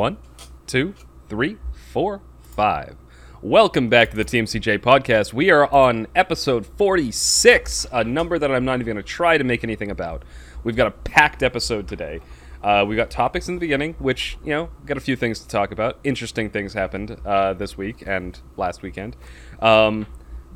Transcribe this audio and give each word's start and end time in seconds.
One, 0.00 0.16
two, 0.66 0.94
three, 1.28 1.58
four, 1.92 2.22
five. 2.40 2.96
Welcome 3.42 3.90
back 3.90 4.08
to 4.12 4.16
the 4.16 4.24
TMCJ 4.24 4.78
podcast. 4.78 5.34
We 5.34 5.50
are 5.50 5.70
on 5.70 6.06
episode 6.14 6.64
46, 6.64 7.86
a 7.92 8.02
number 8.02 8.38
that 8.38 8.50
I'm 8.50 8.64
not 8.64 8.76
even 8.76 8.94
going 8.94 8.96
to 8.96 9.02
try 9.02 9.36
to 9.36 9.44
make 9.44 9.62
anything 9.62 9.90
about. 9.90 10.24
We've 10.64 10.74
got 10.74 10.86
a 10.86 10.90
packed 10.90 11.42
episode 11.42 11.86
today. 11.86 12.20
Uh, 12.62 12.86
we 12.88 12.96
got 12.96 13.10
topics 13.10 13.46
in 13.46 13.56
the 13.56 13.60
beginning, 13.60 13.94
which, 13.98 14.38
you 14.42 14.54
know, 14.54 14.70
got 14.86 14.96
a 14.96 15.00
few 15.00 15.16
things 15.16 15.38
to 15.40 15.48
talk 15.48 15.70
about. 15.70 15.98
Interesting 16.02 16.48
things 16.48 16.72
happened 16.72 17.20
uh, 17.26 17.52
this 17.52 17.76
week 17.76 18.02
and 18.06 18.40
last 18.56 18.80
weekend. 18.80 19.18
Um, 19.60 20.06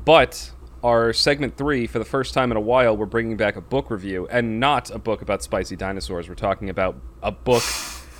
but 0.03 0.53
our 0.83 1.13
segment 1.13 1.55
three, 1.55 1.85
for 1.85 1.99
the 1.99 2.05
first 2.05 2.33
time 2.33 2.49
in 2.49 2.57
a 2.57 2.61
while, 2.61 2.97
we're 2.97 3.05
bringing 3.05 3.37
back 3.37 3.57
a 3.57 3.61
book 3.61 3.91
review 3.91 4.27
and 4.31 4.59
not 4.59 4.89
a 4.89 4.97
book 4.97 5.21
about 5.21 5.43
spicy 5.43 5.75
dinosaurs. 5.75 6.27
We're 6.27 6.33
talking 6.33 6.67
about 6.67 6.95
a 7.21 7.31
book 7.31 7.61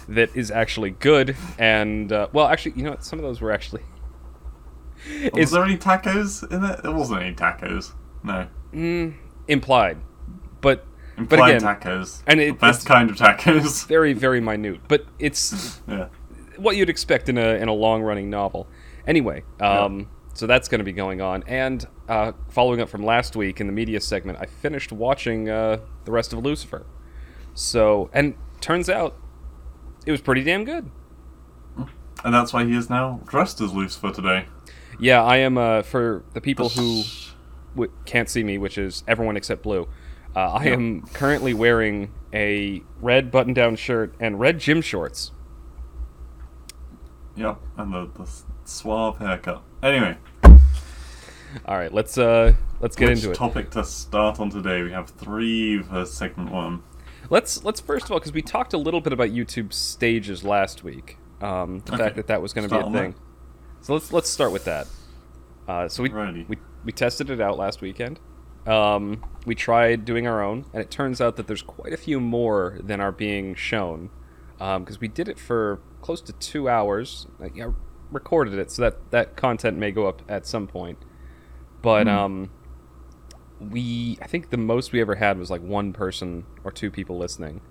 that 0.07 0.35
is 0.35 0.51
actually 0.51 0.91
good. 0.91 1.35
And, 1.57 2.11
uh, 2.11 2.27
well, 2.33 2.47
actually, 2.47 2.73
you 2.75 2.83
know 2.83 2.91
what? 2.91 3.03
Some 3.03 3.19
of 3.19 3.23
those 3.23 3.41
were 3.41 3.51
actually. 3.51 3.83
Was 5.33 5.51
there 5.51 5.63
any 5.63 5.77
tacos 5.77 6.49
in 6.51 6.63
it? 6.63 6.81
There 6.83 6.91
wasn't 6.91 7.21
any 7.21 7.35
tacos. 7.35 7.93
No. 8.23 8.47
implied, 9.47 9.97
but 10.61 10.85
Implied 11.17 11.37
but 11.39 11.49
again, 11.49 11.61
tacos. 11.61 12.23
and 12.27 12.39
the 12.39 12.51
best 12.51 12.83
it's- 12.83 12.85
kind 12.85 13.09
of 13.09 13.15
tacos. 13.15 13.87
very 13.87 14.13
very 14.13 14.41
minute. 14.41 14.81
But 14.87 15.05
it's 15.19 15.79
yeah. 15.87 16.07
what 16.57 16.75
you'd 16.75 16.89
expect 16.89 17.29
in 17.29 17.37
a 17.37 17.55
in 17.55 17.67
a 17.67 17.73
long 17.73 18.01
running 18.01 18.29
novel. 18.29 18.67
Anyway, 19.07 19.43
um, 19.59 20.09
so 20.33 20.47
that's 20.47 20.67
going 20.67 20.79
to 20.79 20.83
be 20.85 20.91
going 20.91 21.21
on. 21.21 21.43
And 21.45 21.85
uh, 22.09 22.31
following 22.49 22.81
up 22.81 22.89
from 22.89 23.03
last 23.03 23.35
week 23.35 23.61
in 23.61 23.67
the 23.67 23.73
media 23.73 24.01
segment, 24.01 24.39
I 24.41 24.47
finished 24.47 24.91
watching 24.91 25.47
uh, 25.49 25.77
the 26.05 26.11
rest 26.11 26.33
of 26.33 26.39
Lucifer. 26.39 26.85
So 27.53 28.09
and 28.11 28.33
turns 28.59 28.89
out 28.89 29.15
it 30.05 30.11
was 30.11 30.21
pretty 30.21 30.43
damn 30.43 30.63
good. 30.65 30.89
And 32.23 32.33
that's 32.33 32.53
why 32.53 32.65
he 32.65 32.75
is 32.75 32.89
now 32.89 33.19
dressed 33.27 33.61
as 33.61 33.73
Lucifer 33.73 34.11
today. 34.11 34.45
Yeah, 34.99 35.21
I 35.23 35.37
am 35.37 35.57
uh, 35.57 35.81
for 35.83 36.23
the 36.33 36.41
people 36.41 36.69
who 36.69 37.03
w- 37.75 37.91
can't 38.05 38.29
see 38.29 38.43
me, 38.43 38.57
which 38.57 38.77
is 38.77 39.03
everyone 39.07 39.37
except 39.37 39.61
Blue. 39.63 39.87
Uh, 40.35 40.39
I 40.53 40.63
Yep. 40.65 40.73
am 40.73 41.01
currently 41.13 41.53
wearing 41.53 42.11
a 42.33 42.81
red 43.01 43.29
button-down 43.31 43.75
shirt 43.75 44.13
and 44.19 44.39
red 44.39 44.59
gym 44.59 44.81
shorts. 44.81 45.31
Yep, 47.35 47.59
and 47.77 47.93
the, 47.93 48.09
the 48.15 48.29
suave 48.63 49.17
haircut. 49.17 49.61
Anyway, 49.83 50.17
All 51.65 51.77
right, 51.77 51.93
let's 51.93 52.17
uh, 52.17 52.53
let's 52.79 52.95
get 52.95 53.09
which 53.09 53.19
into 53.19 53.31
it. 53.31 53.35
topic 53.35 53.69
to 53.71 53.83
start 53.83 54.39
on 54.39 54.49
today? 54.49 54.81
We 54.83 54.91
have 54.91 55.09
three 55.09 55.81
for 55.83 56.05
segment 56.05 56.51
one. 56.51 56.81
Let's 57.29 57.63
let's 57.63 57.79
first 57.79 58.05
of 58.05 58.11
all, 58.11 58.19
because 58.19 58.33
we 58.33 58.41
talked 58.41 58.73
a 58.73 58.77
little 58.77 59.01
bit 59.01 59.13
about 59.13 59.29
YouTube 59.29 59.73
stages 59.73 60.43
last 60.43 60.83
week, 60.83 61.17
um, 61.41 61.79
the 61.85 61.93
Okay. 61.93 62.03
fact 62.03 62.15
that 62.17 62.27
that 62.27 62.41
was 62.41 62.53
going 62.53 62.67
to 62.67 62.73
be 62.75 62.79
a 62.81 62.91
thing. 62.91 63.15
So 63.81 63.93
let's 63.93 64.11
let's 64.11 64.29
start 64.29 64.51
with 64.51 64.65
that. 64.65 64.87
Uh, 65.67 65.87
so 65.87 66.03
we, 66.03 66.09
Alrighty. 66.09 66.47
we 66.47 66.57
we 66.83 66.91
tested 66.91 67.29
it 67.29 67.41
out 67.41 67.57
last 67.57 67.81
weekend. 67.81 68.19
Um, 68.67 69.23
we 69.45 69.53
tried 69.55 70.05
doing 70.05 70.25
our 70.27 70.43
own, 70.43 70.65
and 70.73 70.81
it 70.81 70.89
turns 70.89 71.21
out 71.21 71.35
that 71.37 71.47
there's 71.47 71.61
quite 71.61 71.93
a 71.93 71.97
few 71.97 72.19
more 72.19 72.79
than 72.81 72.99
are 72.99 73.11
being 73.11 73.53
shown, 73.55 74.09
because 74.57 74.99
we 74.99 75.07
did 75.07 75.27
it 75.27 75.39
for 75.39 75.79
close 76.01 76.21
to 76.21 76.33
two 76.33 76.67
hours. 76.67 77.27
Like, 77.39 77.59
I 77.59 77.67
recorded 78.11 78.55
it, 78.55 78.71
so 78.71 78.81
that 78.83 79.11
that 79.11 79.35
content 79.35 79.77
may 79.77 79.91
go 79.91 80.07
up 80.07 80.23
at 80.27 80.47
some 80.47 80.65
point. 80.67 80.97
But 81.83 82.07
um, 82.07 82.49
we 83.59 84.17
I 84.21 84.27
think 84.27 84.49
the 84.49 84.57
most 84.57 84.91
we 84.91 85.01
ever 85.01 85.15
had 85.15 85.37
was 85.37 85.49
like 85.49 85.61
one 85.61 85.93
person 85.93 86.45
or 86.63 86.71
two 86.71 86.91
people 86.91 87.17
listening. 87.17 87.61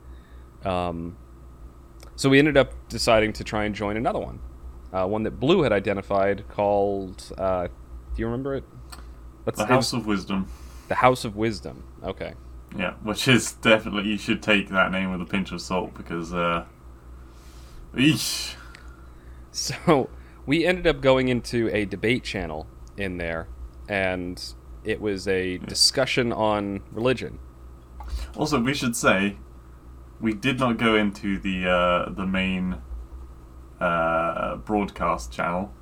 Um, 0.64 1.16
so 2.16 2.28
we 2.30 2.38
ended 2.38 2.56
up 2.56 2.72
deciding 2.88 3.32
to 3.34 3.44
try 3.44 3.64
and 3.64 3.74
join 3.74 3.96
another 3.96 4.20
one, 4.20 4.40
uh, 4.92 5.06
one 5.06 5.24
that 5.24 5.32
Blue 5.40 5.62
had 5.62 5.72
identified 5.72 6.48
called. 6.48 7.32
Uh, 7.36 7.66
do 7.68 7.72
you 8.16 8.26
remember 8.26 8.54
it? 8.54 8.64
Let's 9.46 9.58
The 9.58 9.66
House 9.66 9.92
of 9.92 10.06
Wisdom. 10.06 10.48
the 10.88 10.94
House 10.96 11.24
of 11.24 11.36
Wisdom. 11.36 11.84
Okay. 12.02 12.34
Yeah, 12.76 12.94
which 13.02 13.28
is 13.28 13.52
definitely 13.52 14.10
you 14.10 14.18
should 14.18 14.42
take 14.42 14.68
that 14.70 14.90
name 14.90 15.10
with 15.12 15.20
a 15.20 15.26
pinch 15.30 15.52
of 15.52 15.60
salt 15.60 15.94
because 15.94 16.32
uh 16.34 16.64
eesh. 17.94 18.54
So 19.52 20.10
we 20.46 20.64
ended 20.66 20.86
up 20.86 21.00
going 21.00 21.28
into 21.28 21.68
a 21.72 21.84
debate 21.84 22.24
channel 22.24 22.66
in 22.96 23.18
there, 23.18 23.46
and 23.88 24.42
it 24.84 25.00
was 25.00 25.26
a 25.28 25.58
discussion 25.58 26.32
on 26.32 26.82
religion. 26.92 27.38
Also, 28.36 28.60
we 28.60 28.74
should 28.74 28.94
say 28.96 29.36
we 30.20 30.32
did 30.34 30.58
not 30.58 30.76
go 30.78 30.94
into 30.96 31.38
the 31.38 31.68
uh, 31.68 32.10
the 32.10 32.26
main 32.26 32.76
uh, 33.80 34.56
broadcast 34.56 35.32
channel 35.32 35.72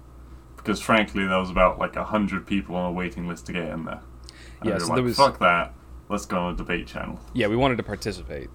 because, 0.57 0.81
frankly, 0.81 1.27
there 1.27 1.39
was 1.39 1.51
about 1.51 1.79
like 1.79 1.97
a 1.97 2.05
hundred 2.05 2.47
people 2.47 2.77
on 2.77 2.87
a 2.87 2.93
waiting 2.93 3.27
list 3.29 3.47
to 3.47 3.53
get 3.53 3.65
in 3.69 3.85
there. 3.85 4.01
And 4.61 4.69
Yeah, 4.69 4.75
we 4.75 4.81
so 4.81 4.87
like, 4.87 4.95
there 4.97 5.05
was- 5.05 5.17
fuck 5.17 5.39
that. 5.41 5.75
Let's 6.09 6.27
go 6.27 6.39
on 6.39 6.55
a 6.55 6.57
debate 6.57 6.87
channel. 6.87 7.19
Yeah, 7.33 7.47
we 7.47 7.57
wanted 7.57 7.77
to 7.79 7.83
participate. 7.83 8.51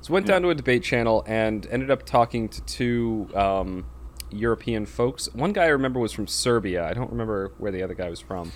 So 0.00 0.12
went 0.12 0.26
Yeah. 0.26 0.32
down 0.34 0.42
to 0.42 0.50
a 0.50 0.54
debate 0.54 0.82
channel 0.82 1.22
and 1.26 1.64
ended 1.70 1.90
up 1.92 2.04
talking 2.04 2.48
to 2.48 2.60
two 2.64 3.28
um, 3.34 3.86
European 4.30 4.84
folks. 4.84 5.32
One 5.32 5.52
guy 5.52 5.64
I 5.64 5.68
remember 5.68 6.00
was 6.00 6.12
from 6.12 6.26
Serbia. 6.26 6.84
I 6.84 6.92
don't 6.92 7.10
remember 7.10 7.52
where 7.58 7.70
the 7.70 7.82
other 7.84 7.94
guy 7.94 8.10
was 8.10 8.20
from. 8.20 8.50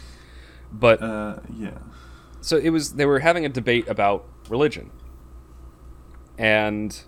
But 0.73 1.03
Uh, 1.03 1.39
yeah. 1.57 1.79
so 2.41 2.57
it 2.57 2.71
was 2.71 2.95
they 2.95 3.07
were 3.07 3.21
having 3.21 3.45
a 3.45 3.49
debate 3.49 3.89
about 3.89 4.27
religion 4.49 4.91
and 6.39 7.03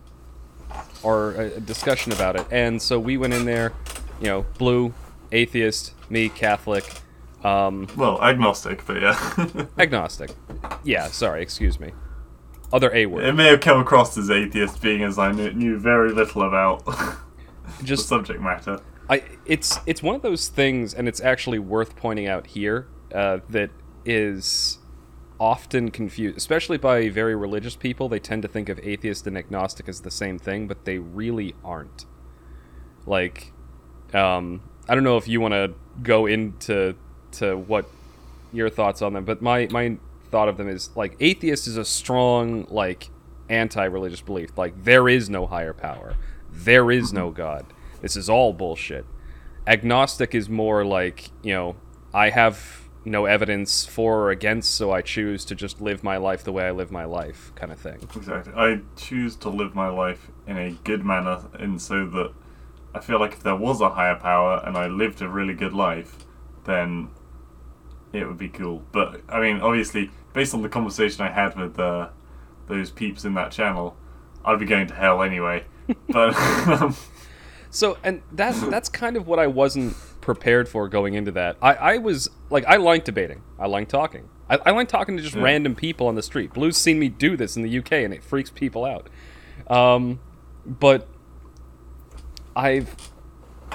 or 1.03 1.33
a, 1.33 1.61
discussion 1.61 2.13
about 2.13 2.37
it 2.37 2.47
and 2.51 2.81
so 2.81 2.99
we 2.99 3.17
went 3.17 3.33
in 3.35 3.45
there 3.45 3.73
you 4.21 4.27
know 4.27 4.47
blue 4.59 4.93
atheist 5.33 5.95
me 6.11 6.29
catholic 6.29 6.85
um, 7.45 7.89
Well, 7.97 8.23
agnostic, 8.23 8.87
but 8.87 9.03
yeah. 9.03 9.67
agnostic 9.79 10.31
yeah 10.85 11.09
sorry 11.09 11.43
excuse 11.43 11.81
me 11.81 11.93
other 12.73 12.95
a 12.95 13.07
word 13.07 13.25
it 13.25 13.33
may 13.33 13.49
have 13.49 13.61
come 13.61 13.81
across 13.81 14.17
as 14.17 14.31
atheist, 14.31 14.81
being 14.81 15.03
as 15.03 15.19
I 15.19 15.33
knew, 15.33 15.53
knew 15.53 15.79
very 15.79 16.13
little 16.13 16.43
about 16.43 16.85
the 16.87 17.17
just 17.85 18.09
subject 18.09 18.41
matter. 18.41 18.81
I 19.11 19.25
it's 19.45 19.79
it's 19.87 20.03
one 20.03 20.15
of 20.15 20.23
those 20.23 20.49
things, 20.49 20.95
and 20.95 21.07
it's 21.09 21.21
actually 21.21 21.59
worth 21.59 21.97
pointing 21.97 22.29
out 22.29 22.47
here 22.47 22.87
uh, 23.15 23.39
that 23.49 23.71
is 24.05 24.79
often 25.39 25.91
confused, 25.91 26.37
especially 26.37 26.79
by 26.79 27.09
very 27.09 27.35
religious 27.35 27.75
people. 27.75 28.09
They 28.09 28.21
tend 28.21 28.43
to 28.43 28.49
think 28.49 28.69
of 28.69 28.79
atheist 28.83 29.27
and 29.27 29.37
agnostic 29.37 29.89
as 29.89 30.01
the 30.01 30.11
same 30.11 30.39
thing, 30.39 30.69
but 30.69 30.85
they 30.85 30.99
really 30.99 31.55
aren't. 31.65 32.07
Like, 33.07 33.53
um, 34.15 34.63
I 34.89 34.95
don't 34.95 35.05
know 35.05 35.17
if 35.17 35.27
you 35.27 35.41
want 35.41 35.55
to 35.55 35.75
go 36.03 36.27
into 36.27 36.95
to 37.33 37.57
what 37.57 37.87
your 38.53 38.71
thoughts 38.71 39.03
on 39.03 39.15
them, 39.15 39.25
but 39.25 39.43
my 39.43 39.67
my 39.71 39.97
thought 40.31 40.49
of 40.49 40.57
them 40.57 40.69
is 40.69 40.91
like 40.97 41.17
atheist 41.21 41.67
is 41.67 41.77
a 41.77 41.85
strong 41.85 42.67
like 42.71 43.11
anti-religious 43.49 44.21
belief. 44.21 44.57
Like 44.57 44.85
there 44.85 45.09
is 45.09 45.29
no 45.29 45.47
higher 45.47 45.73
power, 45.73 46.15
there 46.51 46.91
is 46.91 47.13
no 47.13 47.31
God. 47.31 47.67
This 48.01 48.17
is 48.17 48.29
all 48.29 48.53
bullshit. 48.53 49.07
Agnostic 49.67 50.35
is 50.35 50.49
more 50.49 50.85
like 50.85 51.31
you 51.43 51.53
know 51.53 51.77
I 52.15 52.31
have 52.31 52.82
no 53.05 53.27
evidence 53.27 53.85
for 53.85 54.21
or 54.21 54.31
against, 54.31 54.75
so 54.75 54.93
I 54.93 55.03
choose 55.03 55.45
to 55.47 55.55
just 55.55 55.81
live 55.81 56.05
my 56.05 56.17
life 56.17 56.45
the 56.45 56.53
way 56.53 56.67
I 56.67 56.71
live 56.71 56.91
my 56.91 57.05
life, 57.05 57.53
kind 57.55 57.73
of 57.73 57.79
thing. 57.79 57.99
Exactly. 58.15 58.53
I 58.55 58.81
choose 58.97 59.37
to 59.37 59.49
live 59.49 59.75
my 59.75 59.89
life 59.89 60.31
in 60.47 60.57
a 60.57 60.73
good 60.85 61.05
manner, 61.05 61.43
and 61.55 61.81
so 61.81 62.07
that 62.07 62.33
I 62.95 63.01
feel 63.01 63.19
like 63.19 63.33
if 63.33 63.43
there 63.43 63.57
was 63.57 63.81
a 63.81 63.91
higher 63.91 64.17
power 64.17 64.63
and 64.65 64.77
I 64.77 64.87
lived 64.87 65.21
a 65.23 65.29
really 65.29 65.55
good 65.55 65.73
life, 65.73 66.17
then 66.65 67.11
it 68.13 68.27
would 68.27 68.39
be 68.39 68.49
cool. 68.49 68.83
But 68.93 69.23
I 69.29 69.41
mean, 69.41 69.61
obviously, 69.61 70.11
based 70.33 70.55
on 70.55 70.63
the 70.63 70.69
conversation 70.69 71.23
I 71.25 71.31
had 71.31 71.57
with 71.57 71.79
uh, 71.79 72.11
those 72.69 72.91
peeps 72.91 73.25
in 73.25 73.35
that 73.35 73.51
channel, 73.51 73.97
I'd 74.45 74.59
be 74.59 74.67
going 74.67 74.87
to 74.89 74.95
hell 74.95 75.23
anyway. 75.23 75.65
But 76.09 76.37
um, 76.69 76.97
So, 77.71 77.97
and 78.05 78.23
that's 78.31 78.61
that's 78.69 78.89
kind 78.91 79.17
of 79.17 79.27
what 79.27 79.39
I 79.39 79.47
wasn't 79.47 79.97
prepared 80.23 80.69
for 80.71 80.89
going 80.89 81.13
into 81.13 81.31
that. 81.33 81.59
I, 81.61 81.75
I 81.75 81.99
was 81.99 82.31
like, 82.49 82.65
I 82.65 82.77
like 82.77 83.05
debating. 83.05 83.43
I 83.59 83.67
like 83.67 83.89
talking. 83.89 84.31
I, 84.49 84.59
I 84.65 84.71
like 84.71 84.89
talking 84.89 85.19
to 85.19 85.23
just 85.23 85.35
Yeah. 85.37 85.43
random 85.43 85.75
people 85.75 86.07
on 86.07 86.15
the 86.15 86.23
street. 86.23 86.55
Blue's 86.55 86.79
seen 86.79 86.99
me 86.99 87.11
do 87.11 87.37
this 87.37 87.57
in 87.57 87.63
the 87.63 87.79
UK, 87.79 87.93
and 87.93 88.15
it 88.15 88.23
freaks 88.25 88.49
people 88.51 88.85
out. 88.87 89.11
Um, 89.69 90.21
but 90.65 91.07
I've 92.55 92.95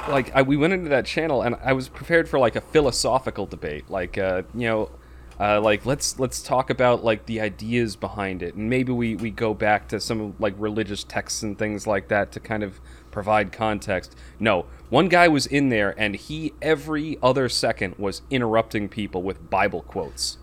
like 0.09 0.33
I, 0.35 0.43
we 0.43 0.57
went 0.57 0.73
into 0.73 0.89
that 0.89 1.05
channel, 1.05 1.41
and 1.41 1.55
I 1.63 1.73
was 1.73 1.89
prepared 1.89 2.29
for 2.29 2.39
like 2.39 2.55
a 2.55 2.61
philosophical 2.61 3.45
debate, 3.45 3.89
like 3.89 4.17
uh, 4.17 4.43
you 4.55 4.67
know. 4.67 4.89
Uh, 5.39 5.61
like 5.61 5.85
let's 5.85 6.17
let's 6.17 6.41
talk 6.41 6.71
about 6.71 7.03
like 7.03 7.27
the 7.27 7.39
ideas 7.39 7.95
behind 7.95 8.41
it 8.41 8.55
and 8.55 8.71
maybe 8.71 8.91
we 8.91 9.15
we 9.15 9.29
go 9.29 9.53
back 9.53 9.87
to 9.87 9.99
some 9.99 10.33
like 10.39 10.55
religious 10.57 11.03
texts 11.03 11.43
and 11.43 11.59
things 11.59 11.85
like 11.85 12.07
that 12.07 12.31
to 12.31 12.39
kind 12.39 12.63
of 12.63 12.79
provide 13.11 13.51
context 13.51 14.15
no 14.39 14.65
one 14.89 15.07
guy 15.09 15.27
was 15.27 15.45
in 15.45 15.69
there 15.69 15.93
and 15.99 16.15
he 16.15 16.53
every 16.61 17.17
other 17.21 17.49
second 17.49 17.95
was 17.97 18.21
interrupting 18.29 18.87
people 18.89 19.21
with 19.23 19.49
bible 19.49 19.81
quotes 19.81 20.37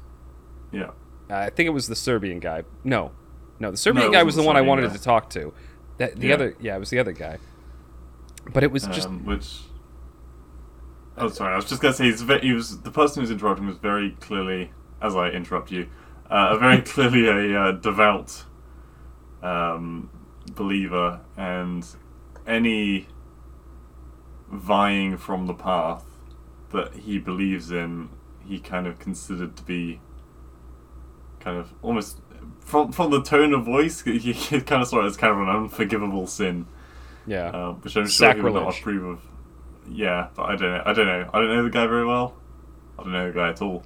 yeah, 0.73 0.91
Uh, 1.31 1.37
I 1.37 1.50
think 1.50 1.69
it 1.69 1.70
was 1.70 1.87
the 1.87 1.94
Serbian 1.94 2.41
guy. 2.41 2.64
No, 2.82 3.12
no, 3.61 3.70
the 3.70 3.76
Serbian 3.76 4.08
it 4.08 4.12
guy 4.12 4.25
wasn't 4.25 4.43
the 4.43 4.46
one 4.49 4.56
I 4.56 4.61
wanted 4.62 4.88
guy. 4.88 4.96
to 4.96 5.02
talk 5.02 5.31
to. 5.31 5.52
That 5.99 6.17
the 6.17 6.26
Yeah. 6.29 6.35
other, 6.35 6.56
yeah, 6.58 6.75
it 6.75 6.81
was 6.81 6.91
the 6.91 6.99
other 6.99 7.12
guy. 7.12 7.38
But 8.52 8.64
it 8.64 8.73
was 8.73 8.85
just 8.88 9.06
um, 9.06 9.25
which. 9.25 9.61
Oh, 11.17 11.29
sorry. 11.29 11.52
I 11.52 11.56
was 11.56 11.67
just 11.67 11.81
gonna 11.81 11.94
say 11.94 12.11
he 12.41 12.52
was 12.52 12.81
the 12.81 12.91
person 12.91 13.23
who's 13.23 13.31
interrupting 13.31 13.69
was 13.69 13.76
very 13.76 14.17
clearly, 14.20 14.73
as 15.00 15.14
I 15.14 15.29
interrupt 15.29 15.70
you, 15.70 15.87
uh, 16.29 16.56
very 16.56 16.82
clearly 16.93 17.29
a 17.29 17.61
uh, 17.61 17.73
devout 17.73 18.44
um, 19.43 20.11
believer, 20.56 21.20
and 21.37 21.87
any 22.49 23.06
vying 24.59 25.17
from 25.17 25.47
the 25.47 25.55
path 25.55 26.05
that 26.73 26.93
he 26.95 27.19
believes 27.19 27.71
in, 27.71 28.09
he 28.47 28.59
kind 28.59 28.87
of 28.87 28.99
considered 28.99 29.56
to 29.56 29.62
be 29.62 30.01
kind 31.41 31.59
of 31.59 31.73
almost 31.83 32.19
from 32.61 32.93
from 32.93 33.11
the 33.11 33.23
tone 33.23 33.53
of 33.53 33.65
voice, 33.65 34.03
he, 34.03 34.19
he 34.19 34.61
kind 34.61 34.83
of 34.83 34.89
saw 34.89 35.03
it 35.03 35.06
as 35.06 35.17
kind 35.17 35.33
of 35.33 35.41
an 35.41 35.49
unforgivable 35.49 36.27
sin 36.27 36.67
yeah. 37.27 37.49
uh, 37.49 37.73
which 37.75 37.97
I'm 37.97 38.06
sure 38.06 38.35
he 38.35 38.41
would 38.41 38.55
not 38.55 38.79
approve 38.79 39.05
of. 39.05 39.21
Yeah, 39.89 40.29
but 40.35 40.45
I 40.45 40.56
don't 40.56 40.71
know. 40.71 40.83
I 40.85 40.93
don't 40.93 41.06
know. 41.06 41.31
I 41.33 41.39
don't 41.41 41.49
know 41.49 41.62
the 41.62 41.71
guy 41.71 41.87
very 41.87 42.06
well. 42.06 42.37
I 42.99 43.03
don't 43.03 43.12
know 43.12 43.27
the 43.31 43.35
guy 43.39 43.49
at 43.51 43.62
all. 43.62 43.83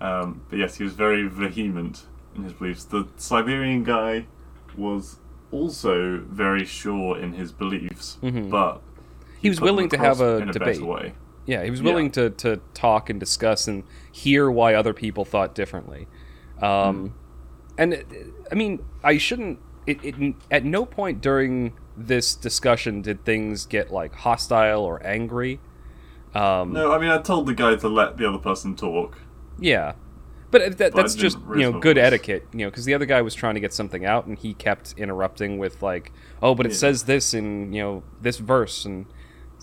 Um, 0.00 0.42
but 0.48 0.58
yes, 0.58 0.76
he 0.76 0.84
was 0.84 0.94
very 0.94 1.26
vehement 1.28 2.06
in 2.34 2.44
his 2.44 2.52
beliefs. 2.52 2.84
The 2.84 3.06
Serbian 3.16 3.84
guy 3.84 4.26
was 4.76 5.16
also 5.50 6.18
very 6.28 6.64
sure 6.64 7.18
in 7.18 7.32
his 7.32 7.52
beliefs, 7.52 8.18
Mhm. 8.22 8.50
but 8.50 8.82
He 9.40 9.48
was 9.48 9.60
willing 9.60 9.88
to 9.90 9.98
have 9.98 10.20
a 10.20 10.44
debate. 10.46 10.80
Yeah, 11.46 11.62
he 11.62 11.70
was 11.70 11.80
Yeah. 11.80 11.84
willing 11.84 12.10
to, 12.12 12.30
to 12.30 12.60
talk 12.74 13.08
and 13.08 13.20
discuss 13.20 13.68
and 13.68 13.84
hear 14.10 14.50
why 14.50 14.74
other 14.74 14.92
people 14.92 15.24
thought 15.24 15.54
differently. 15.54 16.08
Um, 16.60 17.14
And 17.78 17.94
uh, 17.94 17.98
I 18.50 18.54
mean, 18.54 18.80
I 19.04 19.18
shouldn't. 19.18 19.60
It, 19.86 20.04
it 20.04 20.34
at 20.50 20.64
no 20.64 20.84
point 20.84 21.20
during 21.20 21.74
this 21.96 22.34
discussion 22.34 23.02
did 23.02 23.24
things 23.24 23.66
get 23.66 23.90
like 23.92 24.14
hostile 24.16 24.82
or 24.82 25.04
angry. 25.06 25.60
Um, 26.34 26.72
No, 26.72 26.92
I 26.92 26.98
mean 26.98 27.10
I 27.10 27.18
told 27.18 27.46
the 27.46 27.54
guy 27.54 27.76
to 27.76 27.88
let 27.88 28.16
the 28.16 28.28
other 28.28 28.38
person 28.38 28.74
talk. 28.74 29.18
Yeah, 29.58 29.92
but 30.50 30.78
that, 30.78 30.92
But 30.92 30.96
that's 31.02 31.14
just 31.14 31.38
you 31.54 31.70
know 31.70 31.78
good 31.78 31.96
voice. 31.96 32.04
etiquette. 32.06 32.48
You 32.52 32.60
know, 32.60 32.70
because 32.70 32.84
the 32.84 32.94
other 32.94 33.06
guy 33.06 33.22
was 33.22 33.34
trying 33.34 33.54
to 33.54 33.60
get 33.60 33.72
something 33.72 34.04
out, 34.04 34.26
and 34.26 34.36
he 34.38 34.54
kept 34.54 34.94
interrupting 34.96 35.58
with 35.58 35.82
like, 35.82 36.12
"Oh, 36.42 36.54
but 36.54 36.66
it 36.66 36.72
Yeah. 36.72 36.78
says 36.78 37.04
this 37.04 37.32
in 37.34 37.72
you 37.72 37.82
know 37.82 38.02
this 38.20 38.38
verse," 38.38 38.84
and 38.84 39.06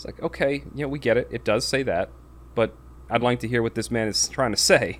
it's 0.03 0.19
like, 0.19 0.23
okay, 0.25 0.63
you 0.75 0.83
know, 0.83 0.87
we 0.89 0.99
get 0.99 1.17
it. 1.17 1.27
It 1.31 1.45
does 1.45 1.65
say 1.65 1.83
that, 1.83 2.09
but 2.55 2.75
I'd 3.09 3.21
like 3.21 3.39
to 3.39 3.47
hear 3.47 3.61
what 3.61 3.75
this 3.75 3.89
man 3.89 4.07
is 4.07 4.27
trying 4.27 4.51
to 4.51 4.57
say. 4.57 4.99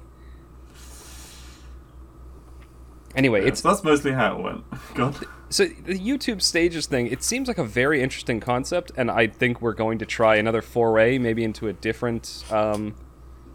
Anyway, 3.16 3.42
Yeah, 3.42 3.50
it's 3.50 3.62
so 3.62 3.70
that's 3.70 3.84
mostly 3.84 4.14
how 4.14 4.38
it 4.38 4.44
went. 4.44 4.64
God. 4.96 5.16
so 5.50 5.66
the 5.66 6.00
YouTube 6.00 6.42
stages 6.42 6.88
thing. 6.88 7.08
It 7.08 7.22
seems 7.22 7.48
like 7.48 7.58
a 7.58 7.64
very 7.64 8.02
interesting 8.02 8.40
concept, 8.40 8.92
and 8.98 9.12
I 9.12 9.28
think 9.28 9.62
we're 9.62 9.74
going 9.74 10.00
to 10.00 10.06
try 10.06 10.38
another 10.38 10.62
foray, 10.62 11.18
maybe 11.18 11.44
into 11.44 11.68
a 11.68 11.74
different, 11.74 12.44
um, 12.50 12.96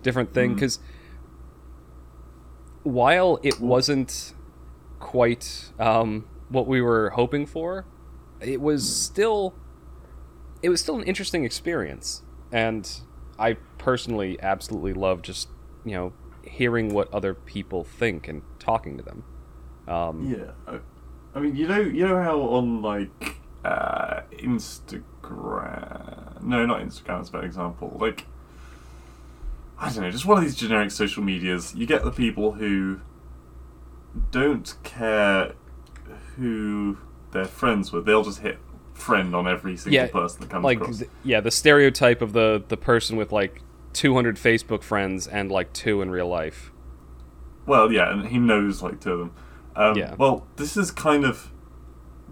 different 0.02 0.32
thing. 0.32 0.54
Because 0.54 0.78
while 2.82 3.40
it 3.42 3.58
wasn't 3.58 4.34
quite 5.00 5.72
um, 5.80 6.26
what 6.50 6.66
we 6.66 6.80
were 6.80 7.10
hoping 7.10 7.46
for, 7.46 7.84
it 8.40 8.60
was 8.60 8.88
still, 8.88 9.54
it 10.62 10.68
was 10.68 10.80
still 10.80 10.96
an 10.96 11.04
interesting 11.04 11.44
experience, 11.44 12.22
and 12.52 12.88
I 13.38 13.54
personally 13.78 14.38
absolutely 14.42 14.94
love 14.94 15.22
just 15.22 15.48
you 15.84 15.92
know 15.92 16.12
hearing 16.42 16.94
what 16.94 17.12
other 17.12 17.34
people 17.34 17.84
think 17.84 18.28
and 18.28 18.42
talking 18.58 18.96
to 18.96 19.02
them. 19.02 19.24
Um, 19.86 20.28
Yeah, 20.28 20.52
I, 20.66 20.80
I 21.34 21.40
mean, 21.40 21.56
you 21.56 21.68
know, 21.68 21.80
you 21.80 22.06
know 22.06 22.22
how 22.22 22.40
on 22.40 22.82
like 22.82 23.36
uh, 23.64 24.20
Instagram, 24.32 26.42
no, 26.42 26.66
not 26.66 26.80
Instagram. 26.80 27.20
It's 27.20 27.28
a 27.28 27.32
bad 27.32 27.44
example. 27.44 27.96
Like, 28.00 28.26
I 29.78 29.92
don't 29.92 30.02
know, 30.02 30.10
just 30.10 30.26
one 30.26 30.38
of 30.38 30.44
these 30.44 30.56
generic 30.56 30.90
social 30.90 31.22
medias. 31.22 31.74
You 31.74 31.86
get 31.86 32.04
the 32.04 32.10
people 32.10 32.52
who 32.52 33.00
don't 34.30 34.74
care 34.82 35.52
who 36.36 36.98
they're 37.32 37.44
friends 37.44 37.92
with. 37.92 38.04
They'll 38.04 38.24
just 38.24 38.40
hit 38.40 38.58
friend 38.98 39.34
on 39.34 39.46
every 39.48 39.76
single 39.76 39.94
Yeah, 39.94 40.08
person 40.08 40.40
that 40.42 40.50
comes 40.50 40.64
like 40.64 40.80
across. 40.80 40.98
th- 40.98 41.10
yeah 41.24 41.40
the 41.40 41.50
stereotype 41.50 42.20
of 42.22 42.32
the 42.32 42.62
the 42.68 42.76
person 42.76 43.16
with 43.16 43.32
like 43.32 43.62
200 43.92 44.36
facebook 44.36 44.82
friends 44.82 45.26
and 45.26 45.50
like 45.50 45.72
two 45.72 46.02
in 46.02 46.10
real 46.10 46.28
life 46.28 46.70
Well, 47.66 47.90
yeah, 47.92 48.10
and 48.12 48.28
he 48.28 48.38
knows 48.38 48.82
like 48.82 49.00
two 49.00 49.12
of 49.12 49.18
them. 49.20 49.30
Um, 49.76 49.96
Yeah. 49.96 50.14
Well, 50.18 50.46
this 50.56 50.76
is 50.76 50.90
kind 50.90 51.24
of 51.24 51.50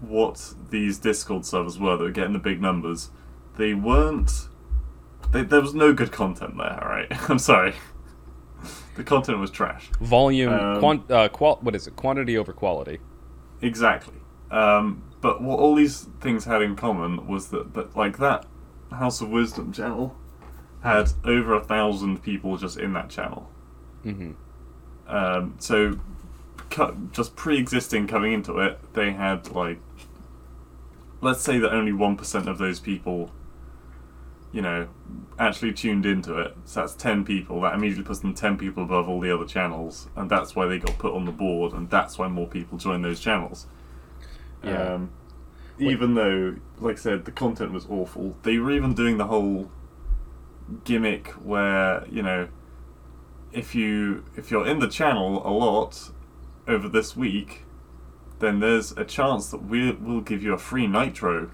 what 0.01 0.53
these 0.69 0.97
Discord 0.99 1.45
servers 1.45 1.79
were 1.79 1.95
that 1.97 2.03
were 2.03 2.11
getting 2.11 2.33
the 2.33 2.39
big 2.39 2.61
numbers. 2.61 3.09
They 3.57 3.73
weren't. 3.73 4.47
They, 5.31 5.43
there 5.43 5.61
was 5.61 5.73
no 5.73 5.93
good 5.93 6.11
content 6.11 6.57
there. 6.57 6.79
All 6.83 6.89
right, 6.89 7.07
I'm 7.29 7.39
sorry. 7.39 7.73
the 8.95 9.03
content 9.03 9.39
was 9.39 9.51
trash. 9.51 9.89
volume 10.01 10.53
Um, 10.53 10.79
quant 10.79 11.11
uh 11.11 11.29
qual- 11.29 11.59
what 11.61 11.75
is 11.75 11.87
it 11.87 11.95
quantity 11.95 12.37
over 12.37 12.53
quality 12.53 12.99
Exactly. 13.61 14.15
Um, 14.51 15.03
but 15.21 15.41
what 15.41 15.59
all 15.59 15.75
these 15.75 16.07
things 16.21 16.45
had 16.45 16.61
in 16.61 16.75
common 16.75 17.27
was 17.27 17.49
that, 17.49 17.73
that 17.73 17.95
like 17.95 18.17
that 18.17 18.45
House 18.91 19.21
of 19.21 19.29
Wisdom 19.29 19.71
channel 19.73 20.15
had 20.83 21.11
over 21.23 21.53
a 21.55 21.63
thousand 21.63 22.21
people 22.23 22.55
just 22.57 22.77
in 22.77 22.93
that 22.93 23.09
channel. 23.09 23.49
hmm 24.03 24.31
Um, 25.07 25.55
so, 25.59 25.99
cu- 26.69 27.09
just 27.11 27.35
pre-existing 27.35 28.07
coming 28.07 28.33
into 28.33 28.59
it, 28.59 28.79
they 28.93 29.11
had 29.11 29.51
like, 29.51 29.79
let's 31.21 31.41
say 31.41 31.57
that 31.59 31.73
only 31.73 31.93
one 31.93 32.15
percent 32.15 32.47
of 32.47 32.57
those 32.59 32.79
people, 32.79 33.31
you 34.51 34.61
know, 34.61 34.87
actually 35.39 35.73
tuned 35.73 36.05
into 36.05 36.37
it. 36.37 36.55
So 36.65 36.81
that's 36.81 36.93
ten 36.93 37.25
people. 37.25 37.61
That 37.61 37.73
immediately 37.73 38.03
puts 38.03 38.19
them 38.19 38.33
ten 38.33 38.57
people 38.57 38.83
above 38.83 39.09
all 39.09 39.19
the 39.19 39.33
other 39.33 39.45
channels, 39.45 40.07
and 40.15 40.29
that's 40.29 40.55
why 40.55 40.67
they 40.67 40.77
got 40.79 40.97
put 40.99 41.13
on 41.13 41.25
the 41.25 41.31
board, 41.31 41.73
and 41.73 41.89
that's 41.89 42.17
why 42.19 42.27
more 42.27 42.47
people 42.47 42.77
join 42.77 43.01
those 43.01 43.19
channels. 43.19 43.65
Yeah. 44.63 44.93
Um, 44.95 45.11
even 45.79 46.15
though, 46.15 46.55
like 46.79 46.95
I 46.97 46.99
said, 46.99 47.25
the 47.25 47.31
content 47.31 47.71
was 47.71 47.85
awful, 47.89 48.35
they 48.43 48.57
were 48.57 48.71
even 48.71 48.93
doing 48.93 49.17
the 49.17 49.27
whole 49.27 49.69
gimmick 50.83 51.27
where 51.43 52.05
you 52.11 52.21
know 52.21 52.49
if 53.53 53.73
you 53.73 54.25
if 54.35 54.51
you're 54.51 54.67
in 54.67 54.79
the 54.79 54.87
channel 54.87 55.41
a 55.47 55.51
lot 55.51 56.11
over 56.67 56.89
this 56.89 57.15
week, 57.15 57.63
then 58.39 58.59
there's 58.59 58.91
a 58.93 59.05
chance 59.05 59.49
that 59.51 59.63
we 59.65 59.91
will 59.91 60.21
give 60.21 60.43
you 60.43 60.53
a 60.53 60.57
free 60.57 60.85
nitro. 60.87 61.51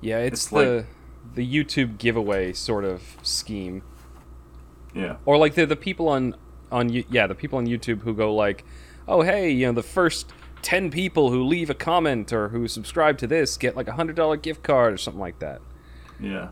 yeah 0.00 0.18
it's, 0.18 0.42
It's 0.44 0.50
the 0.50 0.86
the 1.34 1.46
youtube 1.46 1.98
giveaway 1.98 2.52
sort 2.52 2.84
of 2.84 3.16
scheme 3.22 3.82
Yeah, 4.94 5.16
or 5.24 5.36
like 5.38 5.54
the 5.54 5.64
the 5.66 5.76
people 5.76 6.08
on 6.08 6.34
on 6.72 6.88
yeah 6.90 7.26
the 7.26 7.34
people 7.34 7.58
on 7.58 7.66
youtube 7.66 8.02
who 8.02 8.12
go 8.14 8.34
like 8.34 8.64
oh 9.08 9.22
hey 9.22 9.50
you 9.50 9.66
know 9.66 9.72
the 9.72 9.82
first 9.82 10.32
10 10.64 10.90
people 10.90 11.30
who 11.30 11.44
leave 11.44 11.68
a 11.70 11.74
comment 11.74 12.32
or 12.32 12.48
who 12.48 12.66
subscribe 12.66 13.18
to 13.18 13.26
this 13.26 13.56
get 13.56 13.76
like 13.76 13.86
a 13.86 13.92
hundred 13.92 14.16
dollar 14.16 14.36
gift 14.36 14.62
card 14.62 14.92
or 14.92 14.96
something 14.96 15.20
like 15.20 15.38
that 15.38 15.60
yeah. 16.20 16.48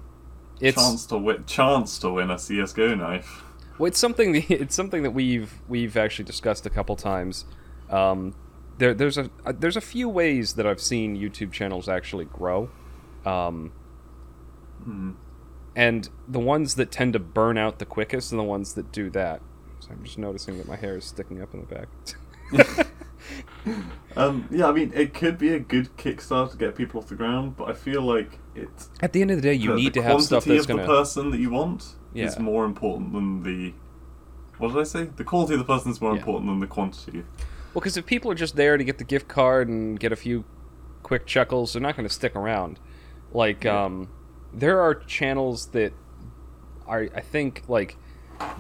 it's 0.61 0.77
chance 0.77 1.07
to 1.07 1.19
win, 1.19 1.45
chance 1.47 1.99
to 1.99 2.11
win 2.13 2.31
a 2.31 2.39
CS:GO 2.39 2.95
knife. 2.95 3.43
Well, 3.79 3.89
it's 3.89 3.99
something. 3.99 4.35
It's 4.49 4.75
something 4.75 5.03
that 5.03 5.13
we've 5.13 5.61
we've 5.69 5.97
actually 5.97 6.25
discussed 6.25 6.67
a 6.67 6.71
couple 6.71 6.97
times. 6.97 7.45
Um, 7.91 8.35
there, 8.79 8.95
there's 8.95 9.19
a 9.19 9.31
uh, 9.45 9.53
there's 9.59 9.77
a 9.77 9.81
few 9.81 10.09
ways 10.09 10.55
that 10.55 10.67
I've 10.67 10.81
seen 10.81 11.17
YouTube 11.17 11.53
channels 11.53 11.89
actually 11.89 12.27
grow, 12.27 12.71
um, 13.25 13.73
Hmm. 14.85 15.13
and 15.77 16.09
the 16.27 16.41
ones 16.41 16.75
that 16.75 16.91
tend 16.91 17.13
to 17.13 17.19
burn 17.19 17.57
out 17.57 17.79
the 17.79 17.87
quickest 17.87 18.33
are 18.33 18.37
the 18.37 18.43
ones 18.43 18.75
that 18.75 18.93
do 18.93 19.11
that. 19.11 19.41
So 19.81 19.91
I'm 19.93 20.05
just 20.05 20.19
noticing 20.19 20.59
that 20.59 20.69
my 20.69 20.77
hair 20.77 20.97
is 20.97 21.05
sticking 21.05 21.41
up 21.41 21.55
in 21.55 21.61
the 21.61 21.67
back. 21.67 21.89
Um, 24.17 24.47
yeah, 24.51 24.67
I 24.69 24.73
mean, 24.73 24.93
it 24.95 25.15
could 25.15 25.39
be 25.39 25.55
a 25.55 25.59
good 25.59 25.97
Kickstarter 25.97 26.51
to 26.51 26.57
get 26.57 26.75
people 26.77 27.01
off 27.01 27.09
the 27.09 27.15
ground, 27.15 27.57
but 27.57 27.69
I 27.71 27.73
feel 27.73 28.03
like 28.03 28.39
it's 28.55 28.91
At 29.01 29.13
the 29.13 29.23
end 29.23 29.31
of 29.31 29.37
the 29.39 29.43
day, 29.43 29.55
you 29.55 29.71
the, 29.71 29.77
need 29.77 29.95
the 29.95 30.01
to 30.01 30.03
have 30.03 30.23
stuff 30.23 30.45
that's 30.45 30.67
gonna. 30.67 30.83
the 30.83 30.87
person 30.89 31.31
that 31.31 31.39
you 31.41 31.51
want 31.51 31.95
is 32.15 32.37
Yeah. 32.37 32.43
more 32.43 32.65
important 32.67 33.13
than 33.13 33.43
the. 33.43 33.73
What 34.59 34.69
did 34.69 34.79
I 34.81 34.83
say? 34.85 35.05
The 35.05 35.25
quality 35.25 35.55
of 35.55 35.61
the 35.61 35.65
person 35.65 35.91
is 35.91 36.01
more 36.01 36.13
Yeah. 36.13 36.19
important 36.19 36.51
than 36.51 36.61
the 36.61 36.67
quantity. 36.67 37.21
Well, 37.73 37.81
because 37.81 37.97
if 37.97 38.05
people 38.05 38.31
are 38.31 38.35
just 38.35 38.55
there 38.57 38.77
to 38.77 38.85
get 38.85 38.99
the 38.99 39.05
gift 39.05 39.29
card 39.29 39.69
and 39.69 39.99
get 39.99 40.13
a 40.13 40.17
few 40.17 40.45
quick 41.03 41.25
chuckles, 41.27 41.73
they're 41.73 41.81
not 41.83 41.97
going 41.97 42.07
to 42.07 42.13
stick 42.15 42.37
around. 42.37 42.79
Like, 43.33 43.65
Yeah. 43.65 43.85
um, 43.85 44.09
there 44.53 44.81
are 44.81 44.95
channels 44.95 45.69
that 45.69 45.95
are, 46.87 47.09
I 47.15 47.21
think, 47.21 47.63
like, 47.67 47.97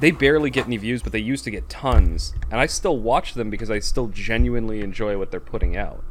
they 0.01 0.11
barely 0.11 0.51
get 0.51 0.67
any 0.67 0.77
views, 0.77 1.03
but 1.03 1.13
they 1.13 1.19
used 1.19 1.45
to 1.45 1.51
get 1.51 1.69
tons, 1.69 2.35
and 2.51 2.61
I 2.61 2.67
still 2.67 2.99
watch 2.99 3.35
them 3.35 3.51
because 3.51 3.71
I 3.71 3.79
still 3.79 4.09
genuinely 4.09 4.81
enjoy 4.81 5.19
what 5.19 5.31
they're 5.31 5.41
putting 5.41 5.77
out. 5.77 6.03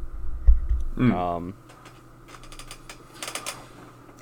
Mm. 0.96 1.12
Um, 1.14 1.54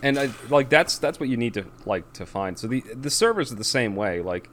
and 0.03 0.19
I, 0.19 0.31
like 0.49 0.69
that's 0.69 0.99
that's 0.99 1.21
what 1.21 1.29
you 1.29 1.37
need 1.37 1.55
to 1.55 1.67
like 1.85 2.13
to 2.15 2.27
find. 2.27 2.59
So 2.59 2.67
the 2.67 2.81
the 2.81 3.11
servers 3.11 3.53
are 3.53 3.57
the 3.57 3.65
same 3.65 3.97
way. 3.97 4.21
Like, 4.21 4.49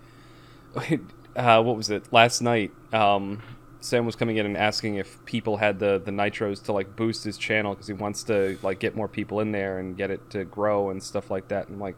uh, 1.36 1.63
what 1.63 1.77
was 1.77 1.89
it 1.89 2.12
last 2.12 2.42
night? 2.42 2.72
Um, 2.94 3.42
Sam 3.80 4.06
was 4.06 4.16
coming 4.16 4.38
in 4.38 4.46
and 4.46 4.58
asking 4.58 4.96
if 4.96 5.24
people 5.25 5.58
had 5.58 5.80
the 5.80 6.01
the 6.04 6.12
nitros 6.12 6.63
to 6.66 6.74
like 6.74 6.96
boost 6.96 7.24
his 7.24 7.38
channel 7.38 7.74
because 7.74 7.88
he 7.88 7.94
wants 7.94 8.24
to 8.24 8.58
like 8.62 8.80
get 8.80 8.96
more 8.96 9.08
people 9.08 9.39
in 9.39 9.51
there 9.51 9.80
and 9.80 9.96
get 9.96 10.12
it 10.12 10.30
to 10.32 10.44
grow 10.44 10.89
and 10.89 11.01
stuff 11.01 11.32
like 11.32 11.48
that. 11.50 11.70
And 11.70 11.80
like, 11.80 11.96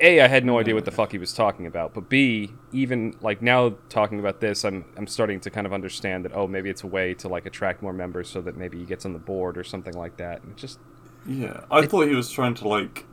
a 0.00 0.20
I 0.20 0.28
had 0.28 0.44
no 0.44 0.58
idea 0.58 0.74
what 0.74 0.84
the 0.84 0.90
fuck 0.90 1.12
he 1.12 1.18
was 1.18 1.32
talking 1.32 1.66
about, 1.66 1.94
but 1.94 2.08
b 2.08 2.52
even 2.72 3.16
like 3.20 3.42
now 3.42 3.74
talking 3.88 4.18
about 4.18 4.40
this, 4.40 4.64
I'm 4.64 4.84
I'm 4.96 5.06
starting 5.06 5.40
to 5.40 5.50
kind 5.50 5.66
of 5.66 5.72
understand 5.72 6.24
that 6.24 6.32
oh 6.34 6.46
maybe 6.46 6.70
it's 6.70 6.84
a 6.84 6.86
way 6.86 7.14
to 7.14 7.28
like 7.28 7.46
attract 7.46 7.82
more 7.82 7.92
members 7.92 8.28
so 8.28 8.40
that 8.42 8.56
maybe 8.56 8.78
he 8.78 8.84
gets 8.84 9.04
on 9.04 9.12
the 9.12 9.18
board 9.18 9.58
or 9.58 9.64
something 9.64 9.94
like 9.94 10.16
that. 10.18 10.42
And 10.42 10.52
it 10.52 10.56
just 10.56 10.78
Yeah, 11.26 11.64
I 11.70 11.86
thought 11.86 12.08
he 12.08 12.14
was 12.14 12.30
trying 12.30 12.54
to 12.54 12.68
like 12.68 13.06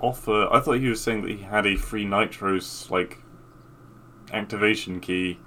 offer. 0.00 0.48
I 0.52 0.60
thought 0.60 0.78
he 0.78 0.88
was 0.88 1.00
saying 1.00 1.22
that 1.22 1.30
he 1.30 1.38
had 1.38 1.66
a 1.66 1.76
free 1.76 2.04
Nitros 2.04 2.90
like 2.90 3.18
activation 4.32 5.00
key, 5.00 5.38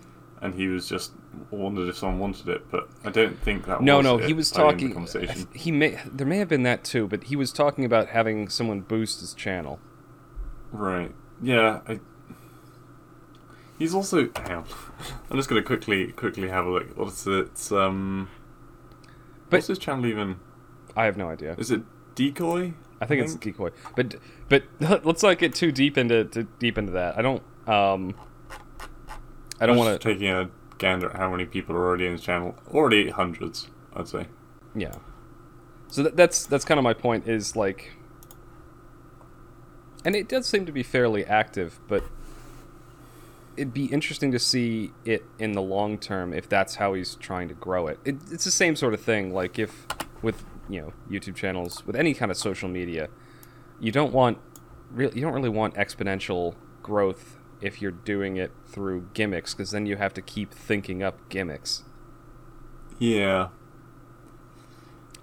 and 0.42 0.56
he 0.56 0.68
was 0.68 0.88
just 0.88 1.12
wondered 1.52 1.88
if 1.88 1.98
someone 1.98 2.20
wanted 2.20 2.50
it. 2.50 2.70
But 2.70 2.90
I 3.06 3.12
don't 3.12 3.40
think 3.40 3.66
that. 3.66 3.82
no 3.82 3.98
was 3.98 4.04
no 4.04 4.18
it 4.18 4.26
he 4.26 4.34
was 4.34 4.52
in 4.52 4.58
the 4.58 4.64
talking. 4.64 4.92
Uh, 4.92 4.94
conversation. 4.94 5.48
He 5.54 5.72
may 5.72 6.00
there 6.12 6.28
may 6.28 6.38
have 6.38 6.50
been 6.50 6.64
that 6.64 6.84
too, 6.84 7.08
but 7.08 7.26
he 7.26 7.36
was 7.36 7.52
talking 7.52 7.86
about 7.86 8.10
having 8.10 8.50
someone 8.50 8.82
boost 8.82 9.22
his 9.22 9.34
channel. 9.34 9.80
Right. 10.72 11.14
Yeah. 11.42 11.82
I... 11.88 12.00
He's 13.80 13.94
also. 13.94 14.30
I'm 14.36 14.66
just 15.36 15.50
gonna 15.50 15.62
quickly 15.62 16.12
quickly 16.12 16.50
have 16.50 16.66
a 16.66 16.70
look. 16.70 16.98
What's 16.98 17.26
it? 17.28 17.72
Um. 17.72 18.30
But- 19.50 19.58
what's 19.58 19.68
his 19.68 19.80
channel 19.80 20.06
even? 20.06 20.40
I 20.96 21.06
have 21.06 21.16
no 21.16 21.30
idea. 21.30 21.56
Is 21.58 21.70
it 21.70 21.84
Decoy? 22.16 22.74
I 23.00 23.06
think 23.06 23.22
it's 23.22 23.36
decoy, 23.36 23.70
but 23.96 24.16
but 24.50 24.64
let's 25.06 25.22
not 25.22 25.38
get 25.38 25.54
too 25.54 25.72
deep 25.72 25.98
into 25.98 26.26
to 26.26 26.44
deep 26.60 26.78
into 26.78 26.94
that. 26.94 27.18
I 27.18 27.22
don't 27.22 27.44
um 27.68 28.16
I 29.60 29.66
don't 29.66 29.78
want 29.78 30.02
to 30.02 30.14
taking 30.14 30.30
a 30.30 30.50
gander 30.78 31.10
at 31.10 31.16
how 31.16 31.30
many 31.30 31.46
people 31.46 31.76
are 31.76 31.86
already 31.86 32.06
in 32.08 32.14
his 32.14 32.22
channel. 32.22 32.56
Already 32.70 33.10
hundreds, 33.10 33.68
I'd 33.96 34.08
say. 34.08 34.26
yeah. 34.76 34.96
So 35.90 36.04
that, 36.04 36.18
that's 36.18 36.46
that's 36.46 36.66
kind 36.66 36.78
of 36.80 36.84
my 36.84 36.94
point 36.94 37.28
is 37.28 37.56
like, 37.56 37.92
and 40.08 40.16
it 40.16 40.30
does 40.30 40.48
seem 40.48 40.66
to 40.66 40.72
be 40.72 40.84
fairly 40.84 41.26
active, 41.26 41.82
but 41.90 42.02
it'd 43.58 43.74
be 43.74 43.88
interesting 43.88 44.32
to 44.32 44.40
see 44.40 44.94
it 45.04 45.26
in 45.38 45.52
the 45.52 45.62
long 45.62 45.98
term 45.98 46.34
if 46.34 46.48
that's 46.48 46.76
how 46.76 46.94
he's 46.94 47.16
trying 47.16 47.50
to 47.50 47.54
grow 47.54 47.88
it. 47.88 48.00
it. 48.06 48.16
It's 48.32 48.46
the 48.46 48.52
same 48.52 48.78
sort 48.78 48.94
of 48.94 49.02
thing. 49.02 49.34
Like 49.34 49.60
if 49.60 49.86
with 50.22 50.46
you 50.70 50.80
know 50.80 50.94
YouTube 51.12 51.36
channels 51.36 51.86
with 51.86 51.98
any 51.98 52.14
kind 52.14 52.32
of 52.32 52.38
social 52.38 52.70
media, 52.70 53.10
you 53.82 53.92
don't 53.92 54.14
want 54.14 54.38
real 54.94 55.14
you 55.14 55.20
don't 55.20 55.34
really 55.34 55.50
want 55.50 55.74
exponential 55.74 56.56
growth 56.82 57.36
if 57.60 57.82
you're 57.82 57.92
doing 57.92 58.38
it 58.38 58.54
through 58.66 59.10
gimmicks 59.14 59.54
because 59.54 59.72
then 59.72 59.86
you 59.86 59.98
have 59.98 60.14
to 60.14 60.22
keep 60.22 60.54
thinking 60.54 61.04
up 61.04 61.28
gimmicks. 61.28 61.84
Yeah. 62.98 63.50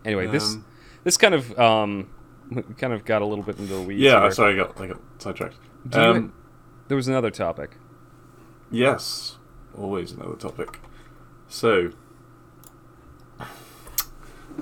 Anyway, 0.05 0.27
this 0.27 0.57
Um, 0.57 0.65
this 1.05 1.17
kind 1.17 1.35
of 1.35 1.59
um 1.59 2.11
we 2.51 2.63
kind 2.79 2.93
of 2.93 3.05
got 3.05 3.23
a 3.23 3.27
little 3.27 3.45
bit 3.45 3.59
into 3.59 3.75
the 3.75 3.83
weeds. 3.83 4.01
Yeah, 4.01 4.21
here. 4.23 4.31
sorry, 4.33 4.55
I 4.55 4.57
got, 4.65 4.81
I 4.81 4.87
got 4.89 5.01
sidetracked. 5.19 5.57
Do 5.89 5.99
you- 6.01 6.05
Um, 6.05 6.33
there 6.89 6.97
was 6.97 7.09
another 7.09 7.31
topic. 7.31 7.77
yes, 8.71 9.37
always 9.77 10.13
another 10.13 10.37
topic. 10.37 10.79
So, 11.49 11.91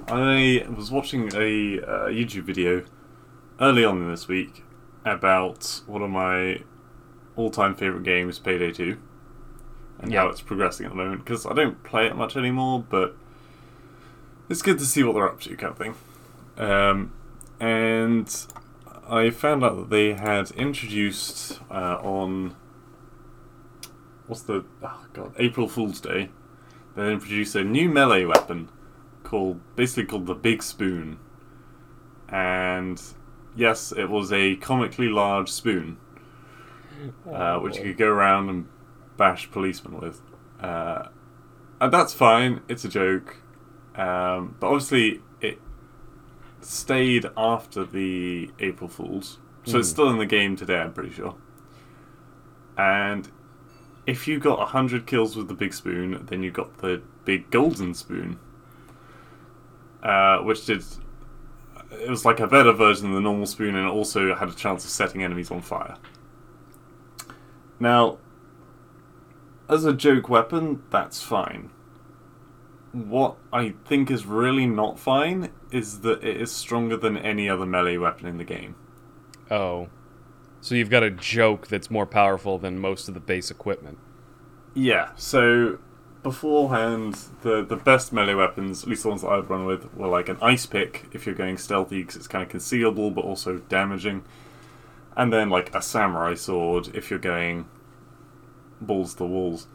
I 0.08 0.66
was 0.74 0.90
watching 0.90 1.28
a 1.34 1.80
uh, 1.80 2.08
YouTube 2.08 2.44
video 2.44 2.84
early 3.60 3.84
on 3.84 3.98
in 4.02 4.08
this 4.10 4.26
week 4.28 4.64
about 5.04 5.82
one 5.86 6.02
of 6.02 6.10
my 6.10 6.62
all-time 7.36 7.74
favorite 7.74 8.02
games, 8.04 8.38
Payday 8.38 8.72
2, 8.72 8.98
and 10.00 10.12
Yeah. 10.12 10.22
how 10.22 10.28
it's 10.28 10.40
progressing 10.40 10.86
at 10.86 10.90
the 10.90 10.96
moment. 10.96 11.24
Because 11.24 11.46
I 11.46 11.52
don't 11.54 11.82
play 11.82 12.06
it 12.06 12.16
much 12.16 12.36
anymore, 12.36 12.84
but 12.88 13.16
it's 14.48 14.62
good 14.62 14.78
to 14.78 14.84
see 14.86 15.02
what 15.02 15.14
they're 15.14 15.28
up 15.28 15.40
to, 15.42 15.56
kind 15.56 15.72
of 15.72 15.78
thing. 15.78 15.94
Um, 16.58 17.12
and 17.62 18.46
I 19.08 19.30
found 19.30 19.62
out 19.62 19.76
that 19.76 19.90
they 19.90 20.14
had 20.14 20.50
introduced 20.50 21.60
uh, 21.70 21.96
on 22.02 22.56
what's 24.26 24.42
the 24.42 24.64
oh 24.82 25.06
god 25.12 25.32
April 25.38 25.68
Fool's 25.68 26.00
Day. 26.00 26.30
They 26.96 27.12
introduced 27.12 27.54
a 27.54 27.62
new 27.62 27.88
melee 27.88 28.24
weapon 28.24 28.68
called 29.22 29.60
basically 29.76 30.06
called 30.06 30.26
the 30.26 30.34
Big 30.34 30.60
Spoon, 30.60 31.20
and 32.28 33.00
yes, 33.54 33.92
it 33.92 34.10
was 34.10 34.32
a 34.32 34.56
comically 34.56 35.08
large 35.08 35.48
spoon, 35.48 35.98
uh, 37.32 37.58
which 37.60 37.76
you 37.76 37.84
could 37.84 37.98
go 37.98 38.08
around 38.08 38.48
and 38.48 38.66
bash 39.16 39.48
policemen 39.52 40.00
with. 40.00 40.20
Uh, 40.60 41.08
and 41.80 41.92
that's 41.92 42.12
fine. 42.12 42.60
It's 42.68 42.84
a 42.84 42.88
joke, 42.88 43.36
um, 43.94 44.56
but 44.58 44.66
obviously 44.66 45.20
stayed 46.64 47.26
after 47.36 47.84
the 47.84 48.50
April 48.58 48.88
Fools, 48.88 49.38
so 49.64 49.78
it's 49.78 49.88
Mm. 49.88 49.92
still 49.92 50.10
in 50.10 50.18
the 50.18 50.26
game 50.26 50.56
today. 50.56 50.80
I'm 50.80 50.92
pretty 50.92 51.10
sure. 51.12 51.34
And 52.76 53.28
if 54.06 54.26
you 54.26 54.38
got 54.38 54.68
hundred 54.68 55.06
kills 55.06 55.36
with 55.36 55.48
the 55.48 55.54
big 55.54 55.74
spoon, 55.74 56.26
then 56.28 56.42
you 56.42 56.50
got 56.50 56.78
the 56.78 57.02
big 57.24 57.50
golden 57.50 57.94
spoon, 57.94 58.38
uh, 60.02 60.38
which 60.38 60.66
did. 60.66 60.84
It 61.92 62.08
was 62.08 62.24
like 62.24 62.40
a 62.40 62.46
better 62.46 62.72
version 62.72 63.08
of 63.08 63.14
the 63.14 63.20
normal 63.20 63.46
spoon, 63.46 63.74
and 63.76 63.86
also 63.86 64.34
had 64.34 64.48
a 64.48 64.54
chance 64.54 64.84
of 64.84 64.90
setting 64.90 65.22
enemies 65.22 65.50
on 65.50 65.60
fire. 65.60 65.96
Now, 67.78 68.18
as 69.68 69.84
a 69.84 69.92
joke 69.92 70.28
weapon, 70.28 70.82
that's 70.90 71.22
fine. 71.22 71.70
What 72.92 73.36
I 73.52 73.74
think 73.86 74.10
is 74.10 74.26
really 74.26 74.66
not 74.66 74.98
fine 74.98 75.50
is 75.70 76.00
that 76.00 76.22
it 76.22 76.40
is 76.40 76.52
stronger 76.52 76.96
than 76.96 77.16
any 77.16 77.48
other 77.48 77.64
melee 77.64 77.96
weapon 77.96 78.26
in 78.26 78.36
the 78.36 78.44
game. 78.44 78.74
Oh, 79.50 79.88
so 80.60 80.74
you've 80.74 80.90
got 80.90 81.02
a 81.02 81.10
joke 81.10 81.66
that's 81.66 81.90
more 81.90 82.06
powerful 82.06 82.58
than 82.58 82.78
most 82.78 83.08
of 83.08 83.14
the 83.14 83.20
base 83.20 83.50
equipment. 83.50 83.98
Yeah, 84.74 85.10
so 85.16 85.78
beforehand, 86.22 87.18
the 87.42 87.64
the 87.64 87.76
best 87.76 88.12
melee 88.12 88.34
weapons, 88.34 88.82
at 88.82 88.88
least 88.88 89.02
the 89.02 89.08
ones 89.08 89.22
that 89.22 89.28
I've 89.28 89.50
run 89.50 89.66
with, 89.66 89.92
were 89.94 90.06
like 90.08 90.28
an 90.28 90.38
ice 90.40 90.66
pick 90.66 91.06
if 91.12 91.26
you're 91.26 91.34
going 91.34 91.58
stealthy 91.58 92.02
because 92.02 92.16
it's 92.16 92.28
kind 92.28 92.44
of 92.44 92.48
concealable 92.48 93.12
but 93.12 93.24
also 93.24 93.58
damaging, 93.58 94.24
and 95.16 95.32
then 95.32 95.50
like 95.50 95.74
a 95.74 95.82
samurai 95.82 96.34
sword 96.34 96.94
if 96.94 97.10
you're 97.10 97.18
going 97.18 97.66
balls 98.80 99.14
to 99.14 99.24
walls. 99.24 99.66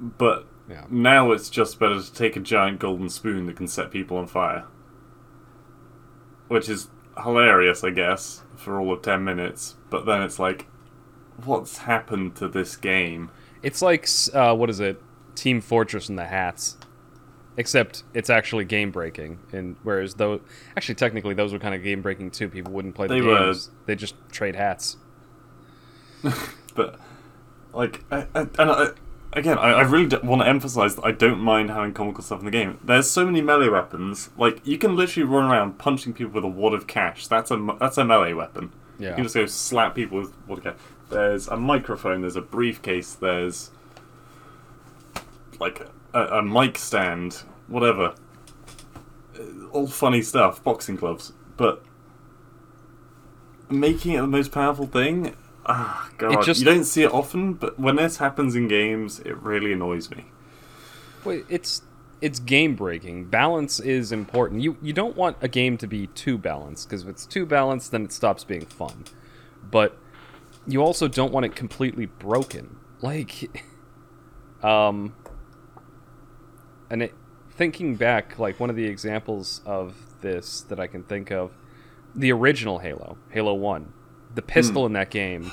But 0.00 0.46
Yeah. 0.68 0.84
now 0.90 1.30
it's 1.32 1.48
just 1.48 1.78
better 1.78 2.00
to 2.02 2.12
take 2.12 2.36
a 2.36 2.40
giant 2.40 2.80
golden 2.80 3.08
spoon 3.08 3.46
that 3.46 3.56
can 3.56 3.68
set 3.68 3.90
people 3.90 4.16
on 4.16 4.26
fire, 4.26 4.64
which 6.48 6.68
is 6.68 6.88
hilarious, 7.22 7.84
I 7.84 7.90
guess, 7.90 8.42
for 8.56 8.80
all 8.80 8.92
of 8.92 9.02
ten 9.02 9.24
minutes. 9.24 9.76
But 9.90 10.06
then 10.06 10.22
it's 10.22 10.38
like, 10.38 10.66
what's 11.44 11.78
happened 11.78 12.36
to 12.36 12.48
this 12.48 12.76
game? 12.76 13.30
It's 13.62 13.80
like 13.82 14.08
uh, 14.34 14.54
what 14.54 14.70
is 14.70 14.80
it? 14.80 15.00
Team 15.34 15.60
Fortress 15.60 16.08
and 16.08 16.18
the 16.18 16.26
hats. 16.26 16.76
Except 17.58 18.02
it's 18.12 18.28
actually 18.28 18.66
game 18.66 18.90
breaking, 18.90 19.38
and 19.50 19.76
whereas 19.82 20.14
though 20.14 20.40
actually 20.76 20.96
technically 20.96 21.32
those 21.32 21.52
were 21.54 21.58
kind 21.58 21.74
of 21.74 21.82
game 21.82 22.02
breaking 22.02 22.30
too. 22.32 22.48
People 22.50 22.72
wouldn't 22.72 22.94
play 22.94 23.06
the 23.06 23.14
They 23.14 23.22
were. 23.22 23.38
games; 23.38 23.70
they 23.86 23.94
just 23.94 24.14
trade 24.30 24.56
hats. 24.56 24.98
but 26.74 27.00
like 27.72 28.04
I, 28.10 28.26
I, 28.34 28.40
and 28.40 28.70
I, 28.70 28.88
again 29.36 29.58
I, 29.58 29.72
I 29.72 29.82
really 29.82 30.06
d- 30.06 30.16
want 30.22 30.42
to 30.42 30.48
emphasize 30.48 30.96
that 30.96 31.04
i 31.04 31.12
don't 31.12 31.38
mind 31.38 31.70
having 31.70 31.92
comical 31.92 32.24
stuff 32.24 32.40
in 32.40 32.46
the 32.46 32.50
game. 32.50 32.78
There's 32.82 33.08
so 33.08 33.24
many 33.26 33.40
melee 33.42 33.68
weapons 33.68 34.30
like 34.36 34.66
you 34.66 34.78
can 34.78 34.96
literally 34.96 35.28
run 35.28 35.50
around 35.50 35.78
punching 35.78 36.14
people 36.14 36.32
with 36.32 36.44
a 36.44 36.48
wad 36.48 36.72
of 36.74 36.86
cash. 36.86 37.26
That's 37.28 37.50
a 37.50 37.76
that's 37.78 37.98
a 37.98 38.04
melee 38.04 38.32
weapon. 38.32 38.72
Yeah. 38.98 39.10
you 39.10 39.14
can 39.16 39.24
just 39.24 39.34
go 39.34 39.46
slap 39.46 39.94
people 39.94 40.18
with 40.18 40.32
wad 40.48 40.58
of 40.58 40.64
cash. 40.64 40.76
There's 41.10 41.46
a 41.48 41.56
microphone 41.56 42.22
there's 42.22 42.36
a 42.36 42.40
briefcase 42.42 43.14
there's 43.14 43.70
like 45.60 45.86
a, 46.12 46.22
a 46.38 46.42
mic 46.42 46.78
stand 46.78 47.42
whatever. 47.68 48.14
Uh, 49.38 49.66
all 49.70 49.86
funny 49.86 50.22
stuff 50.22 50.64
boxing 50.64 50.96
gloves. 50.96 51.32
But 51.56 51.84
making 53.70 54.12
it 54.12 54.20
the 54.20 54.26
most 54.26 54.52
powerful 54.52 54.86
thing 54.86 55.34
ah 55.66 56.08
god 56.18 56.44
just- 56.44 56.60
you 56.60 56.64
don't 56.66 56.84
see 56.84 57.02
it 57.02 57.12
often 57.12 57.52
but 57.54 57.78
when 57.78 57.96
this 57.96 58.16
happens 58.18 58.54
in 58.54 58.68
games 58.68 59.20
it 59.20 59.36
really 59.42 59.72
annoys 59.72 60.10
me 60.10 60.24
Well, 61.24 61.42
it's 61.48 61.82
it's 62.22 62.38
game 62.38 62.76
breaking. 62.76 63.26
Balance 63.26 63.78
is 63.78 64.10
important. 64.10 64.62
You 64.62 64.76
you 64.80 64.92
don't 64.94 65.16
want 65.16 65.36
a 65.42 65.48
game 65.48 65.76
to 65.78 65.86
be 65.86 66.06
too 66.06 66.38
balanced 66.38 66.88
because 66.88 67.02
if 67.02 67.08
it's 67.08 67.26
too 67.26 67.44
balanced, 67.44 67.90
then 67.90 68.04
it 68.04 68.12
stops 68.12 68.42
being 68.42 68.64
fun. 68.64 69.04
But 69.70 69.98
you 70.66 70.80
also 70.82 71.08
don't 71.08 71.32
want 71.32 71.44
it 71.44 71.54
completely 71.54 72.06
broken. 72.06 72.76
Like, 73.02 73.62
um, 74.62 75.14
and 76.88 77.02
it, 77.02 77.14
thinking 77.50 77.96
back, 77.96 78.38
like 78.38 78.58
one 78.58 78.70
of 78.70 78.76
the 78.76 78.86
examples 78.86 79.60
of 79.66 79.94
this 80.22 80.62
that 80.62 80.80
I 80.80 80.86
can 80.86 81.02
think 81.02 81.30
of, 81.30 81.50
the 82.14 82.32
original 82.32 82.78
Halo, 82.78 83.18
Halo 83.30 83.52
One, 83.54 83.92
the 84.34 84.42
pistol 84.42 84.82
hmm. 84.82 84.86
in 84.86 84.92
that 84.94 85.10
game 85.10 85.50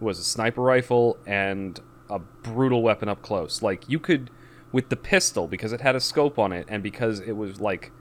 was 0.00 0.18
a 0.18 0.24
sniper 0.24 0.62
rifle 0.62 1.18
and 1.26 1.80
a 2.10 2.18
brutal 2.18 2.82
weapon 2.82 3.08
up 3.08 3.22
close. 3.22 3.62
Like 3.62 3.88
you 3.88 3.98
could 3.98 4.30
with 4.72 4.88
the 4.88 4.96
pistol 4.96 5.46
because 5.46 5.72
it 5.72 5.80
had 5.80 5.96
a 5.96 6.00
scope 6.00 6.38
on 6.38 6.52
it 6.52 6.66
and 6.68 6.82
because 6.82 7.20
it 7.20 7.32
was 7.32 7.60
like 7.60 7.92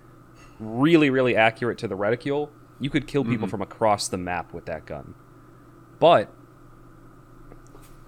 really 0.59 1.09
really 1.09 1.35
accurate 1.35 1.77
to 1.79 1.87
the 1.87 1.95
reticule, 1.95 2.51
you 2.79 2.89
could 2.89 3.07
kill 3.07 3.23
people 3.23 3.47
hmm. 3.47 3.51
from 3.51 3.61
across 3.61 4.07
the 4.07 4.17
map 4.17 4.53
with 4.53 4.65
that 4.65 4.85
gun. 4.85 5.15
But 5.99 6.31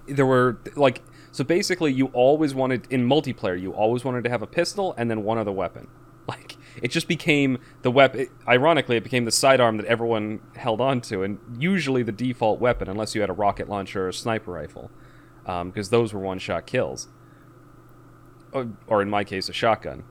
there 0.06 0.26
were 0.26 0.58
like 0.74 1.02
so 1.32 1.44
basically 1.44 1.92
you 1.92 2.06
always 2.06 2.54
wanted 2.54 2.86
in 2.90 3.06
multiplayer 3.06 3.60
you 3.60 3.72
always 3.72 4.04
wanted 4.04 4.24
to 4.24 4.30
have 4.30 4.42
a 4.42 4.46
pistol 4.46 4.94
and 4.96 5.10
then 5.10 5.24
one 5.24 5.38
other 5.38 5.52
weapon. 5.52 5.88
Like 6.28 6.57
it 6.82 6.88
just 6.88 7.08
became 7.08 7.58
the 7.82 7.90
weapon. 7.90 8.28
Ironically, 8.46 8.96
it 8.96 9.04
became 9.04 9.24
the 9.24 9.32
sidearm 9.32 9.76
that 9.78 9.86
everyone 9.86 10.40
held 10.56 10.80
on 10.80 11.00
to, 11.02 11.22
and 11.22 11.38
usually 11.58 12.02
the 12.02 12.12
default 12.12 12.60
weapon, 12.60 12.88
unless 12.88 13.14
you 13.14 13.20
had 13.20 13.30
a 13.30 13.34
rocket 13.34 13.68
launcher 13.68 14.06
or 14.06 14.08
a 14.08 14.12
sniper 14.12 14.52
rifle, 14.52 14.90
um, 15.46 15.70
because 15.70 15.90
those 15.90 16.12
were 16.12 16.20
one-shot 16.20 16.66
kills. 16.66 17.08
Or, 18.52 18.68
or 18.86 19.02
in 19.02 19.10
my 19.10 19.24
case, 19.24 19.48
a 19.48 19.52
shotgun. 19.52 20.04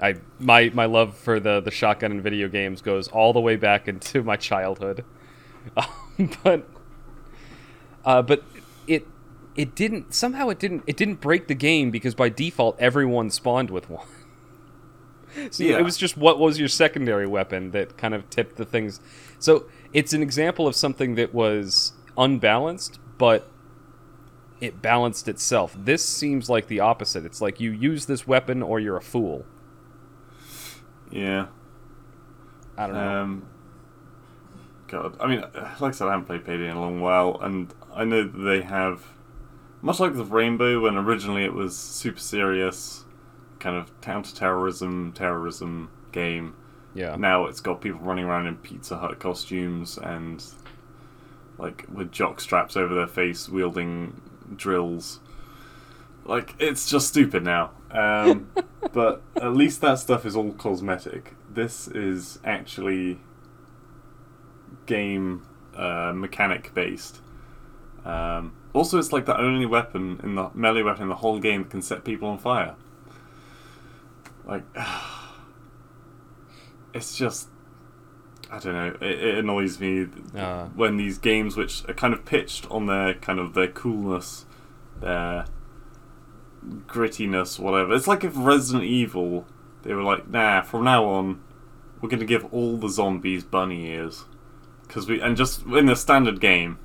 I 0.00 0.16
my 0.40 0.70
my 0.74 0.86
love 0.86 1.16
for 1.16 1.38
the 1.38 1.60
the 1.60 1.70
shotgun 1.70 2.10
in 2.10 2.20
video 2.22 2.48
games 2.48 2.82
goes 2.82 3.06
all 3.08 3.32
the 3.32 3.40
way 3.40 3.54
back 3.54 3.86
into 3.86 4.22
my 4.24 4.36
childhood, 4.36 5.04
um, 5.76 6.30
but 6.42 6.68
uh, 8.04 8.22
but 8.22 8.42
it 8.88 9.06
it 9.54 9.74
didn't 9.76 10.12
somehow 10.12 10.48
it 10.48 10.58
didn't 10.58 10.82
it 10.86 10.96
didn't 10.96 11.20
break 11.20 11.46
the 11.46 11.54
game 11.54 11.90
because 11.90 12.14
by 12.14 12.28
default 12.28 12.76
everyone 12.80 13.30
spawned 13.30 13.70
with 13.70 13.88
one. 13.88 14.06
So 15.50 15.64
Yeah. 15.64 15.78
it 15.78 15.82
was 15.82 15.96
just 15.96 16.16
what 16.16 16.38
was 16.38 16.58
your 16.58 16.68
secondary 16.68 17.26
weapon 17.26 17.70
that 17.72 17.96
kind 17.96 18.14
of 18.14 18.28
tipped 18.30 18.56
the 18.56 18.64
things. 18.64 19.00
So 19.38 19.66
it's 19.92 20.12
an 20.12 20.22
example 20.22 20.66
of 20.68 20.74
something 20.76 21.14
that 21.16 21.32
was 21.34 21.92
unbalanced, 22.16 22.98
but 23.18 23.48
it 24.60 24.80
balanced 24.80 25.26
itself. 25.28 25.74
This 25.76 26.04
seems 26.04 26.48
like 26.48 26.68
the 26.68 26.80
opposite. 26.80 27.24
It's 27.24 27.40
like 27.40 27.60
you 27.60 27.70
use 27.72 28.06
this 28.06 28.26
weapon 28.26 28.62
or 28.62 28.78
you're 28.78 28.96
a 28.96 29.02
fool. 29.02 29.44
Yeah. 31.10 31.46
I 32.76 32.86
don't 32.86 32.94
know. 32.96 33.20
Um, 33.22 33.46
God, 34.88 35.16
I 35.20 35.26
mean, 35.26 35.40
like 35.80 35.82
I 35.82 35.90
said, 35.90 36.06
I 36.08 36.10
haven't 36.12 36.26
played 36.26 36.44
Payday 36.44 36.68
in 36.68 36.76
a 36.76 36.80
long 36.80 37.00
while, 37.00 37.38
and 37.40 37.72
I 37.94 38.04
know 38.04 38.24
that 38.24 38.38
they 38.38 38.62
have, 38.62 39.04
much 39.80 40.00
like 40.00 40.14
the 40.14 40.24
Rainbow, 40.24 40.80
when 40.80 40.96
originally 40.96 41.44
it 41.44 41.54
was 41.54 41.76
super 41.76 42.18
serious, 42.20 43.04
kind 43.62 43.76
of 43.76 43.98
counter-terrorism, 44.00 45.12
terrorism 45.12 45.88
game. 46.10 46.54
yeah. 46.94 47.14
Now 47.16 47.46
it's 47.46 47.60
got 47.60 47.80
people 47.80 48.00
running 48.00 48.24
around 48.24 48.48
in 48.48 48.56
Pizza 48.56 48.98
Hut 48.98 49.20
costumes 49.20 49.96
and 49.96 50.44
like 51.58 51.86
with 51.90 52.10
jock 52.10 52.40
straps 52.40 52.76
over 52.76 52.92
their 52.92 53.06
face, 53.06 53.48
wielding 53.48 54.20
drills. 54.56 55.20
Like 56.24 56.54
it's 56.58 56.90
just 56.90 57.08
stupid 57.08 57.44
now. 57.44 57.70
Um, 57.92 58.50
but 58.92 59.22
at 59.36 59.54
least 59.54 59.80
that 59.82 60.00
stuff 60.00 60.26
is 60.26 60.34
all 60.34 60.52
cosmetic. 60.52 61.34
This 61.48 61.86
is 61.86 62.40
actually 62.44 63.20
game 64.86 65.46
uh, 65.76 66.12
mechanic 66.12 66.74
based. 66.74 67.20
Um, 68.04 68.56
also, 68.72 68.98
it's 68.98 69.12
like 69.12 69.26
the 69.26 69.38
only 69.38 69.66
weapon 69.66 70.20
in 70.24 70.34
the 70.34 70.50
melee 70.52 70.82
weapon 70.82 71.04
in 71.04 71.08
the 71.08 71.16
whole 71.16 71.38
game 71.38 71.62
that 71.62 71.70
can 71.70 71.82
set 71.82 72.04
people 72.04 72.28
on 72.28 72.38
fire. 72.38 72.74
Like, 74.46 74.64
it's 76.94 77.16
just 77.16 77.48
I 78.50 78.58
don't 78.58 78.74
know. 78.74 78.94
It, 79.00 79.18
it 79.24 79.38
annoys 79.38 79.80
me 79.80 80.06
Uh. 80.36 80.66
when 80.74 80.96
these 80.98 81.16
games, 81.18 81.56
which 81.56 81.84
are 81.88 81.94
kind 81.94 82.12
of 82.12 82.24
pitched 82.24 82.70
on 82.70 82.86
their 82.86 83.14
kind 83.14 83.38
of 83.38 83.54
their 83.54 83.68
coolness, 83.68 84.44
their 85.00 85.46
grittiness, 86.86 87.58
whatever. 87.58 87.94
It's 87.94 88.06
like 88.06 88.24
if 88.24 88.32
Resident 88.36 88.84
Evil, 88.84 89.46
they 89.82 89.94
were 89.94 90.02
like, 90.02 90.28
nah, 90.28 90.62
from 90.62 90.84
now 90.84 91.04
on, 91.06 91.40
we're 92.00 92.08
going 92.10 92.20
to 92.20 92.26
give 92.26 92.44
all 92.52 92.76
the 92.76 92.88
zombies 92.88 93.42
bunny 93.42 93.86
ears, 93.86 94.26
because 94.86 95.08
we 95.08 95.20
and 95.20 95.36
just 95.36 95.64
in 95.64 95.86
the 95.86 95.96
standard 95.96 96.40
game. 96.40 96.78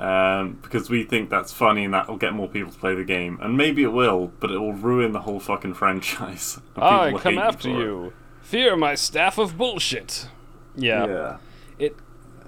Um, 0.00 0.58
because 0.62 0.88
we 0.88 1.04
think 1.04 1.28
that's 1.28 1.52
funny 1.52 1.84
and 1.84 1.92
that 1.92 2.08
will 2.08 2.16
get 2.16 2.32
more 2.32 2.48
people 2.48 2.72
to 2.72 2.78
play 2.78 2.94
the 2.94 3.04
game, 3.04 3.38
and 3.42 3.54
maybe 3.54 3.82
it 3.82 3.92
will, 3.92 4.32
but 4.40 4.50
it 4.50 4.56
will 4.56 4.72
ruin 4.72 5.12
the 5.12 5.20
whole 5.20 5.38
fucking 5.38 5.74
franchise. 5.82 6.58
People 6.74 6.82
I 6.82 7.12
will 7.12 7.18
come 7.18 7.36
after 7.36 7.64
for 7.64 7.68
it. 7.68 7.84
you. 7.84 8.12
Fear 8.40 8.76
my 8.76 8.94
staff 8.94 9.36
of 9.36 9.58
bullshit. 9.58 10.26
Yeah. 10.74 11.06
Yeah. 11.06 11.36
It 11.78 11.96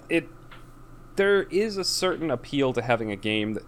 it 0.09 0.29
there 1.17 1.43
is 1.43 1.77
a 1.77 1.85
certain 1.85 2.31
appeal 2.31 2.73
to 2.73 2.81
having 2.81 3.11
a 3.11 3.17
game 3.17 3.53
that 3.53 3.65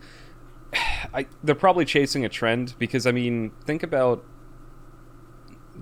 I 1.12 1.27
they're 1.42 1.55
probably 1.55 1.85
chasing 1.85 2.25
a 2.25 2.31
trend 2.31 2.75
because 2.79 3.07
I 3.07 3.12
mean, 3.12 3.53
think 3.66 3.83
about 3.83 4.25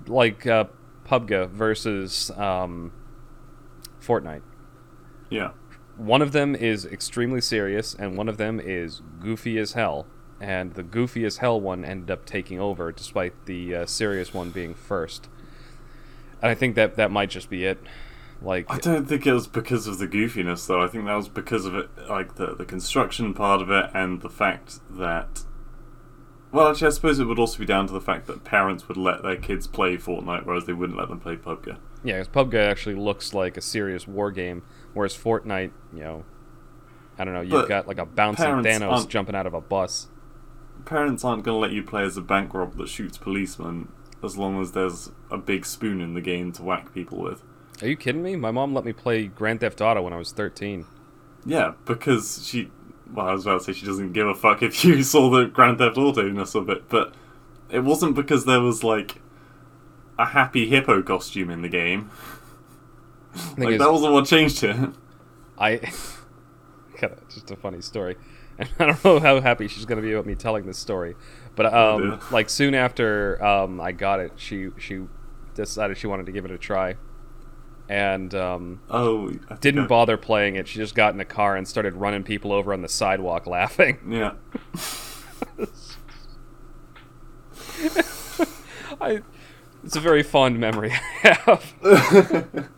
like 0.07 0.45
uh 0.45 0.65
PUBG 1.05 1.51
versus 1.51 2.31
um 2.31 2.91
Fortnite. 4.01 4.41
Yeah. 5.29 5.51
One 5.97 6.21
of 6.21 6.31
them 6.31 6.55
is 6.55 6.85
extremely 6.85 7.41
serious 7.41 7.93
and 7.93 8.17
one 8.17 8.27
of 8.27 8.37
them 8.37 8.59
is 8.59 9.01
goofy 9.19 9.57
as 9.59 9.73
hell. 9.73 10.07
And 10.39 10.73
the 10.73 10.83
goofy 10.83 11.23
as 11.25 11.37
hell 11.37 11.59
one 11.61 11.85
ended 11.85 12.11
up 12.11 12.25
taking 12.25 12.59
over 12.59 12.91
despite 12.91 13.45
the 13.45 13.75
uh, 13.75 13.85
serious 13.85 14.33
one 14.33 14.49
being 14.49 14.73
first. 14.73 15.29
And 16.41 16.51
I 16.51 16.55
think 16.55 16.75
that 16.75 16.95
that 16.97 17.11
might 17.11 17.29
just 17.29 17.49
be 17.49 17.65
it. 17.65 17.79
Like 18.43 18.65
I 18.69 18.77
don't 18.77 19.05
think 19.05 19.25
it 19.25 19.33
was 19.33 19.47
because 19.47 19.87
of 19.87 19.99
the 19.99 20.07
goofiness, 20.07 20.67
though. 20.67 20.83
I 20.83 20.87
think 20.87 21.05
that 21.05 21.15
was 21.15 21.29
because 21.29 21.65
of 21.65 21.75
it, 21.75 21.89
like 22.09 22.35
the 22.35 22.53
the 22.53 22.65
construction 22.65 23.33
part 23.33 23.61
of 23.61 23.71
it, 23.71 23.89
and 23.93 24.21
the 24.21 24.29
fact 24.29 24.79
that. 24.89 25.43
Well, 26.51 26.67
actually, 26.67 26.87
I 26.87 26.91
suppose 26.91 27.19
it 27.19 27.25
would 27.25 27.39
also 27.39 27.57
be 27.57 27.65
down 27.65 27.87
to 27.87 27.93
the 27.93 28.01
fact 28.01 28.27
that 28.27 28.43
parents 28.43 28.87
would 28.87 28.97
let 28.97 29.23
their 29.23 29.37
kids 29.37 29.65
play 29.65 29.97
Fortnite, 29.97 30.45
whereas 30.45 30.65
they 30.65 30.73
wouldn't 30.73 30.99
let 30.99 31.07
them 31.07 31.19
play 31.19 31.35
PUBG. 31.35 31.77
Yeah, 32.03 32.19
because 32.19 32.27
PUBG 32.27 32.55
actually 32.55 32.95
looks 32.95 33.33
like 33.33 33.57
a 33.57 33.61
serious 33.61 34.07
war 34.07 34.29
game, 34.29 34.61
whereas 34.93 35.15
Fortnite, 35.15 35.71
you 35.93 35.99
know, 36.03 36.23
I 37.17 37.23
don't 37.25 37.33
know, 37.33 37.41
you've 37.41 37.51
But 37.51 37.67
got 37.69 37.87
like 37.87 37.99
a 37.99 38.05
bouncing 38.05 38.45
Thanos 38.45 38.89
aren't- 38.91 39.09
jumping 39.09 39.35
out 39.35 39.45
of 39.47 39.53
a 39.53 39.61
bus. 39.61 40.07
Parents 40.85 41.23
aren't 41.23 41.43
going 41.43 41.55
to 41.55 41.59
let 41.59 41.71
you 41.71 41.83
play 41.83 42.03
as 42.03 42.17
a 42.17 42.21
bank 42.21 42.53
robber 42.53 42.75
that 42.77 42.89
shoots 42.89 43.17
policemen 43.17 43.87
as 44.23 44.37
long 44.37 44.59
as 44.61 44.71
there's 44.71 45.11
a 45.29 45.37
big 45.37 45.65
spoon 45.65 46.01
in 46.01 46.13
the 46.13 46.21
game 46.21 46.51
to 46.53 46.63
whack 46.63 46.93
people 46.93 47.19
with. 47.21 47.43
Are 47.81 47.87
you 47.87 47.95
kidding 47.95 48.23
me? 48.23 48.35
My 48.35 48.51
mom 48.51 48.73
let 48.73 48.83
me 48.85 48.93
play 48.93 49.25
Grand 49.27 49.59
Theft 49.61 49.81
Auto 49.81 50.01
when 50.01 50.13
I 50.13 50.17
was 50.17 50.31
13. 50.31 50.85
Yeah, 51.45 51.73
because 51.85 52.45
she. 52.47 52.71
Well, 53.13 53.27
I 53.27 53.33
was 53.33 53.45
about 53.45 53.59
to 53.59 53.65
say 53.65 53.73
she 53.79 53.85
doesn't 53.85 54.13
give 54.13 54.27
a 54.27 54.33
fuck 54.35 54.63
if 54.63 54.83
you 54.85 55.03
saw 55.03 55.29
the 55.29 55.45
Grand 55.45 55.77
Theft 55.77 55.97
Auto 55.97 56.27
ness 56.29 56.55
of 56.55 56.69
it, 56.69 56.89
but 56.89 57.13
it 57.69 57.81
wasn't 57.81 58.15
because 58.15 58.45
there 58.45 58.61
was 58.61 58.83
like 58.83 59.21
a 60.17 60.25
happy 60.27 60.67
hippo 60.67 61.01
costume 61.01 61.49
in 61.49 61.61
the 61.61 61.69
game. 61.69 62.09
Like 63.57 63.69
is, 63.73 63.79
that 63.79 63.91
wasn't 63.91 64.13
what 64.13 64.25
changed 64.25 64.63
it. 64.63 64.75
I 65.57 65.77
got 67.01 67.29
just 67.29 67.49
a 67.51 67.55
funny 67.55 67.81
story, 67.81 68.15
and 68.57 68.69
I 68.79 68.85
don't 68.87 69.03
know 69.03 69.19
how 69.19 69.41
happy 69.41 69.67
she's 69.67 69.85
gonna 69.85 70.01
be 70.01 70.11
about 70.13 70.25
me 70.25 70.35
telling 70.35 70.65
this 70.65 70.77
story, 70.77 71.15
but 71.55 71.73
Oh, 71.73 71.95
um, 71.95 72.01
dear. 72.01 72.19
like 72.31 72.49
soon 72.49 72.73
after 72.75 73.43
um, 73.43 73.79
I 73.81 73.91
got 73.91 74.19
it, 74.19 74.33
she 74.35 74.69
she 74.77 75.01
decided 75.55 75.97
she 75.97 76.07
wanted 76.07 76.25
to 76.27 76.31
give 76.31 76.45
it 76.45 76.51
a 76.51 76.57
try, 76.57 76.95
and 77.89 78.33
um, 78.35 78.81
Oh, 78.89 79.29
didn't 79.61 79.85
I- 79.85 79.87
bother 79.87 80.17
playing 80.17 80.55
it. 80.55 80.67
She 80.67 80.77
just 80.79 80.95
got 80.95 81.11
in 81.13 81.17
the 81.17 81.25
car 81.25 81.55
and 81.55 81.67
started 81.67 81.93
running 81.95 82.23
people 82.23 82.51
over 82.51 82.73
on 82.73 82.81
the 82.81 82.89
sidewalk 82.89 83.45
laughing. 83.47 83.99
Yeah. 84.09 84.33
I, 89.01 89.21
it's 89.83 89.95
a 89.95 89.99
very 89.99 90.23
fond 90.23 90.59
memory 90.59 90.91
I 91.23 91.33
have. 91.45 92.69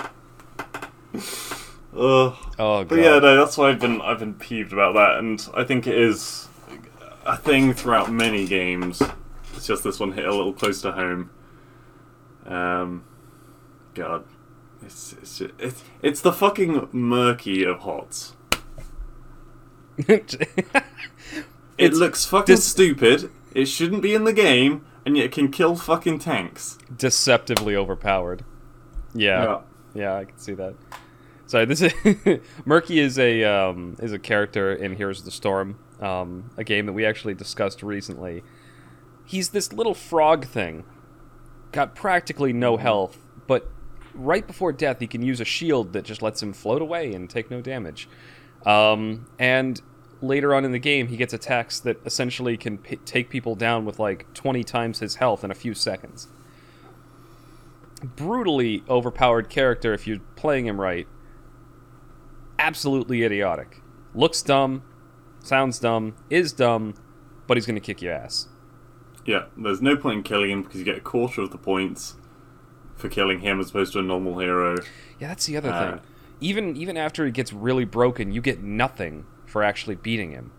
Ugh. 1.98 2.34
Oh 2.58 2.80
god. 2.84 2.88
But 2.90 3.00
yeah, 3.00 3.20
no, 3.20 3.38
that's 3.38 3.58
why 3.58 3.70
I've 3.70 3.80
been 3.80 4.00
I've 4.02 4.20
been 4.20 4.34
peeved 4.34 4.72
about 4.74 4.94
that, 4.96 5.18
and 5.20 5.46
I 5.54 5.64
think 5.66 5.88
it 5.88 5.98
is 5.98 6.48
a 7.26 7.36
thing 7.38 7.74
throughout 7.74 8.12
many 8.12 8.46
games. 8.46 9.02
It's 9.56 9.68
just 9.68 9.84
this 9.84 10.00
one 10.00 10.12
hit 10.14 10.26
a 10.26 10.34
little 10.34 10.54
close 10.54 10.82
to 10.84 10.92
home. 10.94 11.30
Um, 12.46 13.04
God, 13.94 14.24
it's 14.82 15.14
it's 15.14 15.40
just, 15.40 15.54
it's 15.60 15.84
it's 16.02 16.22
the 16.22 16.32
fucking 16.34 16.90
Murky 16.92 17.64
of 17.66 17.80
HotS. 17.80 18.34
It 20.08 20.36
It's 21.78 21.98
looks 21.98 22.26
fucking 22.26 22.56
dis- 22.56 22.64
stupid. 22.66 23.30
It 23.54 23.66
shouldn't 23.66 24.02
be 24.02 24.14
in 24.14 24.24
the 24.24 24.34
game, 24.34 24.86
and 25.06 25.18
yet 25.18 25.26
it 25.26 25.32
can 25.34 25.52
kill 25.52 25.76
fucking 25.76 26.20
tanks. 26.20 26.78
deceptively 26.96 27.76
overpowered. 27.76 28.44
Yeah. 29.14 29.44
Yeah. 29.44 29.62
Yeah, 29.94 30.16
I 30.18 30.26
can 30.26 30.38
see 30.38 30.54
that. 30.54 30.74
Sorry, 31.56 31.66
this 31.68 31.82
is 31.84 31.94
Murky 32.66 33.00
is 33.00 33.18
a 33.18 33.46
um, 33.46 33.96
is 34.02 34.12
a 34.12 34.20
character 34.20 34.74
in 34.74 34.94
Heroes 34.98 35.20
of 35.20 35.26
the 35.26 35.32
Storm, 35.32 35.80
um, 36.02 36.52
a 36.58 36.66
game 36.66 36.86
that 36.86 36.92
we 36.92 37.06
actually 37.06 37.34
discussed 37.34 37.82
recently. 37.82 38.44
He's 39.24 39.52
this 39.52 39.72
little 39.72 39.94
frog 39.94 40.46
thing, 40.46 40.84
got 41.72 41.96
practically 41.96 42.52
no 42.52 42.76
health, 42.76 43.20
but 43.48 43.72
right 44.14 44.46
before 44.46 44.74
death, 44.74 45.00
he 45.00 45.08
can 45.08 45.22
use 45.22 45.40
a 45.40 45.46
shield 45.46 45.94
that 45.94 46.04
just 46.04 46.22
lets 46.22 46.44
him 46.44 46.52
float 46.52 46.82
away 46.82 47.14
and 47.14 47.30
take 47.30 47.50
no 47.50 47.62
damage. 47.62 48.10
Um, 48.66 49.26
and 49.40 49.82
later 50.20 50.54
on 50.54 50.66
in 50.66 50.74
the 50.74 50.78
game, 50.78 51.08
he 51.08 51.16
gets 51.16 51.34
attacks 51.34 51.80
that 51.80 52.06
essentially 52.06 52.58
can 52.58 52.80
p- 52.80 52.98
take 52.98 53.30
people 53.30 53.56
down 53.56 53.86
with 53.86 53.98
like 53.98 54.26
20 54.34 54.62
times 54.66 55.00
his 55.00 55.16
health 55.16 55.42
in 55.42 55.52
a 55.52 55.56
few 55.56 55.74
seconds. 55.74 56.28
Brutally 58.04 58.84
overpowered 58.90 59.48
character 59.48 59.94
if 59.94 60.06
you're 60.06 60.20
playing 60.36 60.68
him 60.68 60.82
right. 60.82 61.08
Absolutely 62.60 63.24
idiotic. 63.24 63.82
Looks 64.14 64.42
dumb, 64.42 64.84
sounds 65.44 65.80
dumb, 65.80 66.16
is 66.30 66.54
dumb, 66.54 66.94
but 67.48 67.58
he's 67.58 67.66
going 67.66 67.76
to 67.76 67.82
kick 67.82 68.02
your 68.02 68.14
ass. 68.14 68.48
Yeah, 69.26 69.46
there's 69.58 69.82
no 69.82 69.98
point 69.98 70.18
in 70.18 70.24
killing 70.24 70.52
him 70.52 70.64
because 70.64 70.80
you 70.80 70.86
get 70.86 70.98
a 70.98 71.02
quarter 71.02 71.42
of 71.42 71.52
the 71.52 71.58
points 71.58 72.16
for 72.96 73.10
killing 73.10 73.40
him 73.42 73.60
as 73.60 73.70
opposed 73.72 73.94
to 73.94 74.00
a 74.00 74.04
normal 74.04 74.40
hero. 74.40 74.76
Yeah, 75.20 75.30
that's 75.30 75.46
the 75.48 75.58
other 75.58 75.72
Uh, 75.72 75.92
thing. 75.92 76.02
Even 76.42 76.76
even 76.78 76.96
after 76.98 77.26
he 77.26 77.32
gets 77.32 77.52
really 77.54 77.86
broken, 77.86 78.32
you 78.32 78.42
get 78.42 78.62
nothing 78.62 79.26
for 79.46 79.64
actually 79.64 79.96
beating 79.96 80.32
him. 80.32 80.52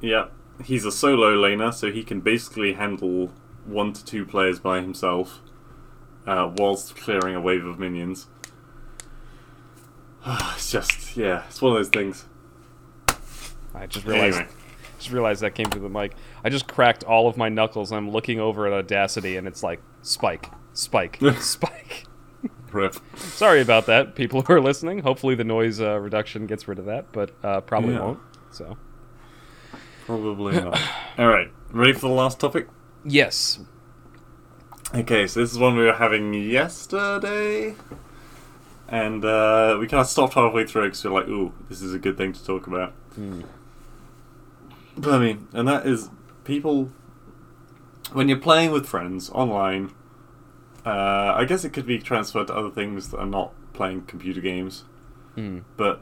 Yeah, 0.00 0.26
he's 0.62 0.84
a 0.84 0.92
solo 0.92 1.34
laner, 1.36 1.72
so 1.72 1.90
he 1.90 2.02
can 2.04 2.20
basically 2.20 2.74
handle 2.74 3.32
one 3.64 3.92
to 3.94 4.04
two 4.04 4.26
players 4.26 4.58
by 4.58 4.80
himself 4.80 5.40
uh, 6.26 6.52
whilst 6.56 6.96
clearing 6.96 7.34
a 7.34 7.40
wave 7.40 7.64
of 7.64 7.78
minions. 7.78 8.26
it's 10.54 10.70
just, 10.70 11.16
yeah, 11.16 11.44
it's 11.48 11.60
one 11.60 11.72
of 11.72 11.78
those 11.78 11.88
things. 11.88 12.24
I 13.74 13.86
just 13.86 14.06
realized 14.06 14.36
Anyway, 14.38 14.52
just 14.98 15.10
realized 15.10 15.42
that 15.42 15.54
came 15.54 15.66
through 15.66 15.82
the 15.82 15.88
mic. 15.88 16.12
I 16.44 16.48
just 16.48 16.66
cracked 16.68 17.02
all 17.04 17.26
of 17.28 17.36
my 17.36 17.48
knuckles. 17.48 17.90
I'm 17.92 18.10
looking 18.10 18.38
over 18.40 18.66
at 18.66 18.72
Audacity, 18.72 19.36
and 19.36 19.46
it's 19.48 19.62
like 19.62 19.80
spike, 20.02 20.50
spike, 20.72 21.18
spike. 21.40 22.04
rip. 22.72 22.94
Sorry 23.16 23.60
about 23.60 23.86
that, 23.86 24.14
people 24.14 24.42
who 24.42 24.52
are 24.52 24.60
listening. 24.60 25.00
Hopefully, 25.00 25.34
the 25.34 25.44
noise 25.44 25.80
uh, 25.80 25.98
reduction 25.98 26.46
gets 26.46 26.68
rid 26.68 26.78
of 26.78 26.84
that, 26.86 27.10
but 27.12 27.32
uh, 27.42 27.60
probably 27.62 27.94
Yeah. 27.94 28.00
won't. 28.00 28.20
So 28.50 28.76
Probably 30.06 30.60
not. 30.60 30.78
Alright, 31.18 31.50
ready 31.72 31.92
for 31.94 32.08
the 32.08 32.14
last 32.14 32.38
topic? 32.38 32.68
yes, 33.04 33.58
Okay, 34.94 35.26
so 35.26 35.40
this 35.40 35.50
is 35.50 35.58
one 35.58 35.76
we 35.76 35.84
were 35.84 35.94
having 35.94 36.32
yesterday. 36.34 37.74
And 38.88 39.24
uh, 39.24 39.76
we 39.80 39.86
kind 39.88 40.00
of 40.00 40.06
stopped 40.06 40.34
halfway 40.34 40.66
through 40.66 40.84
because 40.84 41.04
we're 41.04 41.10
like, 41.10 41.28
ooh, 41.28 41.52
this 41.68 41.80
is 41.80 41.94
a 41.94 41.98
good 41.98 42.16
thing 42.16 42.32
to 42.32 42.44
talk 42.44 42.66
about. 42.66 42.92
But 44.96 45.14
I 45.14 45.18
mean, 45.18 45.48
and 45.52 45.66
that 45.66 45.86
is 45.86 46.10
people. 46.44 46.90
When 48.12 48.28
you're 48.28 48.38
playing 48.38 48.70
with 48.70 48.86
friends 48.86 49.30
online, 49.30 49.92
uh, 50.84 51.32
I 51.34 51.44
guess 51.46 51.64
it 51.64 51.70
could 51.72 51.86
be 51.86 51.98
transferred 51.98 52.48
to 52.48 52.54
other 52.54 52.70
things 52.70 53.10
that 53.10 53.18
are 53.18 53.26
not 53.26 53.52
playing 53.72 54.02
computer 54.02 54.40
games. 54.40 54.84
Hmm. 55.34 55.60
But 55.76 56.00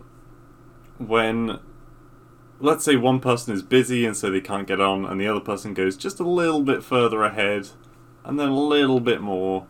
when, 0.98 1.60
let's 2.60 2.84
say, 2.84 2.96
one 2.96 3.20
person 3.20 3.54
is 3.54 3.62
busy 3.62 4.04
and 4.04 4.16
so 4.16 4.30
they 4.30 4.40
can't 4.40 4.66
get 4.66 4.80
on, 4.80 5.04
and 5.06 5.20
the 5.20 5.28
other 5.28 5.40
person 5.40 5.72
goes 5.72 5.96
just 5.96 6.20
a 6.20 6.28
little 6.28 6.62
bit 6.62 6.82
further 6.82 7.22
ahead, 7.22 7.68
and 8.24 8.38
then 8.38 8.48
a 8.48 8.58
little 8.58 9.00
bit 9.00 9.20
more. 9.20 9.66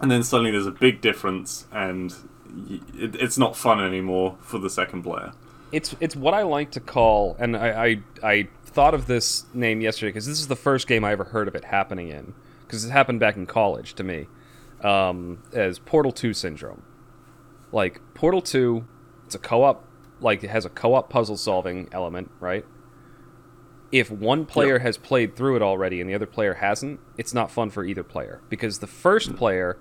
And 0.00 0.10
then 0.10 0.22
suddenly 0.22 0.50
there's 0.50 0.66
a 0.66 0.70
big 0.72 1.00
difference, 1.00 1.66
and 1.72 2.14
y- 2.52 2.80
it, 2.94 3.14
it's 3.16 3.38
not 3.38 3.56
fun 3.56 3.82
anymore 3.82 4.36
for 4.40 4.58
the 4.58 4.70
second 4.70 5.02
player. 5.02 5.32
it's 5.72 5.94
it's 6.00 6.16
what 6.16 6.34
I 6.34 6.42
like 6.42 6.70
to 6.72 6.80
call, 6.80 7.36
and 7.38 7.56
I 7.56 7.68
I, 7.84 8.02
I 8.22 8.48
thought 8.64 8.94
of 8.94 9.06
this 9.06 9.44
name 9.52 9.80
yesterday 9.80 10.10
because 10.10 10.26
this 10.26 10.38
is 10.40 10.48
the 10.48 10.56
first 10.56 10.86
game 10.86 11.04
I 11.04 11.12
ever 11.12 11.24
heard 11.24 11.48
of 11.48 11.54
it 11.54 11.64
happening 11.64 12.08
in 12.08 12.34
because 12.66 12.84
it 12.84 12.90
happened 12.90 13.18
back 13.20 13.36
in 13.36 13.46
college 13.46 13.94
to 13.94 14.04
me 14.04 14.26
um, 14.82 15.42
as 15.52 15.78
Portal 15.78 16.12
Two 16.12 16.32
syndrome. 16.32 16.82
Like 17.72 18.00
Portal 18.14 18.40
Two, 18.42 18.86
it's 19.26 19.34
a 19.34 19.38
co-op, 19.38 19.84
like 20.20 20.42
it 20.44 20.50
has 20.50 20.64
a 20.64 20.68
co-op 20.70 21.08
puzzle 21.10 21.36
solving 21.36 21.88
element, 21.92 22.30
right? 22.40 22.64
If 23.92 24.08
one 24.10 24.46
player 24.46 24.78
has 24.78 24.96
played 24.96 25.34
through 25.34 25.56
it 25.56 25.62
already 25.62 26.00
and 26.00 26.08
the 26.08 26.14
other 26.14 26.26
player 26.26 26.54
hasn't, 26.54 27.00
it's 27.16 27.34
not 27.34 27.50
fun 27.50 27.70
for 27.70 27.84
either 27.84 28.04
player 28.04 28.40
because 28.48 28.78
the 28.78 28.86
first 28.86 29.34
player 29.34 29.78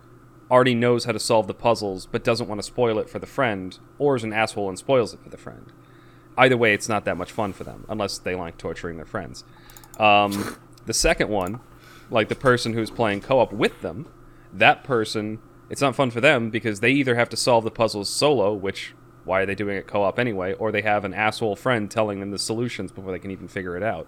already 0.49 0.75
knows 0.75 1.05
how 1.05 1.11
to 1.11 1.19
solve 1.19 1.47
the 1.47 1.53
puzzles 1.53 2.05
but 2.05 2.23
doesn't 2.23 2.47
want 2.47 2.59
to 2.59 2.65
spoil 2.65 2.99
it 2.99 3.09
for 3.09 3.19
the 3.19 3.27
friend 3.27 3.77
or 3.97 4.15
is 4.15 4.23
an 4.23 4.33
asshole 4.33 4.69
and 4.69 4.77
spoils 4.77 5.13
it 5.13 5.19
for 5.21 5.29
the 5.29 5.37
friend. 5.37 5.71
Either 6.37 6.57
way, 6.57 6.73
it's 6.73 6.89
not 6.89 7.05
that 7.05 7.17
much 7.17 7.31
fun 7.31 7.53
for 7.53 7.63
them 7.63 7.85
unless 7.89 8.17
they 8.17 8.35
like 8.35 8.57
torturing 8.57 8.97
their 8.97 9.05
friends. 9.05 9.43
Um, 9.99 10.57
the 10.85 10.93
second 10.93 11.29
one, 11.29 11.59
like 12.09 12.29
the 12.29 12.35
person 12.35 12.73
who's 12.73 12.89
playing 12.89 13.21
co-op 13.21 13.51
with 13.51 13.81
them, 13.81 14.07
that 14.53 14.83
person, 14.83 15.39
it's 15.69 15.81
not 15.81 15.95
fun 15.95 16.11
for 16.11 16.21
them 16.21 16.49
because 16.49 16.79
they 16.79 16.91
either 16.91 17.15
have 17.15 17.29
to 17.29 17.37
solve 17.37 17.63
the 17.63 17.71
puzzles 17.71 18.09
solo, 18.09 18.53
which 18.53 18.95
why 19.25 19.41
are 19.41 19.45
they 19.45 19.55
doing 19.55 19.77
it 19.77 19.85
co-op 19.85 20.17
anyway, 20.17 20.53
or 20.53 20.71
they 20.71 20.81
have 20.81 21.05
an 21.05 21.13
asshole 21.13 21.55
friend 21.55 21.91
telling 21.91 22.19
them 22.19 22.31
the 22.31 22.39
solutions 22.39 22.91
before 22.91 23.11
they 23.11 23.19
can 23.19 23.31
even 23.31 23.47
figure 23.47 23.77
it 23.77 23.83
out. 23.83 24.07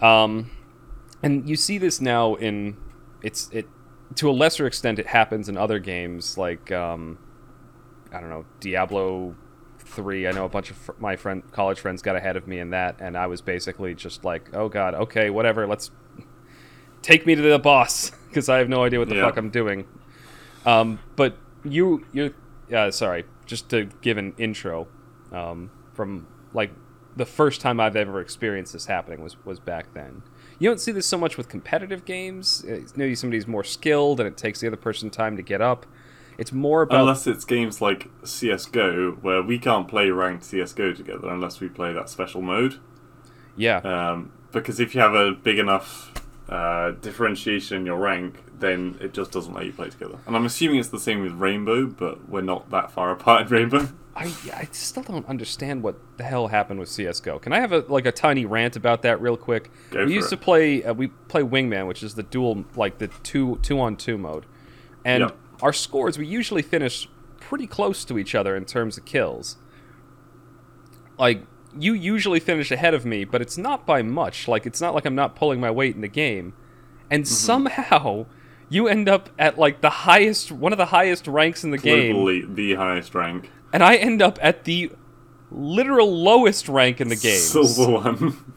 Um, 0.00 0.50
and 1.22 1.48
you 1.48 1.54
see 1.54 1.78
this 1.78 2.00
now 2.00 2.34
in 2.34 2.76
it's 3.22 3.48
it 3.52 3.68
to 4.16 4.28
a 4.30 4.32
lesser 4.32 4.66
extent 4.66 4.98
it 4.98 5.06
happens 5.06 5.48
in 5.48 5.56
other 5.56 5.78
games 5.78 6.36
like 6.38 6.70
um, 6.72 7.18
I 8.12 8.20
don't 8.20 8.30
know 8.30 8.44
Diablo 8.60 9.34
three. 9.78 10.26
I 10.26 10.32
know 10.32 10.44
a 10.44 10.48
bunch 10.48 10.70
of 10.70 10.76
fr- 10.76 10.92
my 10.98 11.16
friend 11.16 11.42
college 11.52 11.80
friends 11.80 12.02
got 12.02 12.16
ahead 12.16 12.36
of 12.36 12.46
me 12.46 12.58
in 12.58 12.70
that, 12.70 12.96
and 13.00 13.16
I 13.16 13.26
was 13.26 13.40
basically 13.40 13.94
just 13.94 14.24
like, 14.24 14.48
oh 14.54 14.68
god, 14.68 14.94
okay, 14.94 15.30
whatever, 15.30 15.66
let's 15.66 15.90
take 17.02 17.26
me 17.26 17.34
to 17.34 17.42
the 17.42 17.58
boss 17.58 18.10
because 18.28 18.48
I 18.48 18.58
have 18.58 18.68
no 18.68 18.84
idea 18.84 18.98
what 18.98 19.08
the 19.08 19.16
Yeah. 19.16 19.26
fuck 19.26 19.36
I'm 19.36 19.50
doing. 19.50 19.86
Um, 20.64 20.98
but 21.16 21.36
you 21.64 22.04
you 22.12 22.34
uh, 22.74 22.90
sorry, 22.90 23.24
just 23.46 23.68
to 23.70 23.84
give 24.00 24.16
an 24.18 24.34
intro 24.38 24.88
um, 25.32 25.70
from 25.94 26.26
like 26.52 26.70
the 27.16 27.26
first 27.26 27.60
time 27.60 27.78
I've 27.80 27.96
ever 27.96 28.20
experienced 28.20 28.72
this 28.72 28.86
happening 28.86 29.20
was 29.22 29.36
was 29.44 29.58
back 29.60 29.92
then. 29.94 30.22
You 30.62 30.68
don't 30.68 30.78
see 30.78 30.92
this 30.92 31.06
so 31.06 31.18
much 31.18 31.36
with 31.36 31.48
competitive 31.48 32.04
games. 32.04 32.64
Uh, 32.64 32.82
Maybe 32.94 33.16
somebody's 33.16 33.48
more 33.48 33.64
skilled 33.64 34.20
and 34.20 34.28
it 34.28 34.36
takes 34.36 34.60
the 34.60 34.68
other 34.68 34.76
person 34.76 35.10
time 35.10 35.36
to 35.36 35.42
get 35.42 35.60
up. 35.60 35.86
It's 36.38 36.52
more 36.52 36.82
about 36.82 37.00
Unless 37.00 37.26
it's 37.26 37.44
games 37.44 37.82
like 37.82 38.08
CS:GO, 38.22 39.18
where 39.22 39.42
we 39.42 39.58
can't 39.58 39.88
play 39.88 40.10
ranked 40.10 40.44
CS:GO 40.44 40.92
together 40.92 41.28
unless 41.30 41.58
we 41.58 41.68
play 41.68 41.92
that 41.92 42.08
special 42.08 42.42
mode. 42.42 42.78
yeah. 43.56 43.78
Um, 43.78 44.30
because 44.52 44.78
if 44.78 44.94
you 44.94 45.00
have 45.00 45.14
a 45.14 45.32
big 45.32 45.58
enough 45.58 46.12
uh, 46.48 46.92
differentiation 46.92 47.78
in 47.78 47.86
your 47.86 47.96
rank, 47.96 48.36
then 48.62 48.96
it 49.00 49.12
just 49.12 49.30
doesn't 49.30 49.52
let 49.52 49.66
you 49.66 49.72
play 49.74 49.90
together. 49.90 50.18
And 50.26 50.34
I'm 50.34 50.46
assuming 50.46 50.80
it's 50.80 50.88
the 50.88 50.98
same 50.98 51.20
with 51.20 51.32
Rainbow, 51.32 51.84
but 51.86 52.28
we're 52.30 52.40
not 52.40 52.70
that 52.70 52.90
far 52.90 53.10
apart 53.18 53.42
in 53.42 53.48
Rainbow. 53.48 53.88
I, 54.16 54.26
I 54.54 54.68
still 54.72 55.02
don't 55.02 55.26
understand 55.26 55.82
what 55.82 55.96
the 56.18 56.24
hell 56.24 56.48
happened 56.48 56.78
with 56.80 56.88
CS:GO. 56.90 57.38
Can 57.38 57.52
I 57.54 57.60
have 57.60 57.72
a 57.72 57.78
like 57.88 58.04
a 58.06 58.12
tiny 58.12 58.44
rant 58.46 58.76
about 58.76 59.00
that 59.02 59.20
real 59.22 59.36
quick? 59.38 59.70
Go 59.90 60.04
we 60.06 60.14
used 60.14 60.26
it. 60.26 60.36
to 60.36 60.42
play 60.42 60.84
uh, 60.84 60.92
we 60.94 61.08
play 61.28 61.42
Wingman, 61.42 61.86
which 61.86 62.02
is 62.02 62.14
the 62.14 62.22
dual 62.22 62.64
like 62.76 62.98
the 62.98 63.08
two 63.22 63.58
two 63.62 63.80
on 63.80 63.96
two 63.96 64.16
mode, 64.18 64.44
and 65.04 65.20
Yep. 65.22 65.36
our 65.62 65.72
scores 65.72 66.18
we 66.18 66.26
usually 66.26 66.60
finish 66.62 67.08
pretty 67.40 67.66
close 67.66 68.04
to 68.04 68.18
each 68.18 68.34
other 68.34 68.54
in 68.54 68.64
terms 68.66 68.98
of 68.98 69.04
kills. 69.06 69.56
Like 71.18 71.44
you 71.78 71.94
usually 71.94 72.38
finish 72.40 72.70
ahead 72.70 72.92
of 72.92 73.06
me, 73.06 73.24
but 73.24 73.40
it's 73.40 73.56
not 73.56 73.86
by 73.86 74.02
much. 74.02 74.46
Like 74.46 74.66
it's 74.66 74.80
not 74.80 74.94
like 74.94 75.06
I'm 75.06 75.14
not 75.14 75.34
pulling 75.36 75.58
my 75.60 75.70
weight 75.70 75.94
in 75.94 76.02
the 76.02 76.08
game, 76.08 76.52
and 77.10 77.24
Mm-hmm. 77.24 77.32
somehow 77.32 78.26
you 78.72 78.88
end 78.88 79.08
up 79.08 79.28
at 79.38 79.58
like 79.58 79.80
the 79.80 79.90
highest 79.90 80.50
one 80.50 80.72
of 80.72 80.78
the 80.78 80.86
highest 80.86 81.26
ranks 81.26 81.62
in 81.64 81.70
the 81.70 81.78
game 81.78 82.16
Globally, 82.16 82.54
the 82.54 82.74
highest 82.74 83.14
rank. 83.14 83.50
and 83.72 83.82
I 83.82 83.96
end 83.96 84.22
up 84.22 84.38
at 84.42 84.64
the 84.64 84.90
literal 85.50 86.10
lowest 86.10 86.68
rank 86.68 87.00
in 87.00 87.08
the 87.08 87.16
game. 87.16 87.38
Silver 87.38 87.90
one. 87.92 88.54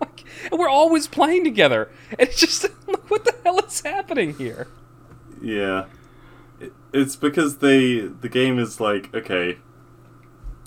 and 0.50 0.58
we're 0.58 0.68
always 0.68 1.06
playing 1.06 1.44
together. 1.44 1.90
And 2.10 2.28
it's 2.28 2.40
just 2.40 2.64
like, 2.88 3.10
what 3.10 3.24
the 3.24 3.34
hell 3.44 3.60
is 3.60 3.80
happening 3.80 4.34
here? 4.34 4.66
yeah. 5.42 5.86
It's 6.92 7.16
because 7.16 7.58
they 7.58 8.00
the 8.00 8.28
game 8.28 8.58
is 8.58 8.80
like, 8.80 9.12
okay, 9.14 9.58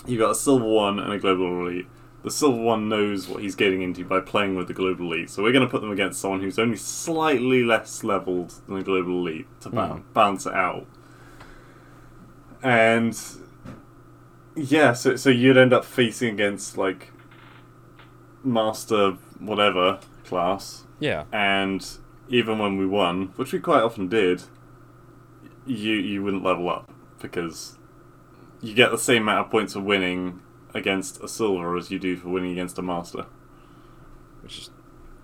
you 0.06 0.18
got 0.18 0.32
a 0.32 0.36
silver 0.36 0.66
one 0.66 1.00
and 1.00 1.12
a 1.14 1.18
global 1.20 1.66
elite. 1.68 1.88
The 2.24 2.32
silver 2.32 2.62
one 2.62 2.90
knows 2.90 3.28
what 3.28 3.42
he's 3.44 3.56
getting 3.56 3.82
into 3.82 4.04
by 4.04 4.20
playing 4.20 4.56
with 4.56 4.68
the 4.68 4.74
global 4.74 5.14
elite, 5.14 5.30
so 5.30 5.44
we're 5.44 5.52
going 5.54 5.66
to 5.66 5.70
put 5.72 5.82
them 5.82 5.92
against 5.92 6.20
someone 6.20 6.42
who's 6.42 6.60
only 6.60 6.76
slightly 6.76 7.64
less 7.64 8.04
leveled 8.04 8.54
than 8.66 8.76
the 8.76 8.84
global 8.84 9.20
elite 9.26 9.48
to 9.62 9.70
ba- 9.70 9.88
Hmm. 9.88 10.00
balance 10.14 10.46
it 10.46 10.54
out. 10.54 10.88
And 12.64 13.18
yeah, 14.56 14.94
so 14.94 15.16
so 15.16 15.30
you'd 15.30 15.58
end 15.58 15.74
up 15.74 15.86
facing 15.86 16.34
against 16.34 16.78
like 16.78 17.12
master 18.44 19.12
whatever 19.40 20.00
class, 20.26 20.86
Yeah. 21.00 21.26
and 21.32 21.88
even 22.30 22.58
when 22.60 22.78
we 22.78 22.86
won, 22.88 23.28
which 23.36 23.54
we 23.54 23.60
quite 23.60 23.84
often 23.84 24.08
did, 24.08 24.44
you 25.66 25.94
you 25.94 26.24
wouldn't 26.24 26.44
level 26.44 26.70
up 26.70 26.92
because 27.22 27.78
you 28.62 28.74
get 28.74 28.90
the 28.92 28.98
same 28.98 29.22
amount 29.24 29.46
of 29.46 29.52
points 29.52 29.74
for 29.74 29.82
winning 29.82 30.42
against 30.78 31.22
a 31.24 31.28
silver 31.28 31.76
as 31.76 31.92
you 31.92 32.00
do 32.00 32.16
for 32.16 32.30
winning 32.30 32.52
against 32.52 32.78
a 32.78 32.82
master. 32.82 33.26
Which 34.42 34.60
is 34.60 34.70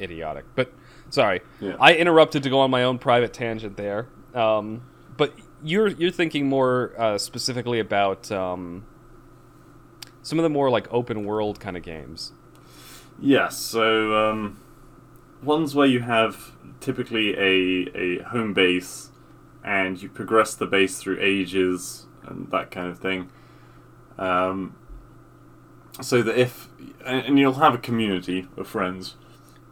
idiotic. 0.01 0.45
But 0.55 0.73
sorry. 1.09 1.41
Yeah. 1.59 1.75
I 1.79 1.95
interrupted 1.95 2.43
to 2.43 2.49
go 2.49 2.59
on 2.59 2.71
my 2.71 2.83
own 2.83 2.99
private 2.99 3.33
tangent 3.33 3.77
there. 3.77 4.07
Um, 4.33 4.83
but 5.15 5.33
you're 5.63 5.87
you're 5.87 6.11
thinking 6.11 6.47
more 6.47 6.93
uh, 6.97 7.17
specifically 7.17 7.79
about 7.79 8.31
um, 8.31 8.85
some 10.21 10.39
of 10.39 10.43
the 10.43 10.49
more 10.49 10.69
like 10.69 10.91
open 10.91 11.25
world 11.25 11.59
kind 11.59 11.77
of 11.77 11.83
games. 11.83 12.33
Yes, 13.19 13.57
so 13.57 14.15
um, 14.15 14.59
ones 15.43 15.75
where 15.75 15.87
you 15.87 15.99
have 15.99 16.53
typically 16.79 17.35
a, 17.35 17.89
a 17.95 18.23
home 18.23 18.53
base 18.53 19.11
and 19.63 20.01
you 20.01 20.09
progress 20.09 20.55
the 20.55 20.65
base 20.65 20.97
through 20.97 21.19
ages 21.21 22.07
and 22.23 22.49
that 22.51 22.71
kind 22.71 22.87
of 22.87 22.99
thing. 22.99 23.29
Um, 24.17 24.75
so 26.01 26.21
that 26.21 26.37
if 26.39 26.69
and 27.05 27.37
you'll 27.37 27.53
have 27.53 27.73
a 27.73 27.77
community 27.77 28.47
of 28.57 28.67
friends. 28.67 29.15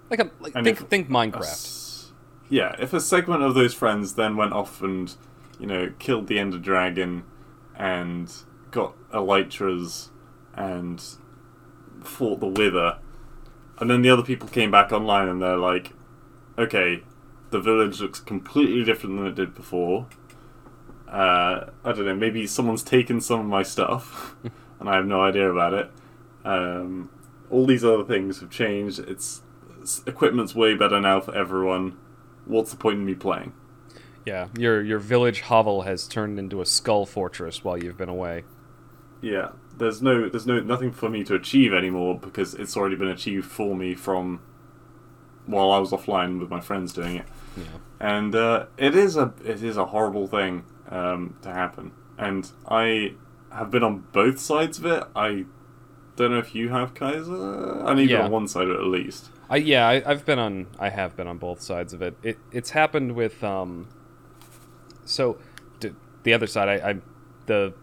Like 0.09 0.19
a 0.19 0.29
like 0.39 0.53
And 0.55 0.65
think 0.65 0.81
if- 0.81 0.87
think 0.87 1.09
Minecraft. 1.09 1.41
s- 1.41 2.11
Yeah, 2.49 2.75
if 2.79 2.93
a 2.93 2.99
segment 2.99 3.43
of 3.43 3.53
those 3.55 3.73
friends 3.73 4.15
then 4.15 4.35
went 4.35 4.53
off 4.53 4.81
and 4.81 5.13
you 5.59 5.67
know 5.67 5.91
killed 5.99 6.27
the 6.27 6.37
Ender 6.39 6.57
Dragon 6.59 7.23
and 7.77 8.31
got 8.71 8.93
elytras 9.13 10.09
and 10.53 11.01
fought 12.03 12.39
the 12.41 12.47
Wither, 12.47 12.97
and 13.79 13.89
then 13.89 14.01
the 14.01 14.09
other 14.09 14.23
people 14.23 14.47
came 14.49 14.69
back 14.71 14.91
online 14.91 15.27
and 15.29 15.41
they're 15.41 15.57
like, 15.57 15.93
okay, 16.57 17.03
the 17.51 17.59
village 17.59 17.99
looks 18.01 18.19
completely 18.19 18.83
different 18.83 19.17
than 19.17 19.27
it 19.27 19.35
did 19.35 19.53
before. 19.55 20.07
Uh, 21.07 21.69
I 21.83 21.91
don't 21.91 22.05
know, 22.05 22.15
maybe 22.15 22.47
someone's 22.47 22.83
taken 22.83 23.19
some 23.21 23.39
of 23.41 23.45
my 23.45 23.63
stuff, 23.63 24.35
and 24.79 24.89
I 24.89 24.95
have 24.95 25.05
no 25.05 25.21
idea 25.21 25.49
about 25.51 25.73
it. 25.73 25.91
Um, 26.43 27.09
all 27.49 27.65
these 27.65 27.83
other 27.83 28.03
things 28.03 28.39
have 28.39 28.49
changed. 28.49 28.99
It's, 28.99 29.41
it's 29.79 30.01
equipment's 30.05 30.55
way 30.55 30.75
better 30.75 30.99
now 30.99 31.19
for 31.19 31.35
everyone. 31.35 31.97
What's 32.45 32.71
the 32.71 32.77
point 32.77 32.99
in 32.99 33.05
me 33.05 33.13
playing? 33.15 33.53
Yeah, 34.25 34.49
your 34.57 34.81
your 34.83 34.99
village 34.99 35.41
hovel 35.41 35.81
has 35.81 36.07
turned 36.07 36.37
into 36.37 36.61
a 36.61 36.65
skull 36.65 37.05
fortress 37.05 37.63
while 37.63 37.77
you've 37.77 37.97
been 37.97 38.09
away. 38.09 38.43
Yeah, 39.19 39.49
there's 39.77 40.01
no, 40.01 40.29
there's 40.29 40.45
no 40.45 40.59
nothing 40.59 40.91
for 40.91 41.09
me 41.09 41.23
to 41.23 41.35
achieve 41.35 41.73
anymore 41.73 42.19
because 42.19 42.53
it's 42.53 42.77
already 42.77 42.95
been 42.95 43.07
achieved 43.07 43.45
for 43.45 43.75
me 43.75 43.95
from 43.95 44.41
while 45.45 45.71
I 45.71 45.79
was 45.79 45.91
offline 45.91 46.39
with 46.39 46.49
my 46.49 46.61
friends 46.61 46.93
doing 46.93 47.17
it. 47.17 47.25
Yeah. 47.57 47.63
and 47.99 48.33
uh, 48.33 48.67
it 48.77 48.95
is 48.95 49.17
a 49.17 49.33
it 49.43 49.63
is 49.63 49.77
a 49.77 49.87
horrible 49.87 50.27
thing 50.27 50.65
um, 50.89 51.37
to 51.41 51.51
happen. 51.51 51.91
And 52.17 52.49
I 52.67 53.15
have 53.51 53.71
been 53.71 53.83
on 53.83 54.05
both 54.11 54.39
sides 54.39 54.77
of 54.77 54.85
it. 54.85 55.03
I 55.15 55.45
don't 56.21 56.31
know 56.31 56.39
if 56.39 56.55
you 56.55 56.69
have 56.69 56.93
Kaiser. 56.93 57.83
I 57.85 57.93
you've 57.99 58.09
Yeah. 58.11 58.25
on 58.25 58.31
one 58.31 58.47
side 58.47 58.67
at 58.69 58.83
least. 58.83 59.29
I 59.49 59.57
yeah, 59.57 59.87
I, 59.87 60.01
I've 60.05 60.25
been 60.25 60.39
on. 60.39 60.67
I 60.79 60.89
have 60.89 61.15
been 61.17 61.27
on 61.27 61.37
both 61.37 61.61
sides 61.61 61.93
of 61.93 62.01
it. 62.01 62.15
It 62.23 62.37
it's 62.51 62.69
happened 62.71 63.15
with 63.15 63.43
um. 63.43 63.87
So, 65.05 65.37
d- 65.79 65.91
the 66.23 66.33
other 66.33 66.47
side, 66.47 66.69
I, 66.81 66.89
I 66.91 66.95
the 67.47 67.73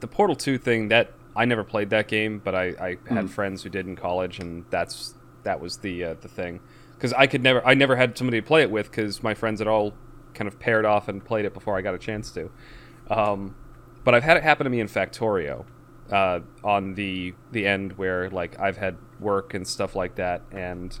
the 0.00 0.06
Portal 0.08 0.34
Two 0.36 0.58
thing 0.58 0.88
that 0.88 1.12
I 1.36 1.44
never 1.44 1.62
played 1.64 1.90
that 1.90 2.08
game, 2.08 2.40
but 2.42 2.54
I, 2.54 2.64
I 2.80 2.88
had 3.14 3.26
Mm. 3.26 3.30
friends 3.30 3.62
who 3.62 3.68
did 3.70 3.86
in 3.86 3.94
college, 3.96 4.38
and 4.40 4.64
that's 4.70 5.14
that 5.44 5.60
was 5.60 5.78
the 5.78 6.04
uh, 6.04 6.14
the 6.20 6.28
thing. 6.28 6.60
Because 6.94 7.12
I 7.12 7.28
could 7.28 7.42
never, 7.44 7.64
I 7.64 7.74
never 7.74 7.94
had 7.94 8.18
somebody 8.18 8.40
to 8.40 8.46
play 8.46 8.62
it 8.62 8.70
with 8.72 8.90
because 8.90 9.22
my 9.22 9.32
friends 9.34 9.60
had 9.60 9.68
all 9.68 9.94
kind 10.34 10.48
of 10.48 10.58
paired 10.58 10.84
off 10.84 11.06
and 11.06 11.24
played 11.24 11.44
it 11.44 11.54
before 11.54 11.76
I 11.78 11.80
got 11.80 11.94
a 11.94 11.98
chance 11.98 12.32
to. 12.32 12.50
Um, 13.08 13.54
but 14.02 14.16
I've 14.16 14.24
had 14.24 14.36
it 14.36 14.42
happen 14.42 14.64
to 14.64 14.70
me 14.70 14.80
in 14.80 14.88
Factorio, 14.88 15.64
uh, 16.10 16.40
on 16.64 16.94
the 16.94 17.34
the 17.52 17.66
end 17.66 17.92
where 17.98 18.30
like 18.30 18.58
I've 18.58 18.76
had 18.76 18.96
work 19.20 19.54
and 19.54 19.66
stuff 19.66 19.94
like 19.94 20.16
that, 20.16 20.42
and 20.50 20.98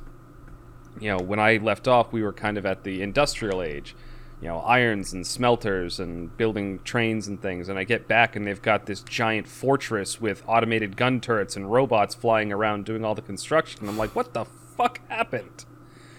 you 1.00 1.08
know 1.08 1.18
when 1.22 1.38
I 1.38 1.56
left 1.56 1.88
off, 1.88 2.12
we 2.12 2.22
were 2.22 2.32
kind 2.32 2.58
of 2.58 2.66
at 2.66 2.84
the 2.84 3.02
industrial 3.02 3.62
age, 3.62 3.94
you 4.40 4.48
know, 4.48 4.58
irons 4.60 5.12
and 5.12 5.26
smelters 5.26 5.98
and 5.98 6.36
building 6.36 6.80
trains 6.84 7.26
and 7.28 7.40
things, 7.40 7.68
and 7.68 7.78
I 7.78 7.84
get 7.84 8.06
back 8.08 8.36
and 8.36 8.46
they've 8.46 8.60
got 8.60 8.86
this 8.86 9.00
giant 9.02 9.48
fortress 9.48 10.20
with 10.20 10.42
automated 10.46 10.96
gun 10.96 11.20
turrets 11.20 11.56
and 11.56 11.70
robots 11.70 12.14
flying 12.14 12.52
around 12.52 12.84
doing 12.84 13.04
all 13.04 13.14
the 13.14 13.22
construction. 13.22 13.88
I'm 13.88 13.98
like, 13.98 14.14
what 14.14 14.34
the 14.34 14.44
fuck 14.44 15.00
happened? 15.08 15.64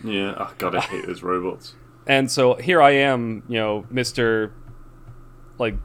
Yeah, 0.04 0.36
oh 0.38 0.54
god, 0.58 0.76
I 0.76 0.82
hate 0.82 1.06
those 1.06 1.24
robots. 1.24 1.74
And 2.08 2.32
so 2.32 2.56
here 2.56 2.82
I 2.82 2.92
am, 2.92 3.44
you 3.48 3.60
know, 3.60 3.86
Mister, 3.92 4.52
like, 5.60 5.76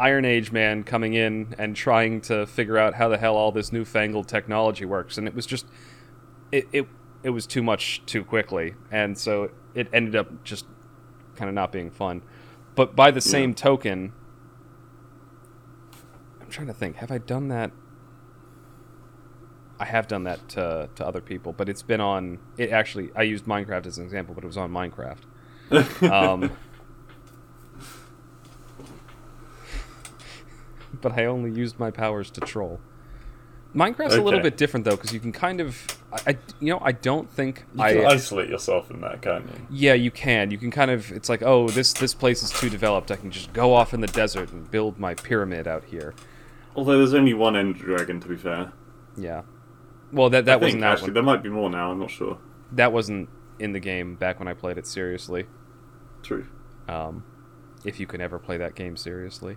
Iron 0.00 0.24
Age 0.24 0.50
man 0.50 0.82
coming 0.82 1.12
in 1.12 1.54
and 1.58 1.76
trying 1.76 2.22
to 2.22 2.46
figure 2.46 2.78
out 2.78 2.94
how 2.94 3.08
the 3.08 3.18
hell 3.18 3.36
all 3.36 3.52
this 3.52 3.70
newfangled 3.70 4.28
technology 4.28 4.86
works, 4.86 5.18
and 5.18 5.28
it 5.28 5.34
was 5.34 5.44
just, 5.46 5.66
it 6.50 6.66
it 6.72 6.88
it 7.22 7.30
was 7.30 7.46
too 7.46 7.62
much 7.62 8.02
too 8.06 8.24
quickly, 8.24 8.74
and 8.90 9.18
so 9.18 9.50
it 9.74 9.88
ended 9.92 10.16
up 10.16 10.42
just 10.42 10.64
kind 11.36 11.48
of 11.50 11.54
not 11.54 11.70
being 11.70 11.90
fun. 11.90 12.22
But 12.74 12.96
by 12.96 13.10
the 13.10 13.20
same 13.20 13.54
token, 13.54 14.12
I'm 16.40 16.48
trying 16.48 16.68
to 16.68 16.72
think, 16.72 16.96
have 16.96 17.10
I 17.10 17.18
done 17.18 17.48
that? 17.48 17.70
I 19.78 19.84
have 19.84 20.08
done 20.08 20.24
that 20.24 20.48
to, 20.50 20.88
to 20.94 21.06
other 21.06 21.20
people, 21.20 21.52
but 21.52 21.68
it's 21.68 21.82
been 21.82 22.00
on. 22.00 22.38
It 22.56 22.70
actually, 22.70 23.10
I 23.14 23.22
used 23.22 23.44
Minecraft 23.44 23.86
as 23.86 23.98
an 23.98 24.04
example, 24.04 24.34
but 24.34 24.44
it 24.44 24.46
was 24.46 24.56
on 24.56 24.72
Minecraft. 24.72 25.18
Um, 26.10 26.50
but 31.00 31.18
I 31.18 31.24
only 31.26 31.50
used 31.50 31.78
my 31.78 31.90
powers 31.90 32.30
to 32.32 32.40
troll. 32.40 32.80
Minecraft's 33.74 34.16
a 34.16 34.22
little 34.22 34.40
bit 34.40 34.56
different 34.56 34.84
though, 34.84 34.96
because 34.96 35.12
you 35.12 35.20
can 35.20 35.30
kind 35.30 35.60
of, 35.60 35.76
I, 36.12 36.30
I- 36.32 36.38
you 36.58 36.72
know, 36.72 36.80
I 36.82 36.90
don't 36.90 37.30
think 37.30 37.64
You 37.76 37.82
I. 37.82 37.92
can 37.94 38.06
isolate 38.06 38.48
yourself 38.48 38.90
in 38.90 39.00
that, 39.02 39.22
can't 39.22 39.44
you? 39.46 39.66
yeah, 39.70 39.94
you 39.94 40.10
can. 40.10 40.50
You 40.50 40.58
can 40.58 40.72
kind 40.72 40.90
of. 40.90 41.12
It's 41.12 41.28
like, 41.28 41.42
oh, 41.42 41.68
this 41.68 41.92
this 41.92 42.12
place 42.12 42.42
is 42.42 42.50
too 42.50 42.68
developed. 42.68 43.12
I 43.12 43.16
can 43.16 43.30
just 43.30 43.52
go 43.52 43.72
off 43.72 43.94
in 43.94 44.00
the 44.00 44.08
desert 44.08 44.50
and 44.50 44.68
build 44.70 44.98
my 44.98 45.14
pyramid 45.14 45.68
out 45.68 45.84
here. 45.84 46.14
Although 46.74 46.98
there's 46.98 47.14
only 47.14 47.32
one 47.34 47.54
Ender 47.56 47.78
Dragon, 47.78 48.18
to 48.20 48.28
be 48.28 48.36
fair. 48.36 48.72
Yeah. 49.16 49.42
Well, 50.12 50.30
that 50.30 50.46
that 50.46 50.54
I 50.54 50.56
wasn't 50.56 50.72
think, 50.72 50.80
that 50.80 50.92
actually 50.92 51.06
one. 51.08 51.14
there 51.14 51.22
might 51.22 51.42
be 51.44 51.48
more 51.48 51.70
now. 51.70 51.92
I'm 51.92 52.00
not 52.00 52.10
sure. 52.10 52.38
That 52.72 52.92
wasn't 52.92 53.28
in 53.60 53.72
the 53.72 53.80
game 53.80 54.16
back 54.16 54.40
when 54.40 54.48
I 54.48 54.54
played 54.54 54.78
it 54.78 54.86
seriously. 54.88 55.46
True. 56.24 56.46
um, 56.88 57.22
if 57.84 58.00
you 58.00 58.06
can 58.06 58.20
ever 58.20 58.38
play 58.40 58.56
that 58.58 58.74
game 58.74 58.96
seriously. 58.96 59.56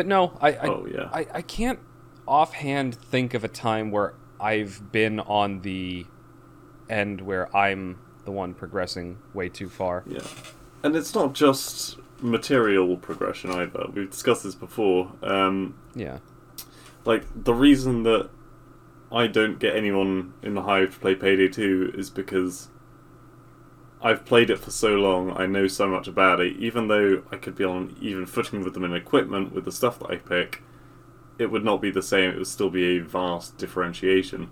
But 0.00 0.06
no, 0.06 0.32
I 0.40 0.52
I, 0.52 0.66
oh 0.66 0.88
yeah. 0.90 1.10
I 1.12 1.26
I 1.30 1.42
can't 1.42 1.78
offhand 2.26 2.94
think 2.94 3.34
of 3.34 3.44
a 3.44 3.48
time 3.48 3.90
where 3.90 4.14
I've 4.40 4.90
been 4.90 5.20
on 5.20 5.60
the 5.60 6.06
end 6.88 7.20
where 7.20 7.54
I'm 7.54 7.98
the 8.24 8.30
one 8.30 8.54
progressing 8.54 9.18
way 9.34 9.50
too 9.50 9.68
far. 9.68 10.02
Yeah. 10.06 10.22
And 10.82 10.96
it's 10.96 11.14
not 11.14 11.34
just 11.34 11.98
material 12.22 12.96
progression 12.96 13.50
either. 13.50 13.88
We've 13.92 14.10
discussed 14.10 14.44
this 14.44 14.54
before. 14.54 15.12
Um, 15.22 15.74
Yeah, 15.94 16.20
like, 17.04 17.26
the 17.34 17.52
reason 17.52 18.04
that 18.04 18.30
I 19.12 19.26
don't 19.26 19.58
get 19.58 19.76
anyone 19.76 20.32
in 20.42 20.54
the 20.54 20.62
Hive 20.62 20.94
to 20.94 20.98
play 21.00 21.14
Payday 21.14 21.48
2 21.48 21.92
is 21.94 22.08
because 22.08 22.68
I've 24.02 24.24
played 24.24 24.48
it 24.50 24.58
for 24.58 24.70
so 24.70 24.94
long, 24.94 25.32
I 25.36 25.46
know 25.46 25.66
so 25.66 25.86
much 25.86 26.08
about 26.08 26.40
it, 26.40 26.56
even 26.56 26.88
though 26.88 27.22
I 27.30 27.36
could 27.36 27.54
be 27.54 27.64
on 27.64 27.96
even 28.00 28.24
footing 28.26 28.62
with 28.64 28.72
them 28.74 28.84
in 28.84 28.94
equipment 28.94 29.52
with 29.52 29.64
the 29.66 29.72
stuff 29.72 29.98
that 29.98 30.10
I 30.10 30.16
pick, 30.16 30.62
it 31.38 31.50
would 31.50 31.64
not 31.64 31.82
be 31.82 31.90
the 31.90 32.02
same, 32.02 32.30
it 32.30 32.38
would 32.38 32.46
still 32.46 32.70
be 32.70 32.96
a 32.96 33.00
vast 33.00 33.58
differentiation. 33.58 34.50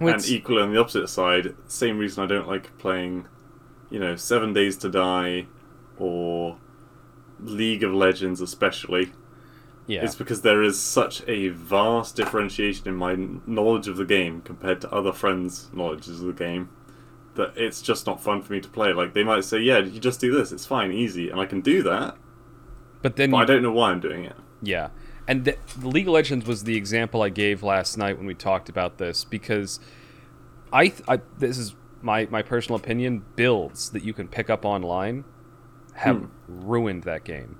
Well, 0.00 0.10
and 0.10 0.18
it's- 0.20 0.30
equally 0.30 0.62
on 0.62 0.72
the 0.72 0.78
opposite 0.80 1.08
side, 1.08 1.54
same 1.66 1.98
reason 1.98 2.22
I 2.22 2.26
don't 2.26 2.46
like 2.46 2.76
playing, 2.78 3.26
you 3.90 3.98
know, 3.98 4.14
Seven 4.14 4.52
Days 4.52 4.76
to 4.78 4.90
Die 4.90 5.46
or 5.98 6.58
League 7.42 7.82
of 7.82 7.92
Legends, 7.94 8.40
especially, 8.40 9.10
yeah, 9.88 10.04
is 10.04 10.14
because 10.14 10.42
there 10.42 10.62
is 10.62 10.78
such 10.78 11.22
a 11.26 11.48
vast 11.48 12.14
differentiation 12.14 12.86
in 12.86 12.94
my 12.94 13.16
knowledge 13.46 13.88
of 13.88 13.96
the 13.96 14.04
game 14.04 14.40
compared 14.42 14.80
to 14.82 14.92
other 14.92 15.12
friends' 15.12 15.68
knowledges 15.72 16.20
of 16.20 16.26
the 16.28 16.32
game 16.32 16.68
that 17.36 17.52
it's 17.56 17.80
just 17.82 18.06
not 18.06 18.22
fun 18.22 18.42
for 18.42 18.52
me 18.52 18.60
to 18.60 18.68
play. 18.68 18.92
Like 18.92 19.14
they 19.14 19.24
might 19.24 19.44
say, 19.44 19.58
"Yeah, 19.60 19.78
you 19.78 20.00
just 20.00 20.20
do 20.20 20.36
this; 20.36 20.52
it's 20.52 20.66
fine, 20.66 20.92
easy," 20.92 21.30
and 21.30 21.40
I 21.40 21.46
can 21.46 21.60
do 21.60 21.82
that, 21.84 22.16
but 23.02 23.16
then 23.16 23.30
but 23.30 23.36
you, 23.38 23.42
I 23.42 23.46
don't 23.46 23.62
know 23.62 23.72
why 23.72 23.90
I'm 23.90 24.00
doing 24.00 24.24
it. 24.24 24.36
Yeah, 24.62 24.88
and 25.28 25.44
the, 25.44 25.56
the 25.78 25.88
League 25.88 26.08
of 26.08 26.14
Legends 26.14 26.46
was 26.46 26.64
the 26.64 26.76
example 26.76 27.22
I 27.22 27.28
gave 27.28 27.62
last 27.62 27.96
night 27.96 28.16
when 28.18 28.26
we 28.26 28.34
talked 28.34 28.68
about 28.68 28.98
this 28.98 29.24
because 29.24 29.78
I, 30.72 30.88
th- 30.88 31.02
I 31.08 31.20
this 31.38 31.58
is 31.58 31.74
my 32.02 32.26
my 32.30 32.42
personal 32.42 32.78
opinion. 32.80 33.24
Builds 33.36 33.90
that 33.90 34.02
you 34.02 34.12
can 34.12 34.28
pick 34.28 34.50
up 34.50 34.64
online 34.64 35.24
have 35.94 36.16
Hmm. 36.18 36.26
ruined 36.46 37.02
that 37.04 37.24
game 37.24 37.56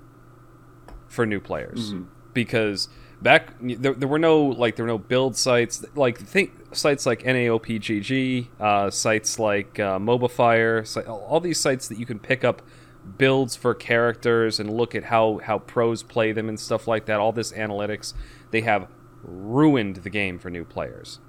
for 1.07 1.25
new 1.25 1.39
players 1.39 1.93
Mhm. 1.93 2.05
because 2.33 2.87
back 3.21 3.53
there, 3.59 3.93
there 3.93 4.07
were 4.07 4.19
no 4.19 4.43
like 4.43 4.75
there 4.75 4.85
were 4.85 4.91
no 4.91 4.97
build 4.97 5.35
sites 5.35 5.83
like 5.95 6.17
think 6.17 6.51
sites 6.73 7.05
like 7.05 7.25
NA.OP.GG, 7.25 8.47
uh, 8.59 8.89
sites 8.89 9.39
like 9.39 9.79
uh, 9.79 9.97
Mobafire, 9.99 10.85
si- 10.85 11.01
all 11.01 11.39
these 11.39 11.59
sites 11.59 11.87
that 11.87 11.97
you 11.97 12.05
can 12.05 12.19
pick 12.19 12.43
up 12.43 12.61
builds 13.17 13.55
for 13.55 13.73
characters 13.73 14.59
and 14.59 14.69
look 14.75 14.93
at 14.93 15.05
how 15.05 15.39
how 15.43 15.59
pros 15.59 16.03
play 16.03 16.31
them 16.31 16.49
and 16.49 16.59
stuff 16.59 16.87
like 16.87 17.05
that. 17.05 17.19
All 17.19 17.31
this 17.31 17.51
analytics 17.53 18.13
they 18.51 18.61
have 18.61 18.87
ruined 19.23 19.97
the 19.97 20.09
game 20.09 20.39
for 20.39 20.49
new 20.49 20.63
players 20.63 21.19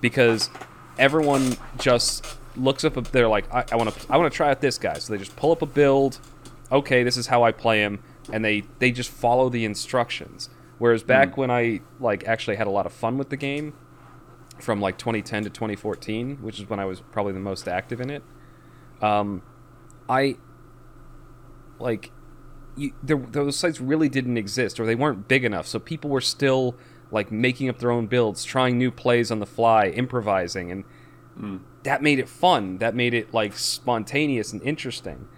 because 0.00 0.50
everyone 0.98 1.56
just 1.78 2.36
looks 2.56 2.84
up. 2.84 2.94
They're 3.12 3.28
like, 3.28 3.52
I 3.52 3.76
want 3.76 3.94
to 3.94 4.12
I 4.12 4.16
want 4.16 4.32
to 4.32 4.36
try 4.36 4.50
out 4.50 4.60
this 4.60 4.78
guy, 4.78 4.94
so 4.94 5.12
they 5.12 5.18
just 5.18 5.36
pull 5.36 5.52
up 5.52 5.62
a 5.62 5.66
build. 5.66 6.18
Okay, 6.72 7.04
this 7.04 7.16
is 7.16 7.28
how 7.28 7.44
I 7.44 7.52
play 7.52 7.80
him, 7.80 8.02
and 8.32 8.44
they 8.44 8.64
they 8.78 8.90
just 8.90 9.10
follow 9.10 9.48
the 9.48 9.64
instructions. 9.64 10.48
Whereas 10.78 11.02
back 11.02 11.36
when 11.36 11.50
I 11.50 11.80
like 12.00 12.24
actually 12.24 12.56
had 12.56 12.66
a 12.66 12.70
lot 12.70 12.86
of 12.86 12.92
fun 12.92 13.16
with 13.16 13.30
the 13.30 13.36
game, 13.36 13.74
from 14.58 14.80
like 14.80 14.98
2010 14.98 15.44
to 15.44 15.50
2014, 15.50 16.38
which 16.42 16.58
is 16.58 16.68
when 16.68 16.80
I 16.80 16.84
was 16.84 17.00
probably 17.00 17.32
the 17.32 17.40
most 17.40 17.68
active 17.68 18.00
in 18.00 18.10
it. 18.10 18.22
Um, 19.00 19.42
I 20.08 20.36
like 21.78 22.10
you, 22.76 22.92
there, 23.02 23.16
those 23.16 23.56
sites 23.56 23.80
really 23.80 24.08
didn't 24.08 24.36
exist, 24.36 24.80
or 24.80 24.86
they 24.86 24.94
weren't 24.94 25.28
big 25.28 25.44
enough, 25.44 25.66
so 25.66 25.78
people 25.78 26.10
were 26.10 26.20
still 26.20 26.76
like 27.10 27.30
making 27.30 27.68
up 27.68 27.78
their 27.78 27.90
own 27.90 28.06
builds, 28.06 28.44
trying 28.44 28.78
new 28.78 28.90
plays 28.90 29.30
on 29.30 29.38
the 29.38 29.46
fly, 29.46 29.88
improvising, 29.88 30.70
and 30.70 30.84
that 31.82 32.02
made 32.02 32.18
it 32.18 32.28
fun. 32.28 32.78
That 32.78 32.94
made 32.94 33.14
it 33.14 33.32
like 33.34 33.56
spontaneous 33.56 34.52
and 34.52 34.62
interesting. 34.62 35.28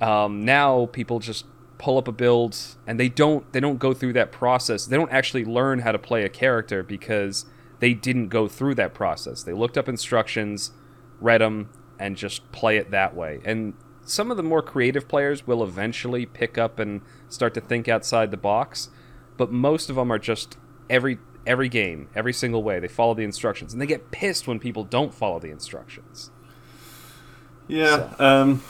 Um, 0.00 0.44
now 0.44 0.86
people 0.86 1.20
just 1.20 1.46
pull 1.78 1.98
up 1.98 2.08
a 2.08 2.12
build 2.12 2.56
and 2.86 2.98
they 2.98 3.08
don't 3.08 3.50
they 3.52 3.60
don't 3.60 3.78
go 3.78 3.92
through 3.92 4.14
that 4.14 4.32
process. 4.32 4.86
They 4.86 4.96
don't 4.96 5.12
actually 5.12 5.44
learn 5.44 5.80
how 5.80 5.92
to 5.92 5.98
play 5.98 6.24
a 6.24 6.28
character 6.28 6.82
because 6.82 7.46
they 7.80 7.92
didn't 7.94 8.28
go 8.28 8.48
through 8.48 8.74
that 8.76 8.94
process. 8.94 9.42
They 9.42 9.52
looked 9.52 9.76
up 9.76 9.88
instructions, 9.88 10.72
read 11.20 11.40
them, 11.40 11.68
and 11.98 12.16
just 12.16 12.50
play 12.52 12.76
it 12.78 12.90
that 12.90 13.14
way. 13.14 13.40
And 13.44 13.74
some 14.04 14.30
of 14.30 14.36
the 14.36 14.42
more 14.42 14.62
creative 14.62 15.08
players 15.08 15.46
will 15.46 15.62
eventually 15.62 16.26
pick 16.26 16.56
up 16.56 16.78
and 16.78 17.02
start 17.28 17.54
to 17.54 17.60
think 17.60 17.88
outside 17.88 18.30
the 18.30 18.36
box, 18.36 18.88
but 19.36 19.50
most 19.50 19.90
of 19.90 19.96
them 19.96 20.10
are 20.10 20.18
just 20.18 20.56
every 20.88 21.18
every 21.46 21.68
game, 21.68 22.08
every 22.14 22.32
single 22.32 22.62
way. 22.62 22.80
They 22.80 22.88
follow 22.88 23.14
the 23.14 23.24
instructions, 23.24 23.72
and 23.72 23.82
they 23.82 23.86
get 23.86 24.10
pissed 24.10 24.48
when 24.48 24.58
people 24.58 24.84
don't 24.84 25.14
follow 25.14 25.38
the 25.38 25.50
instructions. 25.50 26.30
Yeah. 27.68 28.14
Um. 28.18 28.62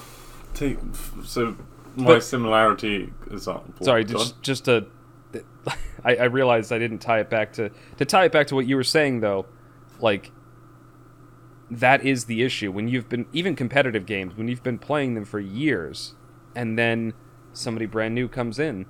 Take, 0.55 0.79
so 1.23 1.55
my 1.97 2.05
But- 2.07 2.25
similarity 2.25 3.13
example. 3.31 3.85
Sorry, 3.85 4.05
just 4.05 4.41
just 4.43 4.65
to, 4.67 4.87
I, 6.05 6.17
I 6.17 6.25
realized 6.25 6.73
I 6.73 6.79
didn't 6.79 6.99
tie 6.99 7.21
it 7.21 7.31
back 7.31 7.53
to 7.55 7.71
to 7.97 8.05
tie 8.05 8.25
it 8.27 8.33
back 8.33 8.47
to 8.49 8.55
what 8.55 8.67
you 8.67 8.77
were 8.77 8.85
saying 8.85 9.21
though, 9.21 9.47
like 10.01 10.31
that 11.71 12.05
is 12.05 12.27
the 12.27 12.43
issue 12.43 12.71
when 12.71 12.87
you've 12.89 13.09
been 13.09 13.27
even 13.33 13.57
competitive 13.57 14.07
games 14.07 14.37
when 14.37 14.47
you've 14.49 14.63
been 14.63 14.79
playing 14.79 15.15
them 15.15 15.25
for 15.25 15.41
years, 15.41 16.15
and 16.55 16.79
then 16.79 17.13
somebody 17.53 17.87
brand 17.87 18.15
new 18.15 18.29
comes 18.29 18.59
in, 18.59 18.87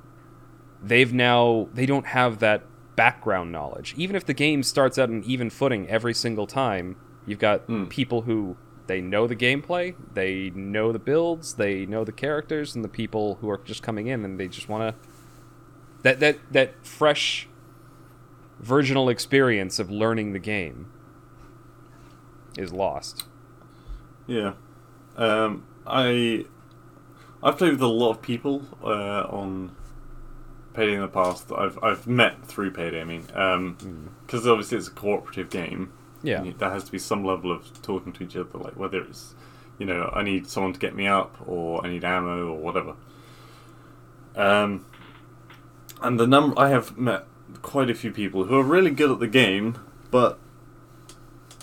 they've 0.82 1.12
now 1.12 1.68
they 1.72 1.86
don't 1.86 2.06
have 2.06 2.38
that 2.40 2.62
background 2.96 3.50
knowledge. 3.52 3.94
Even 3.96 4.16
if 4.16 4.24
the 4.26 4.34
game 4.34 4.62
starts 4.62 4.98
out 4.98 5.08
on 5.08 5.22
even 5.24 5.48
footing 5.50 5.88
every 5.88 6.12
single 6.14 6.46
time, 6.46 6.96
you've 7.26 7.38
got 7.38 7.60
Hmm. 7.62 7.84
people 7.86 8.22
who 8.22 8.56
they 8.86 9.00
know 9.00 9.26
the 9.26 9.36
gameplay, 9.36 9.94
they 10.12 10.50
know 10.50 10.92
the 10.92 10.98
builds, 10.98 11.54
they 11.54 11.86
know 11.86 12.04
the 12.04 12.12
characters, 12.12 12.74
and 12.74 12.84
the 12.84 12.88
people 12.88 13.36
who 13.40 13.50
are 13.50 13.58
just 13.58 13.82
coming 13.82 14.06
in 14.06 14.24
and 14.24 14.38
they 14.38 14.48
just 14.48 14.68
want 14.68 14.94
to 14.94 15.08
that 16.02 16.20
that 16.20 16.38
that 16.52 16.86
fresh 16.86 17.48
virginal 18.60 19.08
experience 19.08 19.78
of 19.78 19.90
learning 19.90 20.32
the 20.32 20.38
game 20.38 20.90
is 22.56 22.72
lost. 22.72 23.24
Yeah. 24.26 24.54
Um, 25.16 25.66
I 25.86 26.46
I've 27.42 27.58
played 27.58 27.72
with 27.72 27.82
a 27.82 27.86
lot 27.86 28.10
of 28.10 28.22
people 28.22 28.62
uh, 28.82 29.26
on 29.28 29.74
Payday 30.74 30.94
in 30.94 31.00
the 31.00 31.08
past. 31.08 31.48
that 31.48 31.56
I've 31.56 31.78
I've 31.82 32.06
met 32.06 32.46
through 32.46 32.70
Payday. 32.72 33.00
I 33.00 33.04
mean, 33.04 33.22
because 34.26 34.46
obviously 34.46 34.78
it's 34.78 34.88
a 34.88 34.92
cooperative 34.92 35.50
game. 35.50 35.92
Yeah. 36.26 36.44
There 36.58 36.70
has 36.70 36.84
to 36.84 36.92
be 36.92 36.98
some 36.98 37.24
level 37.24 37.52
of 37.52 37.82
talking 37.82 38.12
to 38.14 38.24
each 38.24 38.36
other, 38.36 38.58
like 38.58 38.76
whether 38.76 39.00
it's 39.00 39.34
you 39.78 39.86
know 39.86 40.10
I 40.12 40.22
need 40.22 40.48
someone 40.48 40.72
to 40.72 40.78
get 40.78 40.94
me 40.94 41.06
up 41.06 41.36
or 41.46 41.84
I 41.84 41.88
need 41.88 42.04
ammo 42.04 42.48
or 42.48 42.58
whatever. 42.58 42.94
Um, 44.34 44.84
and 46.02 46.18
the 46.20 46.26
number 46.26 46.58
I 46.58 46.68
have 46.68 46.98
met 46.98 47.24
quite 47.62 47.88
a 47.88 47.94
few 47.94 48.10
people 48.10 48.44
who 48.44 48.58
are 48.58 48.62
really 48.62 48.90
good 48.90 49.10
at 49.10 49.18
the 49.18 49.28
game, 49.28 49.78
but 50.10 50.38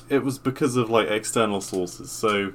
it 0.10 0.24
was 0.24 0.38
because 0.38 0.76
of 0.76 0.90
like 0.90 1.10
external 1.10 1.62
sources. 1.62 2.12
So 2.12 2.54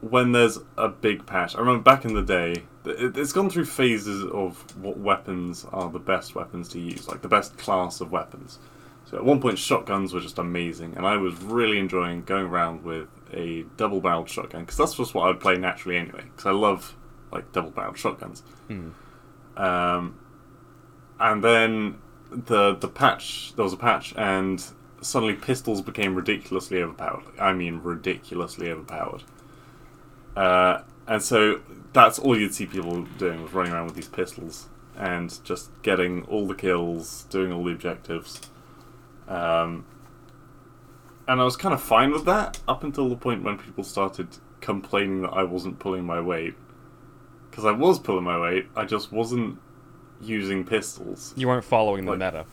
when 0.00 0.32
there's 0.32 0.58
a 0.76 0.88
big 0.88 1.26
patch, 1.26 1.54
I 1.54 1.60
remember 1.60 1.82
back 1.82 2.04
in 2.04 2.14
the 2.14 2.22
day, 2.22 2.64
it's 2.84 3.32
gone 3.32 3.50
through 3.50 3.64
phases 3.64 4.24
of 4.24 4.76
what 4.76 4.98
weapons 4.98 5.66
are 5.72 5.90
the 5.90 5.98
best 5.98 6.34
weapons 6.34 6.68
to 6.70 6.80
use, 6.80 7.08
like 7.08 7.22
the 7.22 7.28
best 7.28 7.56
class 7.56 8.00
of 8.00 8.12
weapons. 8.12 8.58
So 9.14 9.20
at 9.20 9.24
one 9.24 9.40
point, 9.40 9.60
shotguns 9.60 10.12
were 10.12 10.18
just 10.18 10.40
amazing, 10.40 10.94
and 10.96 11.06
I 11.06 11.16
was 11.18 11.40
really 11.40 11.78
enjoying 11.78 12.24
going 12.24 12.46
around 12.46 12.82
with 12.82 13.06
a 13.32 13.62
double-barreled 13.76 14.28
shotgun 14.28 14.62
because 14.62 14.76
that's 14.76 14.94
just 14.94 15.14
what 15.14 15.28
I'd 15.28 15.38
play 15.38 15.56
naturally 15.56 15.96
anyway. 15.96 16.24
Because 16.24 16.46
I 16.46 16.50
love 16.50 16.96
like 17.30 17.52
double-barreled 17.52 17.96
shotguns. 17.96 18.42
Um, 19.56 20.18
and 21.20 21.44
then 21.44 21.98
the 22.28 22.74
the 22.74 22.88
patch 22.88 23.52
there 23.54 23.62
was 23.62 23.72
a 23.72 23.76
patch 23.76 24.12
and 24.16 24.64
suddenly 25.00 25.34
pistols 25.34 25.80
became 25.80 26.16
ridiculously 26.16 26.82
overpowered. 26.82 27.22
I 27.38 27.52
mean 27.52 27.82
ridiculously 27.84 28.68
overpowered. 28.68 29.22
Uh, 30.34 30.80
and 31.06 31.22
so 31.22 31.60
that's 31.92 32.18
all 32.18 32.36
you'd 32.36 32.52
see 32.52 32.66
people 32.66 33.04
doing 33.16 33.44
was 33.44 33.52
running 33.52 33.72
around 33.72 33.86
with 33.86 33.94
these 33.94 34.08
pistols 34.08 34.66
and 34.96 35.38
just 35.44 35.70
getting 35.82 36.24
all 36.24 36.48
the 36.48 36.54
kills, 36.56 37.26
doing 37.30 37.52
all 37.52 37.62
the 37.62 37.70
objectives. 37.70 38.40
Um, 39.28 39.86
and 41.26 41.40
I 41.40 41.44
was 41.44 41.56
kind 41.56 41.72
of 41.72 41.82
fine 41.82 42.12
with 42.12 42.24
that 42.26 42.60
up 42.68 42.84
until 42.84 43.08
the 43.08 43.16
point 43.16 43.42
when 43.42 43.58
people 43.58 43.84
started 43.84 44.28
complaining 44.60 45.22
that 45.22 45.30
I 45.30 45.42
wasn't 45.42 45.78
pulling 45.78 46.04
my 46.04 46.20
weight. 46.20 46.54
Because 47.50 47.64
I 47.64 47.70
was 47.70 47.98
pulling 47.98 48.24
my 48.24 48.38
weight, 48.38 48.66
I 48.74 48.84
just 48.84 49.12
wasn't 49.12 49.58
using 50.20 50.64
pistols. 50.64 51.32
You 51.36 51.48
weren't 51.48 51.64
following 51.64 52.04
the 52.04 52.12
meta. 52.12 52.46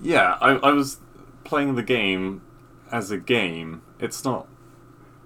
Yeah, 0.00 0.38
I, 0.40 0.52
I 0.52 0.70
was 0.70 0.98
playing 1.44 1.74
the 1.74 1.82
game 1.82 2.42
as 2.92 3.10
a 3.10 3.18
game. 3.18 3.82
It's 3.98 4.24
not. 4.24 4.46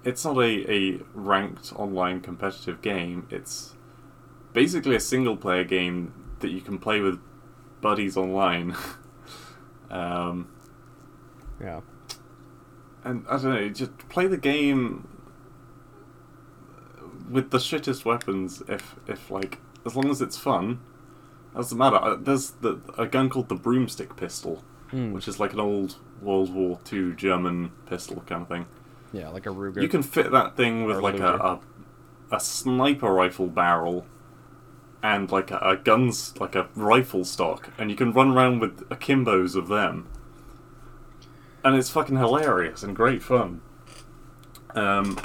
It's 0.04 0.24
not 0.24 0.36
a, 0.38 0.72
a 0.72 1.00
ranked 1.14 1.72
online 1.76 2.20
competitive 2.20 2.82
game. 2.82 3.26
It's 3.30 3.74
basically 4.52 4.96
a 4.96 5.00
single 5.00 5.36
player 5.36 5.64
game 5.64 6.12
that 6.40 6.50
you 6.50 6.60
can 6.60 6.78
play 6.78 7.00
with 7.00 7.20
buddies 7.80 8.16
online. 8.16 8.74
um, 9.92 10.48
Yeah. 11.60 11.80
and 13.04 13.24
I 13.28 13.32
don't 13.38 13.44
know, 13.54 13.68
just 13.68 13.96
play 14.08 14.26
the 14.26 14.36
game 14.38 15.06
with 17.30 17.50
the 17.50 17.58
shittest 17.58 18.04
weapons. 18.04 18.62
If 18.68 18.96
if 19.06 19.30
like 19.30 19.58
as 19.86 19.94
long 19.96 20.10
as 20.10 20.20
it's 20.22 20.38
fun, 20.38 20.80
doesn't 21.54 21.76
matter. 21.76 21.96
Uh, 21.96 22.16
There's 22.16 22.50
the, 22.60 22.80
a 22.98 23.06
gun 23.06 23.28
called 23.28 23.48
the 23.48 23.54
broomstick 23.54 24.16
pistol, 24.16 24.62
Hmm. 24.90 25.12
which 25.12 25.28
is 25.28 25.38
like 25.40 25.52
an 25.52 25.60
old 25.60 25.96
World 26.20 26.52
War 26.54 26.78
II 26.92 27.14
German 27.14 27.72
pistol 27.86 28.22
kind 28.26 28.42
of 28.42 28.48
thing. 28.48 28.66
Yeah, 29.12 29.28
like 29.28 29.46
a 29.46 29.50
Ruger. 29.50 29.82
You 29.82 29.88
can 29.88 30.02
fit 30.02 30.30
that 30.32 30.56
thing 30.56 30.84
with 30.84 30.96
Or 30.98 31.02
like 31.02 31.18
a, 31.20 31.34
a 31.36 31.60
a 32.30 32.40
sniper 32.40 33.12
rifle 33.12 33.46
barrel 33.48 34.06
and 35.02 35.30
like 35.30 35.50
a, 35.50 35.58
a 35.58 35.76
guns 35.76 36.38
like 36.38 36.54
a 36.54 36.68
rifle 36.74 37.24
stock, 37.24 37.70
and 37.78 37.90
you 37.90 37.96
can 37.96 38.12
run 38.12 38.32
around 38.32 38.60
with 38.60 38.88
akimbos 38.88 39.56
of 39.56 39.68
them, 39.68 40.08
and 41.64 41.76
it's 41.76 41.90
fucking 41.90 42.16
hilarious 42.16 42.82
and 42.82 42.94
great 42.94 43.22
fun. 43.22 43.60
Um, 44.74 45.18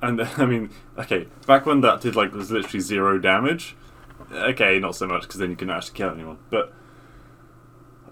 and 0.00 0.20
I 0.38 0.46
mean, 0.46 0.70
okay, 0.98 1.26
back 1.46 1.66
when 1.66 1.80
that 1.80 2.00
did 2.00 2.16
like 2.16 2.32
was 2.32 2.50
literally 2.50 2.80
zero 2.80 3.18
damage. 3.18 3.76
Okay, 4.32 4.78
not 4.78 4.96
so 4.96 5.06
much 5.06 5.22
because 5.22 5.40
then 5.40 5.50
you 5.50 5.56
can 5.56 5.70
actually 5.70 5.96
kill 5.96 6.10
anyone, 6.10 6.38
but 6.50 6.72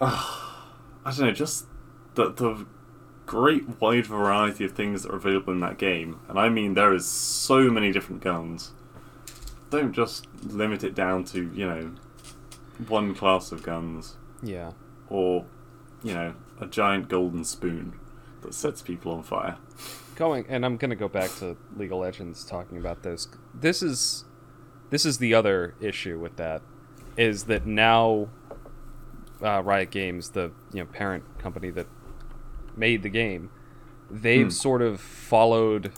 I 0.00 1.12
don't 1.16 1.20
know, 1.20 1.32
just 1.32 1.66
the 2.14 2.30
the 2.32 2.66
great 3.26 3.80
wide 3.80 4.06
variety 4.06 4.64
of 4.64 4.72
things 4.72 5.02
that 5.02 5.12
are 5.12 5.16
available 5.16 5.52
in 5.52 5.60
that 5.60 5.78
game, 5.78 6.20
and 6.28 6.38
I 6.38 6.48
mean 6.48 6.74
there 6.74 6.92
is 6.92 7.06
so 7.06 7.70
many 7.70 7.92
different 7.92 8.22
guns. 8.22 8.72
Don't 9.72 9.92
just 9.92 10.26
limit 10.44 10.84
it 10.84 10.94
down 10.94 11.24
to 11.24 11.50
you 11.54 11.66
know 11.66 11.90
one 12.88 13.14
class 13.14 13.52
of 13.52 13.62
guns 13.62 14.16
yeah. 14.42 14.72
or 15.08 15.44
you 16.04 16.12
know 16.14 16.34
a 16.60 16.66
giant 16.66 17.08
golden 17.08 17.42
spoon 17.44 17.94
that 18.42 18.54
sets 18.54 18.82
people 18.82 19.12
on 19.12 19.22
fire. 19.22 19.56
going 20.14 20.44
and 20.48 20.64
i'm 20.66 20.76
going 20.76 20.90
to 20.90 20.96
go 20.96 21.08
back 21.08 21.30
to 21.38 21.56
league 21.76 21.90
of 21.92 21.98
legends 21.98 22.44
talking 22.44 22.76
about 22.76 23.02
this 23.02 23.28
this 23.54 23.82
is 23.82 24.24
this 24.90 25.06
is 25.06 25.18
the 25.18 25.32
other 25.32 25.74
issue 25.80 26.18
with 26.18 26.36
that 26.36 26.60
is 27.16 27.44
that 27.44 27.64
now 27.66 28.28
uh, 29.42 29.62
riot 29.62 29.90
games 29.90 30.30
the 30.30 30.50
you 30.72 30.80
know 30.80 30.86
parent 30.86 31.24
company 31.38 31.70
that 31.70 31.86
made 32.76 33.02
the 33.02 33.08
game 33.08 33.50
they've 34.10 34.46
Hmm. 34.46 34.50
sort 34.50 34.82
of 34.82 35.00
followed 35.00 35.92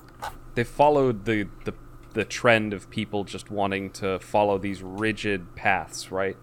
they've 0.54 0.68
followed 0.68 1.24
the, 1.24 1.48
the 1.64 1.72
the 2.14 2.24
trend 2.24 2.72
of 2.72 2.88
people 2.90 3.24
just 3.24 3.50
wanting 3.50 3.90
to 3.90 4.18
follow 4.18 4.56
these 4.58 4.82
rigid 4.82 5.54
paths 5.54 6.10
right 6.10 6.36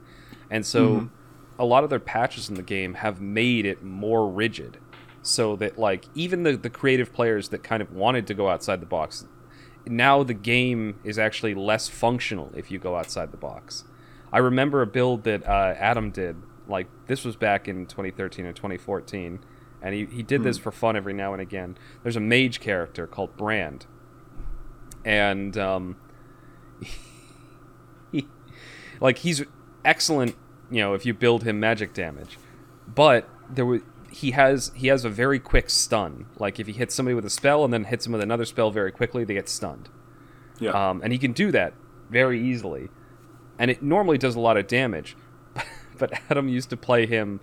and 0.49 0.65
so 0.65 0.89
Mhm. 1.01 1.09
a 1.59 1.65
lot 1.65 1.83
of 1.83 1.89
their 1.89 1.99
patches 1.99 2.49
in 2.49 2.55
the 2.55 2.61
game 2.63 2.93
have 2.95 3.19
made 3.21 3.65
it 3.65 3.83
more 3.83 4.29
rigid 4.29 4.77
so 5.23 5.55
that 5.57 5.77
like 5.77 6.05
even 6.15 6.43
the, 6.43 6.55
the 6.57 6.69
creative 6.69 7.11
players 7.13 7.49
that 7.49 7.63
kind 7.63 7.81
of 7.81 7.91
wanted 7.93 8.25
to 8.27 8.33
go 8.33 8.49
outside 8.49 8.79
the 8.81 8.85
box 8.85 9.25
now 9.87 10.23
the 10.23 10.33
game 10.33 10.99
is 11.03 11.17
actually 11.17 11.53
less 11.55 11.87
functional 11.89 12.51
if 12.55 12.69
you 12.71 12.77
go 12.79 12.95
outside 12.95 13.31
the 13.31 13.37
box 13.37 13.85
I 14.33 14.37
remember 14.37 14.81
a 14.81 14.87
build 14.87 15.23
that 15.25 15.45
uh, 15.45 15.75
Adam 15.77 16.09
did. 16.09 16.37
Like 16.65 16.87
this 17.07 17.25
was 17.25 17.35
back 17.35 17.67
in 17.67 17.85
2013 17.85 18.45
or 18.45 18.53
2014, 18.53 19.41
and 19.81 19.93
he, 19.93 20.05
he 20.05 20.23
did 20.23 20.43
this 20.43 20.57
for 20.57 20.71
fun 20.71 20.95
every 20.95 21.11
now 21.11 21.33
and 21.33 21.41
again. 21.41 21.77
There's 22.01 22.15
a 22.15 22.21
mage 22.21 22.61
character 22.61 23.07
called 23.07 23.35
Brand, 23.35 23.87
and 25.05 25.57
um, 25.57 25.95
he, 28.11 28.27
like 28.99 29.19
he's 29.19 29.43
excellent. 29.85 30.35
You 30.69 30.79
know, 30.79 30.93
if 30.93 31.05
you 31.05 31.13
build 31.13 31.43
him 31.43 31.59
magic 31.59 31.93
damage, 31.93 32.37
but 32.87 33.27
there 33.49 33.65
was 33.65 33.81
he 34.09 34.31
has 34.31 34.71
he 34.75 34.87
has 34.87 35.05
a 35.05 35.09
very 35.09 35.39
quick 35.39 35.69
stun. 35.69 36.25
Like 36.37 36.59
if 36.59 36.67
he 36.67 36.73
hits 36.73 36.95
somebody 36.95 37.13
with 37.15 37.25
a 37.25 37.29
spell 37.29 37.63
and 37.63 37.73
then 37.73 37.85
hits 37.85 38.05
him 38.05 38.11
with 38.13 38.21
another 38.21 38.45
spell 38.45 38.71
very 38.71 38.91
quickly, 38.91 39.23
they 39.23 39.33
get 39.33 39.49
stunned. 39.49 39.89
Yeah. 40.59 40.71
Um, 40.71 41.01
and 41.03 41.11
he 41.11 41.17
can 41.19 41.31
do 41.33 41.51
that 41.51 41.73
very 42.09 42.41
easily, 42.41 42.89
and 43.57 43.71
it 43.71 43.81
normally 43.81 44.17
does 44.17 44.35
a 44.35 44.39
lot 44.39 44.57
of 44.57 44.67
damage. 44.67 45.15
but 45.97 46.13
Adam 46.29 46.47
used 46.47 46.69
to 46.69 46.77
play 46.77 47.05
him 47.05 47.39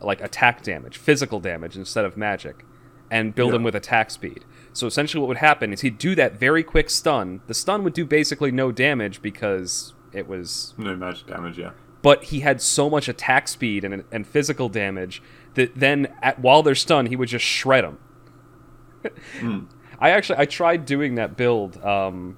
like 0.00 0.20
attack 0.20 0.62
damage, 0.62 0.98
physical 0.98 1.40
damage 1.40 1.76
instead 1.76 2.04
of 2.04 2.16
magic, 2.16 2.64
and 3.10 3.34
build 3.34 3.52
Yeah. 3.52 3.56
him 3.56 3.62
with 3.62 3.74
attack 3.74 4.10
speed. 4.10 4.44
So 4.74 4.86
essentially, 4.86 5.20
what 5.20 5.28
would 5.28 5.38
happen 5.38 5.72
is 5.72 5.80
he'd 5.80 5.96
do 5.98 6.14
that 6.16 6.38
very 6.38 6.62
quick 6.62 6.90
stun. 6.90 7.40
The 7.46 7.54
stun 7.54 7.82
would 7.84 7.94
do 7.94 8.04
basically 8.04 8.50
no 8.50 8.70
damage 8.72 9.22
because 9.22 9.94
it 10.12 10.28
was 10.28 10.74
no 10.76 10.94
magic 10.94 11.26
damage. 11.26 11.58
Yeah. 11.58 11.70
but 12.02 12.24
he 12.24 12.40
had 12.40 12.60
so 12.60 12.90
much 12.90 13.08
attack 13.08 13.48
speed 13.48 13.84
and, 13.84 14.04
and 14.12 14.26
physical 14.26 14.68
damage 14.68 15.22
that 15.54 15.74
then 15.74 16.12
at, 16.22 16.38
while 16.38 16.62
they're 16.62 16.74
stunned 16.74 17.08
he 17.08 17.16
would 17.16 17.28
just 17.28 17.44
shred 17.44 17.84
them 17.84 19.68
i 20.00 20.10
actually 20.10 20.38
i 20.38 20.44
tried 20.44 20.84
doing 20.84 21.14
that 21.16 21.36
build 21.36 21.82
um, 21.84 22.36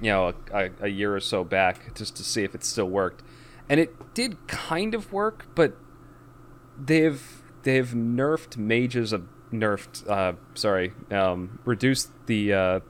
you 0.00 0.10
know 0.10 0.34
a, 0.52 0.64
a, 0.64 0.70
a 0.82 0.88
year 0.88 1.14
or 1.14 1.20
so 1.20 1.44
back 1.44 1.94
just 1.94 2.16
to 2.16 2.22
see 2.22 2.42
if 2.44 2.54
it 2.54 2.62
still 2.64 2.88
worked 2.88 3.22
and 3.68 3.78
it 3.80 4.14
did 4.14 4.36
kind 4.46 4.94
of 4.94 5.12
work 5.12 5.46
but 5.54 5.76
they've 6.78 7.42
they've 7.62 7.90
nerfed 7.90 8.56
mages 8.56 9.12
of 9.12 9.26
nerfed 9.52 10.08
uh, 10.08 10.34
sorry 10.54 10.92
um, 11.10 11.58
reduced 11.64 12.10
the 12.26 12.52
uh, 12.52 12.80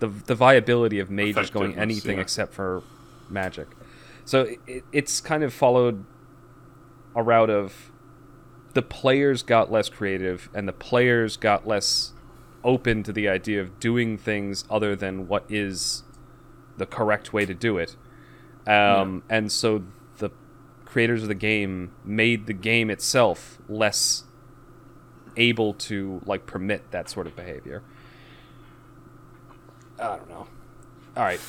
the 0.00 0.08
the 0.08 0.34
viability 0.34 0.98
of 0.98 1.10
mages 1.10 1.50
going 1.50 1.76
anything 1.78 2.16
yeah. 2.16 2.22
except 2.22 2.52
for 2.52 2.82
magic 3.28 3.68
so 4.24 4.48
it, 4.66 4.84
it's 4.92 5.20
kind 5.20 5.42
of 5.42 5.52
followed 5.52 6.04
a 7.14 7.22
route 7.22 7.50
of 7.50 7.90
the 8.74 8.82
players 8.82 9.42
got 9.42 9.72
less 9.72 9.88
creative 9.88 10.48
and 10.54 10.68
the 10.68 10.72
players 10.72 11.36
got 11.36 11.66
less 11.66 12.12
open 12.64 13.02
to 13.02 13.12
the 13.12 13.28
idea 13.28 13.60
of 13.60 13.80
doing 13.80 14.18
things 14.18 14.64
other 14.70 14.94
than 14.94 15.28
what 15.28 15.44
is 15.48 16.02
the 16.76 16.86
correct 16.86 17.32
way 17.32 17.44
to 17.44 17.54
do 17.54 17.78
it. 17.78 17.96
Um, 18.66 19.22
And 19.28 19.50
so 19.50 19.84
the 20.18 20.30
creators 20.84 21.22
of 21.22 21.28
the 21.28 21.34
game 21.34 21.92
made 22.04 22.46
the 22.46 22.52
game 22.52 22.90
itself 22.90 23.58
less 23.68 24.24
able 25.38 25.74
to 25.74 26.20
like 26.26 26.46
permit 26.46 26.90
that 26.90 27.08
sort 27.08 27.26
of 27.26 27.34
behavior. 27.34 27.82
I 29.98 30.16
don't 30.16 30.28
know. 30.28 30.46
All 31.16 31.24
right. 31.24 31.40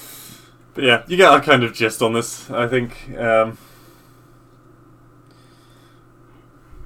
But 0.73 0.83
yeah, 0.83 1.03
you 1.07 1.17
get 1.17 1.29
our 1.29 1.41
kind 1.41 1.63
of 1.63 1.73
gist 1.73 2.01
on 2.01 2.13
this. 2.13 2.49
I 2.49 2.67
think. 2.67 3.11
Um, 3.17 3.57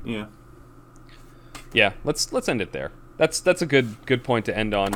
yeah. 0.04 0.26
Yeah, 1.74 1.94
let's 2.04 2.32
let's 2.32 2.50
end 2.50 2.62
it 2.62 2.72
there. 2.72 2.92
That's 3.18 3.40
that's 3.40 3.62
a 3.62 3.66
good 3.66 3.96
good 4.06 4.24
point 4.24 4.46
to 4.46 4.58
end 4.58 4.74
on. 4.74 4.94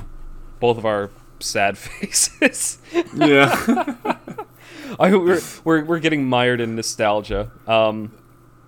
Both 0.59 0.77
of 0.77 0.85
our 0.85 1.11
sad 1.39 1.77
faces. 1.77 2.79
Yeah. 3.15 3.85
I 4.99 5.15
we're, 5.15 5.41
we're 5.63 5.83
we're 5.83 5.99
getting 5.99 6.25
mired 6.25 6.61
in 6.61 6.75
nostalgia. 6.75 7.51
Um, 7.67 8.13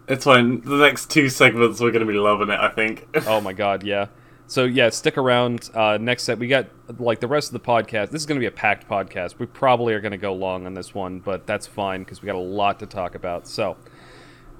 it's 0.10 0.26
fine. 0.26 0.62
The 0.62 0.78
next 0.78 1.10
two 1.10 1.30
segments 1.30 1.80
we're 1.80 1.92
going 1.92 2.06
to 2.06 2.12
be 2.12 2.18
loving 2.18 2.50
it. 2.50 2.60
I 2.60 2.70
think. 2.70 3.08
oh 3.28 3.40
my 3.40 3.54
god, 3.54 3.84
yeah. 3.84 4.08
So 4.48 4.66
yeah, 4.66 4.90
stick 4.90 5.18
around. 5.18 5.70
Uh, 5.76 6.00
next 6.02 6.24
set 6.24 6.40
we 6.40 6.48
got 6.48 6.68
like 6.98 7.20
the 7.20 7.28
rest 7.28 7.50
of 7.50 7.54
the 7.54 7.66
podcast. 7.66 8.10
This 8.10 8.22
is 8.22 8.26
going 8.26 8.38
to 8.38 8.44
be 8.44 8.48
a 8.48 8.52
packed 8.52 8.90
podcast. 8.90 9.38
We 9.38 9.46
probably 9.46 9.94
are 9.94 10.02
going 10.02 10.12
to 10.12 10.18
go 10.18 10.34
long 10.34 10.66
on 10.66 10.74
this 10.74 10.94
one, 10.94 11.20
but 11.20 11.46
that's 11.46 11.68
fine 11.68 12.02
because 12.02 12.22
we 12.22 12.26
got 12.26 12.36
a 12.36 12.40
lot 12.40 12.80
to 12.80 12.88
talk 12.88 13.14
about. 13.14 13.48
So, 13.48 13.78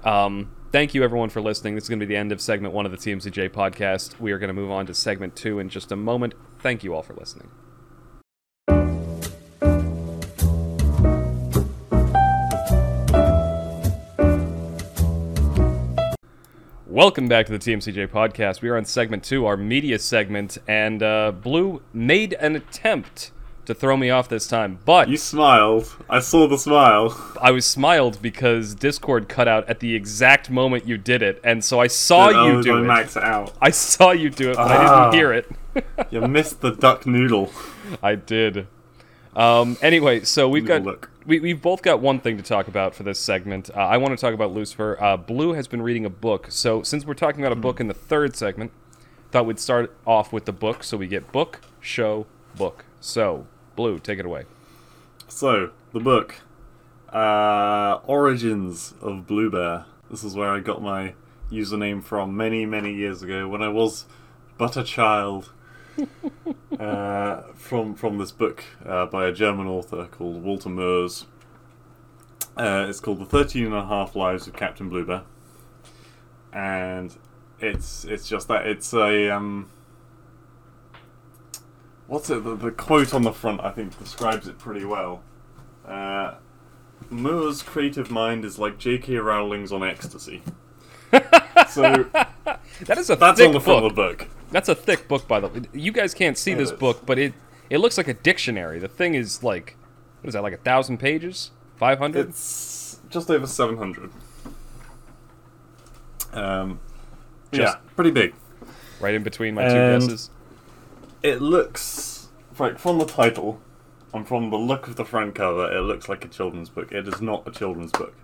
um, 0.04 0.54
thank 0.70 0.94
you 0.94 1.02
everyone 1.02 1.28
for 1.28 1.42
listening. 1.42 1.74
This 1.74 1.84
is 1.84 1.88
going 1.88 1.98
to 1.98 2.06
be 2.06 2.14
the 2.14 2.18
end 2.18 2.30
of 2.30 2.40
segment 2.40 2.72
one 2.72 2.86
of 2.86 2.92
the 2.92 2.98
TMCJ 2.98 3.50
podcast. 3.50 4.20
We 4.20 4.30
are 4.30 4.38
going 4.38 4.48
to 4.48 4.54
move 4.54 4.70
on 4.70 4.86
to 4.86 4.94
segment 4.94 5.34
two 5.34 5.58
in 5.58 5.68
just 5.68 5.90
a 5.90 5.96
moment. 5.96 6.34
Thank 6.60 6.84
you 6.84 6.94
all 6.94 7.02
for 7.02 7.14
listening. 7.14 7.50
Welcome 16.90 17.28
back 17.28 17.46
to 17.46 17.52
the 17.52 17.58
TMCJ 17.58 18.08
podcast. 18.08 18.62
We 18.62 18.68
are 18.68 18.76
on 18.76 18.84
segment 18.84 19.22
two, 19.22 19.46
our 19.46 19.56
media 19.56 19.96
segment, 20.00 20.58
and 20.66 21.00
uh, 21.02 21.30
Blue 21.30 21.82
made 21.92 22.32
an 22.34 22.56
attempt 22.56 23.30
to 23.66 23.74
throw 23.74 23.96
me 23.96 24.10
off 24.10 24.28
this 24.28 24.48
time, 24.48 24.80
but 24.84 25.08
You 25.08 25.16
smiled. 25.16 25.94
I 26.08 26.18
saw 26.18 26.48
the 26.48 26.58
smile. 26.58 27.16
I 27.40 27.52
was 27.52 27.64
smiled 27.64 28.20
because 28.20 28.74
Discord 28.74 29.28
cut 29.28 29.46
out 29.46 29.68
at 29.68 29.78
the 29.78 29.94
exact 29.94 30.50
moment 30.50 30.84
you 30.88 30.98
did 30.98 31.22
it, 31.22 31.40
and 31.44 31.64
so 31.64 31.78
I 31.78 31.86
saw 31.86 32.30
you 32.46 32.60
do 32.60 32.78
it. 32.78 32.82
max 32.82 33.16
it 33.16 33.22
out. 33.22 33.52
I 33.60 33.70
saw 33.70 34.10
you 34.10 34.28
do 34.28 34.50
it, 34.50 34.56
but 34.56 34.70
I 34.72 34.76
Ah. 34.84 35.10
didn't 35.10 35.14
hear 35.20 35.32
it. 35.32 35.48
You 36.10 36.22
missed 36.22 36.60
the 36.60 36.72
duck 36.72 37.06
noodle. 37.06 37.52
I 38.02 38.16
did. 38.16 38.66
Um, 39.36 39.76
anyway, 39.80 40.24
so 40.24 40.48
we've 40.48 40.66
got 40.66 40.78
Noodle 40.82 40.92
look. 40.94 41.09
We, 41.30 41.38
we've 41.38 41.62
both 41.62 41.80
got 41.82 42.00
one 42.00 42.18
thing 42.18 42.36
to 42.38 42.42
talk 42.42 42.66
about 42.66 42.92
for 42.92 43.04
this 43.04 43.20
segment. 43.20 43.70
Uh, 43.70 43.78
I 43.78 43.98
want 43.98 44.10
to 44.10 44.20
talk 44.20 44.34
about 44.34 44.52
Lucifer. 44.52 45.00
Uh, 45.00 45.16
Blue 45.16 45.52
has 45.52 45.68
been 45.68 45.80
reading 45.80 46.04
a 46.04 46.10
book, 46.10 46.48
so 46.50 46.82
since 46.82 47.06
we're 47.06 47.14
talking 47.14 47.40
about 47.40 47.52
a 47.52 47.60
book 47.60 47.78
in 47.78 47.86
the 47.86 47.94
third 47.94 48.34
segment, 48.34 48.72
thought 49.30 49.46
we'd 49.46 49.60
start 49.60 49.96
off 50.04 50.32
with 50.32 50.44
the 50.44 50.52
book. 50.52 50.82
So 50.82 50.96
we 50.96 51.06
get 51.06 51.30
book, 51.30 51.60
show, 51.78 52.26
book. 52.56 52.84
So 53.00 53.46
Blue, 53.76 54.00
take 54.00 54.18
it 54.18 54.26
away. 54.26 54.44
So, 55.28 55.70
the 55.92 56.00
book. 56.00 56.34
Uh, 57.12 58.00
Origins 58.08 58.94
of 59.00 59.28
Blue 59.28 59.50
Bear. 59.50 59.84
This 60.10 60.24
is 60.24 60.34
where 60.34 60.50
I 60.50 60.58
got 60.58 60.82
my 60.82 61.14
username 61.48 62.02
from 62.02 62.36
many, 62.36 62.66
many 62.66 62.92
years 62.92 63.22
ago 63.22 63.46
when 63.46 63.62
I 63.62 63.68
was 63.68 64.04
but 64.58 64.76
a 64.76 64.82
child. 64.82 65.52
uh, 66.78 67.42
from 67.54 67.94
from 67.94 68.18
this 68.18 68.32
book 68.32 68.64
uh, 68.86 69.06
by 69.06 69.26
a 69.26 69.32
German 69.32 69.66
author 69.66 70.06
called 70.10 70.42
Walter 70.42 70.68
Moers. 70.68 71.26
Uh, 72.56 72.86
it's 72.88 73.00
called 73.00 73.20
The 73.20 73.24
13 73.24 73.66
and 73.66 73.74
a 73.74 73.86
Half 73.86 74.14
Lives 74.16 74.46
of 74.46 74.54
Captain 74.54 74.90
Bluebear. 74.90 75.22
And 76.52 77.16
it's 77.60 78.04
it's 78.04 78.28
just 78.28 78.48
that. 78.48 78.66
It's 78.66 78.92
a. 78.92 79.30
Um, 79.30 79.70
what's 82.06 82.28
it? 82.30 82.44
The, 82.44 82.56
the 82.56 82.70
quote 82.70 83.14
on 83.14 83.22
the 83.22 83.32
front, 83.32 83.60
I 83.62 83.70
think, 83.70 83.98
describes 83.98 84.48
it 84.48 84.58
pretty 84.58 84.84
well. 84.84 85.22
Uh, 85.86 86.34
Moers' 87.10 87.64
creative 87.64 88.10
mind 88.10 88.44
is 88.44 88.58
like 88.58 88.78
J.K. 88.78 89.16
Rowling's 89.16 89.72
on 89.72 89.82
ecstasy. 89.82 90.42
so 91.68 92.06
That 92.84 92.98
is 92.98 93.10
a 93.10 93.16
that's 93.16 93.40
on 93.40 93.52
the 93.52 93.60
front 93.60 93.82
book. 93.82 93.90
of 93.90 93.96
the 93.96 94.02
book. 94.24 94.28
That's 94.50 94.68
a 94.68 94.74
thick 94.74 95.06
book, 95.08 95.28
by 95.28 95.40
the 95.40 95.48
way. 95.48 95.62
You 95.72 95.92
guys 95.92 96.12
can't 96.14 96.36
see 96.36 96.54
this 96.54 96.70
is. 96.70 96.78
book, 96.78 97.04
but 97.06 97.18
it 97.18 97.34
it 97.68 97.78
looks 97.78 97.96
like 97.96 98.08
a 98.08 98.14
dictionary. 98.14 98.78
The 98.78 98.88
thing 98.88 99.14
is 99.14 99.42
like, 99.44 99.76
what 100.20 100.28
is 100.28 100.34
that? 100.34 100.42
Like 100.42 100.54
a 100.54 100.58
thousand 100.58 100.98
pages? 100.98 101.50
Five 101.76 101.98
hundred? 101.98 102.28
It's 102.30 102.98
just 103.10 103.30
over 103.30 103.46
700. 103.46 104.10
Um, 106.32 106.78
Just- 107.52 107.74
yeah, 107.76 107.80
pretty 107.96 108.10
big. 108.10 108.34
Right 109.00 109.14
in 109.14 109.22
between 109.22 109.54
my 109.54 109.68
two 109.68 109.74
And- 109.76 110.02
guesses. 110.02 110.30
It 111.22 111.40
looks, 111.42 112.28
like, 112.58 112.78
from 112.78 112.98
the 112.98 113.04
title 113.04 113.60
and 114.14 114.26
from 114.26 114.50
the 114.50 114.56
look 114.56 114.86
of 114.88 114.96
the 114.96 115.04
front 115.04 115.34
cover, 115.34 115.70
it 115.70 115.80
looks 115.80 116.08
like 116.08 116.24
a 116.24 116.28
children's 116.28 116.68
book. 116.70 116.92
It 116.92 117.06
is 117.08 117.20
not 117.20 117.46
a 117.46 117.50
children's 117.50 117.92
book. 117.92 118.14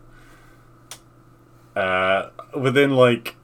Uh, 1.75 2.31
within, 2.55 2.93
like, 2.93 3.37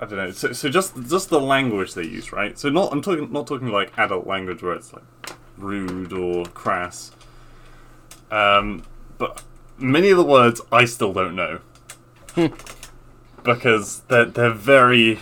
I 0.00 0.06
don't 0.06 0.16
know. 0.16 0.30
So, 0.30 0.52
so 0.52 0.68
just 0.70 0.94
just 1.08 1.28
the 1.28 1.40
language 1.40 1.94
they 1.94 2.04
use, 2.04 2.32
right? 2.32 2.58
So 2.58 2.70
not 2.70 2.90
I'm 2.92 3.02
talking 3.02 3.30
not 3.30 3.46
talking 3.46 3.68
like 3.68 3.92
adult 3.98 4.26
language 4.26 4.62
where 4.62 4.72
it's 4.72 4.92
like 4.92 5.04
rude 5.58 6.12
or 6.12 6.46
crass. 6.46 7.12
Um, 8.30 8.84
but 9.18 9.42
many 9.78 10.10
of 10.10 10.16
the 10.16 10.24
words 10.24 10.60
I 10.72 10.84
still 10.86 11.12
don't 11.12 11.34
know 11.34 11.60
because 13.42 14.00
they're 14.08 14.24
they're 14.24 14.52
very. 14.52 15.20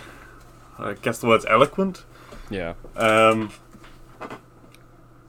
I 0.77 0.93
guess 0.93 1.19
the 1.19 1.27
word's 1.27 1.45
eloquent. 1.45 2.05
Yeah. 2.49 2.75
Um, 2.95 3.51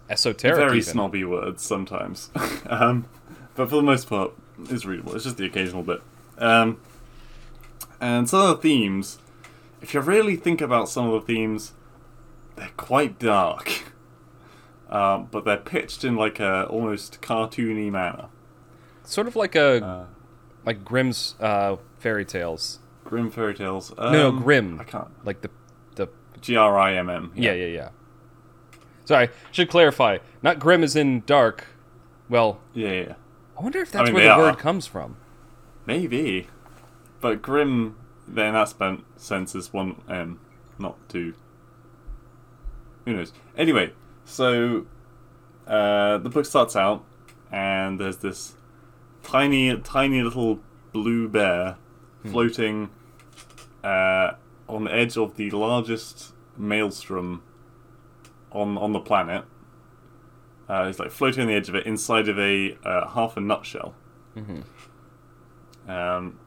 Esoteric. 0.09 0.57
very 0.57 0.78
even. 0.78 0.92
snobby 0.92 1.24
words 1.24 1.62
sometimes, 1.62 2.30
um, 2.66 3.07
but 3.55 3.68
for 3.68 3.76
the 3.76 3.82
most 3.82 4.09
part, 4.09 4.32
it's 4.68 4.84
readable. 4.84 5.14
It's 5.14 5.24
just 5.24 5.36
the 5.36 5.46
occasional 5.46 5.82
bit. 5.82 6.03
Um, 6.38 6.80
and 8.01 8.28
some 8.28 8.42
of 8.42 8.48
the 8.48 8.62
themes, 8.62 9.18
if 9.80 9.94
you 9.94 10.00
really 10.00 10.36
think 10.36 10.60
about 10.60 10.88
some 10.88 11.06
of 11.10 11.12
the 11.12 11.26
themes, 11.34 11.72
they're 12.56 12.70
quite 12.76 13.18
dark. 13.18 13.70
um, 14.88 15.26
but 15.30 15.44
they're 15.44 15.56
pitched 15.56 16.04
in 16.04 16.16
like 16.16 16.40
a 16.40 16.64
almost 16.66 17.20
cartoony 17.20 17.90
manner. 17.90 18.26
Sort 19.04 19.26
of 19.26 19.36
like 19.36 19.54
a 19.56 19.84
Uh, 19.84 20.04
like 20.64 20.84
Grimm's 20.84 21.34
uh, 21.40 21.76
fairy 21.98 22.24
tales. 22.24 22.78
Grim 23.04 23.30
fairy 23.30 23.54
tales. 23.54 23.92
Um, 23.98 24.12
no, 24.12 24.30
no, 24.30 24.38
Grimm. 24.40 24.78
I 24.80 24.84
can't. 24.84 25.08
Like 25.24 25.40
the 25.40 25.50
the 25.96 26.08
G 26.40 26.54
R 26.56 26.78
I 26.78 26.94
M 26.94 27.08
M. 27.10 27.32
yeah 27.34 27.52
yeah 27.52 27.66
yeah. 27.66 27.88
Sorry, 29.04 29.28
should 29.50 29.68
clarify. 29.68 30.18
Not 30.42 30.60
grim 30.60 30.84
is 30.84 30.94
in 30.94 31.22
dark. 31.26 31.66
Well, 32.28 32.60
Yeah, 32.74 32.92
yeah. 32.92 33.14
I 33.58 33.62
wonder 33.62 33.80
if 33.80 33.90
that's 33.90 34.06
mean, 34.06 34.14
where 34.14 34.24
the 34.24 34.30
are. 34.30 34.38
word 34.38 34.58
comes 34.58 34.86
from. 34.86 35.16
Maybe. 35.84 36.46
But 37.20 37.42
Grim, 37.42 37.96
then 38.34 38.54
that 38.54 38.68
spent 38.68 39.04
sense 39.20 39.54
is 39.54 39.72
one 39.72 40.00
M, 40.08 40.40
not 40.78 40.96
two. 41.08 41.34
Who 43.04 43.14
knows? 43.14 43.32
Anyway, 43.56 43.92
so 44.24 44.86
uh, 45.66 46.18
the 46.18 46.28
book 46.28 46.46
starts 46.46 46.76
out, 46.76 47.04
and 47.50 47.98
there's 47.98 48.18
this 48.18 48.54
tiny, 49.22 49.76
tiny 49.78 50.22
little 50.22 50.60
blue 50.92 51.28
bear 51.28 51.76
floating 52.30 52.90
uh, 53.82 54.32
on 54.68 54.84
the 54.84 54.94
edge 54.94 55.16
of 55.16 55.36
the 55.36 55.50
largest 55.50 56.32
maelstrom 56.56 57.42
on 58.52 58.76
on 58.76 58.92
the 58.92 59.00
planet. 59.00 59.44
Uh, 60.68 60.86
he's 60.86 60.98
like 61.00 61.10
floating 61.10 61.42
on 61.42 61.48
the 61.48 61.54
edge 61.54 61.68
of 61.68 61.74
it, 61.74 61.86
inside 61.86 62.28
of 62.28 62.38
a 62.38 62.76
uh, 62.84 63.08
half 63.08 63.36
a 63.36 63.40
nutshell. 63.40 63.94
Um, 65.88 66.38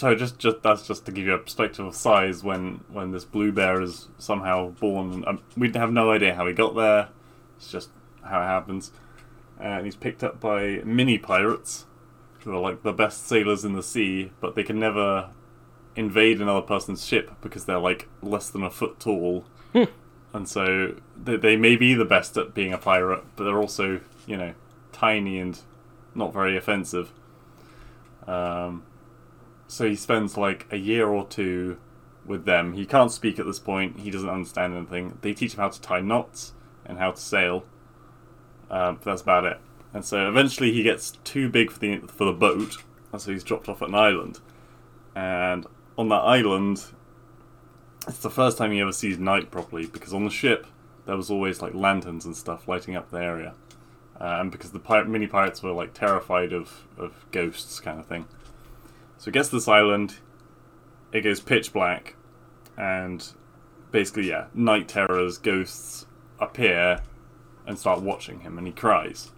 so 0.00 0.14
just, 0.14 0.38
just 0.38 0.62
that's 0.62 0.86
just 0.86 1.04
to 1.04 1.12
give 1.12 1.26
you 1.26 1.34
a 1.34 1.38
perspective 1.38 1.84
of 1.84 1.94
size 1.94 2.42
when 2.42 2.80
when 2.88 3.10
this 3.10 3.26
blue 3.26 3.52
bear 3.52 3.82
is 3.82 4.08
somehow 4.16 4.70
born. 4.70 5.22
Um, 5.26 5.42
we 5.58 5.70
have 5.72 5.92
no 5.92 6.10
idea 6.10 6.34
how 6.34 6.46
he 6.46 6.54
got 6.54 6.74
there. 6.74 7.10
It's 7.58 7.70
just 7.70 7.90
how 8.22 8.40
it 8.40 8.46
happens. 8.46 8.92
Uh, 9.60 9.64
and 9.64 9.84
he's 9.84 9.96
picked 9.96 10.24
up 10.24 10.40
by 10.40 10.80
mini 10.86 11.18
pirates, 11.18 11.84
who 12.44 12.54
are 12.54 12.60
like 12.60 12.82
the 12.82 12.94
best 12.94 13.26
sailors 13.26 13.62
in 13.62 13.74
the 13.74 13.82
sea, 13.82 14.32
but 14.40 14.54
they 14.54 14.62
can 14.62 14.80
never 14.80 15.28
invade 15.94 16.40
another 16.40 16.62
person's 16.62 17.04
ship 17.04 17.32
because 17.42 17.66
they're 17.66 17.78
like 17.78 18.08
less 18.22 18.48
than 18.48 18.62
a 18.62 18.70
foot 18.70 18.98
tall. 18.98 19.44
and 20.32 20.48
so 20.48 20.94
they, 21.14 21.36
they 21.36 21.56
may 21.56 21.76
be 21.76 21.92
the 21.92 22.06
best 22.06 22.38
at 22.38 22.54
being 22.54 22.72
a 22.72 22.78
pirate, 22.78 23.22
but 23.36 23.44
they're 23.44 23.60
also, 23.60 24.00
you 24.26 24.38
know, 24.38 24.54
tiny 24.92 25.38
and 25.38 25.60
not 26.14 26.32
very 26.32 26.56
offensive. 26.56 27.12
Um, 28.26 28.84
so 29.70 29.88
he 29.88 29.94
spends 29.94 30.36
like 30.36 30.66
a 30.72 30.76
year 30.76 31.06
or 31.06 31.24
two 31.24 31.78
with 32.26 32.44
them. 32.44 32.72
He 32.72 32.84
can't 32.84 33.12
speak 33.12 33.38
at 33.38 33.46
this 33.46 33.60
point. 33.60 34.00
He 34.00 34.10
doesn't 34.10 34.28
understand 34.28 34.74
anything. 34.74 35.16
They 35.20 35.32
teach 35.32 35.54
him 35.54 35.60
how 35.60 35.68
to 35.68 35.80
tie 35.80 36.00
knots 36.00 36.54
and 36.84 36.98
how 36.98 37.12
to 37.12 37.20
sail. 37.20 37.64
Um, 38.68 38.96
but 38.96 39.04
that's 39.04 39.22
about 39.22 39.44
it. 39.44 39.60
And 39.94 40.04
so 40.04 40.28
eventually 40.28 40.72
he 40.72 40.82
gets 40.82 41.12
too 41.22 41.48
big 41.48 41.70
for 41.70 41.78
the 41.78 41.98
for 42.08 42.24
the 42.24 42.32
boat, 42.32 42.78
and 43.12 43.22
so 43.22 43.30
he's 43.30 43.44
dropped 43.44 43.68
off 43.68 43.80
at 43.80 43.88
an 43.88 43.94
island. 43.94 44.40
And 45.14 45.66
on 45.96 46.08
that 46.08 46.22
island, 46.22 46.84
it's 48.08 48.18
the 48.18 48.30
first 48.30 48.58
time 48.58 48.72
he 48.72 48.80
ever 48.80 48.92
sees 48.92 49.18
night 49.18 49.52
properly 49.52 49.86
because 49.86 50.12
on 50.12 50.24
the 50.24 50.30
ship 50.30 50.66
there 51.06 51.16
was 51.16 51.30
always 51.30 51.62
like 51.62 51.74
lanterns 51.74 52.24
and 52.24 52.36
stuff 52.36 52.66
lighting 52.66 52.96
up 52.96 53.10
the 53.10 53.18
area, 53.18 53.54
uh, 54.20 54.38
and 54.40 54.50
because 54.50 54.72
the 54.72 54.80
pirate, 54.80 55.08
mini 55.08 55.28
pirates 55.28 55.62
were 55.62 55.72
like 55.72 55.94
terrified 55.94 56.52
of 56.52 56.88
of 56.98 57.24
ghosts 57.30 57.78
kind 57.78 58.00
of 58.00 58.06
thing. 58.06 58.26
So 59.20 59.26
he 59.26 59.32
gets 59.32 59.50
to 59.50 59.56
this 59.56 59.68
island, 59.68 60.14
it 61.12 61.20
goes 61.20 61.40
pitch 61.40 61.74
black, 61.74 62.16
and 62.78 63.22
basically 63.90 64.30
yeah, 64.30 64.46
night 64.54 64.88
terrors, 64.88 65.36
ghosts 65.36 66.06
appear 66.38 67.02
and 67.66 67.78
start 67.78 68.00
watching 68.00 68.40
him, 68.40 68.56
and 68.56 68.66
he 68.66 68.72
cries. 68.72 69.30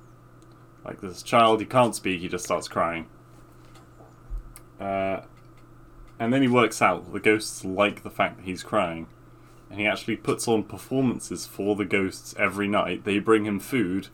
Like 0.85 1.01
this 1.01 1.20
child, 1.20 1.59
he 1.59 1.66
can't 1.66 1.97
speak, 1.97 2.20
he 2.20 2.28
just 2.28 2.45
starts 2.45 2.68
crying. 2.68 3.09
Uh, 4.78 5.22
and 6.16 6.33
then 6.33 6.43
he 6.43 6.49
works 6.49 6.80
out 6.80 7.12
the 7.12 7.18
ghosts 7.18 7.64
like 7.64 8.05
the 8.05 8.11
fact 8.11 8.37
that 8.37 8.45
he's 8.45 8.62
crying. 8.62 9.09
And 9.68 9.80
he 9.80 9.87
actually 9.87 10.14
puts 10.14 10.47
on 10.47 10.62
performances 10.62 11.45
for 11.45 11.74
the 11.74 11.85
ghosts 11.85 12.37
every 12.39 12.68
night. 12.68 13.03
They 13.03 13.18
bring 13.18 13.47
him 13.47 13.59
food 13.59 14.11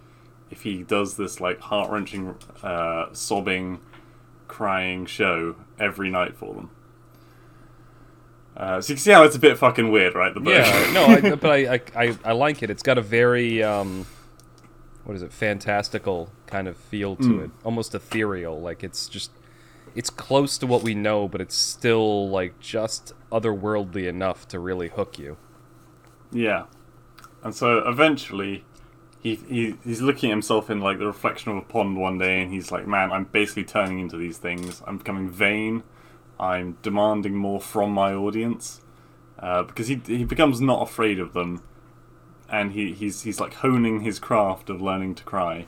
if 0.50 0.62
he 0.62 0.82
does 0.82 1.18
this 1.18 1.42
like 1.42 1.60
heart 1.60 1.90
wrenching, 1.90 2.36
uh, 2.62 3.12
sobbing, 3.12 3.80
crying 4.48 5.06
show 5.06 5.54
every 5.78 6.10
night 6.10 6.36
for 6.36 6.54
them. 6.54 6.70
Uh, 8.56 8.80
so 8.80 8.90
you 8.90 8.96
can 8.96 9.02
see 9.02 9.12
how 9.12 9.22
it's 9.22 9.36
a 9.36 9.38
bit 9.38 9.56
fucking 9.56 9.92
weird, 9.92 10.14
right? 10.16 10.34
The 10.34 10.40
book. 10.40 10.52
Yeah, 10.54 10.90
no, 10.92 11.06
I, 11.06 11.34
but 11.36 11.50
I, 11.50 11.80
I, 11.94 12.18
I, 12.24 12.32
like 12.32 12.62
it. 12.62 12.70
It's 12.70 12.82
got 12.82 12.98
a 12.98 13.02
very 13.02 13.62
um, 13.62 14.04
what 15.04 15.14
is 15.14 15.22
it, 15.22 15.32
fantastical 15.32 16.32
kind 16.46 16.66
of 16.66 16.76
feel 16.76 17.14
to 17.16 17.22
Mm. 17.22 17.44
it, 17.44 17.50
almost 17.64 17.94
ethereal. 17.94 18.60
Like 18.60 18.82
it's 18.82 19.08
just, 19.08 19.30
it's 19.94 20.10
close 20.10 20.58
to 20.58 20.66
what 20.66 20.82
we 20.82 20.94
know, 20.94 21.28
but 21.28 21.40
it's 21.40 21.54
still 21.54 22.28
like 22.28 22.58
just 22.58 23.12
otherworldly 23.30 24.08
enough 24.08 24.48
to 24.48 24.58
really 24.58 24.88
hook 24.88 25.18
you. 25.20 25.36
Yeah. 26.32 26.64
And 27.44 27.54
so 27.54 27.78
eventually 27.88 28.64
he, 29.36 29.54
he 29.54 29.74
he's 29.84 30.00
looking 30.00 30.30
at 30.30 30.34
himself 30.34 30.70
in 30.70 30.80
like 30.80 30.98
the 30.98 31.06
reflection 31.06 31.50
of 31.52 31.58
a 31.58 31.62
pond 31.62 31.96
one 31.96 32.18
day 32.18 32.42
and 32.42 32.52
he's 32.52 32.70
like, 32.70 32.86
Man, 32.86 33.12
I'm 33.12 33.24
basically 33.24 33.64
turning 33.64 33.98
into 34.00 34.16
these 34.16 34.38
things. 34.38 34.82
I'm 34.86 34.98
becoming 34.98 35.30
vain. 35.30 35.82
I'm 36.40 36.78
demanding 36.82 37.34
more 37.34 37.60
from 37.60 37.90
my 37.92 38.12
audience. 38.12 38.80
Uh, 39.38 39.62
because 39.62 39.88
he 39.88 40.00
he 40.06 40.24
becomes 40.24 40.60
not 40.60 40.82
afraid 40.82 41.20
of 41.20 41.32
them 41.32 41.62
and 42.48 42.72
he, 42.72 42.92
he's 42.92 43.22
he's 43.22 43.40
like 43.40 43.54
honing 43.54 44.00
his 44.00 44.18
craft 44.18 44.70
of 44.70 44.80
learning 44.80 45.14
to 45.16 45.24
cry. 45.24 45.66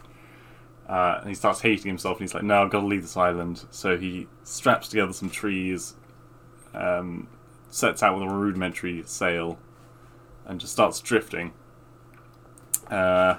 Uh, 0.89 1.19
and 1.21 1.29
he 1.29 1.35
starts 1.35 1.61
hating 1.61 1.87
himself 1.87 2.19
and 2.19 2.23
he's 2.23 2.35
like, 2.35 2.43
No, 2.43 2.63
I've 2.63 2.71
got 2.71 2.81
to 2.81 2.87
leave 2.87 3.03
this 3.03 3.17
island. 3.17 3.65
So 3.71 3.97
he 3.97 4.27
straps 4.43 4.89
together 4.89 5.13
some 5.13 5.31
trees, 5.31 5.95
um, 6.75 7.29
sets 7.69 8.03
out 8.03 8.19
with 8.19 8.29
a 8.29 8.33
rudimentary 8.33 9.03
sail, 9.07 9.59
and 10.47 10.59
just 10.59 10.73
starts 10.73 11.01
drifting. 11.01 11.53
Uh, 12.89 13.37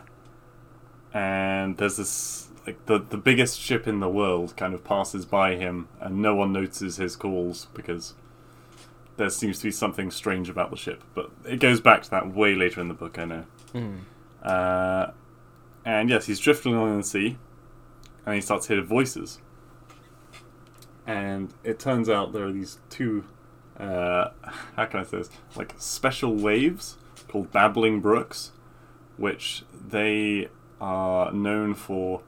and 1.13 1.77
there's 1.77 1.97
this 1.97 2.49
like 2.65 2.85
the 2.85 2.99
the 2.99 3.17
biggest 3.17 3.59
ship 3.59 3.87
in 3.87 3.99
the 3.99 4.09
world 4.09 4.55
kind 4.55 4.73
of 4.73 4.83
passes 4.83 5.25
by 5.25 5.55
him, 5.55 5.87
and 5.99 6.21
no 6.21 6.35
one 6.35 6.53
notices 6.53 6.97
his 6.97 7.15
calls 7.15 7.67
because 7.73 8.13
there 9.17 9.29
seems 9.29 9.59
to 9.59 9.65
be 9.65 9.71
something 9.71 10.09
strange 10.11 10.49
about 10.49 10.71
the 10.71 10.77
ship. 10.77 11.03
But 11.13 11.31
it 11.45 11.59
goes 11.59 11.81
back 11.81 12.03
to 12.03 12.09
that 12.11 12.33
way 12.33 12.55
later 12.55 12.81
in 12.81 12.87
the 12.87 12.93
book, 12.93 13.19
I 13.19 13.25
know. 13.25 13.45
Uh, 14.43 15.11
and 15.85 16.09
yes, 16.09 16.25
he's 16.25 16.39
drifting 16.39 16.73
along 16.75 16.97
the 16.97 17.03
sea, 17.03 17.37
and 18.25 18.35
he 18.35 18.41
starts 18.41 18.67
hearing 18.67 18.85
voices. 18.85 19.39
And 21.05 21.53
it 21.63 21.79
turns 21.79 22.09
out 22.09 22.31
there 22.31 22.45
are 22.45 22.51
these 22.51 22.77
two, 22.89 23.25
uh, 23.79 24.29
how 24.75 24.85
can 24.85 24.99
I 24.99 25.03
say 25.03 25.17
this? 25.17 25.29
Like 25.55 25.73
special 25.77 26.35
waves 26.35 26.97
called 27.27 27.51
babbling 27.51 28.01
brooks, 28.01 28.51
which 29.17 29.63
they 29.87 30.47
are 30.81 31.31
known 31.31 31.73
for 31.75 32.21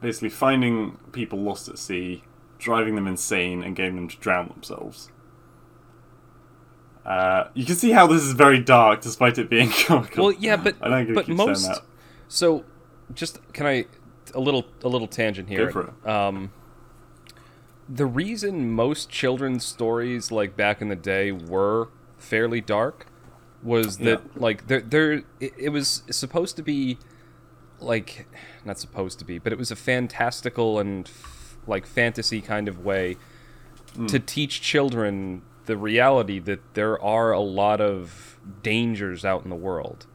basically 0.00 0.30
finding 0.30 0.96
people 1.12 1.38
lost 1.40 1.68
at 1.68 1.78
sea, 1.78 2.22
driving 2.58 2.94
them 2.94 3.06
insane, 3.06 3.62
and 3.62 3.76
getting 3.76 3.96
them 3.96 4.08
to 4.08 4.16
drown 4.16 4.48
themselves. 4.48 5.10
Uh, 7.04 7.48
you 7.54 7.66
can 7.66 7.74
see 7.74 7.90
how 7.90 8.06
this 8.06 8.22
is 8.22 8.32
very 8.32 8.60
dark, 8.60 9.00
despite 9.00 9.36
it 9.36 9.50
being 9.50 9.70
comical. 9.86 10.26
Well, 10.26 10.34
yeah, 10.38 10.56
but 10.56 10.78
but 10.80 11.28
most. 11.28 11.82
So, 12.28 12.64
just 13.12 13.40
can 13.52 13.66
I 13.66 13.86
a 14.34 14.40
little 14.40 14.64
a 14.84 14.88
little 14.88 15.08
tangent 15.08 15.48
here? 15.48 15.66
Go 15.66 15.72
for 15.72 15.92
it. 16.04 16.08
Um, 16.08 16.52
the 17.88 18.06
reason 18.06 18.70
most 18.72 19.10
children's 19.10 19.64
stories 19.64 20.30
like 20.30 20.56
back 20.56 20.80
in 20.80 20.88
the 20.88 20.96
day 20.96 21.32
were 21.32 21.88
fairly 22.16 22.60
dark 22.60 23.06
was 23.64 23.98
that 23.98 24.04
Yeah. 24.22 24.40
like 24.40 24.68
there 24.68 24.80
there 24.80 25.12
it, 25.40 25.52
it 25.58 25.68
was 25.70 26.04
supposed 26.08 26.54
to 26.56 26.62
be 26.62 26.98
like 27.82 28.26
not 28.64 28.78
supposed 28.78 29.18
to 29.18 29.24
be, 29.24 29.38
but 29.38 29.52
it 29.52 29.58
was 29.58 29.70
a 29.70 29.76
fantastical 29.76 30.78
and 30.78 31.06
f- 31.06 31.56
like 31.66 31.86
fantasy 31.86 32.40
kind 32.40 32.68
of 32.68 32.84
way 32.84 33.16
to 34.08 34.18
teach 34.18 34.60
children 34.62 35.42
the 35.66 35.76
reality 35.76 36.38
that 36.38 36.60
there 36.74 37.00
are 37.02 37.32
a 37.32 37.40
lot 37.40 37.80
of 37.80 38.38
dangers 38.62 39.24
out 39.24 39.44
in 39.44 39.50
the 39.50 39.56
world. 39.56 40.06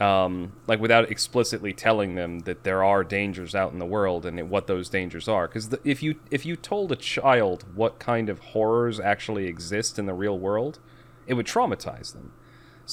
Um, 0.00 0.54
like 0.66 0.80
without 0.80 1.10
explicitly 1.10 1.72
telling 1.72 2.16
them 2.16 2.40
that 2.40 2.64
there 2.64 2.82
are 2.82 3.04
dangers 3.04 3.54
out 3.54 3.72
in 3.72 3.78
the 3.78 3.86
world 3.86 4.26
and 4.26 4.50
what 4.50 4.66
those 4.66 4.88
dangers 4.88 5.28
are, 5.28 5.46
because 5.46 5.74
if 5.84 6.02
you 6.02 6.16
if 6.30 6.44
you 6.44 6.56
told 6.56 6.90
a 6.90 6.96
child 6.96 7.64
what 7.74 7.98
kind 7.98 8.28
of 8.28 8.40
horrors 8.40 8.98
actually 8.98 9.46
exist 9.46 9.98
in 9.98 10.06
the 10.06 10.14
real 10.14 10.38
world, 10.38 10.80
it 11.26 11.34
would 11.34 11.46
traumatize 11.46 12.12
them. 12.12 12.32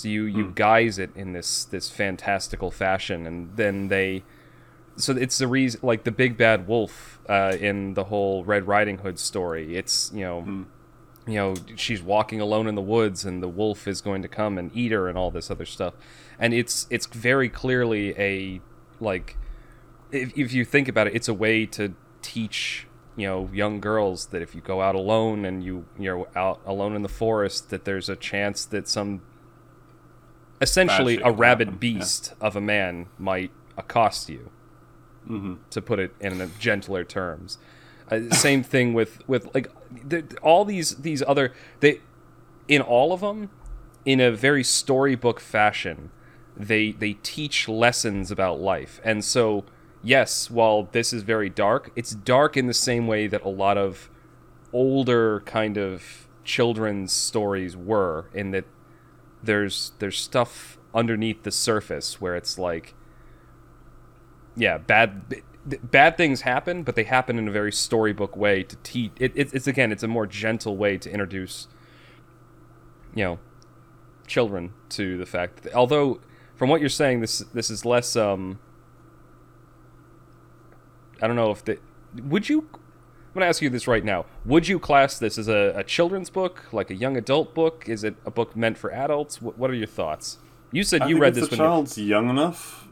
So 0.01 0.07
you 0.07 0.23
you 0.25 0.51
guise 0.55 0.99
it 0.99 1.11
in 1.15 1.33
this 1.33 1.65
this 1.65 1.89
fantastical 1.89 2.71
fashion, 2.71 3.27
and 3.27 3.55
then 3.55 3.87
they 3.89 4.23
so 4.95 5.13
it's 5.13 5.37
the 5.37 5.47
reason 5.47 5.79
like 5.83 6.03
the 6.03 6.11
big 6.11 6.37
bad 6.37 6.67
wolf 6.67 7.19
uh, 7.27 7.55
in 7.59 7.93
the 7.93 8.05
whole 8.05 8.43
red 8.43 8.67
riding 8.67 8.99
hood 8.99 9.19
story. 9.19 9.75
It's 9.75 10.11
you 10.13 10.21
know 10.21 10.65
you 11.27 11.35
know 11.35 11.55
she's 11.75 12.01
walking 12.01 12.41
alone 12.41 12.67
in 12.67 12.75
the 12.75 12.81
woods 12.81 13.25
and 13.25 13.41
the 13.41 13.47
wolf 13.47 13.87
is 13.87 14.01
going 14.01 14.21
to 14.21 14.27
come 14.27 14.57
and 14.57 14.71
eat 14.75 14.91
her 14.91 15.07
and 15.07 15.17
all 15.17 15.31
this 15.31 15.49
other 15.49 15.65
stuff. 15.65 15.93
And 16.37 16.53
it's 16.53 16.87
it's 16.89 17.05
very 17.05 17.49
clearly 17.49 18.13
a 18.17 18.61
like 18.99 19.37
if, 20.11 20.37
if 20.37 20.53
you 20.53 20.65
think 20.65 20.87
about 20.87 21.07
it 21.07 21.15
it's 21.15 21.27
a 21.27 21.33
way 21.33 21.65
to 21.65 21.93
teach 22.21 22.87
you 23.15 23.27
know 23.27 23.49
young 23.53 23.79
girls 23.79 24.27
that 24.27 24.41
if 24.41 24.55
you 24.55 24.61
go 24.61 24.81
out 24.81 24.95
alone 24.95 25.45
and 25.45 25.63
you 25.63 25.85
you're 25.97 26.27
out 26.35 26.61
alone 26.65 26.95
in 26.95 27.01
the 27.01 27.09
forest 27.09 27.69
that 27.69 27.85
there's 27.85 28.09
a 28.09 28.15
chance 28.15 28.65
that 28.65 28.87
some 28.87 29.21
essentially 30.61 31.21
a 31.21 31.31
rabid 31.31 31.67
happen, 31.69 31.73
yeah. 31.73 31.99
beast 31.99 32.33
of 32.41 32.55
a 32.55 32.61
man 32.61 33.07
might 33.17 33.51
accost 33.77 34.29
you 34.29 34.51
Mm-hmm. 35.29 35.55
to 35.69 35.81
put 35.81 35.99
it 35.99 36.15
in 36.19 36.41
a 36.41 36.47
gentler 36.47 37.03
terms. 37.03 37.59
Uh, 38.09 38.31
same 38.31 38.63
thing 38.63 38.93
with 38.93 39.27
with 39.27 39.53
like 39.53 39.67
the, 40.07 40.25
all 40.41 40.65
these 40.65 40.95
these 40.95 41.21
other 41.27 41.53
they 41.81 42.01
in 42.67 42.81
all 42.81 43.13
of 43.13 43.19
them 43.21 43.51
in 44.05 44.19
a 44.19 44.31
very 44.31 44.63
storybook 44.63 45.39
fashion 45.39 46.09
they 46.57 46.93
they 46.93 47.13
teach 47.21 47.67
lessons 47.69 48.31
about 48.31 48.59
life 48.59 48.99
and 49.03 49.23
so 49.23 49.63
yes 50.01 50.49
while 50.49 50.87
this 50.93 51.13
is 51.13 51.21
very 51.21 51.49
dark 51.49 51.91
it's 51.95 52.11
dark 52.11 52.57
in 52.57 52.65
the 52.65 52.73
same 52.73 53.05
way 53.05 53.27
that 53.27 53.43
a 53.43 53.49
lot 53.49 53.77
of 53.77 54.09
older 54.73 55.41
kind 55.41 55.77
of 55.77 56.27
children's 56.43 57.11
stories 57.11 57.77
were 57.77 58.25
in 58.33 58.49
that 58.51 58.65
there's 59.43 59.91
there's 59.99 60.17
stuff 60.17 60.77
underneath 60.93 61.43
the 61.43 61.51
surface 61.51 62.19
where 62.19 62.35
it's 62.35 62.57
like 62.57 62.95
yeah, 64.55 64.77
bad 64.77 65.41
bad 65.65 66.17
things 66.17 66.41
happen, 66.41 66.83
but 66.83 66.95
they 66.95 67.03
happen 67.03 67.37
in 67.37 67.47
a 67.47 67.51
very 67.51 67.71
storybook 67.71 68.35
way 68.35 68.63
to 68.63 68.75
teach. 68.77 69.11
It, 69.19 69.31
it, 69.35 69.53
it's 69.53 69.67
again, 69.67 69.91
it's 69.91 70.03
a 70.03 70.07
more 70.07 70.27
gentle 70.27 70.77
way 70.77 70.97
to 70.97 71.09
introduce, 71.09 71.67
you 73.15 73.23
know, 73.23 73.39
children 74.27 74.73
to 74.89 75.17
the 75.17 75.25
fact. 75.25 75.63
That, 75.63 75.73
although, 75.73 76.19
from 76.55 76.69
what 76.69 76.81
you're 76.81 76.89
saying, 76.89 77.21
this 77.21 77.39
this 77.53 77.69
is 77.69 77.85
less. 77.85 78.15
Um, 78.15 78.59
I 81.21 81.27
don't 81.27 81.35
know 81.35 81.51
if 81.51 81.63
the 81.63 81.79
would 82.15 82.49
you. 82.49 82.67
I'm 83.29 83.33
gonna 83.35 83.45
ask 83.45 83.61
you 83.61 83.69
this 83.69 83.87
right 83.87 84.03
now. 84.03 84.25
Would 84.45 84.67
you 84.67 84.79
class 84.79 85.19
this 85.19 85.37
as 85.37 85.47
a, 85.47 85.73
a 85.75 85.83
children's 85.83 86.31
book, 86.31 86.65
like 86.73 86.89
a 86.89 86.95
young 86.95 87.15
adult 87.15 87.53
book? 87.53 87.85
Is 87.87 88.03
it 88.03 88.15
a 88.25 88.31
book 88.31 88.55
meant 88.55 88.77
for 88.79 88.91
adults? 88.91 89.39
What, 89.39 89.55
what 89.55 89.69
are 89.69 89.75
your 89.75 89.87
thoughts? 89.87 90.39
You 90.71 90.83
said 90.83 91.03
I 91.03 91.09
you 91.09 91.19
read 91.19 91.29
if 91.29 91.35
this 91.35 91.49
the 91.49 91.57
when 91.57 91.59
you 91.59 91.65
child's 91.65 91.97
young 91.99 92.29
enough, 92.31 92.87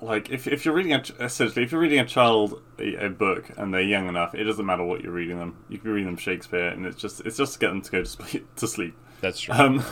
like 0.00 0.30
if, 0.30 0.46
if 0.46 0.64
you're 0.64 0.74
reading 0.74 0.94
a 0.94 1.02
ch- 1.02 1.12
essentially 1.20 1.64
if 1.64 1.72
you're 1.72 1.82
reading 1.82 1.98
a 2.00 2.06
child 2.06 2.62
a, 2.78 3.06
a 3.06 3.10
book 3.10 3.50
and 3.58 3.74
they're 3.74 3.82
young 3.82 4.08
enough, 4.08 4.34
it 4.34 4.44
doesn't 4.44 4.64
matter 4.64 4.84
what 4.84 5.02
you're 5.02 5.12
reading 5.12 5.38
them. 5.38 5.56
You 5.68 5.76
can 5.76 5.90
be 5.90 5.92
reading 5.92 6.06
them 6.06 6.16
Shakespeare, 6.16 6.68
and 6.68 6.86
it's 6.86 6.96
just 6.96 7.20
it's 7.20 7.36
just 7.36 7.52
to 7.54 7.58
get 7.58 7.68
them 7.68 7.82
to 7.82 7.90
go 7.90 8.02
to 8.02 8.06
sleep. 8.06 8.48
To 8.56 8.66
sleep. 8.66 8.96
That's 9.20 9.38
true. 9.38 9.54
Um, 9.54 9.84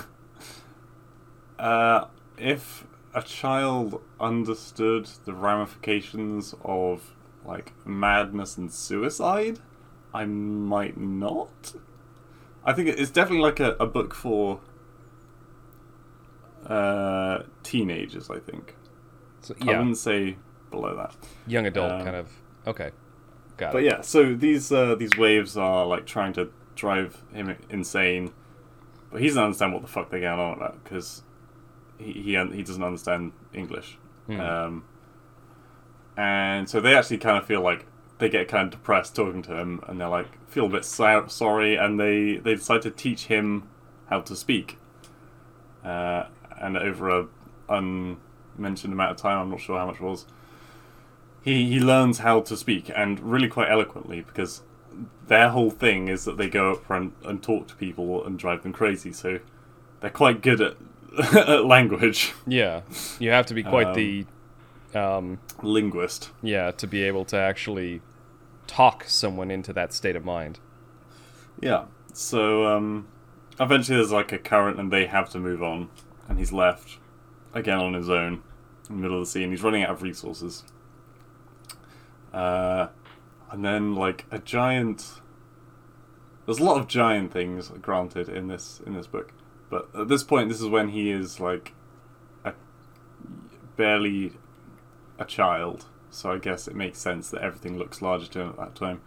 uh, 1.58 2.06
if 2.38 2.86
a 3.14 3.22
child 3.22 4.00
understood 4.18 5.06
the 5.26 5.34
ramifications 5.34 6.54
of 6.64 7.14
like 7.44 7.72
madness 7.86 8.56
and 8.56 8.72
suicide, 8.72 9.58
I 10.14 10.24
might 10.26 10.96
not. 10.98 11.74
I 12.64 12.72
think 12.72 12.88
it's 12.88 13.10
definitely 13.10 13.42
like 13.42 13.60
a, 13.60 13.72
a 13.80 13.86
book 13.86 14.14
for 14.14 14.60
uh, 16.66 17.42
teenagers. 17.62 18.30
I 18.30 18.38
think. 18.38 18.76
So, 19.40 19.54
I 19.62 19.66
wouldn't 19.66 19.98
say 19.98 20.36
below 20.70 20.94
that. 20.96 21.14
young 21.46 21.66
adult 21.66 21.92
um, 21.92 22.04
kind 22.04 22.16
of. 22.16 22.28
Okay, 22.66 22.90
got 23.56 23.72
But 23.72 23.82
it. 23.82 23.86
yeah, 23.86 24.00
so 24.02 24.34
these 24.34 24.70
uh, 24.70 24.94
these 24.94 25.16
waves 25.16 25.56
are 25.56 25.84
like 25.86 26.06
trying 26.06 26.32
to 26.34 26.50
drive 26.76 27.22
him 27.32 27.56
insane, 27.68 28.32
but 29.10 29.20
he 29.20 29.26
doesn't 29.26 29.42
understand 29.42 29.72
what 29.72 29.82
the 29.82 29.88
fuck 29.88 30.10
they're 30.10 30.20
going 30.20 30.38
on 30.38 30.56
about 30.56 30.82
because 30.84 31.22
he 31.98 32.12
he, 32.12 32.36
he 32.52 32.62
doesn't 32.62 32.84
understand 32.84 33.32
English, 33.52 33.98
Hmm. 34.26 34.40
um, 34.40 34.84
and 36.16 36.68
so 36.68 36.80
they 36.80 36.94
actually 36.94 37.18
kind 37.18 37.36
of 37.36 37.44
feel 37.44 37.62
like 37.62 37.86
they 38.22 38.28
get 38.30 38.48
kind 38.48 38.64
of 38.66 38.70
depressed 38.70 39.14
talking 39.16 39.42
to 39.42 39.56
him, 39.58 39.82
and 39.88 40.00
they're 40.00 40.08
like 40.08 40.28
feel 40.48 40.66
a 40.66 40.68
bit 40.68 40.84
so- 40.84 41.26
sorry, 41.28 41.76
and 41.76 41.98
they 42.00 42.36
they 42.36 42.54
decide 42.54 42.82
to 42.82 42.90
teach 42.90 43.26
him 43.26 43.68
how 44.08 44.20
to 44.20 44.34
speak, 44.36 44.78
uh, 45.84 46.24
and 46.60 46.76
over 46.76 47.08
a 47.10 47.26
unmentioned 47.68 48.92
amount 48.92 49.10
of 49.12 49.16
time, 49.16 49.38
I'm 49.38 49.50
not 49.50 49.60
sure 49.60 49.78
how 49.78 49.86
much 49.86 49.96
it 49.96 50.02
was 50.02 50.26
he 51.42 51.68
he 51.68 51.80
learns 51.80 52.18
how 52.20 52.40
to 52.40 52.56
speak 52.56 52.88
and 52.94 53.18
really 53.18 53.48
quite 53.48 53.68
eloquently 53.68 54.20
because 54.20 54.62
their 55.26 55.48
whole 55.48 55.70
thing 55.70 56.06
is 56.06 56.24
that 56.24 56.36
they 56.36 56.48
go 56.48 56.72
up 56.72 56.84
front 56.84 57.14
and 57.24 57.42
talk 57.42 57.66
to 57.66 57.74
people 57.74 58.24
and 58.24 58.38
drive 58.38 58.62
them 58.62 58.72
crazy. 58.72 59.12
So 59.12 59.40
they're 60.00 60.10
quite 60.10 60.40
good 60.40 60.60
at, 60.60 60.76
at 61.36 61.64
language, 61.64 62.32
Yeah, 62.46 62.82
you 63.18 63.30
have 63.32 63.46
to 63.46 63.54
be 63.54 63.64
quite 63.64 63.88
Um, 63.88 63.94
the, 63.94 64.26
um, 64.94 65.38
linguist. 65.62 66.30
yeah, 66.42 66.70
to 66.72 66.86
be 66.86 67.02
able 67.02 67.24
to 67.26 67.36
actually 67.36 68.02
talk 68.72 69.04
someone 69.06 69.50
into 69.50 69.72
that 69.72 69.92
state 69.92 70.16
of 70.16 70.24
mind. 70.24 70.58
Yeah. 71.60 71.84
So 72.14 72.66
um, 72.66 73.08
eventually 73.60 73.96
there's 73.96 74.12
like 74.12 74.32
a 74.32 74.38
current 74.38 74.78
and 74.80 74.90
they 74.90 75.06
have 75.06 75.28
to 75.30 75.38
move 75.38 75.62
on, 75.62 75.90
and 76.28 76.38
he's 76.38 76.52
left 76.52 76.98
again 77.52 77.78
on 77.78 77.94
his 77.94 78.08
own 78.08 78.42
in 78.88 78.96
the 78.96 79.02
middle 79.02 79.18
of 79.18 79.26
the 79.26 79.30
sea, 79.30 79.42
and 79.42 79.52
he's 79.52 79.62
running 79.62 79.82
out 79.82 79.90
of 79.90 80.02
resources. 80.02 80.64
Uh, 82.32 82.88
and 83.50 83.64
then 83.64 83.94
like 83.94 84.24
a 84.30 84.38
giant. 84.38 85.20
There's 86.46 86.58
a 86.58 86.64
lot 86.64 86.80
of 86.80 86.88
giant 86.88 87.32
things, 87.32 87.68
granted, 87.80 88.28
in 88.28 88.48
this 88.48 88.80
in 88.86 88.94
this 88.94 89.06
book, 89.06 89.32
but 89.70 89.88
at 89.94 90.08
this 90.08 90.24
point, 90.24 90.48
this 90.48 90.60
is 90.60 90.66
when 90.66 90.88
he 90.88 91.10
is 91.10 91.38
like, 91.38 91.72
a, 92.44 92.52
barely 93.76 94.32
a 95.18 95.24
child. 95.24 95.86
So 96.12 96.30
I 96.30 96.38
guess 96.38 96.68
it 96.68 96.76
makes 96.76 96.98
sense 96.98 97.30
that 97.30 97.42
everything 97.42 97.78
looks 97.78 98.02
larger 98.02 98.26
to 98.26 98.40
him 98.40 98.48
at 98.50 98.56
that 98.58 98.74
time. 98.74 99.00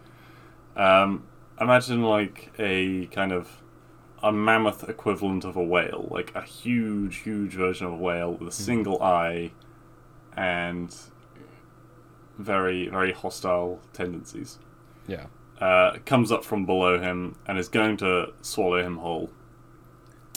Um, 0.76 1.24
imagine 1.60 2.02
like 2.02 2.52
a 2.58 3.06
kind 3.06 3.32
of 3.32 3.62
a 4.22 4.32
mammoth 4.32 4.88
equivalent 4.88 5.44
of 5.44 5.56
a 5.56 5.62
whale, 5.62 6.08
like 6.10 6.34
a 6.34 6.42
huge, 6.42 7.18
huge 7.18 7.54
version 7.54 7.86
of 7.86 7.92
a 7.92 7.96
whale 7.96 8.32
with 8.32 8.48
a 8.48 8.52
single 8.52 9.00
eye 9.00 9.52
and 10.36 10.94
very, 12.38 12.88
very 12.88 13.12
hostile 13.12 13.80
tendencies. 13.92 14.58
Yeah. 15.06 15.26
Uh, 15.60 15.98
comes 16.04 16.32
up 16.32 16.44
from 16.44 16.66
below 16.66 17.00
him 17.00 17.36
and 17.46 17.56
is 17.56 17.68
going 17.68 17.96
to 17.98 18.32
swallow 18.42 18.84
him 18.84 18.98
whole. 18.98 19.30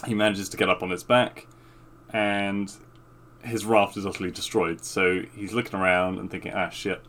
He 0.06 0.14
manages 0.14 0.48
to 0.50 0.58
get 0.58 0.70
up 0.70 0.82
on 0.82 0.92
his 0.92 1.04
back, 1.04 1.48
and 2.14 2.72
his 3.44 3.66
raft 3.66 3.98
is 3.98 4.06
utterly 4.06 4.32
destroyed. 4.32 4.84
So 4.84 5.24
he's 5.36 5.54
looking 5.54 5.80
around 5.80 6.20
and 6.20 6.30
thinking, 6.30 6.54
ah, 6.54 6.70
shit. 6.70 7.02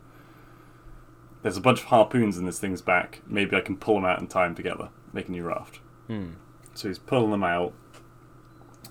There's 1.43 1.57
a 1.57 1.61
bunch 1.61 1.81
of 1.81 1.87
harpoons 1.87 2.37
in 2.37 2.45
this 2.45 2.59
thing's 2.59 2.83
back. 2.83 3.22
Maybe 3.26 3.57
I 3.57 3.61
can 3.61 3.76
pull 3.76 3.95
them 3.95 4.05
out 4.05 4.20
in 4.20 4.26
time 4.26 4.55
together, 4.55 4.91
make 5.12 5.28
a 5.28 5.33
new 5.33 5.45
raft. 5.45 5.81
Hmm. 6.07 6.33
So 6.74 6.89
he's 6.89 6.99
pulling 6.99 7.31
them 7.31 7.45
out, 7.45 7.72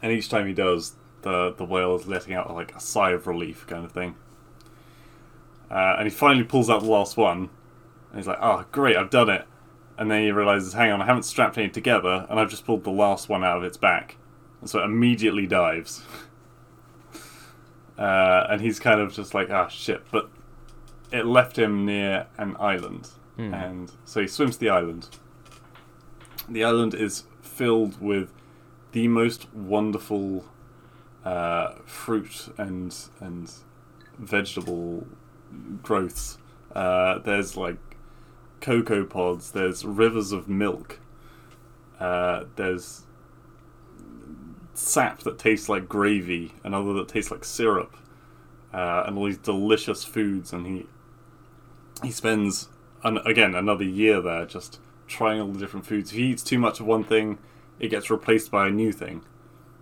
and 0.01 0.11
each 0.11 0.29
time 0.29 0.47
he 0.47 0.53
does, 0.53 0.95
the 1.21 1.53
the 1.55 1.65
whale 1.65 1.95
is 1.95 2.07
letting 2.07 2.33
out 2.33 2.53
like 2.53 2.75
a 2.75 2.79
sigh 2.79 3.11
of 3.11 3.27
relief, 3.27 3.67
kind 3.67 3.85
of 3.85 3.91
thing. 3.91 4.15
Uh, 5.69 5.95
and 5.97 6.05
he 6.05 6.09
finally 6.09 6.43
pulls 6.43 6.69
out 6.69 6.81
the 6.81 6.89
last 6.89 7.17
one, 7.17 7.49
and 8.09 8.19
he's 8.19 8.27
like, 8.27 8.39
"Oh, 8.41 8.65
great, 8.71 8.97
I've 8.97 9.09
done 9.09 9.29
it." 9.29 9.45
And 9.97 10.09
then 10.09 10.23
he 10.23 10.31
realizes, 10.31 10.73
"Hang 10.73 10.91
on, 10.91 11.01
I 11.01 11.05
haven't 11.05 11.23
strapped 11.23 11.57
any 11.57 11.69
together, 11.69 12.25
and 12.29 12.39
I've 12.39 12.49
just 12.49 12.65
pulled 12.65 12.83
the 12.83 12.89
last 12.89 13.29
one 13.29 13.43
out 13.43 13.57
of 13.57 13.63
its 13.63 13.77
back." 13.77 14.17
And 14.61 14.69
so 14.69 14.79
it 14.79 14.85
immediately 14.85 15.45
dives. 15.45 16.03
Uh, 17.99 18.47
and 18.49 18.61
he's 18.61 18.79
kind 18.79 18.99
of 19.01 19.13
just 19.13 19.33
like, 19.33 19.49
"Ah, 19.49 19.67
shit!" 19.67 20.03
But 20.09 20.29
it 21.11 21.25
left 21.25 21.57
him 21.59 21.85
near 21.85 22.27
an 22.37 22.55
island, 22.59 23.09
Hmm. 23.35 23.53
and 23.53 23.91
so 24.05 24.21
he 24.21 24.27
swims 24.27 24.55
to 24.55 24.59
the 24.61 24.69
island. 24.69 25.09
The 26.47 26.63
island 26.63 26.93
is 26.93 27.23
filled 27.41 28.01
with 28.01 28.31
the 28.93 29.07
most 29.07 29.53
wonderful 29.53 30.45
uh, 31.25 31.73
fruit 31.85 32.47
and 32.57 32.95
and 33.19 33.51
vegetable 34.17 35.05
growths. 35.83 36.37
Uh, 36.73 37.19
there's 37.19 37.57
like 37.57 37.77
cocoa 38.61 39.03
pods. 39.05 39.51
There's 39.51 39.83
rivers 39.83 40.31
of 40.31 40.47
milk. 40.47 40.99
Uh, 41.99 42.45
there's 42.55 43.03
sap 44.79 45.19
that 45.19 45.37
tastes 45.37 45.69
like 45.69 45.89
gravy, 45.89 46.53
another 46.63 46.93
that 46.93 47.09
tastes 47.09 47.31
like 47.31 47.43
syrup, 47.43 47.95
uh, 48.73 49.03
and 49.05 49.17
all 49.17 49.25
these 49.25 49.37
delicious 49.37 50.03
foods. 50.03 50.53
And 50.53 50.65
he 50.65 50.85
he 52.03 52.11
spends 52.11 52.69
an, 53.03 53.17
again 53.25 53.55
another 53.55 53.83
year 53.83 54.21
there 54.21 54.45
just 54.45 54.79
trying 55.07 55.41
all 55.41 55.47
the 55.47 55.59
different 55.59 55.85
foods. 55.85 56.11
If 56.11 56.17
he 56.17 56.25
eats 56.25 56.43
too 56.43 56.59
much 56.59 56.79
of 56.79 56.85
one 56.85 57.03
thing, 57.03 57.39
it 57.79 57.89
gets 57.89 58.09
replaced 58.09 58.51
by 58.51 58.67
a 58.67 58.71
new 58.71 58.91
thing. 58.91 59.23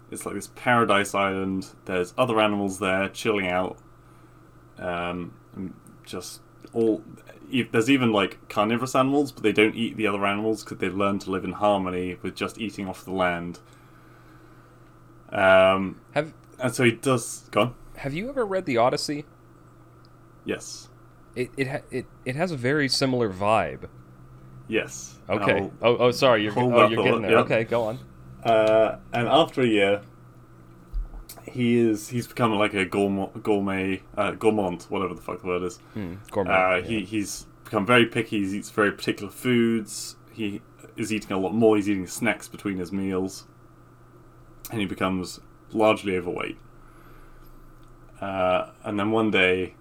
It's 0.09 0.25
like 0.25 0.35
this 0.35 0.49
paradise 0.55 1.13
island. 1.13 1.67
There's 1.85 2.13
other 2.17 2.39
animals 2.39 2.79
there 2.79 3.09
chilling 3.09 3.47
out, 3.47 3.77
um, 4.79 5.33
just 6.05 6.41
all. 6.73 7.03
There's 7.71 7.89
even 7.89 8.11
like 8.11 8.49
carnivorous 8.49 8.95
animals, 8.95 9.31
but 9.31 9.43
they 9.43 9.53
don't 9.53 9.75
eat 9.75 9.95
the 9.95 10.07
other 10.07 10.25
animals 10.25 10.63
because 10.63 10.79
they've 10.79 10.95
learned 10.95 11.21
to 11.21 11.31
live 11.31 11.45
in 11.45 11.53
harmony 11.53 12.17
with 12.21 12.35
just 12.35 12.59
eating 12.59 12.87
off 12.87 13.05
the 13.05 13.11
land. 13.11 13.59
Um, 15.29 15.99
Have 16.11 16.33
and 16.59 16.73
so 16.73 16.83
he 16.83 16.91
does. 16.91 17.47
Go 17.51 17.61
on. 17.61 17.75
Have 17.97 18.13
you 18.13 18.29
ever 18.29 18.45
read 18.45 18.65
the 18.65 18.77
Odyssey? 18.77 19.25
Yes. 20.45 20.89
It 21.35 21.51
it 21.57 21.67
ha- 21.67 21.85
it, 21.91 22.05
it 22.25 22.35
has 22.35 22.51
a 22.51 22.57
very 22.57 22.87
similar 22.87 23.31
vibe. 23.31 23.89
Yes. 24.67 25.15
Okay. 25.29 25.69
Oh, 25.81 25.97
oh, 25.97 26.11
sorry. 26.11 26.43
You're 26.43 26.57
oh, 26.57 26.87
you're 26.87 27.03
getting 27.03 27.21
there. 27.21 27.37
Okay, 27.39 27.63
go 27.63 27.83
on. 27.83 27.99
Uh, 28.43 28.97
and 29.13 29.27
after 29.27 29.61
a 29.61 29.67
year, 29.67 30.01
he 31.43 31.77
is 31.77 32.09
he's 32.09 32.27
become 32.27 32.53
like 32.53 32.73
a 32.73 32.85
gourmet, 32.85 33.29
gourmet 33.41 34.01
uh, 34.17 34.31
gourmand, 34.31 34.83
whatever 34.89 35.13
the 35.13 35.21
fuck 35.21 35.41
the 35.41 35.47
word 35.47 35.63
is. 35.63 35.77
Hmm, 35.93 36.15
gourmet. 36.31 36.51
Uh, 36.51 36.75
yeah. 36.77 36.81
he 36.81 37.05
he's 37.05 37.45
become 37.63 37.85
very 37.85 38.05
picky. 38.05 38.45
He 38.45 38.57
eats 38.57 38.69
very 38.69 38.91
particular 38.91 39.31
foods. 39.31 40.15
He 40.31 40.61
is 40.95 41.11
eating 41.11 41.31
a 41.31 41.39
lot 41.39 41.53
more. 41.53 41.75
He's 41.75 41.89
eating 41.89 42.07
snacks 42.07 42.47
between 42.47 42.77
his 42.77 42.91
meals, 42.91 43.45
and 44.71 44.79
he 44.79 44.85
becomes 44.85 45.39
largely 45.71 46.17
overweight. 46.17 46.57
Uh, 48.19 48.71
and 48.83 48.99
then 48.99 49.11
one 49.11 49.31
day, 49.31 49.75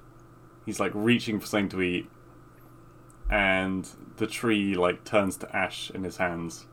he's 0.65 0.79
like 0.79 0.93
reaching 0.95 1.41
for 1.41 1.47
something 1.47 1.69
to 1.71 1.83
eat, 1.83 2.11
and 3.31 3.89
the 4.17 4.27
tree 4.27 4.75
like 4.75 5.05
turns 5.05 5.37
to 5.39 5.57
ash 5.57 5.91
in 5.91 6.05
his 6.05 6.19
hands, 6.19 6.67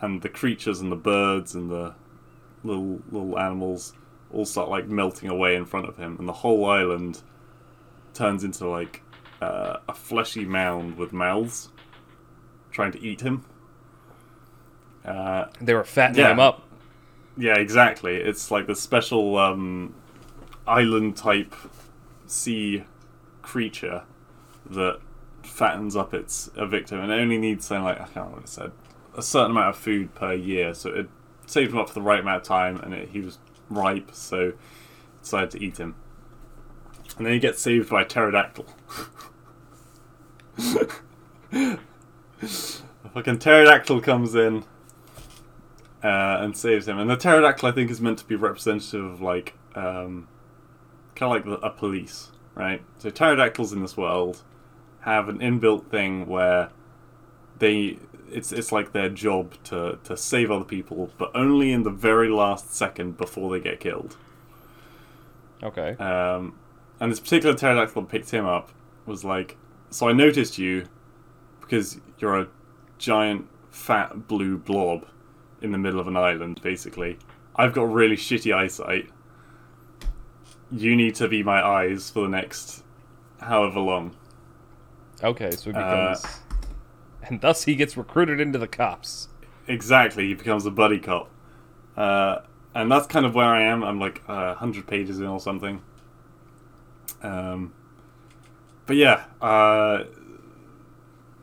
and 0.00 0.22
the 0.22 0.28
creatures 0.28 0.80
and 0.80 0.92
the 0.92 0.96
birds 0.96 1.54
and 1.54 1.70
the 1.70 1.94
little 2.62 3.00
little 3.10 3.38
animals 3.38 3.94
all 4.30 4.44
start 4.44 4.68
like 4.68 4.86
melting 4.88 5.30
away 5.30 5.56
in 5.56 5.64
front 5.64 5.88
of 5.88 5.96
him, 5.96 6.16
and 6.18 6.28
the 6.28 6.32
whole 6.32 6.66
island 6.66 7.22
turns 8.12 8.44
into 8.44 8.68
like 8.68 9.02
uh, 9.40 9.78
a 9.88 9.94
fleshy 9.94 10.44
mound 10.44 10.98
with 10.98 11.12
mouths 11.12 11.70
trying 12.70 12.92
to 12.92 13.02
eat 13.02 13.20
him. 13.20 13.44
Uh, 15.04 15.46
they 15.60 15.72
were 15.72 15.84
fattening 15.84 16.20
yeah. 16.20 16.32
him 16.32 16.40
up. 16.40 16.67
Yeah, 17.38 17.56
exactly. 17.56 18.16
It's 18.16 18.50
like 18.50 18.66
the 18.66 18.74
special 18.74 19.38
um, 19.38 19.94
island 20.66 21.16
type 21.16 21.54
sea 22.26 22.82
creature 23.42 24.02
that 24.68 24.98
fattens 25.44 25.94
up 25.94 26.12
its 26.12 26.50
a 26.56 26.66
victim, 26.66 27.00
and 27.00 27.12
only 27.12 27.38
needs 27.38 27.64
something 27.66 27.84
like 27.84 28.00
I 28.00 28.04
can't 28.04 28.16
remember 28.16 28.36
what 28.36 28.44
it 28.44 28.48
said, 28.48 28.72
a 29.16 29.22
certain 29.22 29.52
amount 29.52 29.68
of 29.70 29.76
food 29.76 30.14
per 30.16 30.34
year. 30.34 30.74
So 30.74 30.90
it 30.90 31.08
saved 31.46 31.70
him 31.70 31.78
up 31.78 31.88
for 31.88 31.94
the 31.94 32.02
right 32.02 32.20
amount 32.20 32.42
of 32.42 32.48
time, 32.48 32.80
and 32.80 32.92
it, 32.92 33.10
he 33.10 33.20
was 33.20 33.38
ripe, 33.70 34.10
so 34.12 34.52
decided 35.22 35.52
to 35.52 35.62
eat 35.64 35.78
him. 35.78 35.94
And 37.16 37.24
then 37.24 37.32
he 37.32 37.38
gets 37.38 37.62
saved 37.62 37.88
by 37.88 38.02
a 38.02 38.04
pterodactyl. 38.04 38.66
a 41.52 41.78
fucking 43.14 43.38
pterodactyl 43.38 44.00
comes 44.00 44.34
in 44.34 44.64
uh, 46.08 46.38
and 46.40 46.56
saves 46.56 46.88
him. 46.88 46.98
And 46.98 47.10
the 47.10 47.16
pterodactyl, 47.16 47.68
I 47.68 47.72
think, 47.72 47.90
is 47.90 48.00
meant 48.00 48.18
to 48.20 48.24
be 48.24 48.34
representative 48.34 49.04
of 49.04 49.20
like, 49.20 49.54
um, 49.74 50.26
kind 51.14 51.36
of 51.36 51.46
like 51.46 51.60
the, 51.60 51.66
a 51.66 51.70
police, 51.70 52.30
right? 52.54 52.82
So 52.96 53.10
pterodactyls 53.10 53.74
in 53.74 53.82
this 53.82 53.96
world 53.96 54.42
have 55.00 55.28
an 55.28 55.38
inbuilt 55.38 55.90
thing 55.90 56.26
where 56.26 56.70
they 57.58 57.98
it's 58.30 58.52
it's 58.52 58.72
like 58.72 58.92
their 58.92 59.10
job 59.10 59.54
to 59.64 59.98
to 60.04 60.16
save 60.16 60.50
other 60.50 60.64
people, 60.64 61.10
but 61.18 61.30
only 61.34 61.72
in 61.72 61.82
the 61.82 61.90
very 61.90 62.28
last 62.28 62.74
second 62.74 63.18
before 63.18 63.50
they 63.50 63.60
get 63.60 63.78
killed. 63.78 64.16
Okay. 65.62 65.94
Um, 65.96 66.58
and 67.00 67.12
this 67.12 67.20
particular 67.20 67.54
pterodactyl 67.54 68.02
that 68.02 68.08
picked 68.08 68.30
him 68.30 68.46
up 68.46 68.70
was 69.04 69.24
like, 69.24 69.56
so 69.90 70.08
I 70.08 70.12
noticed 70.12 70.56
you 70.56 70.86
because 71.60 72.00
you're 72.18 72.38
a 72.38 72.48
giant 72.96 73.46
fat 73.70 74.26
blue 74.26 74.56
blob 74.56 75.06
in 75.62 75.72
the 75.72 75.78
middle 75.78 76.00
of 76.00 76.06
an 76.06 76.16
island, 76.16 76.60
basically. 76.62 77.18
I've 77.56 77.72
got 77.72 77.92
really 77.92 78.16
shitty 78.16 78.54
eyesight. 78.54 79.10
You 80.70 80.94
need 80.94 81.14
to 81.16 81.28
be 81.28 81.42
my 81.42 81.64
eyes 81.64 82.10
for 82.10 82.22
the 82.22 82.28
next 82.28 82.84
however 83.40 83.80
long. 83.80 84.14
Okay, 85.22 85.50
so 85.56 85.70
he 85.70 85.76
Uh, 85.76 86.14
becomes, 86.14 86.40
and 87.28 87.40
thus 87.40 87.64
he 87.64 87.74
gets 87.74 87.96
recruited 87.96 88.40
into 88.40 88.58
the 88.58 88.68
cops. 88.68 89.28
Exactly, 89.66 90.28
he 90.28 90.34
becomes 90.34 90.64
a 90.66 90.70
buddy 90.70 90.98
cop. 90.98 91.30
Uh, 91.96 92.40
and 92.74 92.90
that's 92.92 93.06
kind 93.06 93.26
of 93.26 93.34
where 93.34 93.46
I 93.46 93.62
am. 93.62 93.82
I'm 93.82 93.98
like 93.98 94.22
uh, 94.28 94.54
100 94.54 94.86
pages 94.86 95.18
in 95.18 95.26
or 95.26 95.40
something. 95.40 95.82
Um, 97.22 97.72
but 98.86 98.96
yeah, 98.96 99.24
uh, 99.42 100.04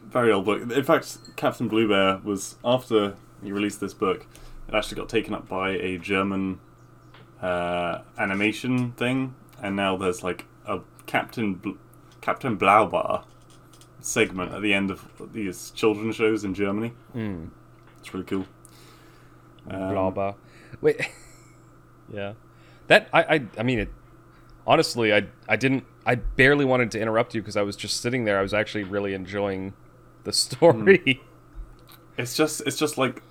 very 0.07 0.31
old 0.31 0.45
book. 0.45 0.61
In 0.71 0.83
fact, 0.83 1.17
Captain 1.35 1.67
Blue 1.67 1.87
Bear 1.89 2.21
was, 2.23 2.55
after 2.63 3.15
he 3.45 3.51
released 3.51 3.79
this 3.79 3.93
book, 3.93 4.25
it 4.67 4.73
actually 4.73 4.97
got 4.97 5.09
taken 5.09 5.33
up 5.33 5.47
by 5.47 5.71
a 5.71 5.97
German 5.97 6.59
uh, 7.41 7.99
animation 8.17 8.91
thing. 8.93 9.35
And 9.61 9.75
now 9.75 9.97
there's 9.97 10.23
like 10.23 10.45
a 10.65 10.79
Captain 11.05 11.55
Bl- 11.55 11.71
Captain 12.21 12.57
Blaubar 12.57 13.23
segment 13.99 14.53
at 14.53 14.61
the 14.61 14.73
end 14.73 14.91
of 14.91 15.03
these 15.33 15.71
children's 15.71 16.15
shows 16.15 16.43
in 16.43 16.53
Germany. 16.53 16.93
Hmm. 17.13 17.45
It's 17.99 18.13
really 18.13 18.25
cool. 18.25 18.45
Um, 19.69 20.11
blah. 20.11 20.35
Wait. 20.81 21.09
yeah. 22.13 22.33
That 22.87 23.09
I 23.13 23.23
I 23.23 23.41
I 23.57 23.63
mean 23.63 23.79
it. 23.79 23.89
Honestly, 24.67 25.13
I 25.13 25.27
I 25.47 25.55
didn't. 25.55 25.85
I 26.05 26.15
barely 26.15 26.65
wanted 26.65 26.91
to 26.91 26.99
interrupt 26.99 27.33
you 27.33 27.41
because 27.41 27.57
I 27.57 27.63
was 27.63 27.75
just 27.75 28.01
sitting 28.01 28.25
there. 28.25 28.37
I 28.37 28.41
was 28.41 28.53
actually 28.53 28.83
really 28.83 29.13
enjoying 29.13 29.73
the 30.23 30.33
story. 30.43 31.21
It's 32.17 32.35
just 32.35 32.61
it's 32.61 32.77
just 32.77 32.97
like 32.97 33.21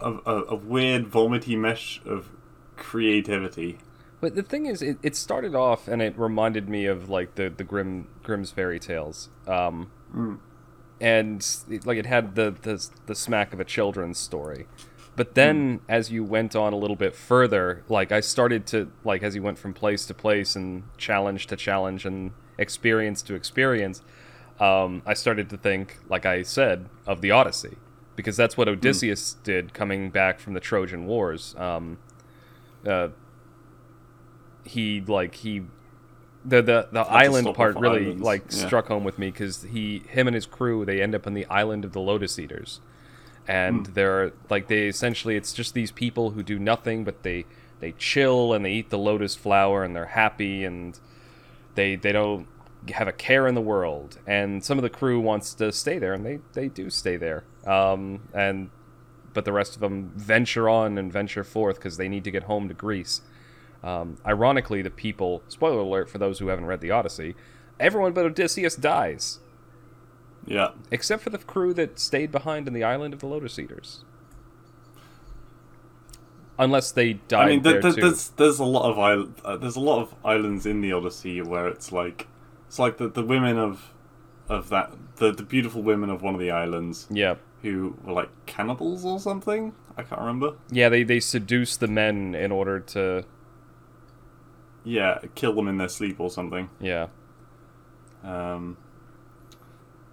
a, 0.00 0.12
a, 0.26 0.44
a 0.50 0.54
weird 0.54 1.06
vomity 1.06 1.56
mesh 1.56 2.00
of 2.04 2.28
creativity. 2.76 3.78
But 4.20 4.34
the 4.34 4.42
thing 4.42 4.66
is, 4.66 4.80
it, 4.80 4.98
it 5.02 5.16
started 5.16 5.54
off 5.54 5.86
and 5.86 6.00
it 6.00 6.18
reminded 6.18 6.68
me 6.68 6.86
of 6.86 7.10
like 7.10 7.34
the 7.34 7.50
the 7.50 7.64
Grim 7.64 8.08
Grimm's 8.22 8.50
fairy 8.50 8.80
tales. 8.80 9.28
Um, 9.46 9.90
and 11.00 11.46
it, 11.68 11.86
like 11.86 11.98
it 11.98 12.06
had 12.06 12.34
the, 12.34 12.54
the 12.62 12.88
the 13.06 13.14
smack 13.14 13.52
of 13.52 13.60
a 13.60 13.64
children's 13.64 14.18
story. 14.18 14.66
But 15.16 15.34
then 15.34 15.80
as 15.88 16.10
you 16.10 16.24
went 16.24 16.56
on 16.56 16.72
a 16.72 16.76
little 16.76 16.96
bit 16.96 17.14
further, 17.14 17.84
like 17.88 18.10
I 18.10 18.20
started 18.20 18.66
to 18.68 18.90
like 19.04 19.22
as 19.22 19.34
you 19.34 19.42
went 19.42 19.58
from 19.58 19.74
place 19.74 20.06
to 20.06 20.14
place 20.14 20.56
and 20.56 20.84
challenge 20.96 21.46
to 21.48 21.56
challenge 21.56 22.04
and 22.04 22.32
experience 22.58 23.22
to 23.22 23.34
experience, 23.34 24.02
um, 24.58 25.02
I 25.06 25.14
started 25.14 25.50
to 25.50 25.56
think, 25.56 25.98
like 26.08 26.26
I 26.26 26.42
said, 26.42 26.88
of 27.06 27.20
the 27.20 27.30
Odyssey, 27.30 27.76
because 28.16 28.36
that's 28.36 28.56
what 28.56 28.68
Odysseus 28.68 29.36
did 29.42 29.74
coming 29.74 30.10
back 30.10 30.38
from 30.40 30.54
the 30.54 30.60
Trojan 30.60 31.06
Wars. 31.06 31.54
Um, 31.58 31.98
uh, 32.86 33.08
he 34.64 35.00
like 35.00 35.34
he 35.36 35.62
the 36.44 36.62
the, 36.62 36.88
the 36.92 37.00
island 37.00 37.54
part 37.54 37.76
really 37.76 38.04
islands, 38.06 38.22
like 38.22 38.42
yeah. 38.50 38.66
struck 38.66 38.88
home 38.88 39.04
with 39.04 39.18
me 39.18 39.30
because 39.30 39.62
he 39.62 40.02
him 40.08 40.26
and 40.26 40.34
his 40.34 40.46
crew 40.46 40.84
they 40.84 41.02
end 41.02 41.14
up 41.14 41.26
on 41.26 41.34
the 41.34 41.46
island 41.46 41.84
of 41.84 41.92
the 41.92 42.00
Lotus 42.00 42.38
Eaters, 42.38 42.80
and 43.46 43.86
Hmm. 43.86 43.92
they're 43.94 44.32
like 44.50 44.68
they 44.68 44.88
essentially 44.88 45.36
it's 45.36 45.52
just 45.52 45.74
these 45.74 45.90
people 45.90 46.30
who 46.30 46.42
do 46.42 46.58
nothing 46.58 47.04
but 47.04 47.22
they 47.22 47.44
they 47.80 47.92
chill 47.92 48.52
and 48.52 48.64
they 48.64 48.72
eat 48.72 48.90
the 48.90 48.98
lotus 48.98 49.34
flower 49.34 49.84
and 49.84 49.94
they're 49.94 50.06
happy 50.06 50.64
and 50.64 50.98
they 51.74 51.96
they 51.96 52.12
don't 52.12 52.46
have 52.90 53.08
a 53.08 53.12
care 53.12 53.46
in 53.46 53.54
the 53.54 53.60
world 53.60 54.18
and 54.26 54.62
some 54.64 54.78
of 54.78 54.82
the 54.82 54.90
crew 54.90 55.18
wants 55.20 55.54
to 55.54 55.72
stay 55.72 55.98
there 55.98 56.12
and 56.12 56.24
they 56.26 56.38
they 56.52 56.68
do 56.68 56.90
stay 56.90 57.16
there 57.16 57.44
um 57.66 58.20
and 58.34 58.68
but 59.32 59.44
the 59.44 59.52
rest 59.52 59.74
of 59.74 59.80
them 59.80 60.12
venture 60.14 60.68
on 60.68 60.96
and 60.96 61.12
venture 61.12 61.42
forth 61.44 61.76
because 61.76 61.96
they 61.96 62.08
need 62.08 62.22
to 62.24 62.30
get 62.30 62.44
home 62.44 62.68
to 62.68 62.74
Greece. 62.74 63.20
Um, 63.82 64.16
ironically, 64.24 64.80
the 64.80 64.90
people, 64.90 65.42
spoiler 65.48 65.80
alert 65.80 66.08
for 66.08 66.18
those 66.18 66.38
who 66.38 66.46
haven't 66.46 66.66
read 66.66 66.80
the 66.80 66.92
Odyssey, 66.92 67.34
everyone 67.80 68.12
but 68.12 68.24
Odysseus 68.24 68.76
dies, 68.76 69.40
Yeah. 70.46 70.68
except 70.92 71.20
for 71.24 71.30
the 71.30 71.38
crew 71.38 71.74
that 71.74 71.98
stayed 71.98 72.30
behind 72.30 72.68
in 72.68 72.74
the 72.74 72.84
island 72.84 73.12
of 73.12 73.18
the 73.20 73.26
Lotus 73.26 73.58
Eaters. 73.58 74.04
Unless 76.56 76.92
they 76.92 77.14
died 77.14 77.44
I 77.44 77.48
mean, 77.48 77.62
there 77.62 77.82
too. 77.82 77.92
there's 77.92 78.28
there's 78.30 78.60
a 78.60 78.64
lot 78.64 78.88
of 78.88 78.96
isl- 78.96 79.32
uh, 79.44 79.56
there's 79.56 79.74
a 79.76 79.80
lot 79.80 80.00
of 80.00 80.14
islands 80.24 80.64
in 80.64 80.80
the 80.80 80.92
Odyssey 80.92 81.42
where 81.42 81.66
it's 81.66 81.90
like 81.90 82.28
it's 82.74 82.78
like 82.80 82.96
the, 82.96 83.06
the 83.08 83.24
women 83.24 83.56
of 83.56 83.92
of 84.48 84.68
that 84.68 84.90
the, 85.18 85.30
the 85.30 85.44
beautiful 85.44 85.80
women 85.80 86.10
of 86.10 86.22
one 86.22 86.34
of 86.34 86.40
the 86.40 86.50
islands 86.50 87.06
Yeah, 87.08 87.36
who 87.62 87.96
were 88.02 88.12
like 88.12 88.30
cannibals 88.46 89.04
or 89.04 89.20
something. 89.20 89.72
I 89.96 90.02
can't 90.02 90.20
remember. 90.20 90.54
yeah. 90.72 90.88
They 90.88 91.04
they 91.04 91.20
seduce 91.20 91.76
the 91.76 91.86
men 91.86 92.34
in 92.34 92.50
order 92.50 92.80
to 92.80 93.26
Yeah, 94.82 95.20
kill 95.36 95.54
them 95.54 95.68
in 95.68 95.76
their 95.78 95.88
sleep 95.88 96.18
or 96.18 96.30
something. 96.30 96.68
yeah. 96.80 97.06
Um, 98.24 98.76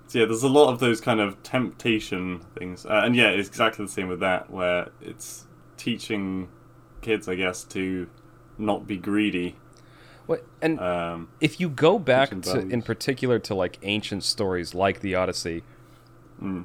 so 0.05 0.19
yeah, 0.19 0.25
there's 0.25 0.43
a 0.43 0.47
lot 0.49 0.71
of 0.71 0.79
those 0.79 1.01
kind 1.01 1.19
of 1.19 1.41
temptation 1.41 2.41
things, 2.59 2.85
uh, 2.85 3.01
and 3.03 3.15
yeah, 3.15 3.29
it's 3.29 3.47
exactly 3.49 3.83
the 3.85 3.91
same 3.91 4.07
with 4.07 4.19
that, 4.19 4.51
where 4.51 4.89
it's 5.01 5.47
teaching 5.77 6.49
kids, 7.01 7.27
I 7.27 7.33
guess, 7.33 7.63
to 7.63 8.07
not 8.59 8.85
be 8.85 8.97
greedy. 8.97 9.55
What 10.31 10.45
and 10.61 10.79
Um, 10.79 11.27
if 11.41 11.59
you 11.59 11.67
go 11.67 11.99
back 11.99 12.29
to, 12.29 12.59
in 12.59 12.81
particular 12.83 13.37
to 13.39 13.53
like 13.53 13.77
ancient 13.83 14.23
stories 14.23 14.73
like 14.73 15.01
the 15.01 15.13
Odyssey, 15.13 15.63
Hmm. 16.39 16.61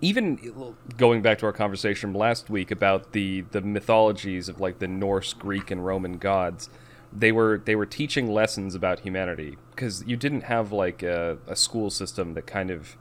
even 0.00 0.74
going 0.96 1.20
back 1.20 1.38
to 1.38 1.46
our 1.46 1.52
conversation 1.52 2.14
last 2.14 2.48
week 2.48 2.70
about 2.70 3.10
the 3.12 3.40
the 3.50 3.60
mythologies 3.62 4.48
of 4.48 4.60
like 4.60 4.78
the 4.78 4.86
Norse, 4.86 5.32
Greek, 5.32 5.72
and 5.72 5.84
Roman 5.84 6.18
gods, 6.18 6.70
they 7.12 7.32
were 7.32 7.60
they 7.64 7.74
were 7.74 7.84
teaching 7.84 8.30
lessons 8.30 8.76
about 8.76 9.00
humanity 9.00 9.58
because 9.74 10.04
you 10.06 10.16
didn't 10.16 10.42
have 10.42 10.70
like 10.70 11.02
a, 11.02 11.38
a 11.48 11.56
school 11.56 11.90
system 11.90 12.34
that 12.34 12.46
kind 12.46 12.70
of 12.70 12.96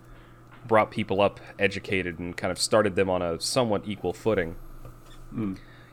brought 0.68 0.90
people 0.90 1.22
up 1.22 1.40
educated 1.60 2.18
and 2.18 2.36
kind 2.36 2.52
of 2.52 2.58
started 2.58 2.96
them 2.96 3.12
on 3.12 3.22
a 3.22 3.40
somewhat 3.40 3.84
equal 3.86 4.14
footing. 4.14 4.56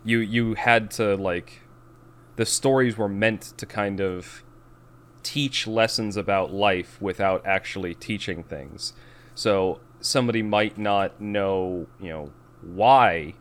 You 0.04 0.18
you 0.20 0.54
had 0.54 0.90
to 0.92 1.16
like 1.16 1.60
the 2.36 2.46
stories 2.46 2.96
were 2.96 3.08
meant 3.08 3.42
to 3.56 3.66
kind 3.66 4.00
of 4.00 4.42
teach 5.22 5.66
lessons 5.66 6.16
about 6.16 6.52
life 6.52 7.00
without 7.00 7.44
actually 7.44 7.94
teaching 7.94 8.42
things. 8.42 8.92
So 9.34 9.80
somebody 10.00 10.42
might 10.42 10.78
not 10.78 11.20
know, 11.20 11.86
you 12.00 12.10
know, 12.10 12.32
why 12.62 13.34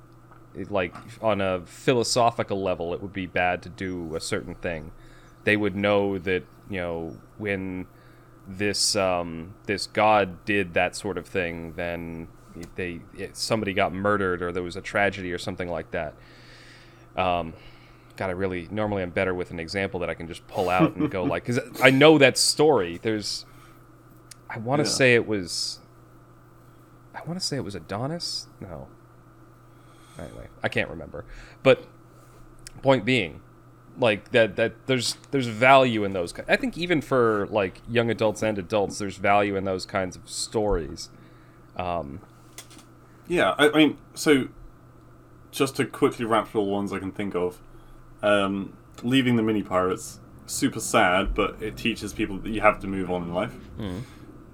like 0.70 0.96
on 1.22 1.42
a 1.42 1.62
philosophical 1.66 2.62
level 2.62 2.94
it 2.94 3.02
would 3.02 3.14
be 3.14 3.26
bad 3.26 3.62
to 3.64 3.70
do 3.70 4.16
a 4.16 4.20
certain 4.20 4.56
thing. 4.56 4.92
They 5.44 5.58
would 5.58 5.76
know 5.76 6.18
that, 6.18 6.44
you 6.70 6.80
know, 6.80 7.18
when 7.38 7.88
this 8.48 8.96
um, 8.96 9.56
this 9.66 9.88
god 9.88 10.46
did 10.46 10.74
that 10.74 10.96
sort 10.96 11.18
of 11.18 11.28
thing, 11.28 11.74
then 11.74 12.28
they 12.76 13.02
it, 13.18 13.36
somebody 13.36 13.74
got 13.74 13.94
murdered 13.94 14.42
or 14.42 14.52
there 14.52 14.64
was 14.64 14.76
a 14.76 14.82
tragedy 14.82 15.32
or 15.32 15.38
something 15.38 15.70
like 15.70 15.92
that. 15.92 16.14
Um, 17.16 17.54
God, 18.18 18.30
I 18.30 18.34
really 18.34 18.68
normally 18.72 19.04
I'm 19.04 19.10
better 19.10 19.34
with 19.34 19.52
an 19.52 19.60
example 19.60 20.00
that 20.02 20.10
I 20.10 20.14
can 20.14 20.28
just 20.28 20.48
pull 20.48 20.70
out 20.70 20.96
and 20.96 21.10
go 21.12 21.24
like 21.24 21.46
because 21.46 21.60
I 21.82 21.90
know 21.90 22.18
that 22.18 22.38
story. 22.38 23.00
There's, 23.02 23.46
I 24.50 24.58
want 24.60 24.80
to 24.82 24.88
Yeah. 24.88 24.94
say 24.94 25.16
it 25.16 25.28
was, 25.28 25.80
I 27.14 27.20
want 27.28 27.40
to 27.40 27.46
say 27.46 27.58
it 27.58 27.64
was 27.64 27.76
Adonis. 27.76 28.48
No. 28.62 28.88
Anyway, 30.18 30.48
I 30.64 30.70
can't 30.70 30.90
remember. 30.90 31.26
But 31.62 31.84
point 32.82 33.04
being, 33.06 33.42
like 34.00 34.32
that 34.32 34.56
that 34.56 34.74
there's 34.88 35.18
there's 35.32 35.48
value 35.48 36.04
in 36.04 36.14
those. 36.14 36.34
I 36.48 36.56
think 36.56 36.78
even 36.78 37.02
for 37.02 37.48
like 37.50 37.82
young 37.90 38.10
adults 38.10 38.42
and 38.44 38.58
adults, 38.58 39.00
there's 39.00 39.18
value 39.18 39.56
in 39.56 39.66
those 39.66 39.86
kinds 39.86 40.16
of 40.16 40.30
stories. 40.30 41.10
Um, 41.76 42.22
Yeah, 43.28 43.56
I, 43.58 43.70
I 43.70 43.78
mean, 43.78 43.98
so 44.14 44.48
just 45.52 45.76
to 45.78 45.86
quickly 45.86 46.24
wrap 46.26 46.48
through 46.50 46.62
all 46.62 46.68
the 46.68 46.74
ones 46.74 46.94
I 46.94 47.00
can 47.00 47.12
think 47.12 47.36
of, 47.36 47.60
um, 48.26 48.76
leaving 49.04 49.36
the 49.36 49.44
mini 49.44 49.64
pirates 49.64 50.20
super 50.48 50.80
sad, 50.80 51.34
but 51.34 51.62
it 51.62 51.76
teaches 51.78 52.14
people 52.14 52.38
that 52.40 52.50
you 52.50 52.62
have 52.62 52.80
to 52.82 52.88
move 52.88 53.10
on 53.10 53.24
in 53.24 53.34
life. 53.34 53.56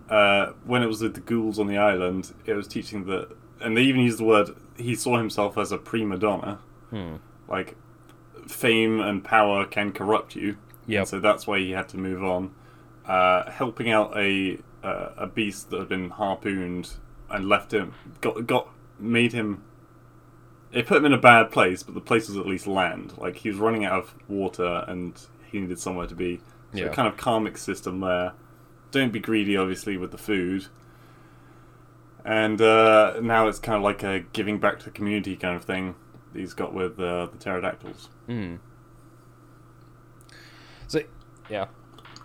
Uh, 0.10 0.54
when 0.66 0.84
it 0.84 0.88
was 0.88 1.02
with 1.02 1.14
the 1.14 1.22
ghouls 1.22 1.58
on 1.60 1.68
the 1.68 1.78
island, 1.78 2.34
it 2.46 2.54
was 2.54 2.68
teaching 2.68 3.06
that, 3.06 3.30
and 3.62 3.78
they 3.78 3.82
even 3.84 4.02
used 4.02 4.20
the 4.20 4.24
word. 4.26 4.50
He 4.78 4.96
saw 4.96 5.18
himself 5.18 5.58
as 5.58 5.72
a 5.72 5.78
prima 5.78 6.18
donna, 6.18 6.60
like 7.48 7.76
fame 8.48 9.00
and 9.00 9.24
power 9.24 9.66
can 9.66 9.92
corrupt 9.94 10.36
you. 10.36 10.58
Yep. 10.88 11.00
And 11.00 11.08
so 11.08 11.20
that's 11.20 11.48
why 11.48 11.60
he 11.60 11.72
had 11.72 11.88
to 11.90 11.98
move 11.98 12.24
on. 12.24 12.54
Uh, 13.06 13.50
helping 13.50 13.90
out 13.90 14.18
a 14.18 14.58
uh, 14.84 15.10
a 15.18 15.28
beast 15.28 15.70
that 15.70 15.80
had 15.80 15.90
been 15.90 16.10
harpooned 16.10 16.92
and 17.30 17.48
left 17.48 17.74
him 17.74 17.94
got 18.20 18.46
got 18.46 18.68
made 19.00 19.34
him. 19.34 19.64
It 20.72 20.88
put 20.88 20.98
him 20.98 21.06
in 21.06 21.14
a 21.14 21.18
bad 21.18 21.52
place, 21.52 21.84
but 21.84 21.96
the 21.96 22.02
place 22.02 22.28
was 22.30 22.38
at 22.38 22.46
least 22.46 22.66
land. 22.68 23.18
Like 23.18 23.38
he 23.38 23.50
was 23.50 23.58
running 23.58 23.84
out 23.86 23.94
of 24.04 24.14
water 24.30 24.86
and 24.88 25.14
he 25.52 25.60
needed 25.60 25.80
somewhere 25.80 26.08
to 26.08 26.16
be. 26.16 26.40
So 26.74 26.80
Yeah. 26.80 26.88
kind 26.90 27.08
of 27.08 27.18
karmic 27.18 27.58
system 27.58 28.00
there. 28.00 28.34
Don't 28.92 29.12
be 29.12 29.20
greedy, 29.20 29.58
obviously, 29.58 29.98
with 29.98 30.12
the 30.12 30.18
food. 30.18 30.68
And 32.24 32.62
uh, 32.62 33.20
now 33.22 33.48
it's 33.48 33.60
kind 33.60 33.76
of 33.76 33.84
like 33.84 34.04
a 34.04 34.22
giving 34.34 34.60
back 34.60 34.80
to 34.80 34.86
the 34.86 34.92
community 34.92 35.36
kind 35.36 35.56
of 35.56 35.64
thing 35.66 35.96
he's 36.34 36.54
got 36.54 36.74
with 36.74 37.00
uh, 37.00 37.26
the 37.28 37.38
pterodactyls. 37.38 38.10
Hmm. 38.28 38.56
So 40.88 41.02
yeah. 41.50 41.68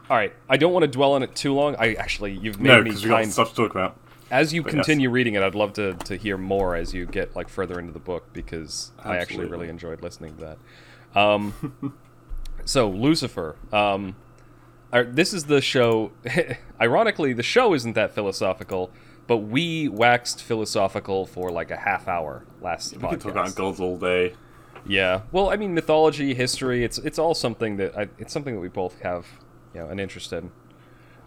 All 0.08 0.16
right, 0.16 0.32
I 0.48 0.56
don't 0.56 0.72
want 0.72 0.84
to 0.84 0.88
dwell 0.88 1.14
on 1.14 1.24
it 1.24 1.34
too 1.34 1.52
long. 1.52 1.74
I 1.80 1.94
actually, 1.94 2.32
you've 2.32 2.60
made 2.60 2.68
No, 2.68 2.78
me 2.78 2.90
because 2.90 3.02
we 3.02 3.08
got 3.10 3.26
stuff 3.26 3.50
to 3.50 3.56
talk 3.56 3.72
about. 3.72 3.96
As 4.30 4.52
you 4.52 4.62
but 4.62 4.72
yes. 4.72 4.84
continue 4.86 5.10
reading 5.10 5.34
it, 5.34 5.42
I'd 5.42 5.54
love 5.54 5.72
to, 5.74 5.94
to 5.94 6.16
hear 6.16 6.36
more 6.36 6.74
as 6.74 6.92
you 6.92 7.06
get 7.06 7.36
like 7.36 7.48
further 7.48 7.78
into 7.78 7.92
the 7.92 7.98
book 7.98 8.32
because 8.32 8.92
I 9.02 9.16
actually 9.18 9.46
really 9.46 9.68
enjoyed 9.68 10.02
listening 10.02 10.36
to 10.36 10.56
that. 11.14 11.18
Um, 11.18 11.94
so 12.64 12.88
Lucifer, 12.90 13.56
um, 13.72 14.16
uh, 14.92 15.04
this 15.06 15.32
is 15.32 15.44
the 15.44 15.60
show. 15.60 16.12
ironically, 16.80 17.32
the 17.32 17.42
show 17.42 17.74
isn't 17.74 17.94
that 17.94 18.14
philosophical, 18.14 18.90
but 19.26 19.38
we 19.38 19.88
waxed 19.88 20.42
philosophical 20.42 21.26
for 21.26 21.50
like 21.50 21.70
a 21.70 21.76
half 21.76 22.08
hour 22.08 22.44
last 22.60 22.92
We 22.92 22.98
podcast. 22.98 23.10
could 23.10 23.20
talk 23.20 23.32
about 23.32 23.54
gods 23.54 23.80
all 23.80 23.96
day. 23.96 24.34
Yeah. 24.88 25.22
Well, 25.32 25.50
I 25.50 25.56
mean, 25.56 25.74
mythology, 25.74 26.34
history, 26.34 26.84
it's 26.84 26.98
it's 26.98 27.18
all 27.18 27.34
something 27.34 27.76
that 27.78 27.96
I, 27.98 28.08
it's 28.18 28.32
something 28.32 28.54
that 28.54 28.60
we 28.60 28.68
both 28.68 29.00
have, 29.00 29.26
you 29.74 29.80
know, 29.80 29.88
an 29.88 29.98
interest 29.98 30.32
in. 30.32 30.50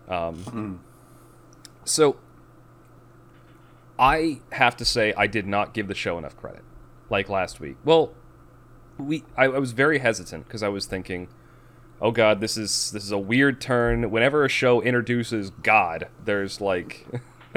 Um, 0.07 0.79
So, 1.83 2.17
I 3.99 4.39
have 4.53 4.77
to 4.77 4.85
say, 4.85 5.13
I 5.17 5.27
did 5.27 5.45
not 5.45 5.73
give 5.73 5.89
the 5.89 5.93
show 5.93 6.17
enough 6.17 6.37
credit, 6.37 6.63
like 7.09 7.27
last 7.27 7.59
week. 7.59 7.75
Well, 7.83 8.13
we 8.97 9.23
I, 9.37 9.45
I 9.45 9.59
was 9.59 9.73
very 9.73 9.99
hesitant 9.99 10.47
because 10.47 10.63
I 10.63 10.69
was 10.69 10.85
thinking, 10.85 11.27
oh 12.01 12.11
God, 12.11 12.39
this 12.39 12.57
is 12.57 12.91
this 12.91 13.03
is 13.03 13.11
a 13.11 13.17
weird 13.17 13.59
turn. 13.59 14.09
Whenever 14.09 14.45
a 14.45 14.49
show 14.49 14.81
introduces 14.81 15.49
God, 15.49 16.07
there's 16.23 16.61
like. 16.61 17.05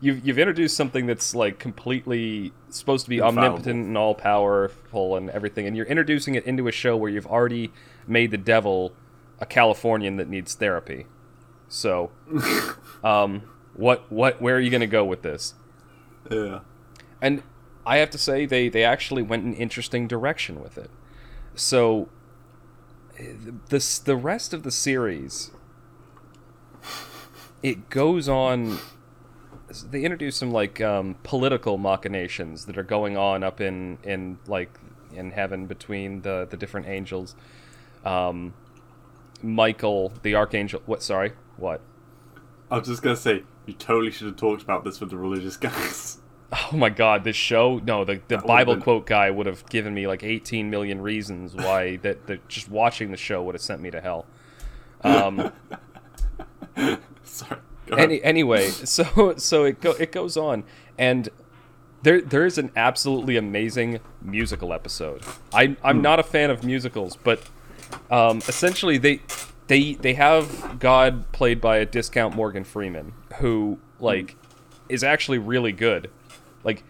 you've, 0.00 0.26
you've 0.26 0.40
introduced 0.40 0.76
something 0.76 1.06
that's 1.06 1.32
like 1.32 1.60
completely 1.60 2.52
supposed 2.68 3.04
to 3.04 3.08
be 3.08 3.18
Infallible. 3.18 3.44
omnipotent 3.44 3.86
and 3.86 3.96
all 3.96 4.12
powerful 4.12 5.14
and 5.16 5.30
everything, 5.30 5.68
and 5.68 5.76
you're 5.76 5.86
introducing 5.86 6.34
it 6.34 6.44
into 6.44 6.66
a 6.66 6.72
show 6.72 6.96
where 6.96 7.08
you've 7.08 7.26
already 7.26 7.70
made 8.08 8.32
the 8.32 8.36
devil 8.36 8.92
a 9.40 9.46
Californian 9.46 10.16
that 10.16 10.28
needs 10.28 10.54
therapy. 10.56 11.06
So, 11.68 12.10
um, 13.04 13.42
what 13.78 14.10
what 14.10 14.42
where 14.42 14.56
are 14.56 14.60
you 14.60 14.70
going 14.70 14.80
to 14.80 14.86
go 14.86 15.04
with 15.04 15.22
this? 15.22 15.54
Yeah. 16.30 16.60
And 17.22 17.44
I 17.86 17.98
have 17.98 18.10
to 18.10 18.18
say 18.18 18.44
they 18.44 18.68
they 18.68 18.84
actually 18.84 19.22
went 19.22 19.44
an 19.44 19.54
interesting 19.54 20.08
direction 20.08 20.60
with 20.60 20.76
it. 20.76 20.90
So 21.54 22.08
this 23.68 23.98
the 23.98 24.16
rest 24.16 24.52
of 24.52 24.64
the 24.64 24.70
series 24.70 25.50
it 27.62 27.88
goes 27.90 28.28
on 28.28 28.78
they 29.90 30.02
introduce 30.02 30.36
some 30.36 30.50
like 30.50 30.80
um, 30.80 31.16
political 31.24 31.78
machinations 31.78 32.66
that 32.66 32.78
are 32.78 32.84
going 32.84 33.16
on 33.16 33.42
up 33.42 33.60
in 33.60 33.98
in 34.02 34.38
like 34.46 34.78
in 35.12 35.32
heaven 35.32 35.66
between 35.66 36.22
the 36.22 36.46
the 36.48 36.56
different 36.56 36.86
angels 36.86 37.34
um 38.04 38.54
michael 39.42 40.12
the 40.22 40.34
archangel 40.34 40.80
what 40.86 41.02
sorry 41.02 41.32
what 41.56 41.80
I 42.70 42.78
was 42.78 42.86
just 42.86 43.02
gonna 43.02 43.16
say 43.16 43.42
you 43.68 43.74
totally 43.74 44.10
should 44.10 44.26
have 44.26 44.36
talked 44.36 44.62
about 44.62 44.84
this 44.84 45.00
with 45.00 45.10
the 45.10 45.16
religious 45.16 45.56
guys. 45.68 46.18
Oh 46.50 46.76
my 46.76 46.88
god, 46.88 47.24
this 47.24 47.36
show? 47.36 47.78
No, 47.84 48.04
the, 48.04 48.22
the 48.28 48.38
Bible 48.38 48.74
been- 48.74 48.82
quote 48.82 49.06
guy 49.06 49.30
would 49.30 49.46
have 49.46 49.68
given 49.68 49.92
me 49.92 50.06
like 50.06 50.22
18 50.24 50.70
million 50.70 51.02
reasons 51.02 51.54
why 51.54 51.96
that, 52.02 52.26
that 52.26 52.48
just 52.48 52.70
watching 52.70 53.10
the 53.10 53.16
show 53.18 53.42
would 53.42 53.54
have 53.54 53.62
sent 53.62 53.82
me 53.82 53.90
to 53.90 54.00
hell. 54.00 54.26
Um, 55.02 55.52
Sorry. 57.22 57.60
Any, 57.96 58.22
anyway, 58.22 58.68
so 58.68 59.34
so 59.36 59.64
it 59.64 59.80
go, 59.80 59.92
it 59.92 60.12
goes 60.12 60.36
on 60.36 60.64
and 60.98 61.28
there 62.02 62.20
there 62.20 62.44
is 62.44 62.58
an 62.58 62.70
absolutely 62.76 63.36
amazing 63.36 64.00
musical 64.20 64.72
episode. 64.72 65.22
I 65.54 65.76
I'm 65.82 66.02
not 66.02 66.18
a 66.18 66.22
fan 66.22 66.50
of 66.50 66.64
musicals, 66.64 67.16
but 67.16 67.42
um, 68.10 68.38
essentially 68.46 68.98
they 68.98 69.22
they 69.68 69.94
they 69.94 70.14
have 70.14 70.78
God 70.78 71.30
played 71.32 71.60
by 71.60 71.76
a 71.76 71.86
discount 71.86 72.34
Morgan 72.34 72.64
Freeman 72.64 73.12
who 73.38 73.78
like 74.00 74.36
is 74.88 75.04
actually 75.04 75.38
really 75.38 75.72
good. 75.72 76.10
Like 76.64 76.82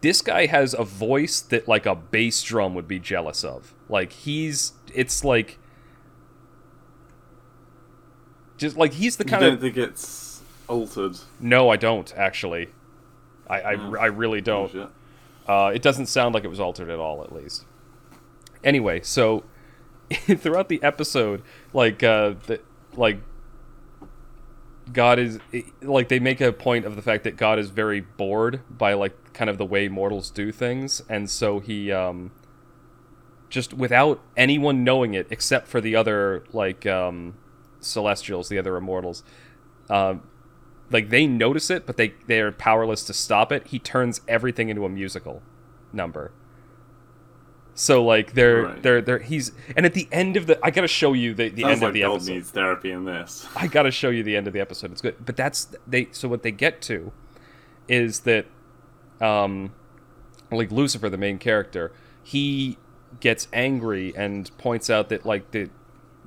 this 0.00 0.20
guy 0.20 0.46
has 0.46 0.74
a 0.74 0.84
voice 0.84 1.40
that 1.40 1.68
like 1.68 1.86
a 1.86 1.94
bass 1.94 2.42
drum 2.42 2.74
would 2.74 2.88
be 2.88 2.98
jealous 2.98 3.44
of. 3.44 3.72
Like 3.88 4.12
he's 4.12 4.72
it's 4.92 5.24
like 5.24 5.58
just 8.58 8.76
like 8.76 8.92
he's 8.94 9.16
the 9.16 9.24
you 9.24 9.30
kind 9.30 9.42
don't 9.42 9.54
of 9.54 9.60
think 9.60 9.76
it's 9.76 10.42
altered? 10.68 11.16
no, 11.38 11.70
I 11.70 11.76
don't 11.76 12.12
actually. 12.16 12.68
I 13.48 13.60
I, 13.60 13.72
I 13.72 14.06
really 14.06 14.40
don't. 14.40 14.72
Bullshit. 14.72 14.90
Uh, 15.46 15.72
it 15.74 15.82
doesn't 15.82 16.06
sound 16.06 16.34
like 16.34 16.44
it 16.44 16.48
was 16.48 16.60
altered 16.60 16.90
at 16.90 16.98
all, 16.98 17.22
at 17.22 17.32
least. 17.32 17.64
Anyway, 18.62 19.00
so 19.02 19.42
throughout 20.38 20.68
the 20.68 20.82
episode, 20.82 21.42
like 21.72 22.02
uh, 22.02 22.34
the, 22.46 22.60
like 22.96 23.20
God 24.92 25.18
is 25.18 25.38
like 25.82 26.08
they 26.08 26.18
make 26.18 26.40
a 26.40 26.52
point 26.52 26.84
of 26.84 26.96
the 26.96 27.02
fact 27.02 27.24
that 27.24 27.36
God 27.36 27.58
is 27.58 27.70
very 27.70 28.00
bored 28.00 28.62
by 28.70 28.94
like 28.94 29.32
kind 29.32 29.48
of 29.48 29.58
the 29.58 29.64
way 29.64 29.88
mortals 29.88 30.30
do 30.30 30.52
things, 30.52 31.02
and 31.08 31.30
so 31.30 31.60
he 31.60 31.92
um 31.92 32.32
just 33.50 33.74
without 33.74 34.20
anyone 34.36 34.84
knowing 34.84 35.12
it 35.14 35.26
except 35.30 35.66
for 35.66 35.80
the 35.80 35.94
other 35.94 36.44
like 36.52 36.86
um, 36.86 37.34
celestials, 37.80 38.48
the 38.48 38.58
other 38.58 38.76
immortals. 38.76 39.22
Um, 39.90 40.22
like 40.90 41.10
they 41.10 41.26
notice 41.26 41.68
it, 41.70 41.84
but 41.86 41.96
they 41.96 42.14
they 42.26 42.40
are 42.40 42.52
powerless 42.52 43.04
to 43.04 43.12
stop 43.12 43.52
it. 43.52 43.68
He 43.68 43.78
turns 43.78 44.22
everything 44.26 44.70
into 44.70 44.84
a 44.84 44.88
musical 44.88 45.42
number. 45.92 46.32
So 47.80 48.04
like 48.04 48.34
they're 48.34 48.62
Right. 48.64 48.82
they're 48.82 49.00
they're 49.00 49.18
he's 49.20 49.52
and 49.74 49.86
at 49.86 49.94
the 49.94 50.06
end 50.12 50.36
of 50.36 50.46
the 50.46 50.58
I 50.62 50.70
gotta 50.70 50.86
show 50.86 51.14
you 51.14 51.32
the, 51.32 51.48
the 51.48 51.62
Sounds 51.62 51.72
end 51.72 51.80
like 51.80 51.88
of 51.88 51.94
the 51.94 52.00
God 52.02 52.12
episode. 52.16 52.32
needs 52.32 52.50
therapy 52.50 52.90
in 52.90 53.04
this. 53.06 53.48
I 53.56 53.68
gotta 53.68 53.90
show 53.90 54.10
you 54.10 54.22
the 54.22 54.36
end 54.36 54.46
of 54.46 54.52
the 54.52 54.60
episode. 54.60 54.92
It's 54.92 55.00
good, 55.00 55.16
but 55.24 55.34
that's 55.34 55.66
they. 55.86 56.08
So 56.12 56.28
what 56.28 56.42
they 56.42 56.50
get 56.50 56.82
to 56.82 57.10
is 57.88 58.20
that, 58.20 58.44
um, 59.18 59.72
like 60.52 60.70
Lucifer, 60.70 61.08
the 61.08 61.16
main 61.16 61.38
character, 61.38 61.90
he 62.22 62.76
gets 63.18 63.48
angry 63.50 64.12
and 64.14 64.56
points 64.58 64.90
out 64.90 65.08
that 65.08 65.24
like 65.24 65.50
the 65.52 65.70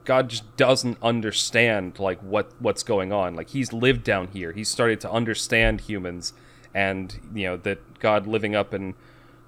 God 0.06 0.30
just 0.30 0.58
doesn't 0.58 0.98
understand 1.04 2.00
like 2.00 2.20
what 2.22 2.52
what's 2.58 2.82
going 2.82 3.14
on. 3.14 3.36
Like 3.36 3.50
he's 3.50 3.72
lived 3.72 4.04
down 4.04 4.30
here. 4.30 4.54
He's 4.54 4.70
started 4.70 5.00
to 5.02 5.12
understand 5.12 5.82
humans, 5.82 6.34
and 6.74 7.20
you 7.36 7.46
know 7.46 7.58
that 7.58 8.00
God 8.00 8.26
living 8.26 8.56
up 8.56 8.74
and 8.74 8.96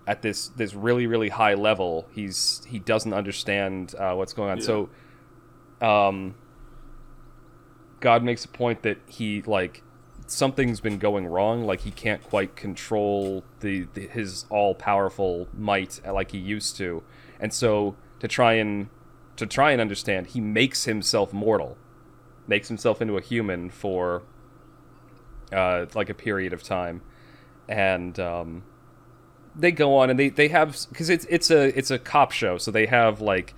at 0.08 0.22
this 0.22 0.50
this 0.50 0.74
really 0.74 1.08
really 1.08 1.30
high 1.30 1.54
level, 1.54 2.08
he's 2.12 2.62
he 2.68 2.80
doesn't 2.80 3.14
understand 3.14 3.96
uh, 3.96 4.14
what's 4.14 4.34
going 4.34 4.52
on. 4.52 4.58
Yeah. 4.58 4.64
So, 4.64 4.90
um, 5.82 6.36
God 8.00 8.24
makes 8.24 8.46
a 8.46 8.50
point 8.50 8.84
that 8.84 8.98
he 9.08 9.42
like 9.44 9.82
something's 10.28 10.80
been 10.80 10.98
going 10.98 11.26
wrong. 11.26 11.66
Like 11.66 11.82
he 11.82 11.92
can't 11.92 12.24
quite 12.24 12.56
control 12.56 13.44
the, 13.60 13.88
the 13.94 14.08
his 14.08 14.46
all 14.50 14.76
powerful 14.76 15.48
might 15.54 16.00
like 16.06 16.32
he 16.32 16.38
used 16.38 16.78
to, 16.78 17.04
and 17.40 17.54
so 17.54 17.96
to 18.20 18.28
try 18.28 18.54
and 18.54 18.90
to 19.38 19.46
try 19.46 19.72
and 19.72 19.82
understand, 19.82 20.28
he 20.28 20.40
makes 20.40 20.86
himself 20.86 21.34
mortal, 21.34 21.78
makes 22.48 22.68
himself 22.68 23.02
into 23.02 23.18
a 23.18 23.22
human 23.22 23.70
for 23.70 24.24
uh, 25.52 25.86
like 25.94 26.10
a 26.10 26.14
period 26.14 26.54
of 26.54 26.64
time, 26.64 27.02
and 27.68 28.20
um, 28.20 28.64
they 29.58 29.72
go 29.72 29.98
on 29.98 30.10
and 30.10 30.20
they 30.20 30.30
they 30.30 30.50
have 30.50 30.78
because 30.90 31.10
it's 31.10 31.26
it's 31.30 31.50
a 31.50 31.78
it's 31.78 31.92
a 31.92 32.00
cop 32.00 32.32
show, 32.32 32.58
so 32.58 32.72
they 32.72 32.86
have 32.86 33.22
like 33.22 33.54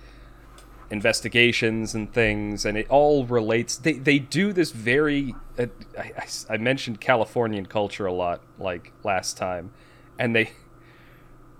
investigations 0.90 1.94
and 1.94 2.12
things, 2.12 2.64
and 2.64 2.78
it 2.78 2.88
all 2.88 3.24
relates. 3.26 3.76
They 3.76 3.94
they 3.94 4.18
do 4.18 4.52
this 4.52 4.70
very. 4.70 5.34
Uh, 5.58 5.66
I, 5.98 6.24
I, 6.50 6.56
mentioned 6.56 7.00
Californian 7.00 7.66
culture 7.66 8.06
a 8.06 8.12
lot, 8.12 8.40
like 8.58 8.92
last 9.02 9.36
time, 9.36 9.72
and 10.18 10.34
they, 10.34 10.52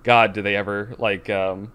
God, 0.03 0.32
do 0.32 0.43
they 0.43 0.57
ever 0.57 0.95
like 0.99 1.28
um, 1.28 1.72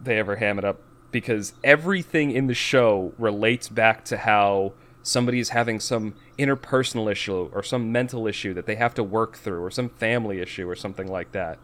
they 0.00 0.18
ever 0.18 0.36
ham 0.36 0.58
it 0.58 0.64
up? 0.64 0.80
Because 1.10 1.54
everything 1.64 2.30
in 2.30 2.46
the 2.46 2.54
show 2.54 3.12
relates 3.18 3.68
back 3.68 4.04
to 4.06 4.18
how 4.18 4.74
somebody 5.02 5.40
is 5.40 5.50
having 5.50 5.80
some 5.80 6.14
interpersonal 6.38 7.10
issue 7.10 7.50
or 7.52 7.62
some 7.62 7.90
mental 7.90 8.26
issue 8.26 8.52
that 8.54 8.66
they 8.66 8.76
have 8.76 8.94
to 8.94 9.02
work 9.02 9.36
through 9.36 9.62
or 9.62 9.70
some 9.70 9.88
family 9.88 10.40
issue 10.40 10.68
or 10.68 10.76
something 10.76 11.06
like 11.06 11.32
that. 11.32 11.58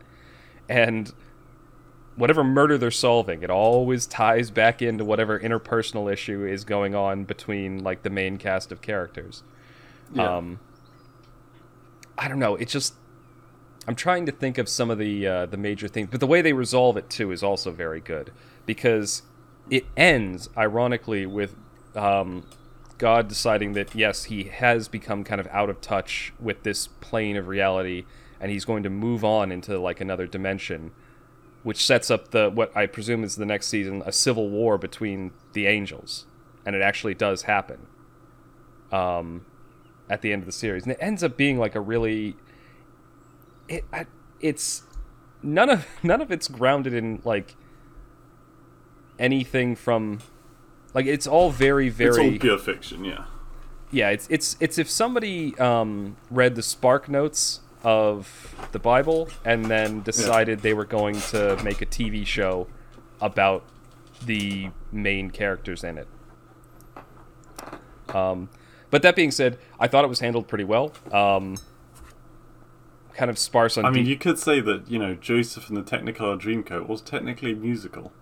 And 0.68 1.12
whatever 2.16 2.42
murder 2.42 2.78
they're 2.78 2.90
solving, 2.90 3.42
it 3.42 3.50
always 3.50 4.06
ties 4.06 4.50
back 4.50 4.80
into 4.80 5.04
whatever 5.04 5.38
interpersonal 5.38 6.10
issue 6.10 6.44
is 6.44 6.64
going 6.64 6.94
on 6.94 7.24
between 7.24 7.82
like 7.84 8.02
the 8.02 8.10
main 8.10 8.38
cast 8.38 8.72
of 8.72 8.80
characters. 8.80 9.42
Yeah. 10.14 10.36
Um, 10.36 10.60
I 12.18 12.28
don't 12.28 12.38
know. 12.38 12.56
It 12.56 12.68
just 12.68 12.94
I'm 13.86 13.94
trying 13.94 14.26
to 14.26 14.32
think 14.32 14.58
of 14.58 14.68
some 14.68 14.90
of 14.90 14.98
the 14.98 15.26
uh, 15.26 15.46
the 15.46 15.56
major 15.56 15.88
things, 15.88 16.08
but 16.10 16.20
the 16.20 16.26
way 16.26 16.42
they 16.42 16.52
resolve 16.52 16.96
it 16.96 17.10
too 17.10 17.30
is 17.30 17.42
also 17.42 17.70
very 17.70 18.00
good 18.00 18.32
because 18.64 19.22
it 19.70 19.84
ends 19.96 20.48
ironically 20.56 21.26
with 21.26 21.54
um, 21.94 22.44
God 22.98 23.28
deciding 23.28 23.74
that 23.74 23.94
yes, 23.94 24.24
he 24.24 24.44
has 24.44 24.88
become 24.88 25.24
kind 25.24 25.40
of 25.40 25.46
out 25.48 25.70
of 25.70 25.80
touch 25.80 26.32
with 26.40 26.62
this 26.62 26.86
plane 26.86 27.36
of 27.36 27.46
reality, 27.48 28.04
and 28.40 28.50
he's 28.50 28.64
going 28.64 28.82
to 28.82 28.90
move 28.90 29.24
on 29.24 29.52
into 29.52 29.78
like 29.78 30.00
another 30.00 30.26
dimension, 30.26 30.92
which 31.62 31.84
sets 31.84 32.10
up 32.10 32.30
the 32.30 32.50
what 32.50 32.74
I 32.76 32.86
presume 32.86 33.24
is 33.24 33.36
the 33.36 33.46
next 33.46 33.66
season 33.68 34.02
a 34.06 34.12
civil 34.12 34.48
war 34.48 34.78
between 34.78 35.32
the 35.52 35.66
angels, 35.66 36.26
and 36.64 36.74
it 36.74 36.82
actually 36.82 37.14
does 37.14 37.42
happen. 37.42 37.86
Um, 38.92 39.44
at 40.08 40.22
the 40.22 40.32
end 40.32 40.42
of 40.42 40.46
the 40.46 40.52
series, 40.52 40.84
and 40.84 40.92
it 40.92 40.98
ends 41.00 41.22
up 41.22 41.36
being 41.36 41.58
like 41.58 41.74
a 41.74 41.80
really, 41.80 42.36
it 43.68 43.84
I, 43.92 44.06
it's 44.40 44.82
none 45.42 45.70
of 45.70 45.86
none 46.02 46.20
of 46.20 46.30
it's 46.30 46.48
grounded 46.48 46.94
in 46.94 47.20
like 47.24 47.56
anything 49.18 49.74
from 49.74 50.20
like 50.96 51.04
it's 51.04 51.26
all 51.26 51.50
very 51.50 51.90
very. 51.90 52.08
It's 52.08 52.18
all 52.18 52.38
pure 52.38 52.58
fiction, 52.58 53.04
yeah. 53.04 53.26
yeah 53.92 54.08
it's 54.08 54.26
it's 54.30 54.56
it's 54.60 54.78
if 54.78 54.90
somebody 54.90 55.56
um, 55.58 56.16
read 56.30 56.54
the 56.54 56.62
spark 56.62 57.08
notes 57.08 57.60
of 57.84 58.56
the 58.72 58.78
bible 58.78 59.28
and 59.44 59.66
then 59.66 60.00
decided 60.00 60.60
they 60.60 60.72
were 60.74 60.86
going 60.86 61.14
to 61.20 61.56
make 61.62 61.82
a 61.82 61.86
tv 61.86 62.26
show 62.26 62.66
about 63.20 63.62
the 64.24 64.70
main 64.90 65.30
characters 65.30 65.84
in 65.84 65.98
it 65.98 66.08
um, 68.12 68.48
but 68.90 69.02
that 69.02 69.14
being 69.14 69.30
said 69.30 69.58
i 69.78 69.86
thought 69.86 70.04
it 70.04 70.08
was 70.08 70.20
handled 70.20 70.48
pretty 70.48 70.64
well 70.64 70.90
um, 71.12 71.56
kind 73.14 73.30
of 73.30 73.38
sparse 73.38 73.76
on 73.78 73.84
I 73.84 73.90
mean, 73.90 74.04
de- 74.04 74.10
you 74.10 74.16
could 74.16 74.38
say 74.38 74.60
that, 74.60 74.90
you 74.90 74.98
know, 74.98 75.14
Joseph 75.14 75.68
and 75.68 75.76
the 75.76 75.82
Technicolor 75.82 76.38
Dreamcoat 76.38 76.86
was 76.86 77.00
technically 77.00 77.54
musical. 77.54 78.12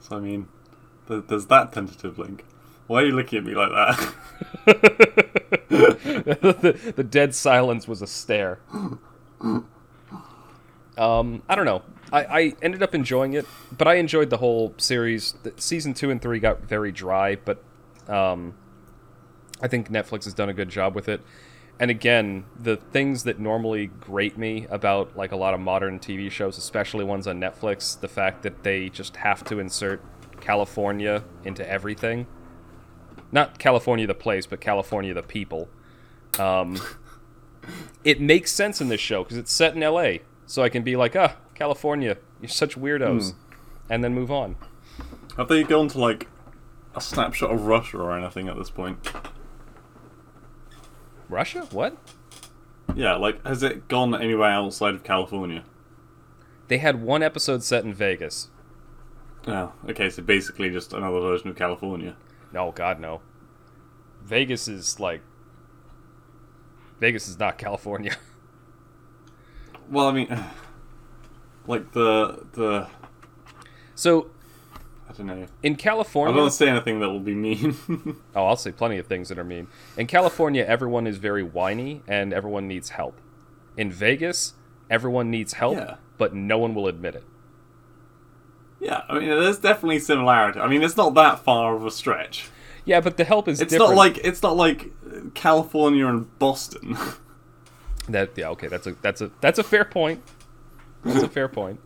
So, 0.00 0.16
I 0.16 0.20
mean, 0.20 0.48
th- 1.06 1.24
there's 1.28 1.46
that 1.46 1.72
tentative 1.72 2.18
link. 2.18 2.44
Why 2.86 3.02
are 3.02 3.06
you 3.06 3.12
looking 3.12 3.38
at 3.38 3.44
me 3.44 3.54
like 3.54 3.70
that? 3.70 4.14
the, 5.68 6.92
the 6.96 7.04
dead 7.04 7.34
silence 7.34 7.86
was 7.86 8.00
a 8.00 8.06
stare. 8.06 8.60
Um, 10.96 11.42
I 11.48 11.54
don't 11.54 11.66
know. 11.66 11.82
I, 12.12 12.24
I 12.24 12.56
ended 12.62 12.82
up 12.82 12.94
enjoying 12.94 13.34
it, 13.34 13.46
but 13.76 13.86
I 13.86 13.94
enjoyed 13.94 14.30
the 14.30 14.38
whole 14.38 14.74
series. 14.78 15.34
Season 15.56 15.94
two 15.94 16.10
and 16.10 16.20
three 16.20 16.38
got 16.40 16.62
very 16.62 16.90
dry, 16.90 17.36
but 17.36 17.62
um, 18.08 18.54
I 19.60 19.68
think 19.68 19.90
Netflix 19.90 20.24
has 20.24 20.34
done 20.34 20.48
a 20.48 20.54
good 20.54 20.70
job 20.70 20.94
with 20.94 21.08
it. 21.08 21.20
And 21.80 21.90
again, 21.90 22.44
the 22.58 22.76
things 22.76 23.24
that 23.24 23.38
normally 23.38 23.86
grate 23.86 24.36
me 24.36 24.66
about 24.68 25.16
like 25.16 25.30
a 25.30 25.36
lot 25.36 25.54
of 25.54 25.60
modern 25.60 26.00
TV 26.00 26.30
shows, 26.30 26.58
especially 26.58 27.04
ones 27.04 27.26
on 27.26 27.40
Netflix, 27.40 27.98
the 27.98 28.08
fact 28.08 28.42
that 28.42 28.64
they 28.64 28.88
just 28.88 29.16
have 29.16 29.44
to 29.44 29.60
insert 29.60 30.02
California 30.40 31.24
into 31.44 31.68
everything. 31.68 32.26
Not 33.30 33.58
California 33.58 34.06
the 34.06 34.14
place, 34.14 34.46
but 34.46 34.60
California 34.60 35.14
the 35.14 35.22
people. 35.22 35.68
Um, 36.38 36.80
it 38.04 38.20
makes 38.20 38.52
sense 38.52 38.80
in 38.80 38.88
this 38.88 39.00
show 39.00 39.22
because 39.22 39.36
it's 39.36 39.52
set 39.52 39.74
in 39.74 39.80
LA, 39.80 40.18
so 40.46 40.62
I 40.62 40.68
can 40.68 40.82
be 40.82 40.96
like, 40.96 41.14
ah, 41.14 41.36
California, 41.54 42.16
you're 42.40 42.48
such 42.48 42.76
weirdos, 42.76 43.34
and 43.90 44.02
then 44.02 44.14
move 44.14 44.30
on. 44.30 44.56
Have 45.36 45.48
they 45.48 45.62
gone 45.62 45.88
to, 45.88 45.98
like, 45.98 46.28
a 46.94 47.00
snapshot 47.00 47.50
of 47.50 47.66
Russia 47.66 47.98
or 47.98 48.16
anything 48.16 48.48
at 48.48 48.56
this 48.56 48.70
point? 48.70 48.98
Russia? 51.28 51.66
What? 51.70 51.96
Yeah, 52.94 53.16
like, 53.16 53.44
has 53.46 53.62
it 53.62 53.88
gone 53.88 54.14
anywhere 54.14 54.50
outside 54.50 54.94
of 54.94 55.04
California? 55.04 55.64
They 56.68 56.78
had 56.78 57.02
one 57.02 57.22
episode 57.22 57.62
set 57.62 57.84
in 57.84 57.94
Vegas. 57.94 58.48
Oh, 59.46 59.72
okay, 59.88 60.10
so 60.10 60.22
basically 60.22 60.70
just 60.70 60.92
another 60.92 61.20
version 61.20 61.48
of 61.48 61.56
California. 61.56 62.16
No, 62.52 62.72
God, 62.72 63.00
no. 63.00 63.20
Vegas 64.22 64.68
is 64.68 65.00
like. 65.00 65.22
Vegas 67.00 67.28
is 67.28 67.38
not 67.38 67.58
California. 67.58 68.16
Well, 69.90 70.06
I 70.08 70.12
mean, 70.12 70.28
like 71.66 71.92
the 71.92 72.46
the 72.52 72.88
So 73.94 74.30
Know. 75.18 75.46
in 75.62 75.76
California, 75.76 76.32
I 76.34 76.36
don't 76.36 76.50
say 76.50 76.68
anything 76.68 77.00
that 77.00 77.08
will 77.10 77.20
be 77.20 77.34
mean. 77.34 77.76
oh, 78.36 78.46
I'll 78.46 78.56
say 78.56 78.72
plenty 78.72 78.98
of 78.98 79.06
things 79.06 79.28
that 79.28 79.38
are 79.38 79.44
mean. 79.44 79.66
In 79.96 80.06
California, 80.06 80.64
everyone 80.66 81.06
is 81.06 81.18
very 81.18 81.42
whiny 81.42 82.02
and 82.06 82.32
everyone 82.32 82.68
needs 82.68 82.90
help. 82.90 83.20
In 83.76 83.90
Vegas, 83.90 84.54
everyone 84.90 85.30
needs 85.30 85.54
help, 85.54 85.76
Yeah. 85.76 85.96
but 86.18 86.34
no 86.34 86.58
one 86.58 86.74
will 86.74 86.86
admit 86.88 87.14
it. 87.14 87.24
yeah, 88.80 89.02
I 89.08 89.18
mean, 89.18 89.28
there's 89.28 89.58
definitely 89.58 89.98
similarity. 89.98 90.60
I 90.60 90.68
mean, 90.68 90.82
it's 90.82 90.96
not 90.96 91.14
that 91.14 91.40
far 91.40 91.74
of 91.74 91.84
a 91.84 91.90
stretch. 91.90 92.48
Yeah, 92.84 93.00
but 93.00 93.16
the 93.16 93.24
help 93.24 93.48
is 93.48 93.60
It's 93.60 93.70
different. 93.72 93.90
not 93.92 93.96
like 93.98 94.18
it's 94.18 94.42
not 94.42 94.56
like 94.56 94.90
California 95.34 96.06
and 96.06 96.38
Boston. 96.38 96.96
that. 98.08 98.30
Yeah, 98.36 98.48
okay, 98.50 98.68
that's 98.68 98.86
a 98.86 98.92
that's 99.02 99.20
a 99.20 99.30
that's 99.40 99.58
a 99.58 99.62
fair 99.64 99.84
point. 99.84 100.22
That's 101.04 101.22
a 101.22 101.28
fair 101.28 101.48
point. 101.48 101.80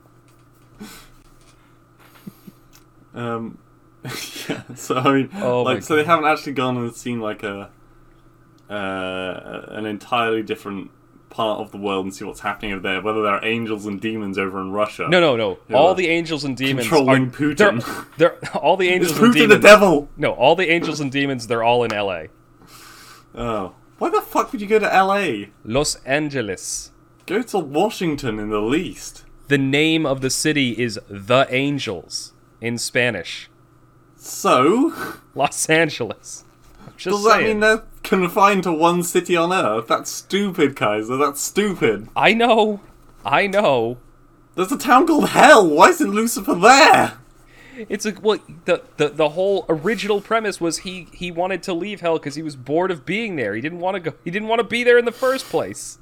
Um, 3.15 3.59
yeah. 4.05 4.63
So 4.75 4.97
I 4.97 5.13
mean, 5.13 5.31
Oh 5.35 5.63
like, 5.63 5.83
so 5.83 5.97
they 5.97 6.05
haven't 6.05 6.27
actually 6.27 6.53
gone 6.53 6.77
and 6.77 6.95
seen 6.95 7.21
like 7.21 7.43
a 7.43 7.71
uh, 8.69 9.67
an 9.69 9.87
entirely 9.87 10.43
different 10.43 10.91
part 11.31 11.61
of 11.61 11.73
the 11.73 11.79
world 11.79 12.05
and 12.05 12.15
see 12.15 12.25
what's 12.25 12.41
happening 12.41 12.73
over 12.73 12.83
there. 12.83 13.01
Whether 13.01 13.23
there 13.23 13.33
are 13.33 13.45
angels 13.45 13.87
and 13.87 14.01
demons 14.01 14.39
over 14.39 14.61
in 14.61 14.71
Russia. 14.71 15.09
No, 15.09 15.21
no, 15.21 15.37
no. 15.37 15.59
All 15.77 15.95
the 15.95 16.09
angels 16.09 16.45
and 16.45 16.57
demons 16.57 16.89
controlling 16.89 17.29
are 17.29 17.31
Putin. 17.31 18.07
They're, 18.17 18.37
they're 18.41 18.57
all 18.57 18.77
the 18.77 18.89
angels 18.91 19.19
and 19.19 19.33
Putin 19.33 19.35
demons. 19.35 19.63
the 19.63 19.69
devil. 19.69 20.09
No, 20.17 20.33
all 20.33 20.55
the 20.55 20.71
angels 20.71 21.01
and 21.01 21.11
demons. 21.11 21.47
They're 21.47 21.63
all 21.63 21.85
in 21.85 21.93
L.A. 21.93 22.29
Oh, 23.35 23.75
why 23.99 24.11
the 24.11 24.21
fuck 24.21 24.53
would 24.53 24.61
you 24.61 24.67
go 24.67 24.79
to 24.79 24.95
L.A.? 24.95 25.51
Los 25.65 25.95
Angeles. 26.05 26.91
Go 27.27 27.43
to 27.43 27.59
Washington 27.59 28.39
in 28.39 28.51
the 28.51 28.61
least. 28.61 29.25
The 29.49 29.59
name 29.59 30.05
of 30.05 30.21
the 30.21 30.31
city 30.31 30.79
is 30.79 30.99
The 31.09 31.47
Angels 31.51 32.33
in 32.63 32.79
Spanish. 32.79 33.51
So, 34.17 34.95
Los 35.35 35.69
Angeles. 35.69 36.45
I'm 36.87 36.95
just 36.97 37.17
does 37.17 37.25
that 37.25 37.43
mean 37.43 37.61
they're 37.61 37.83
confined 38.05 38.63
to 38.63 38.73
one 38.73 39.03
city 39.03 39.37
on 39.37 39.53
Earth? 39.53 39.89
That's 39.89 40.11
stupid, 40.11 40.77
Kaiser. 40.77 41.17
That's 41.17 41.41
stupid. 41.41 42.09
I 42.15 42.33
know. 42.33 42.81
I 43.25 43.49
know. 43.49 43.99
There's 44.55 44.71
a 44.71 44.79
town 44.79 45.09
called 45.09 45.31
Hell. 45.31 45.69
Why 45.69 45.89
isn't 45.89 46.11
Lucifer 46.11 46.55
there? 46.55 47.19
It's 47.89 48.07
a 48.07 48.13
well. 48.21 48.39
The, 48.67 48.83
the 48.97 49.09
the 49.09 49.31
whole 49.31 49.65
original 49.69 50.21
premise 50.21 50.61
was 50.61 50.79
he 50.79 51.09
he 51.13 51.31
wanted 51.31 51.63
to 51.65 51.73
leave 51.73 52.01
hell 52.01 52.19
because 52.19 52.35
he 52.35 52.43
was 52.43 52.55
bored 52.55 52.91
of 52.91 53.07
being 53.07 53.37
there. 53.37 53.55
He 53.55 53.63
didn't 53.63 53.81
want 53.81 53.95
to 53.95 54.11
go. 54.11 54.17
He 54.23 54.31
didn't 54.31 54.49
want 54.49 54.61
to 54.61 54.67
be 54.67 54.85
there 54.85 54.99
in 54.99 55.07
the 55.07 55.11
first 55.11 55.47
place. 55.47 55.99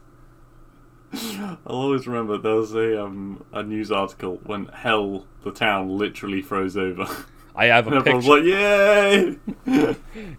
I'll 1.15 1.59
always 1.67 2.07
remember 2.07 2.39
there 2.39 2.55
was 2.55 2.75
a 2.75 3.03
um 3.03 3.45
a 3.53 3.63
news 3.63 3.91
article 3.91 4.41
when 4.45 4.67
Hell, 4.67 5.27
the 5.43 5.51
town, 5.53 5.89
literally 5.97 6.43
froze 6.43 6.77
over. 6.77 7.07
I 7.57 7.67
have 7.67 7.89
a 7.89 7.91
was 7.91 8.05
picture. 8.05 8.31
like, 8.31 8.45
"Yay!" 8.45 9.39
Yeah, 9.67 9.95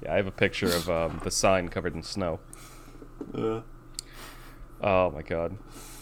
I 0.09 0.15
have 0.15 0.28
a 0.28 0.32
picture 0.32 0.67
of 0.67 0.89
um, 0.89 1.19
the 1.24 1.32
sign 1.32 1.67
covered 1.67 1.93
in 1.93 2.03
snow. 2.03 2.39
Uh, 3.36 3.61
Oh 4.84 5.11
my 5.11 5.22
god. 5.22 5.57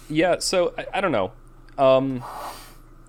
Yeah, 0.09 0.39
so 0.39 0.73
I, 0.77 0.85
I 0.95 1.01
don't 1.01 1.11
know. 1.11 1.33
Um 1.77 2.23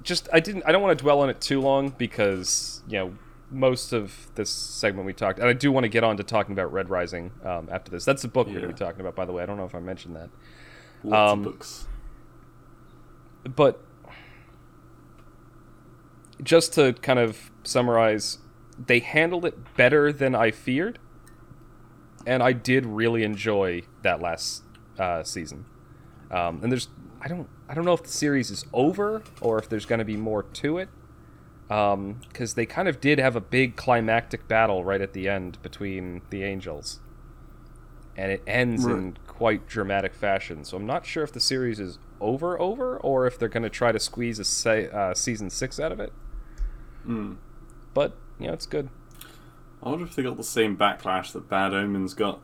just 0.02 0.28
I 0.32 0.40
didn't 0.40 0.64
I 0.66 0.72
don't 0.72 0.82
want 0.82 0.98
to 0.98 1.02
dwell 1.02 1.20
on 1.20 1.28
it 1.30 1.40
too 1.40 1.60
long 1.60 1.90
because, 1.90 2.82
you 2.88 2.98
know, 2.98 3.12
most 3.50 3.92
of 3.92 4.28
this 4.34 4.48
segment 4.50 5.06
we 5.06 5.12
talked 5.12 5.38
and 5.38 5.46
I 5.48 5.52
do 5.52 5.70
want 5.70 5.84
to 5.84 5.88
get 5.88 6.02
on 6.02 6.16
to 6.16 6.24
talking 6.24 6.52
about 6.52 6.72
Red 6.72 6.88
Rising 6.90 7.30
um, 7.44 7.68
after 7.70 7.90
this. 7.90 8.04
That's 8.04 8.22
the 8.22 8.28
book 8.28 8.46
we're 8.46 8.54
going 8.54 8.68
to 8.68 8.74
be 8.74 8.74
talking 8.78 9.00
about 9.00 9.14
by 9.14 9.24
the 9.26 9.32
way. 9.32 9.42
I 9.42 9.46
don't 9.46 9.56
know 9.58 9.64
if 9.64 9.74
I 9.74 9.80
mentioned 9.80 10.16
that. 10.16 10.30
Lots 11.02 11.32
Um, 11.32 11.38
of 11.40 11.44
books. 11.44 11.86
But 13.44 13.80
just 16.42 16.74
to 16.74 16.92
kind 16.94 17.18
of 17.18 17.50
summarize, 17.62 18.38
they 18.86 19.00
handled 19.00 19.44
it 19.44 19.76
better 19.76 20.12
than 20.12 20.34
I 20.34 20.50
feared. 20.50 20.98
And 22.26 22.42
I 22.42 22.52
did 22.52 22.84
really 22.86 23.22
enjoy 23.24 23.82
that 24.02 24.20
last 24.20 24.62
uh, 24.98 25.22
season. 25.22 25.64
Um, 26.30 26.60
and 26.62 26.70
there's 26.70 26.88
I 27.22 27.28
don't 27.28 27.48
I 27.68 27.74
don't 27.74 27.84
know 27.84 27.94
if 27.94 28.02
the 28.02 28.10
series 28.10 28.50
is 28.50 28.64
over 28.72 29.22
or 29.40 29.58
if 29.58 29.68
there's 29.68 29.86
going 29.86 29.98
to 30.00 30.04
be 30.04 30.16
more 30.16 30.42
to 30.42 30.78
it. 30.78 30.88
Because 31.68 32.54
they 32.54 32.66
kind 32.66 32.88
of 32.88 33.00
did 33.00 33.18
have 33.20 33.36
a 33.36 33.40
big 33.40 33.76
climactic 33.76 34.48
battle 34.48 34.84
right 34.84 35.00
at 35.00 35.12
the 35.12 35.28
end 35.28 35.56
between 35.62 36.20
the 36.30 36.42
angels, 36.42 36.98
and 38.16 38.32
it 38.32 38.42
ends 38.46 38.84
in 38.84 39.04
Right. 39.12 39.18
Quite 39.40 39.66
dramatic 39.66 40.12
fashion. 40.12 40.62
So 40.64 40.76
I'm 40.76 40.84
not 40.84 41.06
sure 41.06 41.24
if 41.24 41.32
the 41.32 41.40
series 41.40 41.80
is 41.80 41.98
over 42.20 42.60
over 42.60 42.98
or 42.98 43.26
if 43.26 43.38
they're 43.38 43.48
going 43.48 43.62
to 43.62 43.70
try 43.70 43.90
to 43.90 43.98
squeeze 43.98 44.38
a 44.38 44.44
se- 44.44 44.90
uh, 44.90 45.14
season 45.14 45.48
six 45.48 45.80
out 45.80 45.92
of 45.92 45.98
it. 45.98 46.12
Hmm. 47.04 47.36
But 47.94 48.18
you 48.38 48.48
know, 48.48 48.52
it's 48.52 48.66
good. 48.66 48.90
I 49.82 49.88
wonder 49.88 50.04
if 50.04 50.14
they 50.14 50.22
got 50.22 50.36
the 50.36 50.44
same 50.44 50.76
backlash 50.76 51.32
that 51.32 51.48
Bad 51.48 51.72
Omens 51.72 52.12
got. 52.12 52.42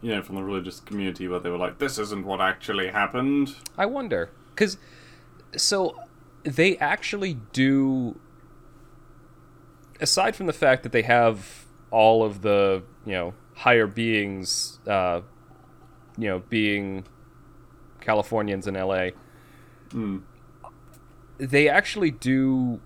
You 0.00 0.14
know, 0.14 0.22
from 0.22 0.36
the 0.36 0.44
religious 0.44 0.78
community 0.78 1.26
where 1.26 1.40
they 1.40 1.50
were 1.50 1.58
like, 1.58 1.78
"This 1.80 1.98
isn't 1.98 2.24
what 2.24 2.40
actually 2.40 2.90
happened." 2.90 3.56
I 3.76 3.86
wonder 3.86 4.30
because 4.54 4.78
so 5.56 5.96
they 6.44 6.76
actually 6.76 7.38
do. 7.52 8.16
Aside 10.00 10.36
from 10.36 10.46
the 10.46 10.52
fact 10.52 10.84
that 10.84 10.92
they 10.92 11.02
have 11.02 11.66
all 11.90 12.22
of 12.22 12.42
the 12.42 12.84
you 13.04 13.12
know 13.12 13.34
higher 13.54 13.88
beings, 13.88 14.78
uh, 14.86 15.22
you 16.18 16.28
know, 16.28 16.42
being 16.48 17.04
Californians 18.00 18.66
in 18.66 18.74
LA, 18.74 19.10
Hmm. 19.92 20.18
they 21.38 21.68
actually 21.68 22.10
do 22.10 22.80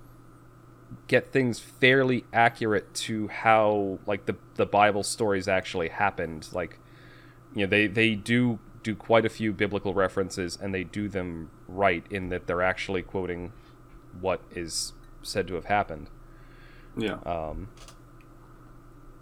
get 1.08 1.32
things 1.32 1.58
fairly 1.58 2.24
accurate 2.32 2.92
to 2.94 3.28
how 3.28 3.98
like 4.06 4.26
the 4.26 4.36
the 4.54 4.66
Bible 4.66 5.02
stories 5.02 5.48
actually 5.48 5.88
happened. 5.88 6.48
Like, 6.52 6.78
you 7.54 7.62
know, 7.62 7.70
they 7.70 7.86
they 7.86 8.14
do 8.14 8.58
do 8.82 8.94
quite 8.94 9.24
a 9.24 9.28
few 9.28 9.52
biblical 9.52 9.94
references, 9.94 10.56
and 10.60 10.72
they 10.74 10.84
do 10.84 11.08
them 11.08 11.50
right 11.66 12.04
in 12.10 12.28
that 12.28 12.46
they're 12.46 12.62
actually 12.62 13.02
quoting 13.02 13.52
what 14.20 14.40
is 14.52 14.92
said 15.22 15.48
to 15.48 15.54
have 15.54 15.64
happened. 15.66 16.08
Yeah. 16.96 17.18
Um, 17.26 17.68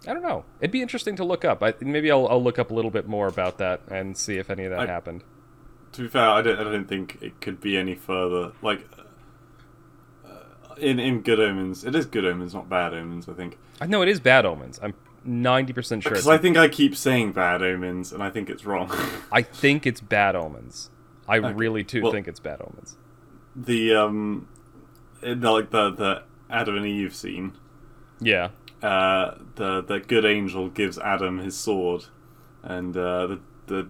I 0.07 0.13
don't 0.13 0.21
know. 0.23 0.45
It'd 0.59 0.71
be 0.71 0.81
interesting 0.81 1.15
to 1.17 1.23
look 1.23 1.43
up. 1.45 1.63
I, 1.63 1.73
maybe 1.81 2.11
I'll, 2.11 2.27
I'll 2.27 2.43
look 2.43 2.59
up 2.59 2.71
a 2.71 2.73
little 2.73 2.91
bit 2.91 3.07
more 3.07 3.27
about 3.27 3.57
that 3.59 3.81
and 3.89 4.17
see 4.17 4.37
if 4.37 4.49
any 4.49 4.63
of 4.65 4.71
that 4.71 4.81
I- 4.81 4.85
happened. 4.87 5.23
to 5.93 6.01
be 6.03 6.07
fair, 6.07 6.29
I 6.29 6.41
don't, 6.41 6.59
I 6.59 6.63
don't 6.63 6.87
think 6.87 7.17
it 7.21 7.39
could 7.41 7.59
be 7.61 7.77
any 7.77 7.95
further. 7.95 8.51
Like, 8.61 8.87
uh, 10.25 10.75
in 10.77 10.99
in 10.99 11.21
Good 11.21 11.39
Omens, 11.39 11.83
it 11.85 11.95
is 11.95 12.05
Good 12.05 12.25
Omens, 12.25 12.53
not 12.53 12.69
Bad 12.69 12.93
Omens. 12.93 13.29
I 13.29 13.33
think 13.33 13.57
I 13.81 13.87
know 13.87 14.01
it 14.01 14.09
is 14.09 14.19
Bad 14.19 14.45
Omens. 14.45 14.79
I'm 14.83 14.93
ninety 15.23 15.73
percent 15.73 16.03
sure. 16.03 16.11
because 16.11 16.27
I 16.27 16.37
think 16.37 16.57
I 16.57 16.67
keep 16.67 16.95
saying 16.95 17.31
Bad 17.33 17.61
Omens, 17.61 18.11
and 18.11 18.21
I 18.21 18.29
think 18.29 18.49
it's 18.49 18.65
wrong. 18.65 18.91
I 19.31 19.41
think 19.41 19.85
it's 19.85 20.01
Bad 20.01 20.35
Omens. 20.35 20.89
I 21.27 21.37
Okay. 21.39 21.53
really 21.53 21.83
do 21.83 22.03
Well- 22.03 22.11
think 22.11 22.27
it's 22.27 22.39
Bad 22.39 22.61
Omens. 22.61 22.97
the 23.55 23.95
um, 23.95 24.47
the, 25.21 25.35
like 25.51 25.71
the 25.71 25.89
the 25.91 26.23
Adam 26.49 26.75
and 26.77 26.85
Eve 26.85 27.15
scene. 27.15 27.53
Yeah. 28.19 28.49
Uh, 28.85 29.37
the 29.55 29.81
the 29.81 29.99
good 29.99 30.25
angel 30.25 30.69
gives 30.69 30.99
Adam 30.99 31.39
his 31.39 31.57
sword, 31.57 32.05
and 32.61 32.95
uh, 32.95 33.27
the 33.27 33.39
the 33.65 33.89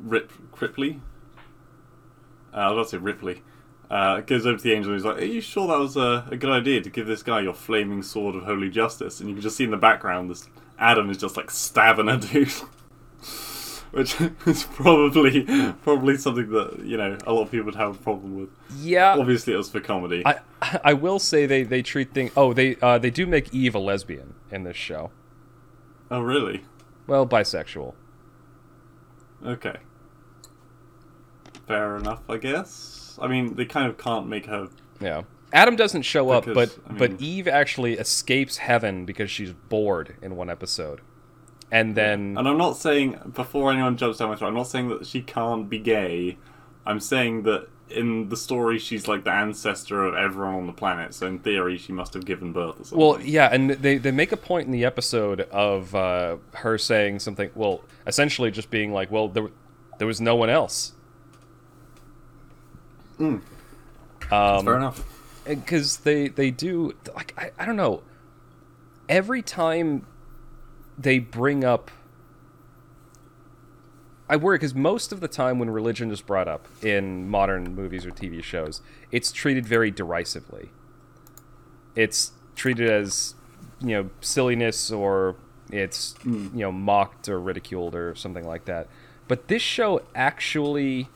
Rip 0.00 0.32
Ripley. 0.60 1.00
Uh, 2.54 2.56
I 2.56 2.70
was 2.70 2.72
about 2.74 2.84
to 2.84 2.90
say 2.90 2.98
Ripley. 2.98 3.42
Uh, 3.90 4.20
goes 4.20 4.46
over 4.46 4.56
to 4.56 4.62
the 4.62 4.72
angel 4.72 4.92
and 4.92 5.00
he's 5.00 5.04
like, 5.04 5.18
"Are 5.18 5.24
you 5.24 5.40
sure 5.40 5.66
that 5.68 5.78
was 5.78 5.96
a, 5.96 6.26
a 6.30 6.36
good 6.36 6.50
idea 6.50 6.80
to 6.80 6.90
give 6.90 7.06
this 7.06 7.22
guy 7.22 7.40
your 7.40 7.54
flaming 7.54 8.02
sword 8.02 8.36
of 8.36 8.44
holy 8.44 8.70
justice?" 8.70 9.20
And 9.20 9.28
you 9.28 9.34
can 9.34 9.42
just 9.42 9.56
see 9.56 9.64
in 9.64 9.70
the 9.70 9.76
background 9.76 10.30
this 10.30 10.48
Adam 10.78 11.10
is 11.10 11.18
just 11.18 11.36
like 11.36 11.50
stabbing 11.50 12.08
a 12.08 12.16
dude, 12.18 12.52
which 13.92 14.16
is 14.46 14.64
probably 14.64 15.44
probably 15.82 16.16
something 16.16 16.50
that 16.50 16.80
you 16.84 16.96
know 16.96 17.16
a 17.26 17.32
lot 17.32 17.42
of 17.42 17.50
people 17.50 17.66
would 17.66 17.74
have 17.74 17.96
a 17.96 17.98
problem 17.98 18.36
with. 18.40 18.48
Yeah. 18.80 19.16
Obviously, 19.18 19.52
it 19.52 19.56
was 19.56 19.70
for 19.70 19.80
comedy. 19.80 20.22
I 20.26 20.40
I 20.84 20.92
will 20.92 21.18
say 21.18 21.46
they 21.46 21.62
they 21.62 21.82
treat 21.82 22.12
things. 22.12 22.30
Oh, 22.36 22.52
they 22.52 22.76
uh, 22.82 22.98
they 22.98 23.10
do 23.10 23.26
make 23.26 23.52
Eve 23.54 23.74
a 23.74 23.78
lesbian 23.78 24.34
in 24.50 24.64
this 24.64 24.76
show. 24.76 25.10
oh, 26.10 26.20
really? 26.20 26.64
Well, 27.06 27.26
bisexual. 27.26 27.94
Okay. 29.44 29.76
Fair 31.66 31.96
enough, 31.96 32.22
I 32.28 32.36
guess. 32.38 33.18
I 33.20 33.26
mean, 33.28 33.54
they 33.56 33.64
kind 33.64 33.88
of 33.88 33.98
can't 33.98 34.26
make 34.28 34.46
her. 34.46 34.68
Yeah. 35.00 35.22
Adam 35.52 35.76
doesn't 35.76 36.02
show 36.02 36.30
up, 36.30 36.44
but 36.44 36.76
I 36.86 36.90
mean- 36.90 36.98
but 36.98 37.20
Eve 37.20 37.48
actually 37.48 37.94
escapes 37.94 38.58
heaven 38.58 39.04
because 39.04 39.30
she's 39.30 39.52
bored 39.52 40.16
in 40.20 40.36
one 40.36 40.50
episode, 40.50 41.00
and 41.70 41.94
then 41.94 42.36
And 42.38 42.48
I'm 42.48 42.58
not 42.58 42.76
saying 42.76 43.18
before 43.34 43.72
anyone 43.72 43.96
jumps 43.96 44.18
down 44.18 44.28
my 44.28 44.36
throat. 44.36 44.48
I'm 44.48 44.54
not 44.54 44.68
saying 44.68 44.88
that 44.88 45.06
she 45.06 45.22
can't 45.22 45.68
be 45.68 45.78
gay. 45.78 46.38
I'm 46.84 47.00
saying 47.00 47.42
that 47.42 47.68
in 47.88 48.28
the 48.28 48.36
story, 48.36 48.78
she's 48.78 49.06
like 49.06 49.24
the 49.24 49.30
ancestor 49.30 50.04
of 50.04 50.14
everyone 50.14 50.54
on 50.54 50.66
the 50.66 50.72
planet. 50.72 51.14
So 51.14 51.26
in 51.26 51.38
theory, 51.38 51.78
she 51.78 51.92
must 51.92 52.14
have 52.14 52.24
given 52.24 52.52
birth 52.52 52.80
or 52.80 52.84
something. 52.84 52.98
Well, 52.98 53.20
yeah, 53.20 53.48
and 53.52 53.70
they, 53.70 53.98
they 53.98 54.10
make 54.10 54.32
a 54.32 54.36
point 54.36 54.66
in 54.66 54.72
the 54.72 54.84
episode 54.84 55.42
of 55.42 55.94
uh, 55.94 56.36
her 56.54 56.78
saying 56.78 57.20
something. 57.20 57.50
Well, 57.54 57.82
essentially 58.06 58.50
just 58.50 58.70
being 58.70 58.92
like, 58.92 59.10
"Well, 59.10 59.28
there, 59.28 59.48
there 59.98 60.06
was 60.06 60.20
no 60.20 60.34
one 60.34 60.50
else." 60.50 60.92
Mm. 63.18 63.40
Um, 64.30 64.64
fair 64.64 64.76
enough. 64.76 65.04
because 65.44 65.98
they 65.98 66.28
they 66.28 66.50
do 66.50 66.94
like 67.14 67.34
I, 67.38 67.50
I 67.58 67.66
don't 67.66 67.76
know. 67.76 68.02
Every 69.08 69.42
time 69.42 70.06
they 70.98 71.18
bring 71.18 71.64
up, 71.64 71.90
I 74.28 74.36
worry 74.36 74.56
because 74.58 74.74
most 74.74 75.12
of 75.12 75.20
the 75.20 75.28
time 75.28 75.58
when 75.58 75.70
religion 75.70 76.10
is 76.10 76.20
brought 76.20 76.48
up 76.48 76.66
in 76.82 77.28
modern 77.28 77.74
movies 77.74 78.06
or 78.06 78.10
TV 78.10 78.42
shows, 78.42 78.80
it's 79.10 79.30
treated 79.32 79.66
very 79.66 79.90
derisively. 79.90 80.70
It's 81.94 82.32
treated 82.54 82.90
as 82.90 83.34
you 83.80 83.88
know 83.88 84.10
silliness 84.20 84.90
or 84.90 85.36
it's 85.70 86.14
you 86.24 86.50
know 86.54 86.72
mocked 86.72 87.28
or 87.28 87.40
ridiculed 87.40 87.94
or 87.94 88.14
something 88.14 88.46
like 88.46 88.64
that. 88.64 88.88
But 89.28 89.48
this 89.48 89.62
show 89.62 90.02
actually 90.14 91.08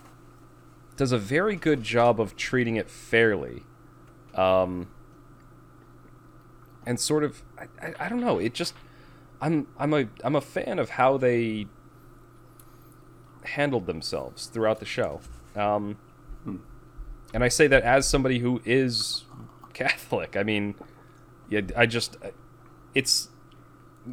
does 0.96 1.12
a 1.12 1.18
very 1.18 1.56
good 1.56 1.82
job 1.82 2.20
of 2.20 2.36
treating 2.36 2.76
it 2.76 2.90
fairly 2.90 3.62
um, 4.34 4.88
and 6.86 6.98
sort 6.98 7.24
of 7.24 7.42
I, 7.58 7.86
I, 7.86 7.94
I 8.00 8.08
don't 8.08 8.20
know 8.20 8.38
it 8.38 8.54
just 8.54 8.74
I'm 9.40 9.66
I'm 9.78 9.94
a 9.94 10.06
I'm 10.22 10.36
a 10.36 10.40
fan 10.40 10.78
of 10.78 10.90
how 10.90 11.16
they 11.16 11.66
handled 13.44 13.86
themselves 13.86 14.46
throughout 14.46 14.80
the 14.80 14.86
show. 14.86 15.20
Um, 15.56 15.96
and 17.32 17.44
I 17.44 17.48
say 17.48 17.66
that 17.66 17.82
as 17.82 18.08
somebody 18.08 18.40
who 18.40 18.60
is 18.64 19.24
Catholic. 19.72 20.36
I 20.36 20.42
mean, 20.42 20.74
yeah, 21.48 21.62
I 21.76 21.86
just 21.86 22.16
it's 22.94 23.28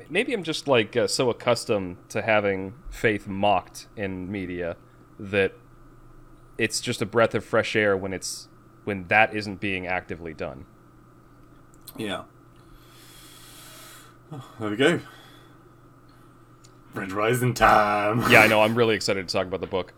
maybe 0.10 0.34
I'm 0.34 0.44
just 0.44 0.68
like 0.68 0.95
uh, 0.95 1.08
so 1.08 1.30
accustomed 1.30 1.98
to 2.10 2.22
having 2.22 2.74
faith 2.90 3.28
mocked 3.28 3.88
in 3.95 4.32
media 4.32 4.78
that 5.20 5.54
it's 6.58 6.80
just 6.80 7.02
a 7.02 7.06
breath 7.06 7.36
of 7.36 7.44
fresh 7.44 7.76
air 7.76 7.95
when 7.95 8.14
it's 8.14 8.48
when 8.84 9.08
that 9.08 9.36
isn't 9.36 9.60
being 9.60 9.86
actively 9.86 10.34
done. 10.34 10.66
Yeah. 11.98 12.24
There 14.60 14.70
we 14.70 14.76
go. 14.76 14.99
Red 16.93 17.11
Rising 17.11 17.53
time. 17.53 18.30
Yeah, 18.31 18.41
I 18.41 18.47
know. 18.47 18.61
I'm 18.61 18.76
really 18.76 18.95
excited 18.95 19.27
to 19.27 19.31
talk 19.31 19.47
about 19.47 19.61
the 19.61 19.68
book. 19.68 19.93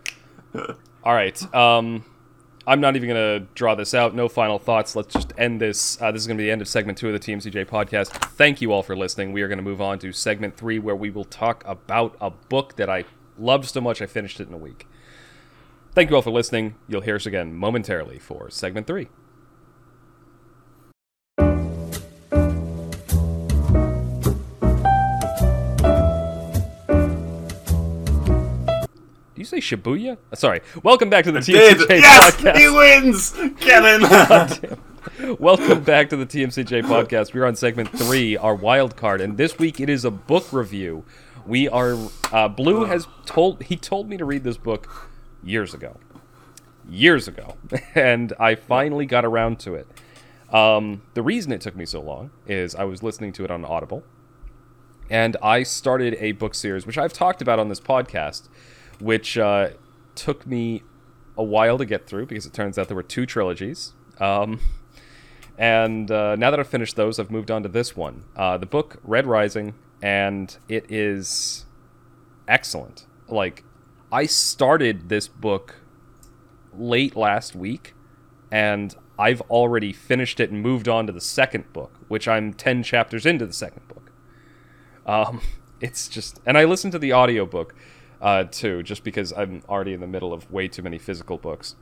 All 1.03 1.13
right. 1.13 1.55
Um, 1.55 2.03
I'm 2.67 2.81
not 2.81 2.95
even 2.95 3.09
going 3.09 3.39
to 3.39 3.47
draw 3.55 3.75
this 3.75 3.93
out. 3.93 4.13
No 4.13 4.27
final 4.29 4.59
thoughts. 4.59 4.95
Let's 4.95 5.13
just 5.13 5.33
end 5.37 5.61
this. 5.61 5.99
Uh, 6.01 6.11
this 6.11 6.21
is 6.21 6.27
going 6.27 6.37
to 6.37 6.41
be 6.41 6.45
the 6.45 6.51
end 6.51 6.61
of 6.61 6.67
segment 6.67 6.97
two 6.97 7.07
of 7.07 7.13
the 7.13 7.19
TMCJ 7.19 7.65
podcast. 7.65 8.09
Thank 8.09 8.61
you 8.61 8.71
all 8.71 8.83
for 8.83 8.95
listening. 8.95 9.31
We 9.31 9.41
are 9.41 9.47
going 9.47 9.57
to 9.57 9.63
move 9.63 9.81
on 9.81 9.97
to 9.99 10.11
segment 10.11 10.57
three, 10.57 10.77
where 10.77 10.95
we 10.95 11.09
will 11.09 11.25
talk 11.25 11.63
about 11.65 12.15
a 12.19 12.29
book 12.29 12.75
that 12.75 12.89
I 12.89 13.05
loved 13.37 13.65
so 13.65 13.81
much 13.81 14.01
I 14.01 14.05
finished 14.05 14.39
it 14.39 14.47
in 14.47 14.53
a 14.53 14.57
week. 14.57 14.87
Thank 15.93 16.09
you 16.09 16.15
all 16.15 16.21
for 16.21 16.31
listening. 16.31 16.75
You'll 16.87 17.01
hear 17.01 17.15
us 17.15 17.25
again 17.25 17.53
momentarily 17.53 18.19
for 18.19 18.49
segment 18.49 18.85
three. 18.85 19.07
Say 29.49 29.57
Shibuya? 29.57 30.17
Sorry. 30.35 30.61
Welcome 30.83 31.09
back 31.09 31.25
to 31.25 31.31
the. 31.31 31.39
TMCJ 31.39 31.89
Yes! 31.89 32.35
podcast. 32.35 32.57
He 32.57 32.69
wins! 32.69 33.31
Kevin! 33.59 35.37
Welcome 35.39 35.83
back 35.83 36.09
to 36.09 36.17
the 36.17 36.25
TMCJ 36.25 36.83
podcast. 36.83 37.33
We're 37.33 37.45
on 37.45 37.55
segment 37.55 37.89
three, 37.97 38.37
our 38.37 38.53
wild 38.53 38.95
card, 38.95 39.21
and 39.21 39.37
this 39.37 39.57
week 39.57 39.79
it 39.79 39.89
is 39.89 40.05
a 40.05 40.11
book 40.11 40.53
review. 40.53 41.03
We 41.47 41.67
are 41.67 41.97
uh, 42.31 42.47
Blue 42.49 42.85
has 42.85 43.07
told 43.25 43.63
he 43.63 43.75
told 43.75 44.07
me 44.07 44.17
to 44.17 44.25
read 44.25 44.43
this 44.43 44.57
book 44.57 45.09
years 45.43 45.73
ago, 45.73 45.97
years 46.87 47.27
ago, 47.27 47.55
and 47.95 48.33
I 48.39 48.53
finally 48.53 49.07
got 49.07 49.25
around 49.25 49.59
to 49.61 49.73
it. 49.73 49.87
Um, 50.53 51.01
the 51.15 51.23
reason 51.23 51.51
it 51.51 51.61
took 51.61 51.75
me 51.75 51.85
so 51.85 52.01
long 52.01 52.29
is 52.45 52.75
I 52.75 52.83
was 52.83 53.01
listening 53.01 53.33
to 53.33 53.43
it 53.45 53.49
on 53.51 53.65
Audible, 53.65 54.03
and 55.09 55.37
I 55.41 55.63
started 55.63 56.17
a 56.19 56.33
book 56.33 56.53
series 56.53 56.85
which 56.85 56.99
I've 56.99 57.13
talked 57.13 57.41
about 57.41 57.57
on 57.57 57.69
this 57.69 57.79
podcast, 57.79 58.47
which 58.99 59.37
uh, 59.37 59.69
took 60.15 60.45
me 60.45 60.83
a 61.37 61.43
while 61.43 61.77
to 61.77 61.85
get 61.85 62.05
through 62.05 62.25
because 62.25 62.45
it 62.45 62.53
turns 62.53 62.77
out 62.77 62.87
there 62.87 62.95
were 62.95 63.03
two 63.03 63.25
trilogies. 63.25 63.93
Um, 64.19 64.59
and 65.57 66.09
uh, 66.11 66.35
now 66.35 66.51
that 66.51 66.59
I've 66.59 66.67
finished 66.67 66.95
those, 66.95 67.19
I've 67.19 67.31
moved 67.31 67.51
on 67.51 67.63
to 67.63 67.69
this 67.69 67.95
one. 67.95 68.25
Uh, 68.35 68.57
the 68.57 68.65
book 68.65 68.97
Red 69.03 69.25
Rising, 69.25 69.73
and 70.01 70.55
it 70.67 70.89
is 70.89 71.65
excellent. 72.47 73.05
Like, 73.27 73.63
I 74.11 74.25
started 74.25 75.09
this 75.09 75.27
book 75.27 75.75
late 76.73 77.15
last 77.15 77.55
week, 77.55 77.93
and 78.51 78.95
I've 79.17 79.41
already 79.41 79.91
finished 79.91 80.39
it 80.39 80.49
and 80.49 80.61
moved 80.61 80.87
on 80.87 81.07
to 81.07 81.13
the 81.13 81.21
second 81.21 81.71
book, 81.73 81.91
which 82.07 82.27
I'm 82.27 82.53
10 82.53 82.83
chapters 82.83 83.25
into 83.25 83.45
the 83.45 83.53
second 83.53 83.87
book. 83.87 84.11
Um, 85.05 85.41
it's 85.81 86.07
just, 86.07 86.39
and 86.45 86.57
I 86.57 86.63
listened 86.63 86.93
to 86.93 86.99
the 86.99 87.13
audiobook 87.13 87.75
uh, 88.21 88.43
too, 88.45 88.83
just 88.83 89.03
because 89.03 89.31
I'm 89.33 89.63
already 89.69 89.93
in 89.93 89.99
the 89.99 90.07
middle 90.07 90.33
of 90.33 90.51
way 90.51 90.67
too 90.67 90.81
many 90.81 90.97
physical 90.97 91.37
books. 91.37 91.75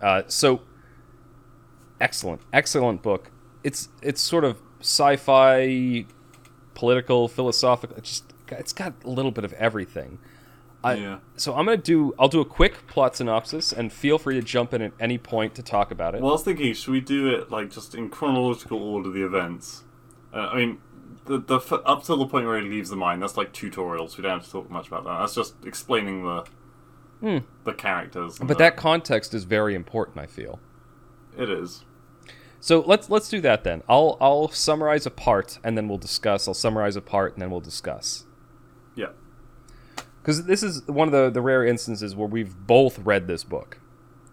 Uh, 0.00 0.22
so, 0.26 0.62
excellent, 2.00 2.40
excellent 2.52 3.02
book. 3.02 3.30
It's 3.62 3.88
it's 4.02 4.20
sort 4.20 4.44
of 4.44 4.60
sci-fi, 4.80 6.06
political, 6.74 7.28
philosophical. 7.28 7.96
It's 7.96 8.08
just 8.08 8.34
it's 8.48 8.72
got 8.72 8.94
a 9.04 9.10
little 9.10 9.30
bit 9.30 9.44
of 9.44 9.52
everything. 9.54 10.18
I, 10.82 10.94
Yeah. 10.94 11.18
So 11.36 11.54
I'm 11.54 11.66
gonna 11.66 11.76
do. 11.76 12.14
I'll 12.18 12.28
do 12.28 12.40
a 12.40 12.44
quick 12.44 12.86
plot 12.86 13.16
synopsis, 13.16 13.72
and 13.72 13.92
feel 13.92 14.18
free 14.18 14.36
to 14.36 14.42
jump 14.42 14.72
in 14.72 14.80
at 14.80 14.92
any 14.98 15.18
point 15.18 15.54
to 15.56 15.62
talk 15.62 15.90
about 15.90 16.14
it. 16.14 16.22
Well, 16.22 16.30
I 16.30 16.34
was 16.34 16.42
thinking, 16.42 16.72
should 16.72 16.92
we 16.92 17.00
do 17.00 17.28
it 17.28 17.50
like 17.50 17.70
just 17.70 17.94
in 17.94 18.08
chronological 18.08 18.82
order, 18.82 19.10
the 19.10 19.24
events? 19.24 19.84
Uh, 20.32 20.48
I 20.52 20.56
mean, 20.56 20.78
the 21.26 21.38
the 21.38 21.58
up 21.84 22.04
till 22.04 22.16
the 22.16 22.26
point 22.26 22.46
where 22.46 22.60
he 22.60 22.68
leaves 22.68 22.90
the 22.90 22.96
mine, 22.96 23.20
that's 23.20 23.36
like 23.36 23.52
tutorials. 23.52 24.16
We 24.16 24.22
don't 24.22 24.32
have 24.38 24.44
to 24.44 24.50
talk 24.50 24.70
much 24.70 24.88
about 24.88 25.04
that. 25.04 25.18
That's 25.20 25.34
just 25.34 25.54
explaining 25.64 26.24
the 26.24 26.44
the 27.64 27.72
characters. 27.74 28.38
But 28.38 28.48
the- 28.48 28.54
that 28.54 28.76
context 28.76 29.34
is 29.34 29.44
very 29.44 29.74
important. 29.74 30.18
I 30.18 30.26
feel. 30.26 30.58
it 31.36 31.50
is. 31.50 31.84
So 32.62 32.80
let's 32.80 33.08
let's 33.08 33.28
do 33.28 33.40
that 33.42 33.64
then. 33.64 33.82
I'll 33.88 34.16
I'll 34.20 34.48
summarize 34.48 35.06
a 35.06 35.10
part 35.10 35.58
and 35.64 35.76
then 35.78 35.88
we'll 35.88 35.98
discuss. 35.98 36.46
I'll 36.48 36.54
summarize 36.54 36.96
a 36.96 37.00
part 37.00 37.32
and 37.34 37.40
then 37.42 37.50
we'll 37.50 37.60
discuss. 37.60 38.24
Yeah. 38.94 39.08
Because 40.20 40.44
this 40.44 40.62
is 40.62 40.86
one 40.86 41.08
of 41.08 41.12
the 41.12 41.30
the 41.30 41.40
rare 41.40 41.64
instances 41.64 42.14
where 42.14 42.28
we've 42.28 42.54
both 42.66 42.98
read 42.98 43.26
this 43.28 43.44
book. 43.44 43.78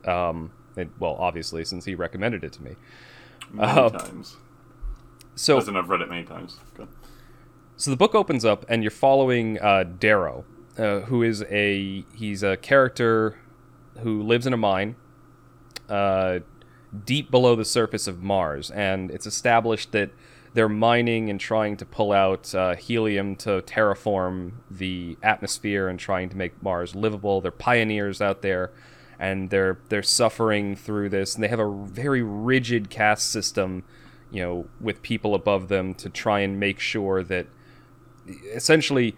Um, 0.05 0.51
it, 0.75 0.89
well, 0.99 1.15
obviously 1.19 1.63
since 1.63 1.85
he 1.85 1.95
recommended 1.95 2.43
it 2.43 2.51
to 2.53 2.63
me. 2.63 2.75
Many 3.51 3.71
Uh, 3.71 3.89
times. 3.91 4.35
So 5.37 5.57
I've 5.59 5.89
read 5.89 6.01
it 6.01 6.09
many 6.09 6.23
times. 6.23 6.59
Go. 6.75 6.87
so 7.77 7.91
the 7.91 7.97
book 7.97 8.15
opens 8.15 8.43
up 8.43 8.65
and 8.67 8.83
you're 8.83 8.91
following 8.91 9.59
uh, 9.59 9.83
Darrow, 9.83 10.45
uh, 10.77 11.01
who 11.01 11.23
is 11.23 11.43
a 11.43 12.03
he's 12.15 12.43
a 12.43 12.57
character 12.57 13.37
who 13.99 14.21
lives 14.21 14.45
in 14.45 14.53
a 14.53 14.57
mine 14.57 14.95
uh, 15.89 16.39
deep 17.05 17.31
below 17.31 17.55
the 17.55 17.65
surface 17.65 18.07
of 18.07 18.21
Mars, 18.21 18.71
and 18.71 19.11
it's 19.11 19.25
established 19.25 19.91
that 19.91 20.11
they're 20.53 20.69
mining 20.69 21.29
and 21.29 21.39
trying 21.39 21.77
to 21.77 21.85
pull 21.85 22.11
out 22.11 22.53
uh, 22.55 22.75
helium 22.75 23.35
to 23.35 23.61
terraform 23.61 24.53
the 24.71 25.17
atmosphere 25.21 25.87
and 25.87 25.99
trying 25.99 26.29
to 26.29 26.37
make 26.37 26.61
Mars 26.63 26.95
livable. 26.95 27.41
They're 27.41 27.51
pioneers 27.51 28.21
out 28.21 28.41
there, 28.41 28.71
and 29.19 29.49
they're 29.49 29.77
they're 29.89 30.03
suffering 30.03 30.75
through 30.75 31.09
this, 31.09 31.35
and 31.35 31.43
they 31.43 31.47
have 31.49 31.59
a 31.59 31.69
very 31.85 32.21
rigid 32.21 32.89
caste 32.89 33.31
system, 33.31 33.83
you 34.37 34.43
know, 34.43 34.65
with 34.79 35.01
people 35.01 35.33
above 35.33 35.67
them 35.67 35.95
to 35.95 36.09
try 36.11 36.41
and 36.41 36.59
make 36.59 36.79
sure 36.79 37.23
that 37.23 37.47
essentially 38.53 39.15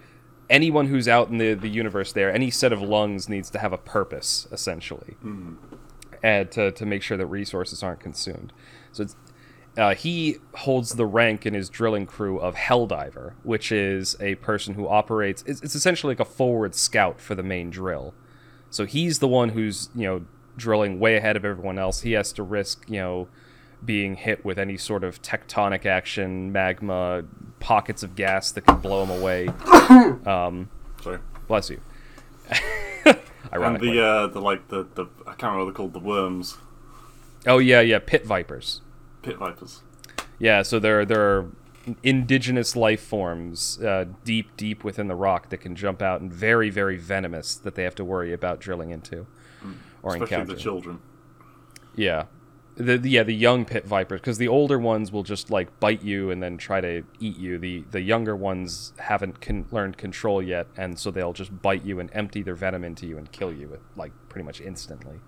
anyone 0.49 0.87
who's 0.87 1.09
out 1.09 1.27
in 1.27 1.39
the, 1.39 1.55
the 1.55 1.67
universe 1.67 2.13
there, 2.13 2.31
any 2.33 2.49
set 2.49 2.71
of 2.71 2.81
lungs 2.81 3.27
needs 3.27 3.49
to 3.49 3.59
have 3.59 3.73
a 3.73 3.77
purpose, 3.77 4.47
essentially, 4.49 5.17
and 6.23 6.49
to, 6.51 6.71
to 6.71 6.85
make 6.85 7.03
sure 7.03 7.17
that 7.17 7.25
resources 7.25 7.83
aren't 7.83 7.99
consumed. 7.99 8.53
So 8.93 9.03
it's, 9.03 9.17
uh, 9.77 9.93
he 9.93 10.37
holds 10.55 10.95
the 10.95 11.05
rank 11.05 11.45
in 11.45 11.53
his 11.53 11.67
drilling 11.67 12.05
crew 12.05 12.39
of 12.39 12.55
Helldiver, 12.55 13.33
which 13.43 13.73
is 13.73 14.15
a 14.21 14.35
person 14.35 14.75
who 14.75 14.87
operates. 14.87 15.43
It's, 15.45 15.61
it's 15.61 15.75
essentially 15.75 16.11
like 16.11 16.21
a 16.21 16.31
forward 16.31 16.75
scout 16.75 17.19
for 17.19 17.35
the 17.35 17.43
main 17.43 17.71
drill. 17.71 18.13
So 18.69 18.85
he's 18.85 19.19
the 19.19 19.27
one 19.27 19.49
who's 19.49 19.89
you 19.93 20.07
know 20.07 20.25
drilling 20.55 20.97
way 20.97 21.17
ahead 21.17 21.35
of 21.35 21.43
everyone 21.43 21.77
else. 21.77 22.03
He 22.03 22.13
has 22.13 22.31
to 22.33 22.43
risk 22.43 22.85
you 22.87 23.01
know 23.01 23.27
being 23.83 24.15
hit 24.15 24.43
with 24.43 24.57
any 24.59 24.77
sort 24.77 25.03
of 25.03 25.21
tectonic 25.21 25.85
action, 25.85 26.51
magma, 26.51 27.23
pockets 27.59 28.03
of 28.03 28.15
gas 28.15 28.51
that 28.51 28.61
can 28.65 28.77
blow 28.79 29.05
them 29.05 29.19
away. 29.21 29.49
Um, 30.25 30.69
Sorry. 31.01 31.19
bless 31.47 31.69
you. 31.69 31.79
And 33.05 33.17
Ironically. 33.53 33.93
the 33.93 34.03
uh, 34.05 34.27
the 34.27 34.41
like 34.41 34.67
the, 34.67 34.83
the 34.95 35.05
I 35.25 35.31
can't 35.31 35.43
remember 35.43 35.59
what 35.59 35.65
they're 35.65 35.73
called. 35.73 35.93
The 35.93 35.99
worms, 35.99 36.57
oh 37.47 37.57
yeah, 37.57 37.79
yeah, 37.79 37.97
pit 37.97 38.23
vipers. 38.25 38.81
pit 39.23 39.37
vipers. 39.37 39.81
Yeah, 40.37 40.61
so 40.61 40.77
there 40.77 41.03
there 41.05 41.21
are 41.21 41.51
indigenous 42.03 42.75
life 42.75 43.01
forms 43.01 43.79
uh, 43.81 44.05
deep 44.23 44.55
deep 44.57 44.83
within 44.83 45.07
the 45.07 45.15
rock 45.15 45.49
that 45.49 45.57
can 45.59 45.75
jump 45.75 46.01
out 46.01 46.21
and 46.21 46.31
very 46.31 46.69
very 46.69 46.97
venomous 46.97 47.55
that 47.55 47.73
they 47.73 47.83
have 47.83 47.95
to 47.95 48.05
worry 48.05 48.33
about 48.33 48.59
drilling 48.59 48.91
into 48.91 49.25
or 50.03 50.11
Especially 50.11 50.19
encountering. 50.21 50.55
the 50.57 50.61
children. 50.61 50.99
Yeah. 51.95 52.25
The, 52.79 52.97
the 52.97 53.09
yeah 53.09 53.23
the 53.23 53.35
young 53.35 53.65
pit 53.65 53.85
vipers 53.85 54.21
because 54.21 54.37
the 54.37 54.47
older 54.47 54.79
ones 54.79 55.11
will 55.11 55.23
just 55.23 55.51
like 55.51 55.81
bite 55.81 56.01
you 56.01 56.31
and 56.31 56.41
then 56.41 56.57
try 56.57 56.79
to 56.79 57.03
eat 57.19 57.37
you. 57.37 57.57
The 57.57 57.83
the 57.91 57.99
younger 57.99 58.37
ones 58.37 58.93
haven't 58.97 59.41
con- 59.41 59.65
learned 59.69 59.97
control 59.97 60.41
yet, 60.41 60.67
and 60.77 60.97
so 60.97 61.11
they'll 61.11 61.33
just 61.33 61.61
bite 61.61 61.83
you 61.83 61.99
and 61.99 62.09
empty 62.13 62.41
their 62.41 62.55
venom 62.55 62.85
into 62.85 63.05
you 63.05 63.17
and 63.17 63.29
kill 63.33 63.51
you 63.51 63.67
with, 63.67 63.81
like 63.97 64.13
pretty 64.29 64.45
much 64.45 64.61
instantly. 64.61 65.19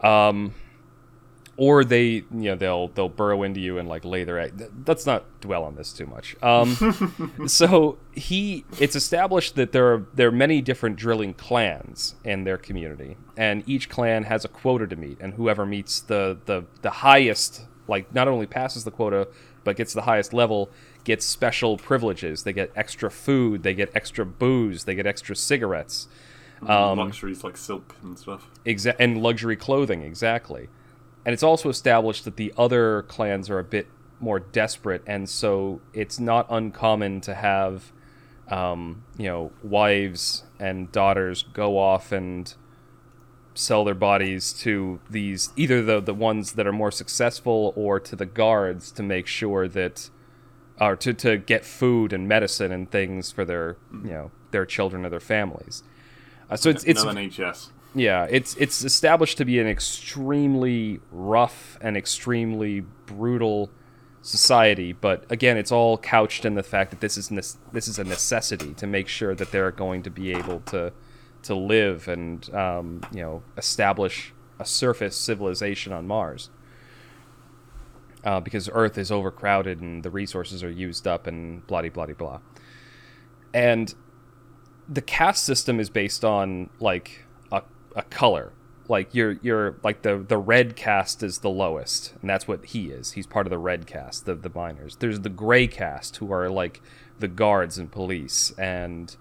Um, 0.00 0.54
or 1.58 1.84
they 1.84 2.06
you 2.06 2.24
know 2.30 2.54
they'll 2.54 2.88
they'll 2.88 3.08
burrow 3.08 3.42
into 3.42 3.60
you 3.60 3.78
and 3.78 3.88
like 3.88 4.04
lay 4.04 4.24
their 4.24 4.38
egg. 4.38 4.70
Let's 4.86 5.06
not 5.06 5.24
dwell 5.40 5.64
on 5.64 5.74
this 5.76 5.92
too 5.92 6.06
much. 6.06 6.36
Um, 6.42 6.76
so 7.46 7.98
he 8.12 8.64
it's 8.78 8.94
established 8.96 9.54
that 9.56 9.72
there 9.72 9.92
are 9.94 10.06
there 10.14 10.28
are 10.28 10.32
many 10.32 10.60
different 10.60 10.96
drilling 10.96 11.34
clans 11.34 12.14
in 12.24 12.44
their 12.44 12.56
community 12.58 13.16
and 13.36 13.62
each 13.66 13.88
clan 13.88 14.24
has 14.24 14.44
a 14.44 14.48
quota 14.48 14.86
to 14.86 14.96
meet 14.96 15.18
and 15.20 15.34
whoever 15.34 15.64
meets 15.66 16.00
the 16.00 16.38
the 16.46 16.64
the 16.82 16.90
highest 16.90 17.62
like 17.88 18.14
not 18.14 18.28
only 18.28 18.46
passes 18.46 18.84
the 18.84 18.90
quota 18.90 19.28
but 19.64 19.76
gets 19.76 19.92
the 19.94 20.02
highest 20.02 20.32
level 20.32 20.70
gets 21.04 21.24
special 21.24 21.76
privileges. 21.76 22.42
They 22.42 22.52
get 22.52 22.72
extra 22.74 23.10
food. 23.10 23.62
They 23.62 23.74
get 23.74 23.90
extra 23.94 24.26
booze. 24.26 24.84
They 24.84 24.94
get 24.96 25.06
extra 25.06 25.36
cigarettes. 25.36 26.08
Um, 26.66 26.98
Luxuries 26.98 27.44
like 27.44 27.56
silk 27.56 27.94
and 28.02 28.18
stuff. 28.18 28.48
exa- 28.64 28.96
and 28.98 29.22
luxury 29.22 29.56
clothing 29.56 30.02
exactly 30.02 30.68
and 31.26 31.32
it's 31.32 31.42
also 31.42 31.68
established 31.68 32.24
that 32.24 32.36
the 32.36 32.54
other 32.56 33.02
clans 33.02 33.50
are 33.50 33.58
a 33.58 33.64
bit 33.64 33.88
more 34.20 34.38
desperate 34.38 35.02
and 35.06 35.28
so 35.28 35.80
it's 35.92 36.18
not 36.18 36.46
uncommon 36.48 37.20
to 37.20 37.34
have 37.34 37.92
um, 38.48 39.02
you 39.18 39.26
know 39.26 39.50
wives 39.62 40.44
and 40.58 40.90
daughters 40.92 41.44
go 41.52 41.78
off 41.78 42.12
and 42.12 42.54
sell 43.54 43.84
their 43.84 43.94
bodies 43.94 44.52
to 44.52 45.00
these 45.10 45.52
either 45.56 45.82
the 45.82 46.00
the 46.00 46.14
ones 46.14 46.52
that 46.52 46.66
are 46.66 46.72
more 46.72 46.90
successful 46.90 47.72
or 47.76 47.98
to 47.98 48.14
the 48.14 48.26
guards 48.26 48.90
to 48.92 49.02
make 49.02 49.26
sure 49.26 49.66
that 49.68 50.08
or 50.80 50.94
to, 50.94 51.12
to 51.12 51.38
get 51.38 51.64
food 51.64 52.12
and 52.12 52.28
medicine 52.28 52.70
and 52.70 52.90
things 52.90 53.32
for 53.32 53.44
their 53.44 53.76
you 53.92 54.10
know 54.10 54.30
their 54.52 54.64
children 54.64 55.04
or 55.04 55.10
their 55.10 55.20
families 55.20 55.82
uh, 56.48 56.56
so 56.56 56.70
it's 56.70 56.84
it's 56.84 57.02
no 57.02 57.10
NHS. 57.10 57.70
Yeah, 57.96 58.26
it's 58.28 58.54
it's 58.56 58.84
established 58.84 59.38
to 59.38 59.46
be 59.46 59.58
an 59.58 59.66
extremely 59.66 61.00
rough 61.10 61.78
and 61.80 61.96
extremely 61.96 62.80
brutal 63.06 63.70
society, 64.20 64.92
but 64.92 65.24
again, 65.30 65.56
it's 65.56 65.72
all 65.72 65.96
couched 65.96 66.44
in 66.44 66.56
the 66.56 66.62
fact 66.62 66.90
that 66.90 67.00
this 67.00 67.16
is 67.16 67.30
nes- 67.30 67.56
this 67.72 67.88
is 67.88 67.98
a 67.98 68.04
necessity 68.04 68.74
to 68.74 68.86
make 68.86 69.08
sure 69.08 69.34
that 69.34 69.50
they're 69.50 69.70
going 69.70 70.02
to 70.02 70.10
be 70.10 70.32
able 70.32 70.60
to 70.60 70.92
to 71.44 71.54
live 71.54 72.06
and 72.06 72.54
um, 72.54 73.00
you 73.12 73.22
know 73.22 73.42
establish 73.56 74.34
a 74.58 74.66
surface 74.66 75.16
civilization 75.16 75.92
on 75.92 76.06
Mars. 76.06 76.50
Uh, 78.24 78.40
because 78.40 78.68
Earth 78.72 78.98
is 78.98 79.12
overcrowded 79.12 79.80
and 79.80 80.02
the 80.02 80.10
resources 80.10 80.62
are 80.64 80.70
used 80.70 81.06
up 81.06 81.26
and 81.26 81.66
blah 81.66 81.80
blah 81.80 82.04
blah 82.04 82.14
blah. 82.14 82.40
And 83.54 83.94
the 84.86 85.00
caste 85.00 85.44
system 85.44 85.80
is 85.80 85.88
based 85.88 86.24
on 86.24 86.68
like 86.78 87.25
a, 87.96 88.02
color. 88.02 88.52
Like 88.88 89.14
you're 89.14 89.32
you're 89.42 89.76
like 89.82 90.02
the 90.02 90.18
the 90.18 90.38
red 90.38 90.76
caste 90.76 91.20
is 91.22 91.38
the 91.38 91.50
lowest 91.50 92.14
and 92.20 92.30
that's 92.30 92.46
what 92.46 92.66
he 92.66 92.90
is. 92.90 93.12
He's 93.12 93.26
part 93.26 93.46
of 93.46 93.50
the 93.50 93.58
red 93.58 93.86
caste 93.86 94.26
the 94.26 94.36
the 94.36 94.52
miners. 94.54 94.96
There's 94.96 95.20
the 95.20 95.28
gray 95.28 95.66
caste 95.66 96.18
who 96.18 96.32
are 96.32 96.48
like 96.48 96.80
the 97.18 97.26
guards 97.26 97.78
and 97.78 97.90
police 97.90 98.52
and 98.56 99.16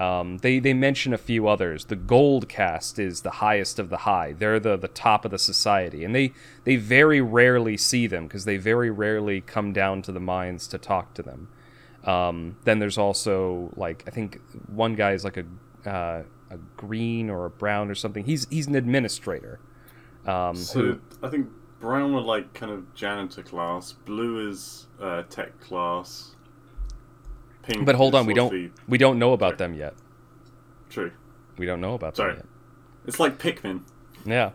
um, 0.00 0.38
they 0.38 0.58
they 0.58 0.72
mention 0.72 1.12
a 1.12 1.18
few 1.18 1.46
others. 1.46 1.84
The 1.84 1.96
gold 1.96 2.48
caste 2.48 2.98
is 2.98 3.20
the 3.20 3.32
highest 3.32 3.78
of 3.78 3.90
the 3.90 3.98
high. 3.98 4.32
They're 4.32 4.58
the 4.58 4.78
the 4.78 4.88
top 4.88 5.26
of 5.26 5.30
the 5.30 5.38
society 5.38 6.04
and 6.04 6.14
they 6.14 6.32
they 6.64 6.76
very 6.76 7.20
rarely 7.20 7.76
see 7.76 8.06
them 8.06 8.26
because 8.26 8.46
they 8.46 8.56
very 8.56 8.90
rarely 8.90 9.42
come 9.42 9.74
down 9.74 10.00
to 10.02 10.12
the 10.12 10.20
mines 10.20 10.66
to 10.68 10.78
talk 10.78 11.12
to 11.14 11.22
them. 11.22 11.48
Um, 12.04 12.56
then 12.64 12.78
there's 12.78 12.98
also 12.98 13.72
like 13.76 14.04
I 14.06 14.10
think 14.10 14.40
one 14.66 14.94
guy 14.94 15.12
is 15.12 15.24
like 15.24 15.36
a 15.36 15.44
uh, 15.88 16.22
a 16.52 16.58
green 16.76 17.30
or 17.30 17.46
a 17.46 17.50
brown 17.50 17.90
or 17.90 17.94
something. 17.94 18.24
He's 18.24 18.46
he's 18.50 18.66
an 18.66 18.74
administrator. 18.74 19.58
Um, 20.26 20.54
So 20.56 20.80
who, 20.80 21.00
I 21.22 21.28
think 21.28 21.48
brown 21.80 22.12
were 22.12 22.20
like 22.20 22.52
kind 22.54 22.70
of 22.70 22.94
janitor 22.94 23.42
class. 23.42 23.92
Blue 23.92 24.48
is 24.48 24.86
uh, 25.00 25.22
tech 25.28 25.60
class. 25.60 26.36
Pink. 27.62 27.86
but 27.86 27.94
hold 27.94 28.14
on, 28.14 28.26
we 28.26 28.34
don't 28.34 28.72
we 28.88 28.98
don't 28.98 29.18
know 29.18 29.32
about 29.32 29.58
them 29.58 29.74
yet. 29.74 29.94
True. 30.90 31.12
We 31.56 31.64
don't 31.66 31.80
know 31.80 31.94
about 31.94 32.16
Sorry. 32.16 32.34
them 32.34 32.48
It's 33.06 33.20
like 33.20 33.38
Pikmin. 33.38 33.82
Yeah. 34.24 34.50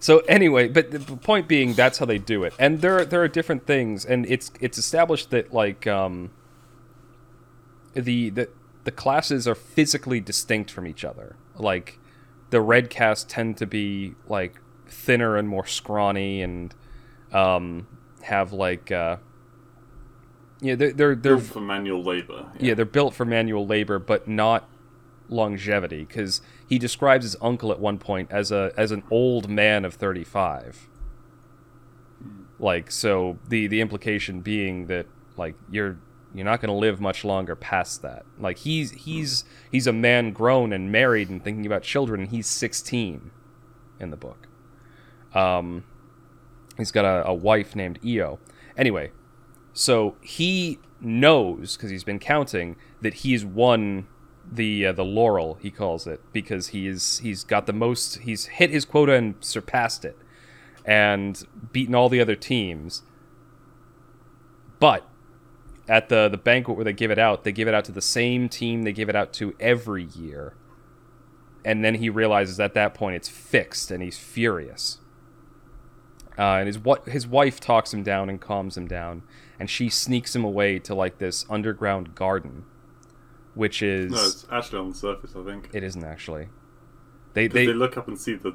So 0.00 0.18
anyway, 0.20 0.68
but 0.68 0.90
the 0.90 0.98
point 0.98 1.48
being, 1.48 1.74
that's 1.74 1.98
how 1.98 2.06
they 2.06 2.18
do 2.18 2.44
it, 2.44 2.54
and 2.58 2.80
there 2.80 3.04
there 3.04 3.22
are 3.22 3.28
different 3.28 3.66
things, 3.66 4.04
and 4.04 4.26
it's 4.26 4.50
it's 4.60 4.78
established 4.78 5.30
that 5.30 5.52
like 5.52 5.86
um, 5.86 6.30
the 7.94 8.30
the 8.30 8.48
the 8.88 8.92
classes 8.92 9.46
are 9.46 9.54
physically 9.54 10.18
distinct 10.18 10.70
from 10.70 10.86
each 10.86 11.04
other. 11.04 11.36
Like 11.58 11.98
the 12.48 12.62
red 12.62 12.88
caste 12.88 13.28
tend 13.28 13.58
to 13.58 13.66
be 13.66 14.14
like 14.26 14.58
thinner 14.86 15.36
and 15.36 15.46
more 15.46 15.66
scrawny, 15.66 16.40
and 16.40 16.74
um, 17.30 17.86
have 18.22 18.54
like 18.54 18.90
uh, 18.90 19.18
yeah, 20.62 20.74
they're 20.74 20.94
they're, 20.94 21.14
they're 21.14 21.36
Built 21.36 21.48
for 21.48 21.60
manual 21.60 22.02
labor. 22.02 22.46
yeah, 22.58 22.72
they're 22.72 22.86
built 22.86 23.12
for 23.12 23.26
manual 23.26 23.66
labor, 23.66 23.98
but 23.98 24.26
not 24.26 24.66
longevity. 25.28 26.06
Because 26.06 26.40
he 26.66 26.78
describes 26.78 27.26
his 27.26 27.36
uncle 27.42 27.70
at 27.70 27.78
one 27.78 27.98
point 27.98 28.32
as 28.32 28.50
a 28.50 28.72
as 28.74 28.90
an 28.90 29.02
old 29.10 29.50
man 29.50 29.84
of 29.84 29.92
thirty 29.92 30.24
five. 30.24 30.88
Like 32.58 32.90
so, 32.90 33.38
the 33.46 33.66
the 33.66 33.82
implication 33.82 34.40
being 34.40 34.86
that 34.86 35.04
like 35.36 35.56
you're 35.70 35.98
you're 36.38 36.44
not 36.44 36.60
going 36.60 36.68
to 36.68 36.78
live 36.78 37.00
much 37.00 37.24
longer 37.24 37.56
past 37.56 38.02
that. 38.02 38.24
Like 38.38 38.58
he's 38.58 38.92
he's 38.92 39.44
he's 39.70 39.86
a 39.86 39.92
man 39.92 40.32
grown 40.32 40.72
and 40.72 40.92
married 40.92 41.28
and 41.28 41.42
thinking 41.42 41.66
about 41.66 41.82
children. 41.82 42.20
And 42.20 42.30
he's 42.30 42.46
sixteen 42.46 43.30
in 43.98 44.10
the 44.10 44.16
book. 44.16 44.46
Um, 45.34 45.84
he's 46.76 46.92
got 46.92 47.04
a, 47.04 47.26
a 47.26 47.34
wife 47.34 47.74
named 47.74 47.98
Eo. 48.04 48.38
Anyway, 48.76 49.10
so 49.72 50.16
he 50.20 50.78
knows 51.00 51.76
because 51.76 51.90
he's 51.90 52.04
been 52.04 52.18
counting 52.18 52.76
that 53.00 53.14
he's 53.14 53.44
won 53.44 54.06
the 54.50 54.86
uh, 54.86 54.92
the 54.92 55.04
laurel 55.04 55.58
he 55.60 55.70
calls 55.70 56.06
it 56.06 56.20
because 56.32 56.68
he's 56.68 57.18
he's 57.18 57.44
got 57.44 57.66
the 57.66 57.72
most 57.72 58.18
he's 58.18 58.46
hit 58.46 58.70
his 58.70 58.84
quota 58.84 59.12
and 59.12 59.34
surpassed 59.40 60.04
it 60.04 60.16
and 60.84 61.44
beaten 61.72 61.94
all 61.94 62.08
the 62.08 62.20
other 62.20 62.36
teams. 62.36 63.02
But 64.80 65.07
at 65.88 66.08
the 66.08 66.28
the 66.28 66.36
banquet 66.36 66.76
where 66.76 66.84
they 66.84 66.92
give 66.92 67.10
it 67.10 67.18
out, 67.18 67.44
they 67.44 67.52
give 67.52 67.66
it 67.68 67.74
out 67.74 67.84
to 67.86 67.92
the 67.92 68.02
same 68.02 68.48
team 68.48 68.82
they 68.82 68.92
give 68.92 69.08
it 69.08 69.16
out 69.16 69.32
to 69.34 69.54
every 69.58 70.04
year. 70.04 70.54
And 71.64 71.84
then 71.84 71.96
he 71.96 72.08
realizes 72.08 72.60
at 72.60 72.74
that 72.74 72.94
point 72.94 73.16
it's 73.16 73.28
fixed 73.28 73.90
and 73.90 74.02
he's 74.02 74.18
furious. 74.18 74.98
Uh, 76.38 76.58
and 76.58 76.66
his 76.68 76.78
what 76.78 77.08
his 77.08 77.26
wife 77.26 77.58
talks 77.58 77.92
him 77.92 78.04
down 78.04 78.30
and 78.30 78.40
calms 78.40 78.76
him 78.76 78.86
down, 78.86 79.22
and 79.58 79.68
she 79.68 79.88
sneaks 79.88 80.36
him 80.36 80.44
away 80.44 80.78
to 80.78 80.94
like 80.94 81.18
this 81.18 81.44
underground 81.50 82.14
garden, 82.14 82.64
which 83.54 83.82
is 83.82 84.12
No, 84.12 84.24
it's 84.24 84.46
actually 84.50 84.78
on 84.78 84.90
the 84.90 84.94
surface. 84.94 85.32
I 85.34 85.42
think. 85.42 85.68
it 85.72 85.82
isn't 85.82 86.04
actually. 86.04 86.48
They 87.34 87.48
they, 87.48 87.66
they 87.66 87.72
look 87.72 87.96
up 87.96 88.06
and 88.06 88.16
see 88.18 88.36
the. 88.36 88.54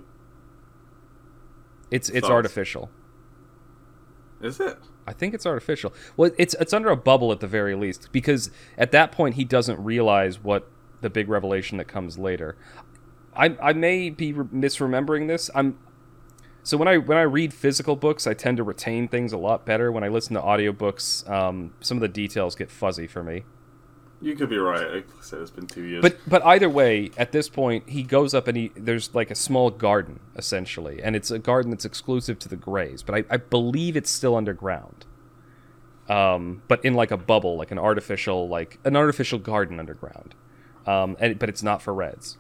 it's 1.92 2.08
it's 2.08 2.26
stars. 2.26 2.32
artificial. 2.32 2.90
Is 4.44 4.60
it? 4.60 4.78
I 5.08 5.14
think 5.14 5.34
it's 5.34 5.46
artificial. 5.46 5.94
Well, 6.18 6.32
it's 6.38 6.54
it's 6.60 6.74
under 6.74 6.90
a 6.90 6.98
bubble 6.98 7.32
at 7.32 7.40
the 7.40 7.48
very 7.48 7.76
least 7.76 8.10
because 8.12 8.52
at 8.78 8.92
that 8.92 9.12
point 9.12 9.36
he 9.36 9.46
doesn't 9.46 9.82
realize 9.82 10.44
what 10.44 10.70
the 11.02 11.10
big 11.10 11.30
revelation 11.30 11.78
that 11.78 11.88
comes 11.88 12.18
later. 12.18 12.58
I 13.36 13.56
I 13.62 13.74
may 13.74 14.10
be 14.10 14.34
re- 14.34 14.46
misremembering 14.46 15.28
this. 15.28 15.50
I'm 15.56 15.78
so 16.62 16.76
when 16.76 16.90
I 16.90 16.98
when 16.98 17.18
I 17.18 17.22
read 17.22 17.54
physical 17.54 17.96
books, 17.96 18.28
I 18.28 18.34
tend 18.34 18.58
to 18.58 18.64
retain 18.64 19.08
things 19.08 19.32
a 19.32 19.38
lot 19.38 19.66
better. 19.66 19.92
When 19.92 20.04
I 20.04 20.10
listen 20.10 20.34
to 20.36 20.42
audiobooks, 20.42 21.30
um, 21.30 21.74
some 21.80 21.98
of 21.98 22.02
the 22.02 22.10
details 22.10 22.56
get 22.56 22.70
fuzzy 22.70 23.08
for 23.08 23.24
me. 23.24 23.46
You 24.24 24.38
could 24.38 24.50
be 24.50 24.58
right. 24.58 24.90
Like 24.90 25.08
I 25.20 25.22
said, 25.22 25.42
it's 25.42 25.52
been 25.52 25.68
two 25.68 25.84
years. 25.84 26.02
But 26.02 26.18
but 26.26 26.46
either 26.46 26.70
way, 26.70 27.12
at 27.18 27.34
this 27.34 27.50
point, 27.50 27.90
he 27.90 28.04
goes 28.04 28.34
up 28.34 28.48
and 28.48 28.56
he 28.56 28.72
there's 28.74 29.14
like 29.14 29.30
a 29.30 29.36
small 29.36 29.70
garden 29.70 30.22
essentially, 30.38 31.04
and 31.04 31.14
it's 31.14 31.30
a 31.30 31.40
garden 31.40 31.72
that's 31.72 31.84
exclusive 31.84 32.40
to 32.40 32.48
the 32.48 32.56
Greys. 32.56 33.04
But 33.04 33.16
I, 33.16 33.24
I 33.30 33.38
believe 33.38 33.98
it's 33.98 34.10
still 34.10 34.38
underground. 34.38 35.06
Um, 36.08 36.62
but 36.70 36.84
in 36.86 36.94
like 36.94 37.12
a 37.12 37.18
bubble, 37.18 37.58
like 37.58 37.72
an 37.72 37.78
artificial 37.78 38.48
like 38.48 38.80
an 38.86 38.96
artificial 38.96 39.40
garden 39.40 39.78
underground. 39.78 40.36
Um, 40.88 41.18
and 41.20 41.38
but 41.38 41.50
it's 41.50 41.62
not 41.62 41.82
for 41.82 41.94
Reds. 41.94 42.38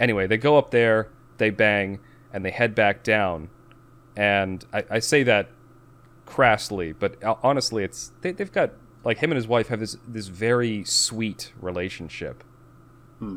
Anyway, 0.00 0.26
they 0.26 0.36
go 0.36 0.58
up 0.58 0.72
there, 0.72 1.08
they 1.38 1.50
bang, 1.50 2.00
and 2.32 2.44
they 2.44 2.50
head 2.50 2.74
back 2.74 3.04
down. 3.04 3.48
And 4.16 4.64
I, 4.72 4.84
I 4.90 4.98
say 4.98 5.22
that 5.22 5.50
crassly, 6.26 6.92
but 6.98 7.22
uh, 7.22 7.36
honestly, 7.44 7.84
it's 7.84 8.10
they, 8.22 8.32
they've 8.32 8.50
got 8.50 8.72
like 9.06 9.18
him 9.18 9.30
and 9.30 9.36
his 9.36 9.46
wife 9.46 9.68
have 9.68 9.78
this 9.78 9.96
this 10.06 10.26
very 10.26 10.82
sweet 10.82 11.52
relationship 11.60 12.42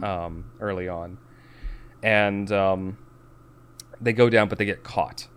um, 0.04 0.46
early 0.60 0.90
on, 0.90 1.20
and 2.02 2.52
um, 2.52 2.98
they 4.02 4.12
go 4.12 4.32
down, 4.32 4.50
but 4.50 4.58
they 4.58 4.66
get 4.66 4.84
caught, 4.84 5.28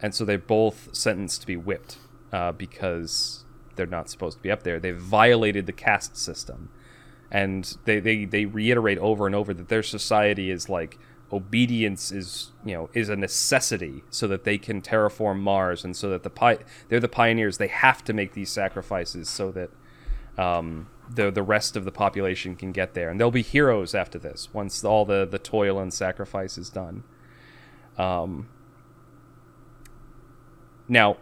and 0.00 0.14
so 0.14 0.24
they're 0.24 0.38
both 0.38 0.94
sentenced 0.94 1.40
to 1.40 1.46
be 1.48 1.56
whipped 1.56 1.98
uh, 2.32 2.52
because 2.52 3.44
they're 3.74 3.86
not 3.86 4.08
supposed 4.08 4.36
to 4.36 4.42
be 4.42 4.52
up 4.52 4.62
there. 4.62 4.78
They 4.78 4.92
violated 4.92 5.66
the 5.66 5.72
caste 5.72 6.16
system, 6.16 6.70
and 7.28 7.76
they, 7.86 7.98
they 7.98 8.24
they 8.24 8.44
reiterate 8.44 8.98
over 8.98 9.26
and 9.26 9.34
over 9.34 9.52
that 9.52 9.68
their 9.68 9.82
society 9.82 10.48
is 10.48 10.68
like 10.68 10.96
obedience 11.32 12.12
is 12.12 12.52
you 12.64 12.74
know 12.74 12.88
is 12.94 13.08
a 13.08 13.16
necessity 13.16 14.04
so 14.10 14.28
that 14.28 14.44
they 14.44 14.58
can 14.58 14.80
terraform 14.80 15.38
Mars 15.40 15.84
and 15.84 15.96
so 15.96 16.08
that 16.10 16.22
the 16.22 16.30
pi- 16.30 16.58
they're 16.88 17.00
the 17.00 17.08
pioneers 17.08 17.58
they 17.58 17.68
have 17.68 18.04
to 18.04 18.12
make 18.12 18.32
these 18.34 18.50
sacrifices 18.50 19.28
so 19.28 19.50
that 19.50 19.70
um, 20.38 20.88
the 21.10 21.30
the 21.30 21.42
rest 21.42 21.76
of 21.76 21.84
the 21.84 21.92
population 21.92 22.54
can 22.54 22.70
get 22.72 22.94
there 22.94 23.08
and 23.08 23.18
they'll 23.18 23.30
be 23.30 23.42
heroes 23.42 23.94
after 23.94 24.18
this 24.18 24.48
once 24.52 24.84
all 24.84 25.04
the 25.04 25.26
the 25.26 25.38
toil 25.38 25.78
and 25.78 25.92
sacrifice 25.92 26.56
is 26.56 26.70
done 26.70 27.02
um, 27.98 28.48
now 30.88 31.16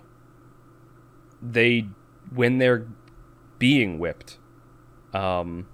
they 1.40 1.86
when 2.32 2.58
they're 2.58 2.86
being 3.58 3.98
whipped. 3.98 4.38
Um, 5.12 5.66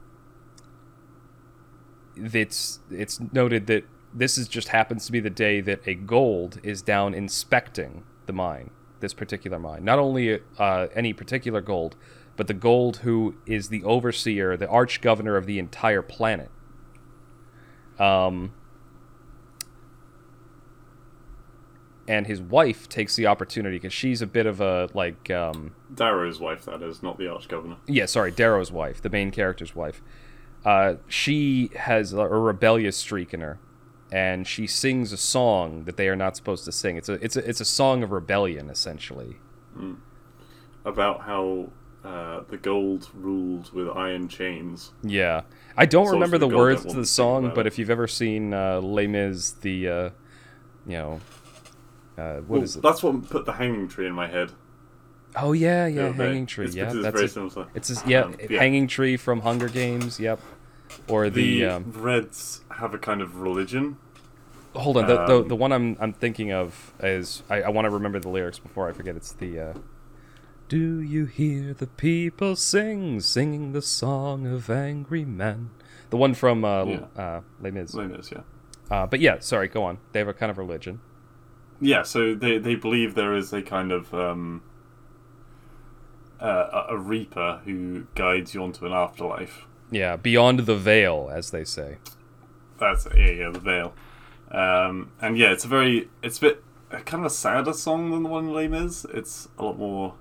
it's 2.17 2.81
it's 2.91 3.21
noted 3.33 3.67
that 3.69 3.85
this 4.13 4.37
is 4.37 4.49
just 4.49 4.69
happens 4.69 5.07
to 5.07 5.13
be 5.13 5.21
the 5.21 5.31
day 5.31 5.61
that 5.61 5.81
a 5.87 5.95
gold 5.95 6.59
is 6.63 6.83
down 6.83 7.15
inspecting 7.15 8.03
the 8.27 8.33
mine, 8.33 8.71
this 9.01 9.15
particular 9.15 9.59
mine. 9.59 9.85
Not 9.85 9.99
only 9.99 10.41
uh, 10.59 10.89
any 10.95 11.13
particular 11.13 11.61
gold, 11.61 11.97
but 12.37 12.47
the 12.47 12.55
gold 12.55 12.99
who 12.99 13.35
is 13.47 13.69
the 13.69 13.85
overseer, 13.85 14.57
the 14.57 14.69
arch 14.69 15.01
governor 15.01 15.37
of 15.37 15.47
the 15.47 15.59
entire 15.59 16.03
planet. 16.03 16.51
Um, 17.99 18.55
and 22.09 22.27
his 22.27 22.41
wife 22.41 22.89
takes 22.89 23.15
the 23.15 23.27
opportunity 23.27 23.77
because 23.77 23.93
she's 23.93 24.23
a 24.23 24.27
bit 24.27 24.47
of 24.47 24.61
a 24.61 24.89
like 24.95 25.31
um, 25.31 25.75
Darrow's 25.95 26.41
wife, 26.41 26.65
that 26.65 26.83
is, 26.83 27.03
not 27.03 27.19
the 27.19 27.29
arch 27.29 27.47
governor. 27.47 27.77
yeah, 27.87 28.07
sorry, 28.07 28.33
Darrow's 28.33 28.73
wife, 28.73 29.01
the 29.01 29.11
main 29.11 29.31
character's 29.31 29.77
wife. 29.77 30.03
Uh, 30.65 30.95
she 31.07 31.71
has 31.77 32.13
a, 32.13 32.21
a 32.21 32.39
rebellious 32.39 32.97
streak 32.97 33.33
in 33.33 33.41
her, 33.41 33.59
and 34.13 34.47
she 34.47 34.67
sings 34.67 35.13
a 35.13 35.17
song 35.17 35.85
that 35.85 35.97
they 35.97 36.09
are 36.09 36.17
not 36.17 36.37
supposed 36.37 36.65
to 36.65 36.73
sing. 36.73 36.97
It's 36.97 37.09
a 37.09 37.15
it's 37.25 37.37
a 37.37 37.49
it's 37.49 37.61
a 37.61 37.65
song 37.65 38.03
of 38.03 38.11
rebellion, 38.13 38.69
essentially. 38.71 39.37
About 40.85 41.23
how 41.23 41.69
uh, 42.05 42.41
the 42.49 42.57
gold 42.57 43.09
ruled 43.15 43.73
with 43.75 43.89
iron 43.91 44.29
chains. 44.29 44.93
Yeah, 45.03 45.43
I 45.77 45.85
don't 45.87 46.05
It's 46.05 46.13
remember 46.13 46.39
the 46.39 46.49
the 46.49 46.57
words 46.57 46.85
to 46.87 46.95
the 46.97 47.05
song, 47.07 47.53
but 47.55 47.67
it. 47.67 47.73
if 47.73 47.79
you've 47.79 47.91
ever 47.91 48.07
seen 48.09 48.55
uh, 48.55 48.81
Les 48.81 49.07
Mis, 49.07 49.53
the 49.53 49.89
uh, 49.89 50.11
you 50.87 50.97
know, 50.97 51.21
uh, 52.17 52.37
what 52.37 52.49
Well, 52.49 52.63
is 52.63 52.77
it? 52.77 52.83
That's 52.83 53.03
what 53.03 53.29
put 53.29 53.45
the 53.45 53.53
hanging 53.53 53.89
tree 53.89 54.07
in 54.07 54.15
my 54.15 54.27
head. 54.27 54.53
Oh 55.37 55.53
yeah, 55.53 55.87
yeah, 55.87 56.07
other 56.07 56.13
day. 56.17 56.27
hanging 56.29 56.47
tree. 56.47 56.65
It's 56.65 56.75
yeah, 56.75 56.87
it's 56.87 56.95
that's 57.03 57.13
very 57.15 57.27
it. 57.27 57.31
similar. 57.31 57.69
It's 57.75 57.91
a, 58.05 58.09
yeah, 58.09 58.23
Um, 58.23 58.37
yeah. 58.49 58.59
hanging 58.59 58.87
tree 58.89 59.17
from 59.19 59.41
Hunger 59.43 59.69
Games. 59.69 60.19
Yep. 60.19 60.41
Or 61.09 61.31
the, 61.31 61.61
The 61.61 61.65
um, 61.67 61.93
Reds 61.97 62.63
have 62.79 62.95
a 62.95 62.99
kind 62.99 63.21
of 63.23 63.41
religion. 63.41 63.97
hold 64.75 64.97
on 64.97 65.07
the, 65.07 65.15
the 65.27 65.41
um, 65.41 65.49
the 65.49 65.57
one 65.57 65.73
I'm 65.73 65.97
I'm 66.01 66.13
thinking 66.13 66.53
of 66.53 66.93
is 67.03 67.43
I, 67.51 67.63
I 67.63 67.69
want 67.71 67.87
to 67.87 67.91
remember 67.91 68.21
the 68.21 68.29
lyrics 68.29 68.59
before 68.59 68.89
I 68.89 68.93
forget. 68.93 69.17
It's 69.17 69.33
the 69.33 69.59
uh, 69.61 69.73
Do 70.69 71.01
you 71.01 71.27
hear 71.27 71.75
the 71.75 71.87
people 71.89 72.55
sing, 72.57 73.21
singing 73.21 73.73
the 73.73 73.83
song 73.83 74.47
of 74.47 74.71
angry 74.71 75.25
men? 75.25 75.71
The 76.11 76.17
one 76.17 76.35
from 76.35 76.65
uh, 76.65 76.85
Yeah. 76.85 77.07
uh, 77.17 77.41
Les 77.61 77.71
Mis. 77.71 77.95
Like 77.95 78.11
this, 78.17 78.31
yeah. 78.33 78.43
Uh, 78.91 79.07
but 79.07 79.21
yeah, 79.21 79.39
sorry, 79.41 79.69
go 79.69 79.85
on. 79.85 79.99
They 80.13 80.19
have 80.19 80.29
a 80.29 80.35
kind 80.35 80.51
of 80.51 80.59
religion. 80.59 81.01
Yeah, 81.81 82.03
so 82.03 82.35
they, 82.35 82.59
they 82.59 82.75
believe 82.75 83.15
there 83.15 83.35
is 83.35 83.53
a 83.53 83.63
kind 83.63 83.91
of 83.93 84.13
um, 84.13 84.63
uh, 86.41 86.85
a 86.89 86.95
a 86.95 86.99
reaper 86.99 87.61
who 87.65 88.07
guides 88.15 88.55
you 88.55 88.63
onto 88.63 88.87
an 88.87 88.93
afterlife. 88.93 89.67
Yeah, 89.91 90.17
beyond 90.17 90.61
the 90.61 90.77
veil, 90.77 91.31
as 91.33 91.51
they 91.51 91.65
say. 91.65 91.97
That's 92.79 93.07
yeah, 93.17 93.31
yeah, 93.31 93.51
the 93.51 93.61
veil. 93.61 93.93
Um, 94.51 95.13
and 95.21 95.37
yeah, 95.37 95.51
it's 95.53 95.65
a 95.65 95.69
very 95.69 96.09
it's 96.23 96.39
a 96.39 96.41
bit 96.43 96.65
kind 96.91 97.25
of 97.25 97.27
a 97.27 97.31
sadder 97.31 97.73
song 97.73 98.11
than 98.11 98.23
the 98.23 98.29
one 98.29 98.53
Les 98.53 98.69
Mis. 98.69 99.05
It's 99.13 99.49
a 99.59 99.65
lot 99.65 99.79
more. 99.79 100.15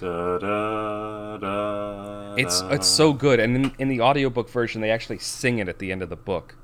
Da, 0.00 0.38
da, 0.38 1.36
da, 1.36 2.34
It's 2.34 2.60
it's 2.62 2.88
so 2.88 3.12
good, 3.12 3.38
and 3.38 3.54
in, 3.56 3.72
in 3.78 3.88
the 3.88 4.00
audiobook 4.00 4.50
version, 4.50 4.80
they 4.80 4.90
actually 4.90 5.18
sing 5.18 5.58
it 5.60 5.68
at 5.68 5.78
the 5.78 5.92
end 5.92 6.02
of 6.02 6.08
the 6.08 6.16
book. 6.16 6.56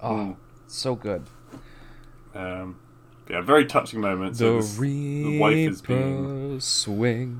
Oh, 0.00 0.14
Mm. 0.14 0.36
so 0.68 0.94
good. 0.94 1.24
Um, 2.36 2.76
yeah, 3.28 3.40
very 3.40 3.66
touching 3.66 4.00
moment. 4.00 4.36
So 4.36 4.52
The 4.54 4.58
this- 4.60 4.76
the 4.78 5.38
wife 5.40 5.56
is 5.56 5.82
being 5.82 6.60
swings. 6.60 7.38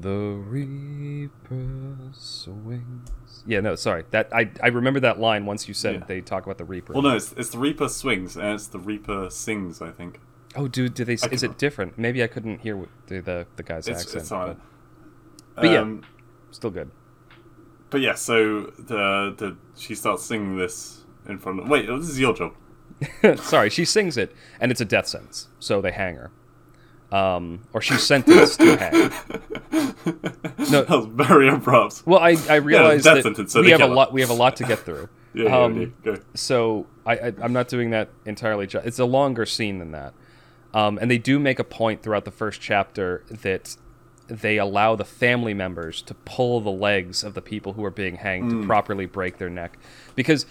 The 0.00 0.08
reaper 0.10 1.96
swings. 2.12 3.10
Yeah, 3.46 3.60
no, 3.60 3.74
sorry. 3.74 4.04
That 4.10 4.28
I 4.34 4.50
I 4.62 4.68
remember 4.68 5.00
that 5.00 5.18
line 5.20 5.46
once 5.46 5.68
you 5.68 5.74
said 5.74 5.94
Yeah. 5.94 6.04
they 6.06 6.20
talk 6.20 6.44
about 6.44 6.58
the 6.58 6.64
reaper. 6.64 6.92
well, 6.92 7.02
no, 7.02 7.16
it's, 7.16 7.32
it's 7.32 7.50
the 7.50 7.58
reaper 7.58 7.88
swings 7.88 8.36
and 8.36 8.46
it's 8.54 8.66
the 8.66 8.78
reaper 8.78 9.28
sings. 9.30 9.82
I 9.82 9.90
think 9.90 10.20
Oh, 10.56 10.66
dude, 10.68 10.94
did 10.94 11.06
they? 11.06 11.16
I 11.22 11.28
Is 11.30 11.42
it 11.42 11.58
different? 11.58 11.98
Maybe 11.98 12.22
I 12.22 12.26
couldn't 12.26 12.60
hear 12.60 12.86
the 13.06 13.20
the, 13.20 13.46
the 13.56 13.62
guy's 13.62 13.86
it's 13.88 14.02
accent. 14.02 14.22
it's 14.22 14.30
but 14.30 14.56
But 15.56 15.64
yeah. 15.70 15.80
Um, 15.80 16.02
still 16.50 16.70
good. 16.70 16.90
But 17.90 18.00
yeah, 18.00 18.14
so 18.14 18.62
the 18.78 19.34
the 19.36 19.56
she 19.76 19.94
starts 19.94 20.24
singing 20.24 20.56
this 20.56 21.04
in 21.28 21.38
front 21.38 21.60
of. 21.60 21.68
Wait, 21.68 21.86
this 21.86 22.08
is 22.08 22.18
your 22.18 22.34
job. 22.34 22.54
Sorry, 23.36 23.70
she 23.70 23.84
sings 23.84 24.16
it, 24.16 24.34
and 24.60 24.70
it's 24.70 24.80
a 24.80 24.84
death 24.84 25.06
sentence, 25.06 25.48
so 25.58 25.80
they 25.80 25.90
hang 25.92 26.16
her. 26.16 26.30
Um, 27.12 27.62
or 27.72 27.80
she's 27.80 28.02
sentenced 28.04 28.60
to 28.60 28.76
hang. 28.76 29.10
No. 30.70 30.82
that 30.82 30.88
was 30.90 31.06
very 31.06 31.48
abrupt. 31.48 32.02
Well, 32.06 32.20
I, 32.20 32.36
I 32.48 32.56
realize 32.56 33.02
death 33.04 33.16
that 33.16 33.22
sentence, 33.22 33.52
so 33.52 33.60
we 33.60 33.70
have 33.70 33.80
a 33.80 33.86
lot 33.86 34.12
we 34.12 34.20
have 34.20 34.30
a 34.30 34.34
lot 34.34 34.56
to 34.56 34.64
get 34.64 34.78
through. 34.80 35.08
Yeah, 35.32 35.44
yeah, 35.44 35.58
Um, 35.62 35.94
yeah, 36.04 36.16
so 36.34 36.86
I, 37.06 37.12
I 37.16 37.32
I'm 37.40 37.52
not 37.52 37.68
doing 37.68 37.90
that 37.90 38.08
entirely. 38.26 38.66
Ju- 38.66 38.80
it's 38.84 38.98
a 38.98 39.04
longer 39.04 39.46
scene 39.46 39.78
than 39.78 39.92
that, 39.92 40.12
um, 40.74 40.98
and 41.00 41.08
they 41.08 41.18
do 41.18 41.38
make 41.38 41.60
a 41.60 41.64
point 41.64 42.02
throughout 42.02 42.24
the 42.24 42.32
first 42.32 42.60
chapter 42.60 43.22
that 43.30 43.76
they 44.26 44.58
allow 44.58 44.96
the 44.96 45.04
family 45.04 45.54
members 45.54 46.02
to 46.02 46.14
pull 46.14 46.60
the 46.60 46.70
legs 46.72 47.22
of 47.22 47.34
the 47.34 47.42
people 47.42 47.74
who 47.74 47.84
are 47.84 47.92
being 47.92 48.16
hanged 48.16 48.50
to 48.50 48.66
properly 48.66 49.06
break 49.06 49.38
their 49.38 49.48
neck, 49.50 49.78
because 50.16 50.46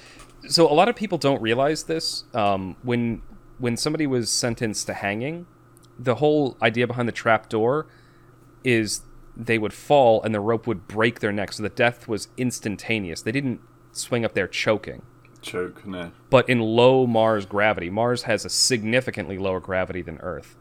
so 0.48 0.65
a 0.72 0.73
lot 0.73 0.88
of 0.88 0.95
people 0.95 1.18
don't 1.18 1.41
realize 1.41 1.84
this. 1.84 2.23
Um, 2.34 2.77
when 2.81 3.22
when 3.57 3.76
somebody 3.76 4.07
was 4.07 4.30
sentenced 4.31 4.88
to 4.88 4.94
hanging, 4.94 5.45
the 5.99 6.15
whole 6.15 6.57
idea 6.61 6.88
behind 6.88 7.07
the 7.07 7.13
trap 7.13 7.49
door 7.49 7.88
is 8.63 9.01
they 9.35 9.57
would 9.57 9.73
fall 9.73 10.21
and 10.23 10.34
the 10.34 10.39
rope 10.39 10.65
would 10.65 10.88
break 10.88 11.19
their 11.19 11.31
neck, 11.31 11.53
so 11.53 11.63
the 11.63 11.69
death 11.69 12.07
was 12.07 12.30
instantaneous. 12.38 13.21
They 13.21 13.31
didn't 13.31 13.61
swing 13.91 14.23
up 14.26 14.34
there 14.34 14.47
choking. 14.47 15.01
Choke, 15.41 15.85
no. 15.85 16.11
But 16.30 16.49
in 16.49 16.59
low 16.59 17.05
Mars 17.05 17.45
gravity, 17.45 17.89
Mars 17.89 18.23
has 18.23 18.43
a 18.43 18.49
significantly 18.49 19.38
lower 19.38 19.59
gravity 19.59 20.01
than 20.01 20.17
Earth. 20.17 20.57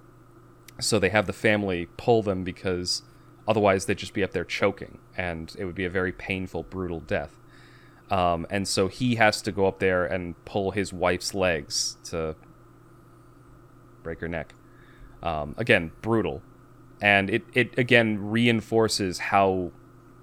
So 0.80 0.98
they 0.98 1.08
have 1.08 1.26
the 1.26 1.32
family 1.32 1.88
pull 1.96 2.22
them 2.22 2.44
because 2.44 3.02
otherwise 3.48 3.86
they'd 3.86 3.98
just 3.98 4.14
be 4.14 4.22
up 4.22 4.32
there 4.32 4.44
choking, 4.44 4.98
and 5.16 5.54
it 5.58 5.64
would 5.64 5.74
be 5.74 5.84
a 5.84 5.90
very 5.90 6.12
painful, 6.12 6.62
brutal 6.62 7.00
death. 7.00 7.40
Um, 8.10 8.46
and 8.48 8.66
so 8.66 8.88
he 8.88 9.16
has 9.16 9.42
to 9.42 9.52
go 9.52 9.66
up 9.66 9.80
there 9.80 10.06
and 10.06 10.42
pull 10.44 10.70
his 10.70 10.92
wife's 10.92 11.34
legs 11.34 11.96
to 12.04 12.36
break 14.02 14.20
her 14.20 14.28
neck. 14.28 14.54
Um, 15.22 15.54
again, 15.58 15.92
brutal. 16.02 16.42
And 17.00 17.30
it, 17.30 17.44
it 17.54 17.78
again 17.78 18.30
reinforces 18.30 19.18
how 19.18 19.72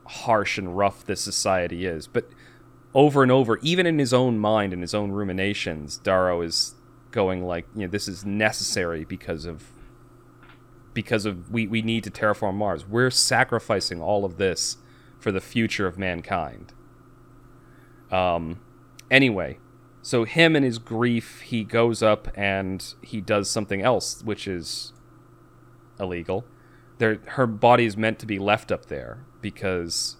harsh 0.05 0.57
and 0.57 0.77
rough 0.77 1.05
this 1.05 1.21
society 1.21 1.85
is. 1.85 2.07
But 2.07 2.29
over 2.93 3.23
and 3.23 3.31
over, 3.31 3.57
even 3.61 3.85
in 3.85 3.99
his 3.99 4.13
own 4.13 4.39
mind 4.39 4.73
and 4.73 4.81
his 4.81 4.93
own 4.93 5.11
ruminations, 5.11 5.97
Darrow 5.97 6.41
is 6.41 6.75
going 7.11 7.45
like, 7.45 7.65
you 7.75 7.81
know, 7.81 7.87
this 7.87 8.07
is 8.07 8.25
necessary 8.25 9.05
because 9.05 9.45
of 9.45 9.71
because 10.93 11.25
of 11.25 11.51
we, 11.51 11.67
we 11.67 11.81
need 11.81 12.03
to 12.05 12.11
terraform 12.11 12.55
Mars. 12.55 12.87
We're 12.87 13.09
sacrificing 13.09 14.01
all 14.01 14.23
of 14.23 14.37
this 14.37 14.77
for 15.19 15.31
the 15.31 15.41
future 15.41 15.87
of 15.87 15.97
mankind. 15.97 16.73
Um 18.11 18.59
anyway, 19.11 19.59
so 20.05 20.23
him 20.23 20.55
and 20.55 20.63
his 20.63 20.77
grief, 20.77 21.41
he 21.41 21.63
goes 21.63 22.03
up 22.03 22.27
and 22.35 22.93
he 23.01 23.21
does 23.21 23.49
something 23.49 23.81
else, 23.81 24.21
which 24.23 24.47
is 24.47 24.93
illegal. 25.99 26.45
Her 26.99 27.47
body 27.47 27.85
is 27.85 27.97
meant 27.97 28.19
to 28.19 28.27
be 28.27 28.37
left 28.37 28.71
up 28.71 28.85
there 28.85 29.25
because 29.41 30.17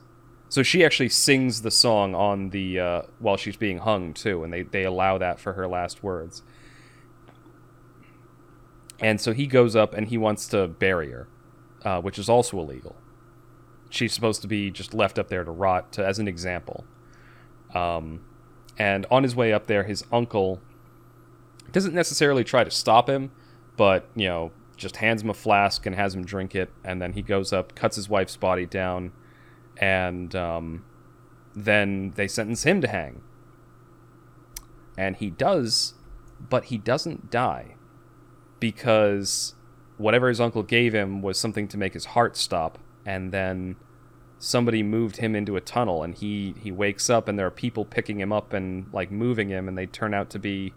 so 0.50 0.64
she 0.64 0.84
actually 0.84 1.10
sings 1.10 1.62
the 1.62 1.70
song 1.70 2.16
on 2.16 2.50
the 2.50 2.80
uh, 2.80 3.02
while 3.20 3.38
she's 3.38 3.58
being 3.58 3.78
hung 3.78 4.16
too, 4.16 4.44
and 4.44 4.52
they 4.52 4.64
they 4.64 4.86
allow 4.86 5.20
that 5.20 5.40
for 5.40 5.54
her 5.54 5.68
last 5.68 6.02
words. 6.02 6.42
And 9.00 9.22
so 9.22 9.34
he 9.34 9.46
goes 9.46 9.76
up 9.76 9.94
and 9.94 10.08
he 10.08 10.18
wants 10.18 10.48
to 10.48 10.68
bury 10.68 11.12
her, 11.12 11.28
uh, 11.84 12.02
which 12.02 12.18
is 12.18 12.28
also 12.28 12.58
illegal. 12.58 12.96
She's 13.92 14.14
supposed 14.14 14.42
to 14.42 14.48
be 14.48 14.72
just 14.72 14.96
left 14.96 15.20
up 15.20 15.28
there 15.28 15.44
to 15.44 15.52
rot, 15.52 15.92
to, 15.92 16.04
as 16.04 16.18
an 16.18 16.28
example. 16.28 16.86
Um, 17.76 18.22
and 18.78 19.06
on 19.10 19.24
his 19.24 19.36
way 19.36 19.54
up 19.54 19.68
there, 19.68 19.84
his 19.84 20.04
uncle 20.12 20.62
doesn't 21.72 21.94
necessarily 21.94 22.44
try 22.44 22.64
to 22.64 22.72
stop 22.72 23.10
him, 23.10 23.32
but 23.78 24.08
you 24.16 24.28
know, 24.28 24.52
just 24.78 24.98
hands 24.98 25.22
him 25.22 25.30
a 25.30 25.34
flask 25.34 25.86
and 25.86 25.96
has 25.96 26.14
him 26.14 26.26
drink 26.26 26.56
it, 26.56 26.72
and 26.84 27.02
then 27.02 27.14
he 27.14 27.22
goes 27.22 27.54
up, 27.54 27.76
cuts 27.76 27.96
his 27.96 28.10
wife's 28.10 28.38
body 28.38 28.66
down, 28.66 29.12
and 29.78 30.36
um, 30.36 30.86
then 31.56 32.12
they 32.16 32.28
sentence 32.28 32.64
him 32.64 32.82
to 32.82 32.88
hang. 32.88 33.22
And 34.98 35.16
he 35.18 35.30
does, 35.30 35.94
but 36.40 36.66
he 36.66 36.78
doesn't 36.78 37.30
die 37.30 37.76
because 38.60 39.56
whatever 39.98 40.30
his 40.30 40.42
uncle 40.42 40.64
gave 40.64 40.94
him 40.94 41.22
was 41.22 41.40
something 41.40 41.68
to 41.70 41.78
make 41.78 41.94
his 41.94 42.06
heart 42.06 42.36
stop, 42.38 42.78
and 43.06 43.32
then 43.32 43.76
somebody 44.40 44.84
moved 44.84 45.18
him 45.18 45.36
into 45.36 45.56
a 45.56 45.62
tunnel, 45.62 46.04
and 46.04 46.16
he 46.16 46.56
he 46.62 46.72
wakes 46.72 47.10
up, 47.10 47.28
and 47.28 47.38
there 47.40 47.48
are 47.48 47.52
people 47.52 47.86
picking 47.86 48.20
him 48.20 48.32
up 48.32 48.54
and 48.54 48.88
like 48.94 49.12
moving 49.12 49.50
him, 49.50 49.68
and 49.68 49.78
they 49.78 49.86
turn 49.86 50.14
out 50.14 50.30
to 50.32 50.40
be 50.40 50.74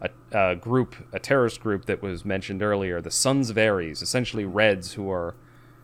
a, 0.00 0.10
a 0.32 0.56
group, 0.56 0.94
a 1.12 1.18
terrorist 1.18 1.60
group 1.60 1.86
that 1.86 2.02
was 2.02 2.24
mentioned 2.24 2.62
earlier, 2.62 3.00
the 3.00 3.10
Sons 3.10 3.50
of 3.50 3.58
Ares, 3.58 4.02
essentially 4.02 4.44
Reds 4.44 4.94
who 4.94 5.10
are 5.10 5.34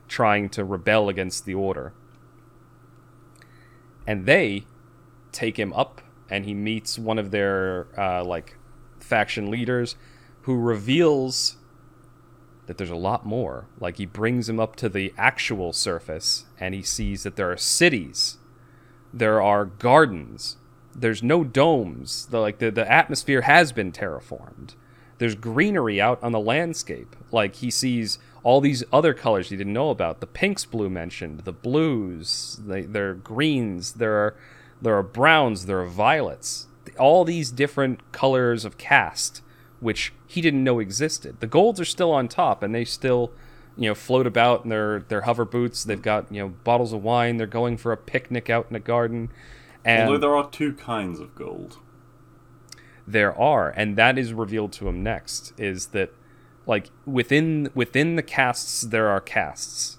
trying 0.08 0.48
to 0.50 0.64
rebel 0.64 1.08
against 1.08 1.44
the 1.46 1.54
Order. 1.54 1.92
and 4.06 4.26
they 4.26 4.64
take 5.32 5.58
him 5.58 5.72
up, 5.72 6.00
and 6.30 6.44
he 6.44 6.54
meets 6.54 6.98
one 6.98 7.18
of 7.18 7.30
their 7.30 7.86
uh, 7.98 8.22
like 8.24 8.56
faction 9.00 9.50
leaders, 9.50 9.96
who 10.42 10.56
reveals 10.56 11.56
that 12.66 12.78
there's 12.78 12.90
a 12.90 12.96
lot 12.96 13.26
more. 13.26 13.66
Like 13.78 13.96
he 13.96 14.06
brings 14.06 14.48
him 14.48 14.58
up 14.58 14.76
to 14.76 14.88
the 14.88 15.12
actual 15.16 15.72
surface, 15.72 16.46
and 16.58 16.74
he 16.74 16.82
sees 16.82 17.22
that 17.22 17.36
there 17.36 17.50
are 17.50 17.56
cities, 17.56 18.38
there 19.12 19.40
are 19.40 19.64
gardens, 19.64 20.56
there's 20.94 21.22
no 21.22 21.44
domes. 21.44 22.26
The 22.26 22.40
like 22.40 22.58
the, 22.58 22.70
the 22.70 22.90
atmosphere 22.90 23.42
has 23.42 23.72
been 23.72 23.92
terraformed. 23.92 24.74
There's 25.18 25.34
greenery 25.34 26.00
out 26.00 26.22
on 26.22 26.32
the 26.32 26.40
landscape. 26.40 27.16
Like 27.30 27.56
he 27.56 27.70
sees 27.70 28.18
all 28.42 28.60
these 28.60 28.84
other 28.92 29.14
colors 29.14 29.48
he 29.48 29.56
didn't 29.56 29.72
know 29.72 29.90
about. 29.90 30.20
The 30.20 30.26
pinks 30.26 30.64
Blue 30.64 30.90
mentioned, 30.90 31.40
the 31.40 31.52
blues, 31.52 32.60
they, 32.64 32.82
there 32.82 33.10
are 33.10 33.14
greens, 33.14 33.94
there 33.94 34.14
are 34.14 34.36
there 34.82 34.96
are 34.96 35.02
browns, 35.02 35.66
there 35.66 35.80
are 35.80 35.86
violets. 35.86 36.66
All 36.98 37.24
these 37.24 37.50
different 37.50 38.12
colors 38.12 38.64
of 38.64 38.76
caste, 38.76 39.40
which 39.84 40.12
he 40.26 40.40
didn't 40.40 40.64
know 40.64 40.78
existed. 40.78 41.40
The 41.40 41.46
golds 41.46 41.78
are 41.78 41.84
still 41.84 42.10
on 42.10 42.26
top, 42.26 42.62
and 42.62 42.74
they 42.74 42.84
still, 42.86 43.30
you 43.76 43.88
know, 43.88 43.94
float 43.94 44.26
about 44.26 44.64
in 44.64 44.70
their 44.70 45.00
their 45.00 45.20
hover 45.22 45.44
boots. 45.44 45.84
They've 45.84 46.00
got 46.00 46.32
you 46.32 46.40
know 46.40 46.48
bottles 46.64 46.92
of 46.94 47.02
wine. 47.02 47.36
They're 47.36 47.46
going 47.46 47.76
for 47.76 47.92
a 47.92 47.96
picnic 47.96 48.48
out 48.48 48.66
in 48.70 48.76
a 48.76 48.80
garden. 48.80 49.30
And 49.84 50.08
Although 50.08 50.18
there 50.18 50.36
are 50.36 50.48
two 50.50 50.72
kinds 50.72 51.20
of 51.20 51.34
gold. 51.34 51.76
there 53.06 53.38
are 53.38 53.68
and 53.76 53.96
that 53.96 54.18
is 54.18 54.32
revealed 54.32 54.72
to 54.72 54.88
him 54.88 55.02
next 55.02 55.52
is 55.58 55.88
that 55.88 56.10
like 56.66 56.88
within 57.04 57.70
within 57.74 58.16
the 58.16 58.22
castes 58.22 58.80
there 58.80 59.08
are 59.08 59.20
castes 59.20 59.98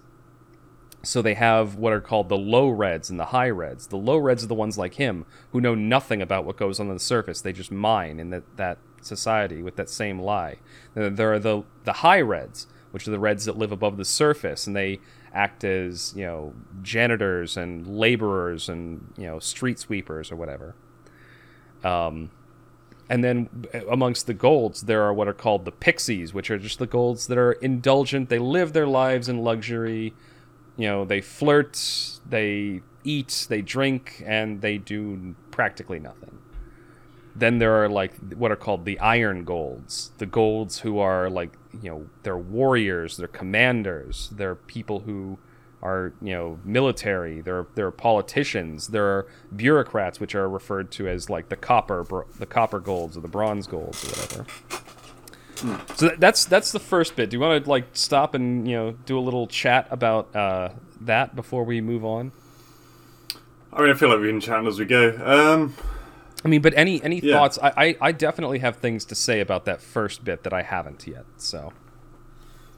so 1.03 1.21
they 1.21 1.35
have 1.35 1.75
what 1.75 1.93
are 1.93 2.01
called 2.01 2.29
the 2.29 2.37
low 2.37 2.67
reds 2.67 3.11
and 3.11 3.19
the 3.19 3.25
high 3.25 3.49
reds 3.49 3.87
the 3.87 3.95
low 3.95 4.17
reds 4.17 4.43
are 4.43 4.47
the 4.47 4.55
ones 4.55 4.75
like 4.75 4.95
him 4.95 5.23
who 5.51 5.61
know 5.61 5.75
nothing 5.75 6.19
about 6.19 6.45
what 6.45 6.57
goes 6.57 6.79
on 6.79 6.87
on 6.87 6.95
the 6.95 6.99
surface 6.99 7.41
they 7.41 7.53
just 7.53 7.71
mine 7.71 8.19
in 8.19 8.31
that, 8.31 8.43
that 8.57 8.79
society 9.05 9.61
with 9.61 9.75
that 9.75 9.89
same 9.89 10.19
lie 10.19 10.57
there 10.93 11.33
are 11.33 11.39
the 11.39 11.63
the 11.83 11.93
high 11.93 12.21
reds 12.21 12.67
which 12.91 13.07
are 13.07 13.11
the 13.11 13.19
reds 13.19 13.45
that 13.45 13.57
live 13.57 13.71
above 13.71 13.97
the 13.97 14.05
surface 14.05 14.67
and 14.67 14.75
they 14.75 14.99
act 15.33 15.63
as 15.63 16.13
you 16.15 16.25
know 16.25 16.53
janitors 16.81 17.57
and 17.57 17.87
laborers 17.87 18.69
and 18.69 19.13
you 19.17 19.25
know 19.25 19.39
street 19.39 19.77
sweepers 19.77 20.31
or 20.31 20.35
whatever 20.35 20.75
um, 21.83 22.31
and 23.09 23.23
then 23.23 23.49
amongst 23.89 24.25
the 24.25 24.33
golds, 24.33 24.81
there 24.81 25.03
are 25.03 25.13
what 25.13 25.27
are 25.27 25.33
called 25.33 25.65
the 25.65 25.71
pixies, 25.71 26.33
which 26.33 26.49
are 26.49 26.57
just 26.57 26.79
the 26.79 26.87
golds 26.87 27.27
that 27.27 27.37
are 27.37 27.53
indulgent. 27.53 28.29
They 28.29 28.39
live 28.39 28.73
their 28.73 28.87
lives 28.87 29.29
in 29.29 29.43
luxury. 29.43 30.13
You 30.75 30.87
know, 30.87 31.05
they 31.05 31.21
flirt, 31.21 32.19
they 32.27 32.81
eat, 33.03 33.45
they 33.47 33.61
drink, 33.61 34.23
and 34.25 34.61
they 34.61 34.79
do 34.79 35.35
practically 35.51 35.99
nothing. 35.99 36.39
Then 37.35 37.59
there 37.59 37.83
are 37.83 37.89
like 37.89 38.15
what 38.33 38.51
are 38.51 38.55
called 38.55 38.85
the 38.85 38.99
iron 38.99 39.43
golds, 39.43 40.11
the 40.17 40.25
golds 40.25 40.79
who 40.79 40.99
are 40.99 41.29
like, 41.29 41.53
you 41.81 41.89
know, 41.89 42.07
they're 42.23 42.37
warriors, 42.37 43.17
they're 43.17 43.27
commanders, 43.27 44.29
they're 44.31 44.55
people 44.55 45.01
who 45.01 45.37
are 45.83 46.13
you 46.21 46.33
know 46.33 46.57
military 46.63 47.41
there 47.41 47.67
there 47.75 47.85
are 47.85 47.91
politicians 47.91 48.87
there 48.87 49.05
are 49.05 49.27
bureaucrats 49.55 50.19
which 50.19 50.33
are 50.33 50.49
referred 50.49 50.89
to 50.89 51.07
as 51.07 51.29
like 51.29 51.49
the 51.49 51.55
copper 51.55 52.25
the 52.39 52.45
copper 52.45 52.79
golds 52.79 53.15
or 53.15 53.21
the 53.21 53.27
bronze 53.27 53.67
golds 53.67 54.03
or 54.03 54.07
whatever. 54.07 54.45
So 55.95 56.09
that's 56.17 56.45
that's 56.45 56.71
the 56.71 56.79
first 56.79 57.15
bit. 57.15 57.29
Do 57.29 57.37
you 57.37 57.41
want 57.41 57.63
to 57.63 57.69
like 57.69 57.87
stop 57.93 58.33
and 58.33 58.67
you 58.67 58.75
know 58.75 58.91
do 59.05 59.17
a 59.17 59.21
little 59.21 59.47
chat 59.47 59.87
about 59.89 60.35
uh, 60.35 60.69
that 61.01 61.35
before 61.35 61.63
we 61.63 61.81
move 61.81 62.03
on? 62.03 62.31
I 63.71 63.81
mean, 63.81 63.91
I 63.91 63.93
feel 63.93 64.09
like 64.09 64.19
we 64.19 64.27
can 64.27 64.39
chat 64.39 64.65
as 64.65 64.79
we 64.79 64.85
go. 64.85 65.17
Um, 65.23 65.75
i 66.45 66.47
mean 66.47 66.61
but 66.61 66.73
any 66.77 67.03
any 67.03 67.19
Yeah. 67.19 67.33
thoughts 67.35 67.59
I, 67.61 67.73
I 67.75 67.97
i 68.01 68.11
definitely 68.11 68.59
have 68.59 68.77
things 68.77 69.03
to 69.05 69.15
say 69.15 69.39
about 69.41 69.65
that 69.65 69.81
first 69.81 70.23
bit 70.23 70.43
that 70.43 70.53
i 70.53 70.61
haven't 70.61 71.05
yet 71.07 71.25
so 71.37 71.73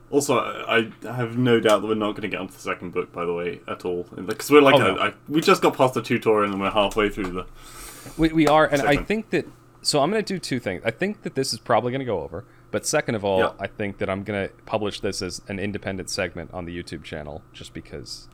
also, 0.10 0.38
I 0.38 0.90
I 1.06 1.14
have 1.16 1.38
no 1.38 1.60
doubt 1.60 1.82
that 1.82 1.88
we're 1.88 1.96
not 1.96 2.12
going 2.12 2.22
to 2.22 2.30
get 2.30 2.40
onto 2.40 2.54
the 2.54 2.60
second 2.62 2.94
book, 2.94 3.12
by 3.12 3.26
the 3.26 3.34
way, 3.34 3.60
at 3.68 3.84
all. 3.84 4.04
Because 4.16 4.50
we're 4.50 4.62
like, 4.62 4.76
Oh, 4.76 4.78
no. 4.78 4.96
a- 4.96 5.08
I- 5.10 5.14
we 5.28 5.42
just 5.42 5.62
got 5.62 5.76
past 5.76 5.96
the 5.96 6.02
tutorial 6.02 6.50
and 6.52 6.62
we're 6.62 6.72
halfway 6.72 7.10
through 7.10 7.32
the. 7.32 7.46
We, 8.18 8.30
we 8.30 8.48
are, 8.48 8.66
and 8.66 8.84
I 8.84 8.96
think 8.96 9.32
that. 9.32 9.46
So 9.82 10.02
I'm 10.02 10.10
going 10.10 10.24
to 10.24 10.34
do 10.34 10.40
two 10.40 10.60
things. 10.60 10.82
I 10.86 10.92
think 10.92 11.24
that 11.24 11.36
this 11.36 11.52
is 11.52 11.60
probably 11.60 11.92
going 11.92 12.00
to 12.00 12.06
go 12.06 12.22
over, 12.22 12.46
but 12.72 12.86
second 12.86 13.16
of 13.16 13.26
all, 13.26 13.40
Yeah. 13.40 13.52
I 13.60 13.68
think 13.68 13.98
that 13.98 14.10
I'm 14.10 14.24
going 14.24 14.48
to 14.48 14.54
publish 14.66 15.02
this 15.02 15.22
as 15.22 15.42
an 15.50 15.60
independent 15.60 16.10
segment 16.10 16.54
on 16.54 16.64
the 16.64 16.72
YouTube 16.84 17.04
channel, 17.04 17.44
just 17.52 17.74
because. 17.74 18.30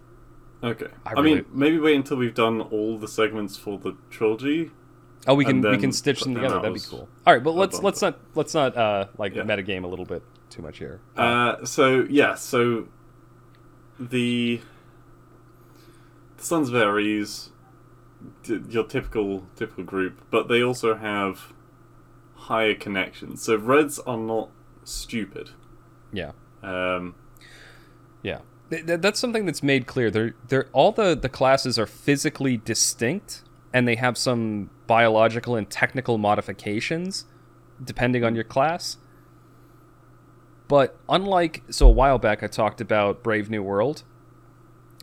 Okay. 0.63 0.87
I 1.07 1.13
I, 1.17 1.21
mean, 1.23 1.43
maybe 1.51 1.79
wait 1.79 1.95
until 1.95 2.17
we've 2.17 2.35
done 2.35 2.61
all 2.61 2.99
the 2.99 3.07
segments 3.07 3.57
for 3.57 3.79
the 3.79 3.97
trilogy. 4.11 4.69
Oh, 5.27 5.35
we 5.35 5.45
can 5.45 5.61
we 5.61 5.77
can 5.77 5.91
stitch 5.91 6.21
them 6.21 6.35
together. 6.35 6.55
That'd 6.55 6.73
be 6.73 6.79
cool. 6.81 7.07
All 7.25 7.33
right, 7.33 7.43
but 7.43 7.51
let's 7.55 7.81
let's 7.81 8.01
not 8.01 8.19
let's 8.35 8.53
not 8.53 8.75
uh 8.75 9.07
like 9.17 9.35
Yeah. 9.35 9.43
metagame 9.43 9.83
a 9.83 9.87
little 9.87 10.05
bit 10.05 10.21
too 10.49 10.61
much 10.61 10.79
here. 10.79 10.99
Uh, 11.15 11.63
so 11.65 12.05
yeah, 12.09 12.35
so 12.35 12.87
the 13.99 14.59
the 16.37 16.43
Sons 16.43 16.69
of 16.69 16.75
Ares, 16.75 17.51
your 18.69 18.83
typical 18.83 19.47
typical 19.55 19.83
group, 19.83 20.21
but 20.29 20.47
they 20.49 20.61
also 20.61 20.95
have 20.95 21.53
higher 22.35 22.73
connections. 22.75 23.41
So 23.43 23.55
Reds 23.55 23.99
are 23.99 24.17
not 24.17 24.49
stupid. 24.83 25.51
yeah, 26.11 26.31
Um, 26.61 27.15
yeah. 28.21 28.39
Th- 28.69 28.85
th- 28.85 28.99
that's 29.01 29.19
something 29.19 29.45
that's 29.45 29.63
made 29.63 29.87
clear. 29.87 30.11
They're 30.11 30.33
they're 30.49 30.67
all 30.73 30.91
the 30.91 31.15
the 31.15 31.29
classes 31.29 31.79
are 31.79 31.85
physically 31.85 32.57
distinct, 32.57 33.43
and 33.73 33.87
they 33.87 33.95
have 33.95 34.17
some 34.17 34.69
biological 34.87 35.55
and 35.55 35.69
technical 35.69 36.17
modifications 36.17 37.25
depending 37.83 38.23
on 38.23 38.35
your 38.35 38.43
class. 38.43 38.97
But 40.67 40.97
unlike 41.09 41.63
so 41.69 41.87
a 41.87 41.91
while 41.91 42.19
back 42.19 42.43
I 42.43 42.47
talked 42.47 42.79
about 42.79 43.23
Brave 43.23 43.49
New 43.49 43.63
World 43.63 44.03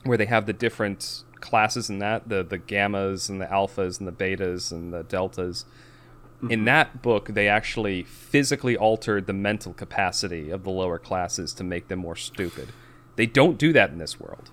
where 0.04 0.16
they 0.16 0.26
have 0.26 0.46
the 0.46 0.54
different 0.54 1.24
classes 1.40 1.90
in 1.90 1.98
that, 1.98 2.28
the 2.28 2.42
the 2.42 2.58
gammas 2.58 3.28
and 3.28 3.40
the 3.40 3.46
alphas 3.46 3.98
and 3.98 4.08
the 4.08 4.12
betas 4.12 4.72
and 4.72 4.92
the 4.92 5.02
deltas. 5.02 5.64
In 6.42 6.48
mm-hmm. 6.48 6.64
that 6.66 7.02
book 7.02 7.28
they 7.28 7.48
actually 7.48 8.04
physically 8.04 8.76
altered 8.76 9.26
the 9.26 9.32
mental 9.32 9.74
capacity 9.74 10.50
of 10.50 10.64
the 10.64 10.70
lower 10.70 10.98
classes 10.98 11.52
to 11.54 11.64
make 11.64 11.88
them 11.88 11.98
more 11.98 12.16
stupid. 12.16 12.68
They 13.16 13.26
don't 13.26 13.58
do 13.58 13.72
that 13.74 13.90
in 13.90 13.98
this 13.98 14.18
world. 14.18 14.50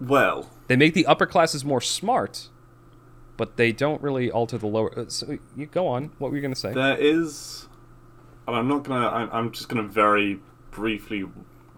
well, 0.00 0.50
They 0.68 0.76
make 0.76 0.94
the 0.94 1.04
upper 1.06 1.26
classes 1.26 1.64
more 1.64 1.82
smart, 1.82 2.48
but 3.36 3.56
they 3.56 3.72
don't 3.72 4.00
really 4.02 4.30
alter 4.30 4.58
the 4.58 4.66
lower. 4.66 4.96
uh, 4.98 5.04
So 5.08 5.38
you 5.56 5.66
go 5.66 5.86
on. 5.88 6.12
What 6.18 6.30
were 6.30 6.36
you 6.36 6.42
going 6.42 6.54
to 6.54 6.60
say? 6.60 6.72
there 6.72 6.96
is, 6.96 7.66
and 8.46 8.56
I'm 8.56 8.68
not 8.68 8.84
gonna. 8.84 9.08
I'm, 9.08 9.30
I'm 9.32 9.50
just 9.52 9.68
gonna 9.68 9.82
very 9.88 10.40
briefly 10.70 11.24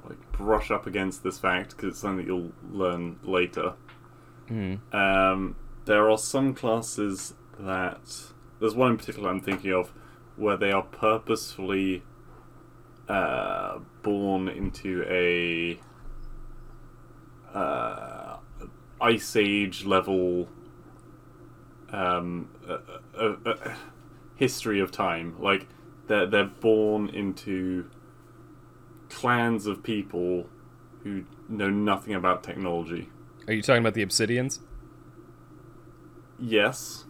like 0.09 0.33
brush 0.33 0.71
up 0.71 0.87
against 0.87 1.23
this 1.23 1.39
fact 1.39 1.71
because 1.77 1.91
it's 1.93 1.99
something 2.01 2.19
that 2.19 2.27
you'll 2.27 2.53
learn 2.71 3.19
later. 3.23 3.75
Um, 4.93 5.57
there 5.85 6.09
are 6.11 6.17
some 6.17 6.55
classes 6.55 7.35
that 7.59 8.01
there's 8.61 8.75
one 8.75 8.93
in 8.93 8.97
particular 8.97 9.29
I'm 9.29 9.41
thinking 9.43 9.73
of 9.75 9.93
where 10.37 10.57
they 10.57 10.73
are 10.73 10.83
purposefully 10.85 12.03
uh, 13.09 13.79
born 14.03 14.49
into 14.49 15.05
a 15.07 15.79
uh, 17.55 18.39
ice 19.01 19.37
age 19.37 19.85
level 19.85 20.49
um, 21.91 22.49
uh, 22.69 22.79
uh, 23.19 23.37
uh, 23.47 23.75
history 24.37 24.81
of 24.81 24.91
time. 24.91 25.37
Like 25.41 25.67
they're 26.07 26.27
they're 26.27 26.45
born 26.45 27.09
into 27.09 27.91
clans 29.11 29.67
of 29.67 29.83
people 29.83 30.47
who 31.03 31.25
know 31.49 31.71
nothing 31.71 32.15
about 32.15 32.43
technology. 32.43 33.09
Are 33.47 33.53
you 33.55 33.63
talking 33.63 33.81
about 33.81 33.95
the 33.95 34.05
Obsidians? 34.05 34.61
Yes, 36.39 37.05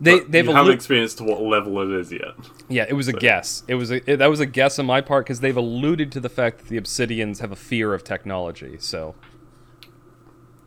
They 0.00 0.20
but 0.20 0.30
they've 0.32 0.44
you 0.46 0.52
haven't 0.52 0.72
allu- 0.72 0.74
experienced 0.74 1.18
to 1.18 1.24
what 1.24 1.42
level 1.42 1.80
it 1.82 1.90
is 2.00 2.12
yet. 2.12 2.34
yeah. 2.68 2.86
It 2.88 2.94
was 2.94 3.08
a 3.08 3.12
guess. 3.12 3.62
It 3.68 3.74
was 3.74 3.90
a, 3.90 4.10
it, 4.10 4.16
that 4.18 4.28
was 4.28 4.40
a 4.40 4.46
guess 4.46 4.78
on 4.78 4.86
my 4.86 5.00
part 5.02 5.26
because 5.26 5.40
they've 5.40 5.56
alluded 5.56 6.12
to 6.12 6.20
the 6.20 6.28
fact 6.30 6.58
that 6.60 6.68
the 6.68 6.80
Obsidians 6.80 7.40
have 7.40 7.52
a 7.52 7.56
fear 7.56 7.92
of 7.92 8.04
technology. 8.04 8.76
So 8.78 9.16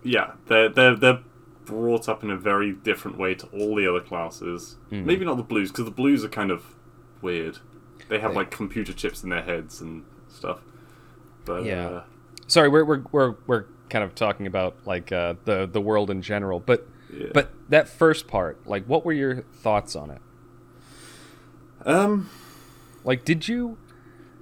Yeah, 0.04 0.34
they're 0.48 0.70
they're 0.70 0.96
they're 0.96 1.20
brought 1.70 2.10
up 2.10 2.24
in 2.24 2.30
a 2.30 2.38
very 2.38 2.72
different 2.74 3.18
way 3.18 3.36
to 3.36 3.46
all 3.48 3.76
the 3.76 3.88
other 3.88 4.00
classes. 4.02 4.78
Hmm. 4.90 5.06
Maybe 5.06 5.26
not 5.26 5.38
the 5.38 5.44
blues 5.44 5.72
because 5.72 5.86
the 5.86 5.92
blues 5.92 6.24
are 6.24 6.30
kind 6.30 6.52
of 6.52 6.64
weird. 7.22 7.60
They 8.10 8.20
have 8.20 8.32
They- 8.32 8.38
like 8.38 8.52
computer 8.52 8.94
chips 8.94 9.24
in 9.24 9.30
their 9.30 9.42
heads 9.44 9.82
and 9.82 10.04
stuff. 10.28 10.60
But 11.46 11.64
Yeah. 11.66 11.88
uh, 11.88 12.04
sorry, 12.48 12.70
we're 12.70 12.84
we're 12.86 13.04
we're, 13.12 13.36
we're 13.48 13.66
kind 13.90 14.04
of 14.04 14.14
talking 14.16 14.46
about 14.48 14.76
like 14.86 15.12
uh, 15.12 15.36
the 15.46 15.66
the 15.72 15.82
world 15.82 16.10
in 16.10 16.22
general, 16.22 16.60
but 16.60 16.88
yeah. 17.14 17.28
but 17.34 17.52
that 17.70 17.88
first 17.88 18.28
part, 18.28 18.66
like, 18.68 18.86
what 18.86 19.06
were 19.06 19.14
your 19.14 19.42
thoughts 19.54 19.96
on 19.96 20.10
it? 20.12 20.22
um, 21.86 22.30
Like, 23.04 23.26
did 23.26 23.48
you? 23.48 23.78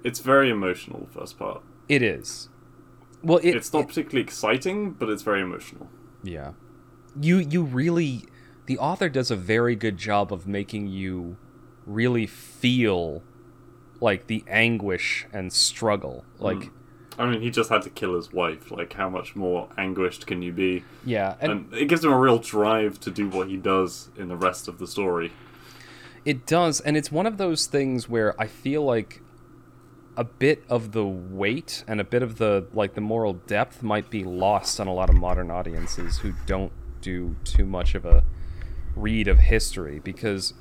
it's 0.03 0.19
very 0.19 0.49
emotional. 0.49 1.07
The 1.11 1.19
first 1.19 1.37
part. 1.39 1.61
It 1.89 2.01
is. 2.01 2.49
Well, 3.23 3.39
it, 3.39 3.55
it's 3.55 3.73
not 3.73 3.81
it- 3.83 3.87
particularly 3.89 4.21
exciting, 4.21 4.91
but 4.91 5.09
it's 5.09 5.23
very 5.23 5.41
emotional. 5.41 5.89
Yeah. 6.23 6.51
You 7.21 7.37
you 7.37 7.63
really 7.63 8.25
the 8.65 8.77
author 8.77 9.09
does 9.09 9.31
a 9.31 9.35
very 9.35 9.75
good 9.75 9.97
job 9.97 10.31
of 10.33 10.47
making 10.47 10.87
you 10.87 11.37
really 11.85 12.27
feel 12.27 13.23
like 13.99 14.27
the 14.27 14.43
anguish 14.47 15.25
and 15.33 15.51
struggle. 15.51 16.25
Hmm. 16.37 16.43
Like 16.43 16.71
I 17.19 17.25
mean, 17.25 17.41
he 17.41 17.49
just 17.49 17.69
had 17.69 17.81
to 17.83 17.89
kill 17.89 18.15
his 18.15 18.31
wife. 18.31 18.69
Like, 18.69 18.93
how 18.93 19.09
much 19.09 19.35
more 19.35 19.69
anguished 19.77 20.27
can 20.27 20.43
you 20.43 20.51
be? 20.51 20.83
yeah, 21.03 21.35
and, 21.41 21.51
And 21.51 21.73
it 21.73 21.85
gives 21.85 22.03
him 22.03 22.11
a 22.11 22.17
real 22.17 22.37
drive 22.37 22.99
to 23.01 23.11
do 23.11 23.27
what 23.27 23.47
he 23.47 23.57
does 23.57 24.09
in 24.15 24.27
the 24.27 24.35
rest 24.35 24.67
of 24.67 24.77
the 24.77 24.85
story. 24.85 25.31
It 26.25 26.45
does, 26.45 26.79
and 26.79 26.95
it's 26.95 27.11
one 27.11 27.25
of 27.25 27.37
those 27.37 27.65
things 27.65 28.07
where 28.07 28.39
I 28.39 28.45
feel 28.45 28.83
like 28.83 29.21
a 30.15 30.23
bit 30.23 30.63
of 30.67 30.91
the 30.91 31.05
weight 31.05 31.83
and 31.87 32.01
a 32.01 32.03
bit 32.03 32.21
of 32.21 32.37
the 32.37 32.67
like 32.73 32.95
the 32.95 33.01
moral 33.01 33.33
depth 33.33 33.81
might 33.81 34.09
be 34.09 34.23
lost 34.23 34.79
on 34.79 34.87
a 34.87 34.93
lot 34.93 35.09
of 35.09 35.15
modern 35.15 35.51
audiences 35.51 36.17
who 36.17 36.33
don't 36.45 36.71
do 37.07 37.35
too 37.43 37.65
much 37.65 37.95
of 37.95 38.05
a 38.05 38.23
read 38.95 39.27
of 39.27 39.39
history 39.39 39.99
because 39.99 40.53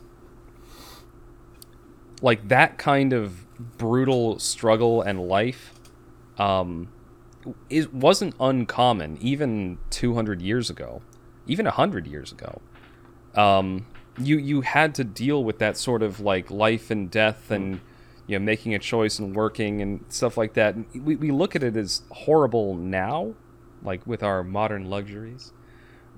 like 2.22 2.48
that 2.48 2.78
kind 2.78 3.12
of 3.12 3.46
brutal 3.78 4.38
struggle 4.38 5.00
and 5.02 5.26
life 5.26 5.72
um 6.38 6.88
it 7.70 7.94
wasn't 7.94 8.34
uncommon 8.40 9.16
even 9.20 9.78
200 9.90 10.42
years 10.42 10.68
ago 10.68 11.00
even 11.46 11.64
100 11.64 12.06
years 12.06 12.32
ago. 12.32 12.60
Um, 13.34 13.86
you 14.18 14.38
you 14.38 14.62
had 14.62 14.94
to 14.96 15.04
deal 15.04 15.44
with 15.44 15.58
that 15.58 15.76
sort 15.76 16.02
of 16.02 16.20
like 16.20 16.50
life 16.50 16.90
and 16.90 17.10
death 17.10 17.50
and 17.50 17.80
you 18.26 18.38
know 18.38 18.44
making 18.44 18.74
a 18.74 18.78
choice 18.78 19.18
and 19.18 19.34
working 19.36 19.82
and 19.82 20.04
stuff 20.08 20.36
like 20.36 20.54
that. 20.54 20.74
And 20.74 20.86
we 21.04 21.16
we 21.16 21.30
look 21.30 21.54
at 21.54 21.62
it 21.62 21.76
as 21.76 22.02
horrible 22.10 22.74
now, 22.74 23.34
like 23.82 24.06
with 24.06 24.22
our 24.22 24.42
modern 24.42 24.88
luxuries, 24.88 25.52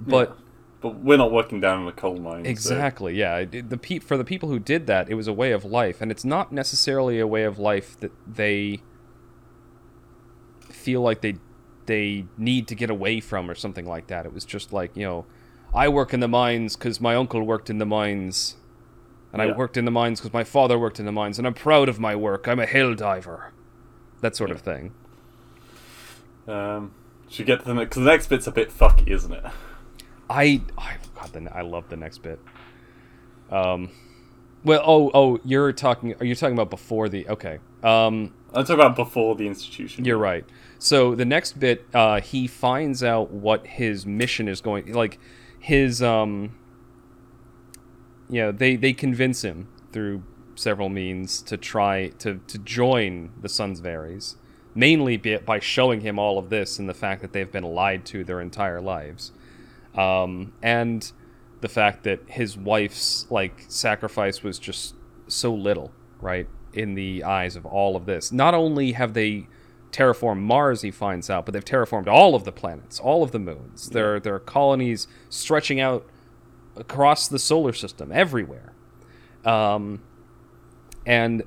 but. 0.01 0.29
Yeah. 0.31 0.35
But 0.81 0.95
we're 1.01 1.19
not 1.19 1.33
working 1.33 1.61
down 1.61 1.83
in 1.83 1.89
a 1.89 1.93
coal 1.93 2.19
mine. 2.19 2.45
so- 2.45 2.51
Exactly. 2.51 3.17
Yeah. 3.17 3.45
The 3.45 3.77
pe- 3.77 3.99
for 3.99 4.17
the 4.17 4.23
people 4.23 4.49
who 4.49 4.61
did 4.61 4.87
that, 4.87 5.11
it 5.11 5.15
was 5.15 5.27
a 5.27 5.33
way 5.33 5.51
of 5.51 5.65
life, 5.65 6.01
and 6.01 6.13
it's 6.13 6.25
not 6.25 6.53
necessarily 6.53 7.19
a 7.19 7.27
way 7.27 7.43
of 7.43 7.59
life 7.59 7.99
that 7.99 8.13
they 8.33 8.81
feel 10.71 11.01
like 11.03 11.21
they 11.21 11.35
they 11.87 12.27
need 12.37 12.69
to 12.69 12.75
get 12.77 12.91
away 12.91 13.19
from 13.19 13.51
or 13.51 13.57
something 13.57 13.87
like 13.87 14.07
that. 14.07 14.25
It 14.25 14.33
was 14.33 14.45
just 14.45 14.73
like 14.73 14.97
you 14.97 15.05
know, 15.05 15.27
I 15.75 15.89
work 15.89 16.15
in 16.15 16.21
the 16.21 16.29
mines 16.29 16.77
because 16.77 17.01
my 17.01 17.17
uncle 17.17 17.43
worked 17.43 17.71
in 17.71 17.79
the 17.79 17.87
mines, 17.87 18.57
and 19.33 19.43
I 19.43 19.47
worked 19.57 19.77
in 19.77 19.85
the 19.85 19.91
mines 19.91 20.21
because 20.21 20.33
my 20.33 20.45
father 20.45 20.79
worked 20.79 21.01
in 21.01 21.07
the 21.07 21.13
mines, 21.13 21.39
and 21.39 21.47
I'm 21.47 21.55
proud 21.55 21.89
of 21.89 21.99
my 21.99 22.15
work. 22.15 22.47
I'm 22.47 22.61
a 22.61 22.67
Helldiver. 22.67 23.51
That 24.21 24.37
sort 24.37 24.53
of 24.53 24.61
thing. 24.61 24.93
Um, 26.47 26.93
should 27.29 27.47
get 27.47 27.61
to 27.61 27.65
the 27.67 27.75
next? 27.75 27.89
Because 27.91 28.05
the 28.05 28.11
next 28.11 28.27
bit's 28.29 28.47
a 28.47 28.53
bit 28.53 28.71
fucky, 28.71 29.09
isn't 29.09 29.33
it? 29.33 29.45
I 30.31 30.63
I 30.77 30.97
God, 31.15 31.33
the, 31.33 31.57
I 31.57 31.63
love 31.63 31.89
the 31.89 31.97
next 31.97 32.19
bit. 32.19 32.41
Um, 33.51 33.91
well, 34.65 34.83
oh 34.85 35.11
oh, 35.15 35.41
you're 35.45 35.73
talking. 35.73 36.15
Are 36.21 36.25
you 36.25 36.35
talking 36.35 36.55
about 36.55 36.71
before 36.71 37.09
the? 37.09 37.29
Okay. 37.29 37.59
Um, 37.83 38.35
I'm 38.53 38.65
talking 38.65 38.75
about 38.77 38.97
before 38.97 39.35
the 39.37 39.47
institution. 39.47 40.05
you're 40.05 40.19
right. 40.19 40.45
So 40.79 41.15
the 41.15 41.25
next 41.25 41.59
bit, 41.59 41.87
uh, 41.95 42.21
he 42.21 42.47
finds 42.47 43.03
out 43.03 43.31
what 43.31 43.67
his 43.67 44.07
mission 44.07 44.49
is 44.49 44.61
going. 44.61 44.93
Like 44.93 45.19
his 45.59 46.03
um. 46.03 46.57
You 48.31 48.43
know, 48.43 48.53
they 48.53 48.77
they 48.77 48.93
convince 48.93 49.43
him 49.43 49.69
through 49.93 50.23
several 50.55 50.91
means 50.91 51.41
to 51.43 51.57
try 51.57 52.09
to 52.19 52.41
to 52.47 52.59
join 52.59 53.31
the 53.41 53.49
Sons 53.49 53.81
of 53.81 53.87
Ares, 53.87 54.37
mainly 54.75 55.17
by 55.17 55.61
showing 55.61 56.03
him 56.03 56.19
all 56.19 56.39
of 56.39 56.51
this 56.51 56.79
and 56.79 56.87
the 56.89 56.95
fact 56.95 57.23
that 57.23 57.33
they've 57.33 57.51
been 57.51 57.65
lied 57.65 58.05
to 58.07 58.25
their 58.25 58.43
entire 58.43 58.83
lives 58.83 59.33
um, 59.99 60.53
and 60.63 61.11
the 61.61 61.69
fact 61.69 62.05
that 62.05 62.21
his 62.27 62.57
wife's 62.57 63.27
like 63.31 63.65
sacrifice 63.69 64.43
was 64.43 64.59
just 64.59 64.95
so 65.27 65.53
little, 65.53 65.91
right, 66.21 66.47
in 66.73 66.95
the 66.95 67.25
eyes 67.25 67.57
of 67.57 67.67
all 67.67 67.97
of 67.97 68.07
this. 68.07 68.31
Not 68.31 68.55
only 68.55 68.93
have 68.93 69.15
they 69.15 69.49
terraformed 69.91 70.41
Mars, 70.41 70.83
he 70.83 70.91
finds 70.91 71.29
out, 71.29 71.45
but 71.45 71.53
they've 71.53 71.65
terraformed 71.65 72.07
all 72.07 72.35
of 72.35 72.45
the 72.45 72.53
planets, 72.53 73.01
all 73.01 73.23
of 73.23 73.33
the 73.33 73.39
moons. 73.39 73.91
There, 73.91 74.21
there 74.21 74.35
are 74.35 74.41
colonies 74.41 75.09
stretching 75.31 75.81
out 75.81 76.07
across 76.77 77.27
the 77.27 77.39
solar 77.39 77.73
system, 77.73 78.13
everywhere. 78.13 78.73
Um, 79.45 80.03
and 81.05 81.43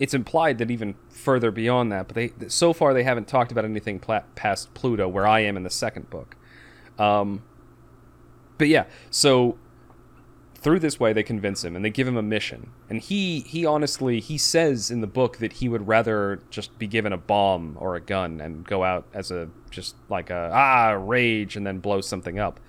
it's 0.00 0.14
implied 0.14 0.58
that 0.58 0.70
even 0.70 0.94
further 1.08 1.50
beyond 1.50 1.92
that, 1.92 2.08
but 2.08 2.14
they 2.14 2.32
so 2.48 2.72
far 2.72 2.94
they 2.94 3.02
haven't 3.02 3.28
talked 3.28 3.52
about 3.52 3.64
anything 3.64 3.98
pla- 3.98 4.22
past 4.34 4.72
Pluto, 4.74 5.08
where 5.08 5.26
I 5.26 5.40
am 5.40 5.56
in 5.56 5.62
the 5.64 5.70
second 5.70 6.10
book. 6.10 6.36
Um, 6.98 7.42
but 8.58 8.68
yeah, 8.68 8.84
so 9.10 9.58
through 10.54 10.78
this 10.78 10.98
way 10.98 11.12
they 11.12 11.22
convince 11.22 11.62
him 11.62 11.76
and 11.76 11.84
they 11.84 11.90
give 11.90 12.06
him 12.08 12.16
a 12.16 12.22
mission, 12.22 12.70
and 12.88 13.00
he 13.00 13.40
he 13.40 13.66
honestly 13.66 14.20
he 14.20 14.38
says 14.38 14.90
in 14.90 15.00
the 15.00 15.06
book 15.06 15.38
that 15.38 15.54
he 15.54 15.68
would 15.68 15.86
rather 15.88 16.40
just 16.50 16.78
be 16.78 16.86
given 16.86 17.12
a 17.12 17.18
bomb 17.18 17.76
or 17.80 17.96
a 17.96 18.00
gun 18.00 18.40
and 18.40 18.64
go 18.64 18.84
out 18.84 19.06
as 19.12 19.30
a 19.30 19.48
just 19.70 19.96
like 20.08 20.30
a 20.30 20.50
ah 20.54 20.92
rage 20.92 21.56
and 21.56 21.66
then 21.66 21.78
blow 21.80 22.00
something 22.00 22.38
up, 22.38 22.60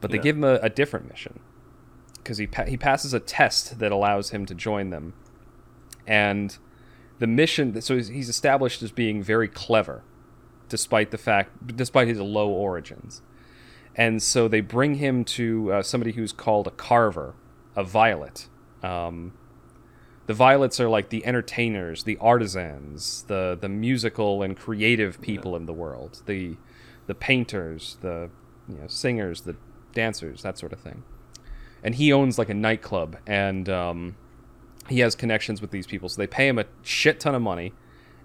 but 0.00 0.10
they 0.10 0.16
Yeah. 0.18 0.22
give 0.24 0.36
him 0.36 0.44
a, 0.44 0.54
a 0.62 0.68
different 0.68 1.08
mission 1.08 1.40
because 2.16 2.38
he 2.38 2.46
pa- 2.46 2.64
he 2.66 2.76
passes 2.76 3.14
a 3.14 3.20
test 3.20 3.78
that 3.78 3.90
allows 3.92 4.30
him 4.30 4.44
to 4.46 4.54
join 4.54 4.90
them, 4.90 5.14
and 6.06 6.58
the 7.20 7.26
mission 7.26 7.80
so 7.80 7.94
he's- 7.94 8.08
he's 8.08 8.28
established 8.28 8.82
as 8.82 8.90
being 8.92 9.22
very 9.22 9.48
clever 9.48 10.02
despite 10.68 11.10
the 11.10 11.18
fact 11.18 11.76
despite 11.76 12.08
his 12.08 12.18
low 12.20 12.48
origins 12.48 13.22
and 14.00 14.22
so 14.22 14.48
they 14.48 14.62
bring 14.62 14.94
him 14.94 15.26
to 15.26 15.74
uh, 15.74 15.82
somebody 15.82 16.12
who's 16.12 16.32
called 16.32 16.66
a 16.66 16.70
carver 16.70 17.34
a 17.76 17.84
violet. 17.84 18.48
Um, 18.82 19.34
the 20.26 20.32
violets 20.32 20.80
are 20.80 20.88
like 20.88 21.10
the 21.10 21.26
entertainers 21.26 22.04
the 22.04 22.16
artisans 22.16 23.24
the 23.24 23.58
the 23.60 23.68
musical 23.68 24.42
and 24.42 24.56
creative 24.56 25.20
people 25.20 25.54
in 25.54 25.66
the 25.66 25.74
world. 25.74 26.22
The 26.24 26.56
the 27.08 27.14
painters 27.14 27.98
the 28.00 28.30
you 28.66 28.76
know 28.76 28.86
singers 28.86 29.42
the 29.42 29.56
dancers 29.92 30.40
that 30.44 30.56
sort 30.56 30.72
of 30.72 30.80
thing. 30.80 31.02
And 31.82 31.94
he 31.94 32.10
owns 32.10 32.38
like 32.38 32.48
a 32.48 32.54
nightclub 32.54 33.18
and 33.26 33.68
um, 33.68 34.16
he 34.88 35.00
has 35.00 35.14
connections 35.14 35.60
with 35.60 35.72
these 35.72 35.86
people. 35.86 36.08
So 36.08 36.22
they 36.22 36.26
pay 36.26 36.48
him 36.48 36.58
a 36.58 36.64
shit 36.82 37.20
ton 37.20 37.34
of 37.34 37.42
money 37.42 37.74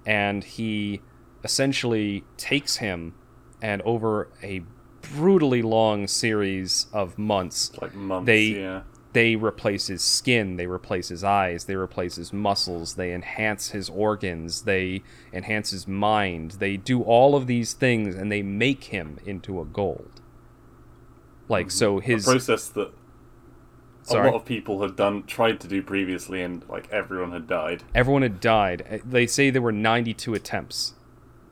and 0.05 0.41
he 0.41 1.01
essentially 1.43 2.23
takes 2.37 2.77
him 2.77 3.13
and 3.61 3.81
over 3.81 4.29
a 4.41 4.63
brutally 5.13 5.61
long 5.61 6.07
series 6.07 6.87
of 6.93 7.17
months 7.17 7.71
Like 7.81 7.93
months. 7.95 8.25
They- 8.25 8.47
yeah. 8.61 8.81
they 9.13 9.35
replace 9.35 9.87
his 9.87 10.03
skin, 10.03 10.57
they 10.57 10.67
replace 10.67 11.07
his 11.09 11.23
eyes, 11.23 11.65
they 11.65 11.75
replace 11.75 12.15
his 12.15 12.33
muscles, 12.33 12.95
they 12.95 13.13
enhance 13.13 13.69
his 13.69 13.89
organs, 13.89 14.63
they 14.63 15.03
enhance 15.31 15.71
his 15.71 15.87
mind. 15.87 16.51
They 16.59 16.75
do 16.77 17.01
all 17.01 17.35
of 17.35 17.47
these 17.47 17.73
things 17.73 18.15
and 18.15 18.31
they 18.31 18.41
make 18.41 18.85
him 18.85 19.19
into 19.25 19.61
a 19.61 19.65
gold. 19.65 20.21
Like 21.47 21.71
so 21.71 21.99
A 21.99 22.01
his 22.01 22.25
process 22.25 22.67
that 22.69 22.91
sorry, 24.03 24.27
a 24.29 24.31
lot 24.31 24.37
of 24.41 24.45
people 24.45 24.81
had 24.81 24.95
done, 24.95 25.23
tried 25.23 25.59
to 25.61 25.67
do 25.67 25.81
previously, 25.81 26.41
and 26.41 26.67
like 26.67 26.89
everyone 26.91 27.31
had 27.31 27.47
died. 27.47 27.83
everyone 27.93 28.21
had 28.23 28.39
died. 28.39 29.01
They 29.05 29.27
say 29.27 29.49
there 29.49 29.61
were 29.61 29.71
92 29.71 30.33
attempts 30.33 30.93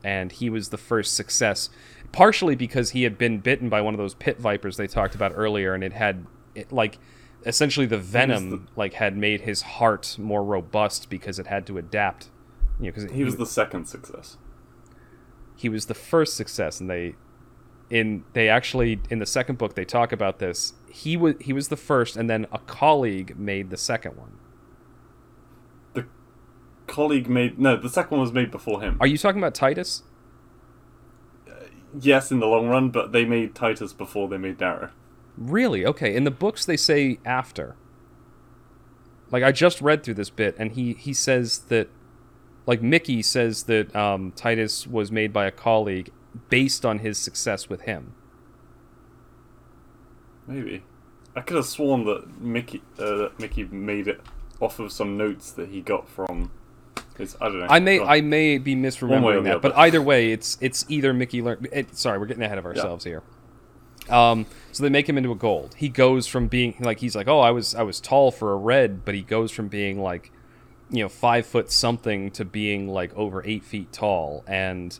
and 0.02 0.32
he 0.32 0.50
was 0.50 0.68
the 0.68 0.76
first 0.76 1.14
success 1.14 1.70
partially 2.14 2.54
because 2.54 2.90
he 2.90 3.02
had 3.02 3.18
been 3.18 3.38
bitten 3.40 3.68
by 3.68 3.80
one 3.80 3.92
of 3.92 3.98
those 3.98 4.14
pit 4.14 4.38
vipers 4.38 4.76
they 4.76 4.86
talked 4.86 5.16
about 5.16 5.32
earlier 5.34 5.74
and 5.74 5.82
it 5.82 5.92
had 5.92 6.24
it, 6.54 6.70
like 6.70 6.98
essentially 7.44 7.86
the 7.86 7.98
venom 7.98 8.68
like 8.76 8.94
had 8.94 9.16
made 9.16 9.40
his 9.40 9.62
heart 9.62 10.16
more 10.18 10.44
robust 10.44 11.10
because 11.10 11.40
it 11.40 11.48
had 11.48 11.66
to 11.66 11.76
adapt 11.76 12.30
you 12.78 12.86
know 12.86 12.92
because 12.92 13.10
He 13.10 13.24
was 13.24 13.36
the 13.36 13.44
second 13.44 13.86
success. 13.86 14.36
he 15.56 15.68
was 15.68 15.86
the 15.86 15.94
first 15.94 16.36
success 16.36 16.80
and 16.80 16.88
they 16.88 17.16
in 17.90 18.22
they 18.32 18.48
actually 18.48 19.00
in 19.10 19.18
the 19.18 19.26
second 19.26 19.58
book 19.58 19.74
they 19.74 19.84
talk 19.84 20.12
about 20.12 20.38
this 20.38 20.72
he 20.88 21.16
was 21.16 21.34
he 21.40 21.52
was 21.52 21.66
the 21.68 21.76
first 21.76 22.16
and 22.16 22.30
then 22.30 22.46
a 22.52 22.58
colleague 22.60 23.36
made 23.36 23.70
the 23.70 23.76
second 23.76 24.16
one 24.16 24.38
The 25.94 26.06
colleague 26.86 27.28
made 27.28 27.58
no. 27.58 27.76
The 27.76 27.88
second 27.90 28.12
one 28.12 28.20
was 28.20 28.32
made 28.32 28.50
before 28.52 28.80
him. 28.80 28.96
are 29.00 29.06
you 29.08 29.18
talking 29.18 29.40
about 29.40 29.54
titus 29.54 30.04
yes, 32.00 32.30
in 32.30 32.40
the 32.40 32.46
long 32.46 32.68
run, 32.68 32.90
but 32.90 33.12
they 33.12 33.24
made 33.24 33.54
Titus 33.54 33.92
before 33.92 34.28
they 34.28 34.38
made 34.38 34.58
Darrow. 34.58 34.90
Really? 35.36 35.84
Okay. 35.84 36.14
In 36.14 36.24
the 36.24 36.30
books, 36.30 36.64
they 36.64 36.76
say 36.76 37.18
after. 37.24 37.76
Like 39.30 39.42
I 39.42 39.52
just 39.52 39.80
read 39.80 40.02
through 40.04 40.14
this 40.14 40.30
bit, 40.30 40.54
and 40.58 40.72
he 40.72 40.92
he 40.94 41.12
says 41.12 41.58
that, 41.68 41.88
like 42.66 42.82
Mickey 42.82 43.22
says 43.22 43.64
that 43.64 43.94
um, 43.96 44.32
Titus 44.36 44.86
was 44.86 45.10
made 45.10 45.32
by 45.32 45.46
a 45.46 45.50
colleague 45.50 46.10
based 46.48 46.84
on 46.84 47.00
his 47.00 47.18
success 47.18 47.68
with 47.68 47.82
him. 47.82 48.14
Maybe. 50.46 50.82
I 51.36 51.40
could 51.40 51.56
have 51.56 51.66
sworn 51.66 52.04
that 52.04 52.40
Mickey 52.40 52.82
uh, 52.98 53.30
Mickey 53.38 53.64
made 53.64 54.06
it 54.06 54.20
off 54.60 54.78
of 54.78 54.92
some 54.92 55.16
notes 55.16 55.50
that 55.52 55.70
he 55.70 55.80
got 55.80 56.08
from 56.08 56.52
I 57.40 57.48
don't 57.48 57.60
know. 57.60 57.66
I 57.68 57.80
may 57.80 58.00
I 58.00 58.20
may 58.20 58.58
be 58.58 58.74
One 58.74 58.82
way 58.82 58.88
or 58.88 58.90
misremembering 58.90 59.44
that, 59.44 59.62
but 59.62 59.76
either 59.76 60.02
way, 60.02 60.32
it's 60.32 60.58
it's 60.60 60.84
either 60.88 61.12
Mickey 61.12 61.42
learned. 61.42 61.68
It, 61.72 61.96
sorry, 61.96 62.18
we're 62.18 62.26
getting 62.26 62.42
ahead 62.42 62.58
of 62.58 62.66
ourselves 62.66 63.04
here. 63.04 63.22
Um, 64.08 64.46
so 64.72 64.82
they 64.82 64.90
make 64.90 65.08
him 65.08 65.16
into 65.16 65.32
a 65.32 65.36
gold. 65.36 65.74
He 65.78 65.88
goes 65.88 66.26
from 66.26 66.48
being 66.48 66.76
like 66.80 67.00
he's 67.00 67.16
like, 67.16 67.28
oh, 67.28 67.40
I 67.40 67.52
was 67.52 67.74
I 67.74 67.82
was 67.82 68.00
tall 68.00 68.30
for 68.30 68.52
a 68.52 68.56
red, 68.56 69.04
but 69.04 69.14
he 69.14 69.22
goes 69.22 69.50
from 69.50 69.68
being 69.68 70.00
like, 70.00 70.30
you 70.90 71.02
know, 71.02 71.08
five 71.08 71.46
foot 71.46 71.70
something 71.70 72.30
to 72.32 72.44
being 72.44 72.88
like 72.88 73.14
over 73.14 73.44
eight 73.46 73.64
feet 73.64 73.92
tall, 73.92 74.44
and 74.46 74.98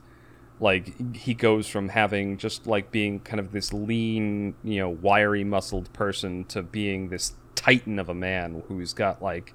like 0.60 1.16
he 1.16 1.34
goes 1.34 1.66
from 1.66 1.88
having 1.88 2.38
just 2.38 2.66
like 2.66 2.90
being 2.90 3.20
kind 3.20 3.40
of 3.40 3.52
this 3.52 3.72
lean, 3.72 4.54
you 4.62 4.78
know, 4.78 4.88
wiry 4.88 5.44
muscled 5.44 5.92
person 5.92 6.44
to 6.44 6.62
being 6.62 7.08
this 7.08 7.34
titan 7.54 7.98
of 7.98 8.08
a 8.08 8.14
man 8.14 8.62
who's 8.68 8.92
got 8.92 9.20
like, 9.20 9.52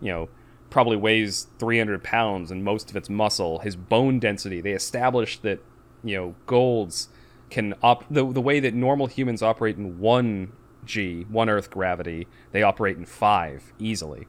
you 0.00 0.10
know, 0.10 0.28
probably 0.70 0.96
weighs 0.96 1.46
300 1.58 2.02
pounds 2.02 2.50
and 2.50 2.64
most 2.64 2.90
of 2.90 2.96
it's 2.96 3.08
muscle. 3.08 3.60
His 3.60 3.76
bone 3.76 4.18
density, 4.18 4.60
they 4.60 4.72
established 4.72 5.42
that, 5.42 5.60
you 6.04 6.16
know, 6.16 6.34
golds 6.46 7.08
can 7.50 7.74
op 7.82 8.04
the, 8.10 8.30
the 8.30 8.40
way 8.40 8.60
that 8.60 8.74
normal 8.74 9.06
humans 9.06 9.42
operate 9.42 9.76
in 9.76 9.98
one 9.98 10.52
g, 10.84 11.24
one 11.28 11.48
Earth 11.48 11.70
gravity, 11.70 12.26
they 12.52 12.62
operate 12.62 12.96
in 12.96 13.06
five 13.06 13.72
easily. 13.78 14.26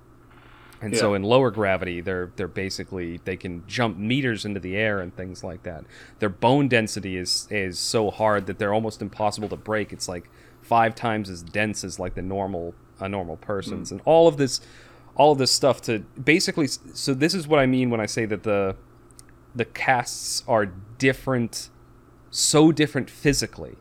And 0.82 0.96
so 0.96 1.14
in 1.14 1.24
lower 1.24 1.52
gravity, 1.52 2.00
they're 2.00 2.32
they're 2.38 2.48
basically 2.48 3.20
they 3.26 3.36
can 3.36 3.64
jump 3.68 3.98
meters 3.98 4.46
into 4.46 4.60
the 4.60 4.78
air 4.78 5.00
and 5.00 5.14
things 5.14 5.44
like 5.44 5.64
that. 5.64 5.84
Their 6.20 6.30
bone 6.30 6.70
density 6.70 7.18
is 7.18 7.48
is 7.52 7.78
so 7.78 8.10
hard 8.10 8.46
that 8.46 8.60
they're 8.60 8.74
almost 8.74 9.02
impossible 9.02 9.50
to 9.50 9.58
break. 9.58 9.92
It's 9.92 10.08
like 10.08 10.30
five 10.62 10.96
times 10.96 11.30
as 11.30 11.44
dense 11.44 11.84
as 11.84 12.00
like 12.00 12.16
the 12.16 12.22
normal 12.22 12.76
a 13.00 13.10
normal 13.10 13.38
person's. 13.38 13.90
Hmm. 13.90 13.96
And 13.96 14.02
all 14.06 14.28
of 14.28 14.38
this 14.38 14.62
all 15.20 15.34
of 15.34 15.38
this 15.38 15.52
stuff 15.52 15.82
to 15.82 16.00
basically 16.00 16.66
so 16.66 17.14
this 17.14 17.36
is 17.36 17.48
what 17.48 17.60
I 17.60 17.66
mean 17.66 17.90
when 17.90 18.00
I 18.00 18.06
say 18.08 18.26
that 18.26 18.44
the 18.44 18.76
the 19.54 19.66
castes 19.66 20.44
are 20.48 20.66
different 20.98 21.70
so 22.32 22.72
different 22.72 23.10
physically. 23.10 23.76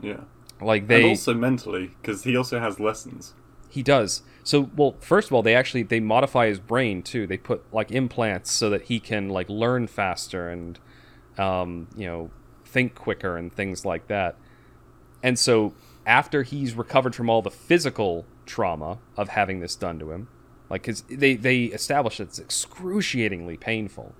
Yeah. 0.00 0.22
Like 0.60 0.88
they 0.88 1.02
and 1.02 1.10
also 1.10 1.34
mentally, 1.34 1.92
because 2.00 2.24
he 2.24 2.36
also 2.36 2.60
has 2.60 2.80
lessons. 2.80 3.34
He 3.68 3.82
does. 3.82 4.22
So, 4.42 4.70
well, 4.74 4.96
first 5.00 5.28
of 5.28 5.34
all, 5.34 5.42
they 5.42 5.54
actually 5.54 5.82
they 5.82 6.00
modify 6.00 6.46
his 6.46 6.58
brain 6.58 7.02
too. 7.02 7.26
They 7.26 7.36
put 7.36 7.62
like 7.72 7.90
implants 7.90 8.50
so 8.50 8.68
that 8.70 8.82
he 8.82 9.00
can 9.00 9.28
like 9.28 9.48
learn 9.48 9.86
faster 9.86 10.48
and 10.48 10.78
um, 11.38 11.88
you 11.96 12.06
know 12.06 12.30
think 12.64 12.94
quicker 12.94 13.36
and 13.36 13.52
things 13.52 13.84
like 13.84 14.06
that. 14.08 14.36
And 15.22 15.38
so, 15.38 15.74
after 16.06 16.42
he's 16.42 16.74
recovered 16.74 17.14
from 17.14 17.30
all 17.30 17.42
the 17.42 17.50
physical 17.50 18.26
trauma 18.50 18.98
of 19.16 19.30
having 19.30 19.60
this 19.60 19.76
done 19.76 19.98
to 20.00 20.10
him, 20.10 20.28
like 20.68 20.82
because 20.82 21.02
they 21.02 21.36
they 21.36 21.64
establish 21.64 22.20
it's 22.20 22.38
excruciatingly 22.38 23.56
painful. 23.56 24.12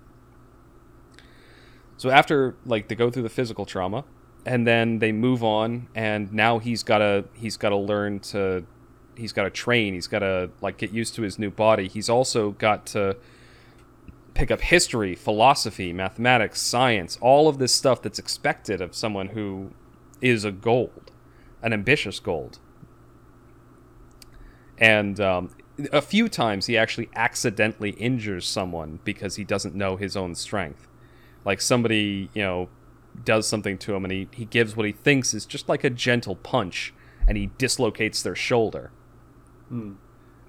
So 1.96 2.10
after 2.10 2.54
like 2.64 2.88
they 2.88 2.94
go 2.94 3.10
through 3.10 3.24
the 3.24 3.28
physical 3.28 3.66
trauma, 3.66 4.04
and 4.46 4.66
then 4.66 5.00
they 5.00 5.12
move 5.12 5.42
on, 5.42 5.88
and 5.94 6.32
now 6.32 6.58
he's 6.58 6.82
gotta 6.82 7.24
he's 7.34 7.56
gotta 7.56 7.76
learn 7.76 8.20
to 8.20 8.64
he's 9.16 9.32
got 9.32 9.44
to 9.44 9.50
train 9.50 9.94
he's 9.94 10.06
got 10.06 10.20
to 10.20 10.50
like 10.60 10.78
get 10.78 10.90
used 10.92 11.14
to 11.14 11.22
his 11.22 11.38
new 11.38 11.50
body. 11.50 11.88
He's 11.88 12.08
also 12.08 12.52
got 12.52 12.86
to 12.86 13.16
pick 14.34 14.50
up 14.50 14.60
history 14.60 15.14
philosophy 15.14 15.92
mathematics 15.92 16.62
science 16.62 17.18
all 17.20 17.48
of 17.48 17.58
this 17.58 17.74
stuff 17.74 18.00
that's 18.00 18.18
expected 18.18 18.80
of 18.80 18.94
someone 18.94 19.28
who 19.28 19.72
is 20.20 20.44
a 20.44 20.52
gold 20.52 21.10
an 21.62 21.72
ambitious 21.72 22.20
gold 22.20 22.58
and 24.80 25.20
um, 25.20 25.50
a 25.92 26.02
few 26.02 26.28
times 26.28 26.66
he 26.66 26.76
actually 26.76 27.08
accidentally 27.14 27.90
injures 27.90 28.46
someone 28.46 28.98
because 29.04 29.36
he 29.36 29.44
doesn't 29.44 29.74
know 29.74 29.96
his 29.96 30.16
own 30.16 30.34
strength. 30.34 30.88
Like 31.44 31.60
somebody 31.60 32.30
you 32.34 32.42
know 32.42 32.68
does 33.24 33.46
something 33.46 33.76
to 33.78 33.94
him 33.94 34.04
and 34.04 34.12
he, 34.12 34.28
he 34.32 34.44
gives 34.44 34.76
what 34.76 34.86
he 34.86 34.92
thinks 34.92 35.34
is 35.34 35.44
just 35.44 35.68
like 35.68 35.84
a 35.84 35.90
gentle 35.90 36.36
punch 36.36 36.94
and 37.26 37.36
he 37.36 37.46
dislocates 37.58 38.22
their 38.22 38.34
shoulder. 38.34 38.90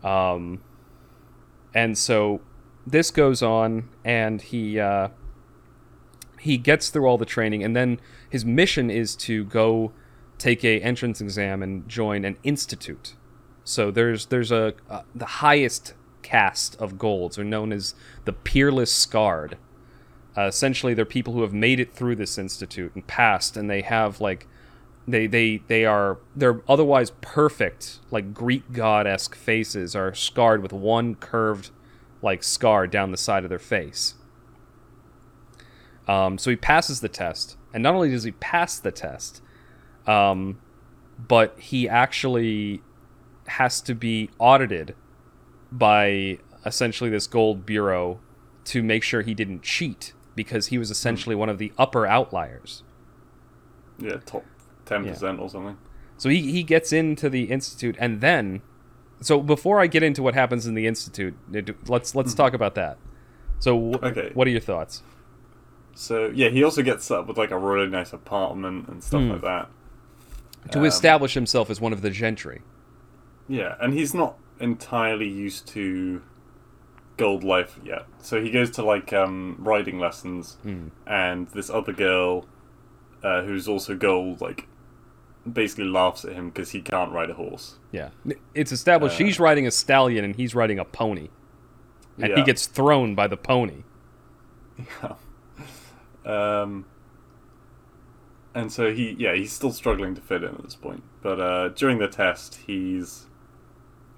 Um, 0.04 0.62
and 1.74 1.98
so 1.98 2.42
this 2.86 3.12
goes 3.12 3.42
on, 3.42 3.90
and 4.04 4.42
he 4.42 4.80
uh, 4.80 5.10
he 6.40 6.58
gets 6.58 6.90
through 6.90 7.06
all 7.06 7.18
the 7.18 7.26
training, 7.26 7.64
and 7.64 7.76
then 7.76 8.00
his 8.30 8.44
mission 8.44 8.90
is 8.90 9.16
to 9.18 9.46
go 9.46 9.92
take 10.38 10.64
a 10.64 10.82
entrance 10.82 11.22
exam 11.22 11.62
and 11.62 11.88
join 11.88 12.26
an 12.26 12.38
institute. 12.44 13.16
So 13.64 13.92
there's 13.92 14.28
there's 14.28 14.52
a 14.52 14.74
uh, 14.90 15.04
the 15.14 15.26
highest 15.26 15.94
caste 16.24 16.76
of 16.80 16.98
golds 16.98 17.38
are 17.38 17.44
known 17.44 17.72
as 17.72 17.94
the 18.26 18.34
peerless 18.34 18.92
scarred. 18.92 19.58
Uh, 20.38 20.44
essentially, 20.44 20.94
they're 20.94 21.06
people 21.06 21.34
who 21.34 21.42
have 21.42 21.54
made 21.54 21.80
it 21.80 21.94
through 21.94 22.16
this 22.16 22.38
institute 22.38 22.94
and 22.96 23.06
passed, 23.06 23.58
and 23.58 23.70
they 23.70 23.82
have 23.82 24.22
like 24.22 24.48
they 25.08 25.28
they 25.28 25.58
they 25.68 25.86
are 25.86 26.18
they're 26.36 26.62
otherwise 26.68 27.12
perfect 27.22 28.00
like 28.12 28.34
greek 28.34 28.72
god-esque 28.72 29.36
faces 29.36 29.96
are 29.96 30.14
scarred 30.14 30.62
with 30.62 30.72
one 30.72 31.16
curved 31.16 31.72
like 32.22 32.44
scar 32.44 32.86
down 32.86 33.12
the 33.12 33.18
side 33.18 33.44
of 33.44 33.50
their 33.50 33.60
face 33.60 34.16
um, 36.08 36.38
so 36.38 36.50
he 36.50 36.56
passes 36.56 37.02
the 37.02 37.10
test 37.10 37.58
and 37.74 37.82
not 37.82 37.96
only 37.96 38.10
does 38.10 38.24
he 38.24 38.32
pass 38.32 38.78
the 38.80 38.92
test 38.92 39.42
um, 40.06 40.60
but 41.28 41.58
he 41.60 41.90
actually 41.90 42.82
has 43.58 43.82
to 43.82 43.94
be 43.96 44.30
audited 44.40 44.96
by 45.72 46.38
essentially 46.66 47.10
this 47.10 47.28
gold 47.28 47.66
bureau 47.66 48.20
to 48.66 48.84
make 48.84 49.04
sure 49.04 49.22
he 49.22 49.34
didn't 49.34 49.64
cheat 49.64 50.14
because 50.36 50.68
he 50.68 50.78
was 50.78 50.92
essentially 50.92 51.36
one 51.36 51.50
of 51.50 51.58
the 51.58 51.72
upper 51.78 52.06
outliers 52.06 52.84
Yeah, 54.00 54.18
top 54.26 54.46
ten 54.86 55.06
percent 55.06 55.40
or 55.40 55.50
something. 55.50 55.78
So 56.18 56.30
he, 56.30 56.52
he 56.52 56.64
gets 56.64 56.94
into 56.94 57.30
the 57.30 57.46
institute, 57.46 57.96
and 58.00 58.22
then, 58.22 58.62
so 59.22 59.42
before 59.42 59.80
I 59.82 59.88
get 59.88 60.04
into 60.04 60.22
what 60.22 60.36
happens 60.36 60.68
in 60.68 60.76
the 60.76 60.86
institute, 60.86 61.36
let's 61.88 62.14
let's 62.16 62.34
talk 62.36 62.54
about 62.54 62.76
that. 62.76 62.98
So, 63.60 63.92
wh- 63.94 64.04
Okay. 64.04 64.32
what 64.34 64.48
are 64.48 64.52
your 64.52 64.60
thoughts? 64.62 65.04
So 65.96 66.32
yeah, 66.34 66.50
he 66.50 66.64
also 66.64 66.82
gets 66.84 67.06
set 67.06 67.20
up 67.20 67.28
with 67.28 67.38
like 67.38 67.52
a 67.52 67.58
really 67.58 67.88
nice 67.88 68.14
apartment 68.14 68.88
and 68.88 69.04
stuff 69.04 69.22
Hmm. 69.22 69.32
like 69.32 69.42
that. 69.42 69.70
To 70.72 70.80
Um, 70.80 70.86
establish 70.86 71.34
himself 71.34 71.70
as 71.72 71.82
one 71.82 71.92
of 71.94 72.02
the 72.02 72.10
gentry. 72.12 72.62
Yeah, 73.48 73.76
and 73.82 73.94
he's 73.94 74.14
not 74.14 74.38
entirely 74.60 75.28
used 75.28 75.68
to 75.70 76.22
gold 77.18 77.44
life 77.44 77.80
yet. 77.84 78.06
So 78.20 78.42
he 78.42 78.50
goes 78.52 78.72
to 78.72 78.84
like 78.84 79.12
um, 79.14 79.56
riding 79.60 80.00
lessons, 80.00 80.58
Hmm. 80.64 80.88
and 81.06 81.48
this 81.50 81.70
other 81.70 81.94
girl, 81.94 82.48
uh, 83.24 83.44
who's 83.44 83.68
also 83.68 83.96
gold, 83.96 84.42
like 84.42 84.68
basically 85.52 85.86
laughs 85.86 86.24
at 86.24 86.34
him 86.34 86.50
because 86.50 86.72
he 86.72 86.82
can't 86.82 87.12
ride 87.12 87.30
a 87.30 87.34
horse. 87.34 87.78
Yeah, 87.92 88.10
it's 88.54 88.72
established 88.72 89.16
Uh, 89.16 89.18
she's 89.26 89.40
riding 89.40 89.66
a 89.68 89.72
stallion 89.72 90.24
and 90.24 90.36
he's 90.36 90.54
riding 90.56 90.80
a 90.80 90.86
pony, 90.86 91.30
and 92.20 92.34
he 92.38 92.44
gets 92.44 92.68
thrown 92.68 93.16
by 93.16 93.28
the 93.28 93.38
pony. 93.38 93.84
Yeah. 94.78 95.14
Um, 96.24 96.86
and 98.54 98.72
so 98.72 98.94
he, 98.94 99.16
yeah, 99.18 99.34
he's 99.34 99.52
still 99.52 99.72
struggling 99.72 100.14
to 100.14 100.22
fit 100.22 100.44
in 100.44 100.50
at 100.54 100.62
this 100.62 100.76
point. 100.76 101.02
But 101.24 101.40
uh, 101.40 101.70
during 101.70 101.98
the 101.98 102.08
test, 102.08 102.60
he's 102.68 103.26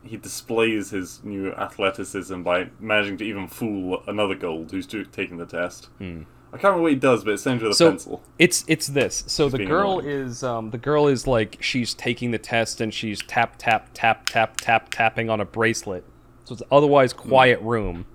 he 0.04 0.18
displays 0.18 0.90
his 0.92 1.24
new 1.24 1.52
athleticism 1.54 2.42
by 2.44 2.70
managing 2.80 3.18
to 3.18 3.24
even 3.26 3.48
fool 3.48 4.04
another 4.08 4.36
gold 4.36 4.72
who's 4.72 4.86
do- 4.86 5.06
taking 5.06 5.38
the 5.38 5.46
test. 5.46 5.90
I 6.00 6.58
can't 6.58 6.66
remember 6.66 6.82
what 6.84 6.92
he 6.92 6.98
does, 7.00 7.24
but 7.24 7.34
it's 7.34 7.46
with 7.46 7.62
a 7.64 7.66
Hmm. 7.68 7.72
So 7.72 7.90
pencil. 7.92 8.24
it's 8.38 8.64
it's 8.68 8.88
this. 8.88 9.24
So 9.28 9.50
the 9.50 9.66
girl 9.66 10.00
annoying. 10.00 10.08
is 10.28 10.44
um, 10.44 10.70
the 10.70 10.78
girl 10.78 11.08
is 11.08 11.26
like 11.26 11.58
she's 11.62 11.94
taking 11.94 12.32
the 12.32 12.38
test 12.38 12.80
and 12.82 12.94
she's 12.94 13.22
tap 13.24 13.56
tap 13.58 13.90
tap 13.94 14.26
tap 14.28 14.58
tap 14.58 14.90
tapping 14.92 15.30
on 15.32 15.40
a 15.42 15.46
bracelet. 15.46 16.04
So 16.46 16.54
it's 16.54 16.62
an 16.62 16.68
otherwise 16.72 17.12
quiet 17.14 17.60
room, 17.62 18.06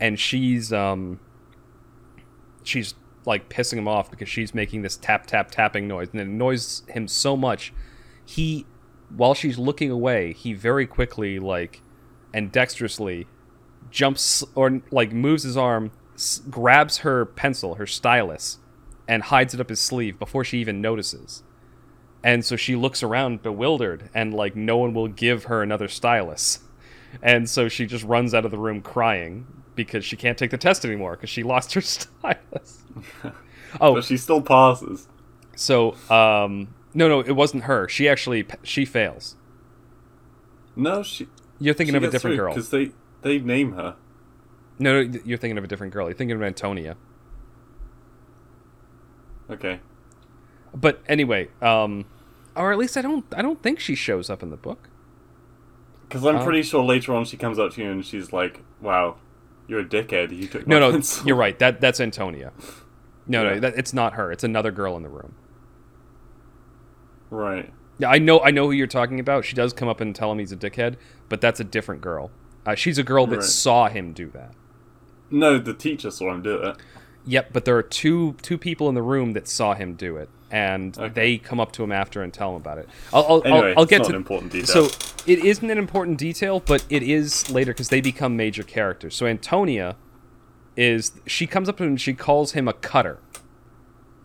and 0.00 0.18
she's 0.18 0.72
um 0.72 1.20
she's 2.62 2.94
like 3.24 3.48
pissing 3.48 3.76
him 3.78 3.86
off 3.88 4.10
because 4.10 4.28
she's 4.28 4.54
making 4.54 4.82
this 4.82 4.96
tap 4.96 5.26
tap 5.26 5.50
tapping 5.50 5.86
noise 5.86 6.08
and 6.12 6.20
it 6.20 6.26
annoys 6.26 6.82
him 6.88 7.06
so 7.08 7.36
much. 7.36 7.72
He 8.24 8.66
while 9.16 9.34
she's 9.34 9.58
looking 9.58 9.90
away, 9.90 10.32
he 10.32 10.52
very 10.54 10.86
quickly 10.86 11.38
like 11.38 11.80
and 12.34 12.50
dexterously 12.50 13.26
jumps 13.90 14.42
or 14.54 14.80
like 14.90 15.12
moves 15.12 15.42
his 15.42 15.56
arm, 15.56 15.90
s- 16.14 16.40
grabs 16.50 16.98
her 16.98 17.24
pencil, 17.26 17.74
her 17.76 17.86
stylus, 17.86 18.58
and 19.06 19.24
hides 19.24 19.52
it 19.54 19.60
up 19.60 19.68
his 19.68 19.80
sleeve 19.80 20.18
before 20.18 20.44
she 20.44 20.58
even 20.58 20.80
notices. 20.80 21.42
And 22.24 22.44
so 22.44 22.54
she 22.56 22.76
looks 22.76 23.02
around 23.02 23.42
bewildered, 23.42 24.08
and 24.14 24.32
like 24.32 24.54
no 24.54 24.76
one 24.76 24.94
will 24.94 25.08
give 25.08 25.44
her 25.44 25.62
another 25.62 25.88
stylus. 25.88 26.60
And 27.22 27.46
so 27.50 27.68
she 27.68 27.84
just 27.84 28.04
runs 28.04 28.32
out 28.32 28.46
of 28.46 28.50
the 28.50 28.56
room 28.56 28.80
crying 28.80 29.46
because 29.74 30.02
she 30.02 30.16
can't 30.16 30.38
take 30.38 30.50
the 30.50 30.56
test 30.56 30.82
anymore 30.82 31.10
because 31.12 31.28
she 31.28 31.42
lost 31.42 31.74
her 31.74 31.80
stylus. 31.82 32.84
oh, 33.82 33.96
But 33.96 34.04
she 34.04 34.16
still 34.16 34.40
passes. 34.40 35.08
so 35.54 35.94
um, 36.08 36.72
no, 36.94 37.08
no, 37.08 37.20
it 37.20 37.32
wasn't 37.32 37.64
her. 37.64 37.88
She 37.88 38.08
actually 38.08 38.46
she 38.62 38.84
fails. 38.84 39.36
No, 40.76 41.02
she. 41.02 41.28
You're 41.58 41.74
thinking 41.74 41.92
she 41.92 41.96
of 41.98 42.02
a 42.04 42.10
different 42.10 42.36
girl. 42.36 42.52
because 42.54 42.70
they 42.70 42.92
they 43.22 43.38
name 43.38 43.72
her. 43.72 43.96
No, 44.78 45.02
no, 45.02 45.18
you're 45.24 45.38
thinking 45.38 45.58
of 45.58 45.64
a 45.64 45.66
different 45.68 45.92
girl. 45.92 46.06
You're 46.08 46.16
thinking 46.16 46.36
of 46.36 46.42
Antonia. 46.42 46.96
Okay. 49.50 49.80
But 50.74 51.02
anyway, 51.06 51.48
um, 51.60 52.06
or 52.56 52.72
at 52.72 52.78
least 52.78 52.96
I 52.96 53.02
don't. 53.02 53.24
I 53.36 53.42
don't 53.42 53.62
think 53.62 53.78
she 53.80 53.94
shows 53.94 54.30
up 54.30 54.42
in 54.42 54.50
the 54.50 54.56
book. 54.56 54.88
Because 56.08 56.24
I'm 56.24 56.36
Oh. 56.36 56.44
pretty 56.44 56.62
sure 56.62 56.82
later 56.82 57.14
on 57.14 57.24
she 57.24 57.36
comes 57.36 57.58
up 57.58 57.72
to 57.72 57.82
you 57.82 57.90
and 57.90 58.04
she's 58.04 58.32
like, 58.32 58.60
"Wow, 58.80 59.16
you're 59.66 59.80
a 59.80 59.84
dickhead. 59.84 60.34
You 60.36 60.46
took 60.46 60.66
no, 60.66 60.78
no. 60.78 60.90
Pencil. 60.92 61.26
You're 61.26 61.36
right. 61.36 61.58
That 61.58 61.80
that's 61.80 62.00
Antonia. 62.00 62.52
No, 63.24 63.44
Yeah. 63.44 63.50
no, 63.54 63.60
that, 63.60 63.74
it's 63.76 63.94
not 63.94 64.14
her. 64.14 64.32
It's 64.32 64.42
another 64.42 64.72
girl 64.72 64.96
in 64.96 65.04
the 65.04 65.08
room. 65.08 65.36
Right. 67.32 67.72
Yeah, 67.98 68.10
I 68.10 68.18
know. 68.18 68.40
I 68.40 68.50
know 68.50 68.66
who 68.66 68.72
you're 68.72 68.86
talking 68.86 69.18
about. 69.18 69.44
She 69.44 69.54
does 69.56 69.72
come 69.72 69.88
up 69.88 70.00
and 70.00 70.14
tell 70.14 70.30
him 70.30 70.38
he's 70.38 70.52
a 70.52 70.56
dickhead, 70.56 70.96
but 71.28 71.40
that's 71.40 71.60
a 71.60 71.64
different 71.64 72.02
girl. 72.02 72.30
Uh, 72.66 72.74
she's 72.74 72.98
a 72.98 73.02
girl 73.02 73.26
that 73.28 73.36
Right. 73.36 73.44
saw 73.44 73.88
him 73.88 74.12
do 74.12 74.30
that. 74.30 74.54
No, 75.30 75.58
the 75.58 75.72
teacher 75.74 76.10
saw 76.10 76.32
him 76.34 76.42
do 76.42 76.56
it. 76.56 76.76
Yep, 77.24 77.52
but 77.52 77.64
there 77.64 77.76
are 77.76 77.82
two 77.82 78.34
two 78.42 78.58
people 78.58 78.88
in 78.88 78.94
the 78.94 79.02
room 79.02 79.32
that 79.32 79.48
saw 79.48 79.74
him 79.74 79.94
do 79.94 80.16
it, 80.16 80.28
and 80.50 80.96
Okay. 80.98 81.08
they 81.08 81.38
come 81.38 81.58
up 81.60 81.72
to 81.72 81.82
him 81.84 81.92
after 81.92 82.22
and 82.22 82.34
tell 82.34 82.50
him 82.50 82.56
about 82.56 82.78
it. 82.78 82.88
I'll, 83.12 83.24
I'll, 83.26 83.42
Anyway, 83.46 83.70
I'll, 83.70 83.78
I'll 83.78 83.82
it's 83.84 83.90
get 83.90 84.02
to 84.04 84.10
an 84.10 84.16
important 84.16 84.52
detail. 84.52 84.88
So 84.88 84.96
it 85.26 85.38
isn't 85.38 85.70
an 85.70 85.78
important 85.78 86.18
detail, 86.18 86.60
but 86.60 86.84
it 86.90 87.02
is 87.02 87.48
later 87.50 87.72
because 87.72 87.88
they 87.88 88.00
become 88.00 88.36
major 88.36 88.62
characters. 88.64 89.14
So 89.16 89.26
Antonia 89.26 89.96
is 90.76 91.12
she 91.26 91.46
comes 91.46 91.68
up 91.68 91.76
to 91.78 91.84
him 91.84 91.90
and 91.90 92.00
she 92.00 92.12
calls 92.14 92.52
him 92.52 92.66
a 92.68 92.72
cutter 92.72 93.18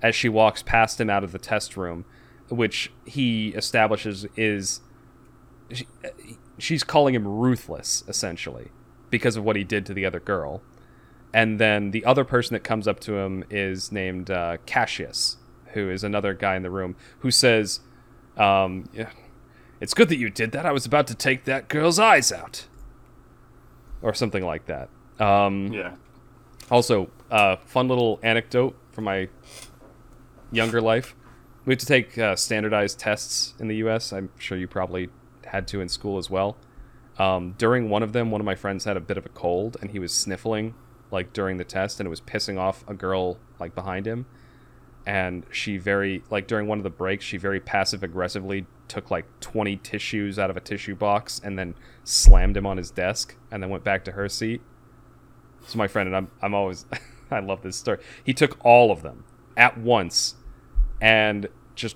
as 0.02 0.16
she 0.16 0.28
walks 0.30 0.62
past 0.64 1.00
him 1.00 1.10
out 1.10 1.24
of 1.24 1.32
the 1.32 1.40
test 1.40 1.78
room, 1.78 2.06
which 2.50 2.92
he 3.06 3.50
establishes 3.50 4.26
is 4.36 4.82
she, 5.72 5.88
she's 6.58 6.84
calling 6.84 7.14
him 7.14 7.28
ruthless 7.28 8.04
essentially 8.08 8.70
because 9.10 9.36
of 9.36 9.44
what 9.44 9.56
he 9.56 9.64
did 9.64 9.86
to 9.86 9.94
the 9.94 10.06
other 10.06 10.20
girl. 10.20 10.62
And 11.34 11.60
then 11.60 11.92
the 11.92 12.06
other 12.06 12.24
person 12.24 12.54
that 12.54 12.64
comes 12.64 12.88
up 12.88 13.00
to 13.02 13.18
him 13.18 13.44
is 13.50 13.92
named 13.92 14.32
uh, 14.32 14.58
Cassius, 14.66 15.38
who 15.74 15.90
is 15.90 16.04
another 16.04 16.34
guy 16.34 16.56
in 16.56 16.64
the 16.64 16.72
room 16.72 16.96
who 17.20 17.32
says, 17.32 17.82
um, 18.38 18.90
yeah, 18.94 19.10
"It's 19.82 19.94
good 19.94 20.10
that 20.10 20.18
you 20.18 20.30
did 20.30 20.52
that. 20.54 20.66
I 20.66 20.72
was 20.72 20.86
about 20.86 21.08
to 21.08 21.16
take 21.16 21.44
that 21.46 21.68
girl's 21.68 22.00
eyes 22.00 22.32
out," 22.32 22.68
or 24.02 24.14
something 24.14 24.46
like 24.46 24.66
that. 24.68 24.90
Um, 25.20 25.68
yeah. 25.74 25.96
also, 26.72 27.10
uh, 27.30 27.58
fun 27.58 27.88
little 27.88 28.20
anecdote 28.24 28.76
from 28.92 29.04
my 29.04 29.28
younger 30.52 30.82
life. 30.82 31.16
We 31.68 31.74
had 31.74 31.82
to 31.82 31.86
take 31.86 32.18
uh, 32.18 32.38
standardized 32.38 32.98
tests 32.98 33.54
in 33.60 33.68
the 33.68 33.76
U.S. 33.78 34.14
I'm 34.14 34.30
sure 34.40 34.58
you 34.58 34.70
probably 34.70 35.10
had 35.48 35.68
to 35.68 35.82
in 35.82 35.90
school 35.90 36.18
as 36.18 36.30
well. 36.30 36.56
Um, 37.20 37.56
during 37.58 37.90
one 37.90 38.04
of 38.04 38.14
them, 38.14 38.32
one 38.32 38.40
of 38.40 38.46
my 38.46 38.56
friends 38.56 38.86
had 38.86 38.96
a 38.96 39.02
bit 39.02 39.18
of 39.18 39.26
a 39.26 39.30
cold, 39.30 39.76
and 39.82 39.92
he 39.92 40.00
was 40.00 40.14
sniffling 40.14 40.76
like 41.12 41.34
during 41.34 41.58
the 41.58 41.66
test, 41.66 42.00
and 42.00 42.08
it 42.08 42.10
was 42.10 42.22
pissing 42.22 42.58
off 42.58 42.86
a 42.88 42.94
girl 42.94 43.38
like 43.60 43.76
behind 43.76 44.08
him. 44.08 44.28
And 45.06 45.46
she 45.52 45.76
very 45.76 46.24
like 46.30 46.48
during 46.48 46.68
one 46.68 46.78
of 46.78 46.86
the 46.86 46.90
breaks, 46.90 47.26
she 47.26 47.36
very 47.36 47.60
passive 47.60 48.02
aggressively 48.02 48.66
took 48.88 49.12
like 49.12 49.26
20 49.42 49.76
tissues 49.76 50.40
out 50.40 50.50
of 50.50 50.56
a 50.56 50.62
tissue 50.62 50.96
box 50.96 51.42
and 51.44 51.60
then 51.60 51.76
slammed 52.06 52.56
him 52.56 52.66
on 52.66 52.78
his 52.78 52.92
desk, 52.92 53.36
and 53.52 53.62
then 53.62 53.70
went 53.70 53.84
back 53.84 54.06
to 54.06 54.14
her 54.14 54.30
seat. 54.30 54.62
So 55.66 55.78
my 55.78 55.90
friend 55.90 56.08
and 56.08 56.16
I'm 56.16 56.32
I'm 56.42 56.54
always 56.54 56.86
I 57.30 57.42
love 57.42 57.62
this 57.62 57.76
story. 57.76 58.00
He 58.24 58.34
took 58.34 58.58
all 58.64 58.90
of 58.90 59.02
them 59.02 59.26
at 59.58 59.78
once 59.78 60.36
and 61.02 61.48
just 61.76 61.96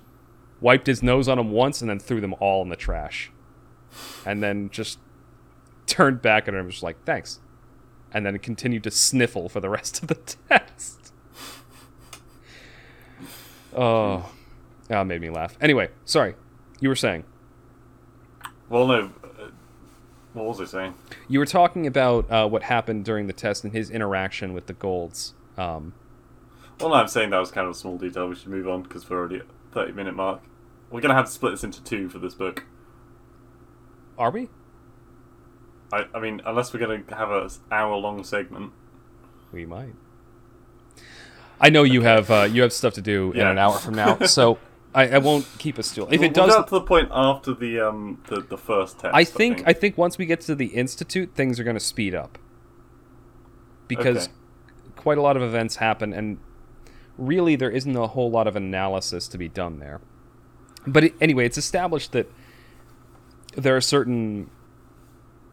wiped 0.59 0.87
his 0.87 1.01
nose 1.01 1.27
on 1.27 1.37
them 1.37 1.51
once 1.51 1.81
and 1.81 1.89
then 1.89 1.99
threw 1.99 2.21
them 2.21 2.35
all 2.39 2.61
in 2.61 2.69
the 2.69 2.75
trash. 2.75 3.31
And 4.25 4.41
then 4.43 4.69
just 4.69 4.99
turned 5.87 6.21
back 6.21 6.47
at 6.47 6.53
her 6.53 6.59
and 6.59 6.67
was 6.67 6.81
like, 6.83 7.03
"Thanks." 7.05 7.39
And 8.13 8.25
then 8.25 8.37
continued 8.39 8.83
to 8.83 8.91
sniffle 8.91 9.49
for 9.49 9.59
the 9.59 9.69
rest 9.69 10.01
of 10.01 10.07
the 10.09 10.15
test. 10.49 11.11
Oh, 13.75 14.29
that 14.87 15.05
made 15.07 15.21
me 15.21 15.29
laugh. 15.29 15.57
Anyway, 15.61 15.89
sorry. 16.05 16.35
You 16.79 16.89
were 16.89 16.95
saying. 16.95 17.23
Well, 18.69 18.87
no. 18.87 19.11
uh, 19.23 19.47
What 20.33 20.45
was 20.45 20.61
I 20.61 20.65
saying? 20.65 20.93
You 21.27 21.39
were 21.39 21.45
talking 21.45 21.87
about 21.87 22.29
uh, 22.29 22.47
what 22.47 22.63
happened 22.63 23.05
during 23.05 23.27
the 23.27 23.33
test 23.33 23.63
and 23.63 23.73
his 23.73 23.89
interaction 23.89 24.53
with 24.53 24.67
the 24.67 24.73
golds. 24.73 25.33
Um, 25.57 25.93
Well, 26.81 26.89
no, 26.89 26.95
I'm 26.95 27.07
saying 27.07 27.29
that 27.31 27.39
was 27.39 27.51
kind 27.51 27.65
of 27.67 27.71
a 27.75 27.77
small 27.77 27.97
detail. 27.97 28.27
We 28.27 28.35
should 28.35 28.47
move 28.49 28.67
on 28.67 28.83
because 28.83 29.09
we're 29.09 29.17
already 29.17 29.37
at 29.37 29.45
30 29.73 29.93
minute 29.93 30.15
mark. 30.15 30.41
We're 30.89 31.01
gonna 31.01 31.13
have 31.15 31.25
to 31.27 31.31
split 31.31 31.53
this 31.53 31.63
into 31.63 31.83
two 31.83 32.09
for 32.09 32.19
this 32.19 32.33
book. 32.35 32.65
are 34.17 34.31
we? 34.31 34.49
I, 35.93 36.05
I 36.13 36.19
mean, 36.19 36.41
unless 36.45 36.73
we're 36.73 36.79
gonna 36.79 37.03
have 37.15 37.29
a 37.31 37.49
hour 37.71 37.95
long 37.95 38.23
segment. 38.23 38.71
We 39.51 39.65
might. 39.65 39.93
I 41.59 41.69
know 41.69 41.83
you 41.83 42.01
have 42.01 42.31
uh, 42.31 42.43
you 42.51 42.61
have 42.63 42.73
stuff 42.73 42.93
to 42.95 43.01
do 43.01 43.31
in 43.33 43.45
an 43.45 43.57
hour 43.57 43.77
from 43.77 43.93
now, 43.93 44.17
so 44.19 44.57
I, 44.95 45.09
I 45.09 45.17
won't 45.19 45.45
keep 45.59 45.77
us 45.79 45.87
still. 45.87 46.05
If 46.09 46.19
We'll- 46.19 46.23
it 46.29 46.35
we'll 46.37 46.47
does, 46.47 46.55
get 46.55 46.67
to 46.67 46.73
the 46.75 46.81
point 46.81 47.09
after 47.11 47.53
the 47.53 47.79
um 47.81 48.21
the, 48.27 48.41
the 48.41 48.57
first 48.57 48.99
test. 48.99 49.13
I 49.15 49.23
think 49.23 49.63
I 49.67 49.73
think 49.73 49.97
once 49.97 50.17
we 50.17 50.25
get 50.25 50.41
to 50.41 50.55
the 50.55 50.67
institute, 50.67 51.31
things 51.35 51.59
are 51.59 51.63
going 51.63 51.75
to 51.75 51.79
speed 51.79 52.15
up 52.15 52.37
because 53.87 54.27
Okay. 54.27 54.33
quite 54.95 55.17
a 55.17 55.21
lot 55.21 55.35
of 55.37 55.43
events 55.43 55.75
happen, 55.77 56.13
and 56.13 56.39
really 57.21 57.55
there 57.55 57.69
isn't 57.69 57.95
a 57.95 58.07
whole 58.07 58.31
lot 58.31 58.47
of 58.47 58.55
analysis 58.55 59.27
to 59.29 59.37
be 59.37 59.47
done 59.47 59.79
there. 59.79 60.01
But 60.87 61.03
it, 61.05 61.13
anyway, 61.21 61.45
it's 61.45 61.57
established 61.57 62.11
that 62.13 62.31
there 63.55 63.75
are 63.75 63.81
certain 63.81 64.49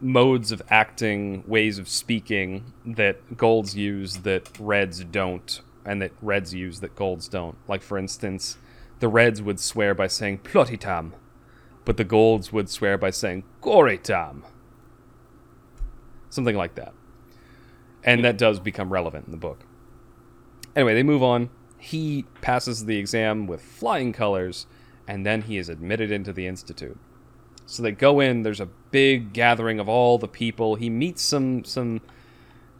modes 0.01 0.53
of 0.53 0.63
acting, 0.71 1.45
ways 1.47 1.79
of 1.79 1.89
speaking 1.89 2.73
that 2.87 3.37
golds 3.37 3.77
use 3.77 4.19
that 4.19 4.49
reds 4.59 5.05
don't, 5.05 5.61
and 5.85 6.01
that 6.01 6.13
reds 6.23 6.55
use 6.55 6.81
that 6.81 6.95
golds 6.95 7.29
don't. 7.29 7.57
Like 7.69 7.83
for 7.83 7.99
instance, 7.99 8.57
the 9.01 9.09
reds 9.09 9.43
would 9.43 9.61
swear 9.61 9.95
by 9.95 10.07
saying 10.07 10.39
bloodydamn, 10.39 11.13
but 11.85 11.97
the 11.97 12.05
golds 12.05 12.53
would 12.53 12.71
swear 12.71 12.97
by 12.97 13.11
saying 13.11 13.45
gorydamn. 13.61 14.43
Something 16.31 16.57
like 16.57 16.75
that. 16.77 16.93
And 18.05 18.25
that 18.25 18.39
does 18.39 18.61
become 18.61 18.93
relevant 18.93 19.27
in 19.27 19.33
the 19.33 19.39
book. 19.39 19.65
Anyway, 20.77 20.95
they 20.95 21.03
move 21.03 21.23
on. 21.23 21.51
He 21.79 22.25
passes 22.41 22.85
the 22.85 22.97
exam 22.97 23.47
with 23.47 23.63
flying 23.63 24.13
colors, 24.13 24.67
and 25.07 25.25
then 25.25 25.43
he 25.43 25.57
is 25.57 25.69
admitted 25.69 26.11
into 26.11 26.33
the 26.33 26.47
institute. 26.47 26.99
So 27.67 27.83
they 27.83 27.93
go 27.93 28.21
in. 28.21 28.43
There's 28.43 28.61
a 28.61 28.69
big 28.91 29.33
gathering 29.33 29.79
of 29.79 29.89
all 29.89 30.19
the 30.19 30.29
people. 30.29 30.75
He 30.77 30.91
meets 30.91 31.23
some 31.23 31.65
some 31.65 32.01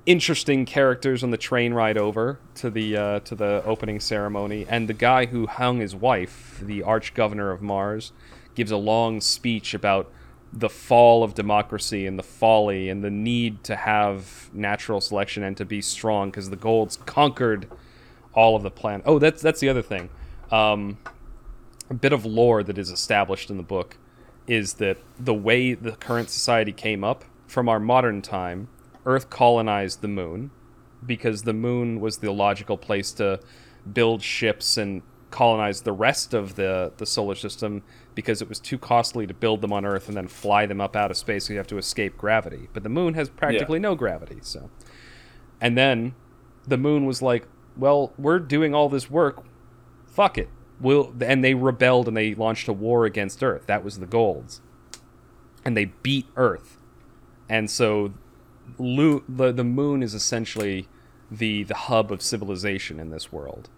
interesting 0.07 0.65
characters 0.65 1.23
on 1.23 1.31
the 1.31 1.37
train 1.37 1.75
ride 1.75 1.99
over 1.99 2.41
to 2.55 2.71
the 2.71 2.97
uh, 2.97 3.21
to 3.21 3.35
the 3.35 3.63
opening 3.65 4.01
ceremony, 4.01 4.67
and 4.69 4.89
the 4.89 4.95
guy 4.95 5.27
who 5.27 5.47
hung 5.47 5.81
his 5.81 5.95
wife, 5.95 6.61
the 6.63 6.83
arch 6.83 7.13
governor 7.15 7.51
of 7.51 7.61
Mars, 7.61 8.13
gives 8.55 8.71
a 8.71 8.77
long 8.77 9.21
speech 9.21 9.75
about 9.75 10.11
the 10.53 10.71
fall 10.71 11.23
of 11.23 11.35
democracy 11.35 12.07
and 12.07 12.19
the 12.19 12.23
folly 12.23 12.89
and 12.89 13.05
the 13.05 13.11
need 13.11 13.63
to 13.65 13.77
have 13.77 14.49
natural 14.55 15.01
selection 15.01 15.43
and 15.43 15.57
to 15.59 15.65
be 15.67 15.83
strong 15.83 16.31
because 16.31 16.49
the 16.49 16.57
Golds 16.57 16.97
conquered 17.05 17.71
all 18.39 18.55
of 18.55 18.63
the 18.63 18.71
planet. 18.71 19.03
Oh, 19.05 19.19
that's 19.19 19.43
that's 19.43 19.59
the 19.59 19.69
other 19.69 19.83
thing. 19.83 20.11
Um, 20.53 20.99
a 21.91 21.95
bit 21.95 22.13
of 22.13 22.25
lore 22.25 22.63
that 22.63 22.79
is 22.79 22.89
established 22.89 23.51
in 23.51 23.57
the 23.57 23.65
book 23.65 23.99
is 24.47 24.75
that 24.75 24.97
the 25.19 25.35
way 25.35 25.75
the 25.75 25.93
current 25.93 26.31
society 26.31 26.73
came 26.73 27.03
up 27.03 27.25
from 27.49 27.69
our 27.69 27.81
modern 27.81 28.23
time, 28.23 28.69
Earth 29.05 29.29
colonized 29.29 30.03
the 30.03 30.09
moon 30.09 30.53
because 31.05 31.43
the 31.43 31.53
moon 31.53 32.01
was 32.01 32.19
the 32.19 32.33
logical 32.33 32.79
place 32.79 33.11
to 33.13 33.41
build 33.93 34.23
ships 34.23 34.77
and 34.77 35.03
colonize 35.31 35.83
the 35.83 35.93
rest 35.93 36.33
of 36.33 36.55
the, 36.55 36.93
the 36.97 37.07
solar 37.07 37.35
system 37.35 37.83
because 38.15 38.41
it 38.41 38.49
was 38.49 38.61
too 38.61 38.79
costly 38.79 39.27
to 39.27 39.35
build 39.35 39.61
them 39.61 39.73
on 39.73 39.85
Earth 39.85 40.09
and 40.09 40.17
then 40.17 40.29
fly 40.29 40.65
them 40.65 40.81
up 40.81 40.95
out 40.95 41.11
of 41.11 41.17
space 41.17 41.47
so 41.47 41.53
you 41.53 41.59
have 41.59 41.67
to 41.67 41.79
escape 41.79 42.17
gravity. 42.17 42.69
But 42.73 42.85
the 42.85 42.89
moon 42.89 43.15
has 43.15 43.29
practically 43.29 43.79
no 43.81 43.95
gravity, 43.95 44.39
so. 44.43 44.71
And 45.61 45.77
then 45.77 46.15
the 46.67 46.79
moon 46.79 47.05
was 47.05 47.21
like, 47.21 47.47
well, 47.79 48.13
we're 48.19 48.39
doing 48.39 48.75
all 48.75 48.89
this 48.89 49.11
work. 49.11 49.45
Fuck 50.07 50.37
it. 50.39 50.49
We'll, 50.81 51.15
and 51.21 51.43
they 51.43 51.55
rebelled 51.55 52.09
and 52.09 52.17
they 52.17 52.35
launched 52.35 52.69
a 52.69 52.73
war 52.73 53.05
against 53.05 53.43
Earth. 53.43 53.67
That 53.67 53.85
was 53.85 53.99
the 53.99 54.07
Golds. 54.07 54.61
And 55.65 55.77
they 55.77 55.87
beat 55.87 56.27
Earth. 56.37 56.79
And 57.49 57.71
so 57.71 58.13
Lu- 58.79 59.25
the, 59.29 59.53
the 59.53 59.65
moon 59.65 60.03
is 60.03 60.15
essentially 60.15 60.89
the, 61.31 61.65
the 61.65 61.75
hub 61.75 62.13
of 62.13 62.23
civilization 62.23 63.01
in 63.01 63.11
this 63.11 63.33
world. 63.33 63.69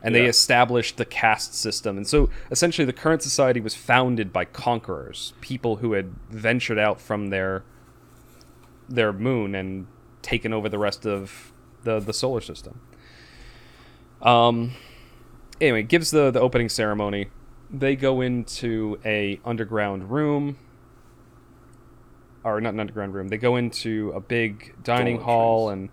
And 0.00 0.14
they 0.14 0.26
established 0.26 0.96
the 0.96 1.04
caste 1.04 1.54
system. 1.54 1.96
And 1.96 2.06
so 2.06 2.30
essentially 2.52 2.84
the 2.84 2.92
current 2.92 3.20
society 3.20 3.60
was 3.60 3.74
founded 3.74 4.32
by 4.32 4.44
conquerors, 4.44 5.32
people 5.40 5.76
who 5.76 5.94
had 5.94 6.14
ventured 6.30 6.78
out 6.78 7.00
from 7.00 7.28
their 7.28 7.64
their 8.88 9.12
moon 9.12 9.54
and 9.54 9.86
taken 10.22 10.52
over 10.52 10.68
the 10.68 10.78
rest 10.78 11.04
of 11.04 11.52
the, 11.82 11.98
the 12.00 12.12
solar 12.12 12.40
system. 12.40 12.80
Um, 14.22 14.72
anyway, 15.60 15.82
gives 15.82 16.10
the 16.10 16.30
the 16.30 16.40
opening 16.40 16.68
ceremony. 16.68 17.28
They 17.70 17.96
go 17.96 18.20
into 18.20 18.98
a 19.04 19.40
underground 19.44 20.10
room, 20.10 20.58
or 22.44 22.60
not 22.60 22.74
an 22.74 22.80
underground 22.80 23.14
room. 23.14 23.28
They 23.28 23.36
go 23.38 23.56
into 23.56 24.12
a 24.14 24.20
big 24.20 24.74
dining 24.82 25.20
hall, 25.20 25.68
and 25.70 25.90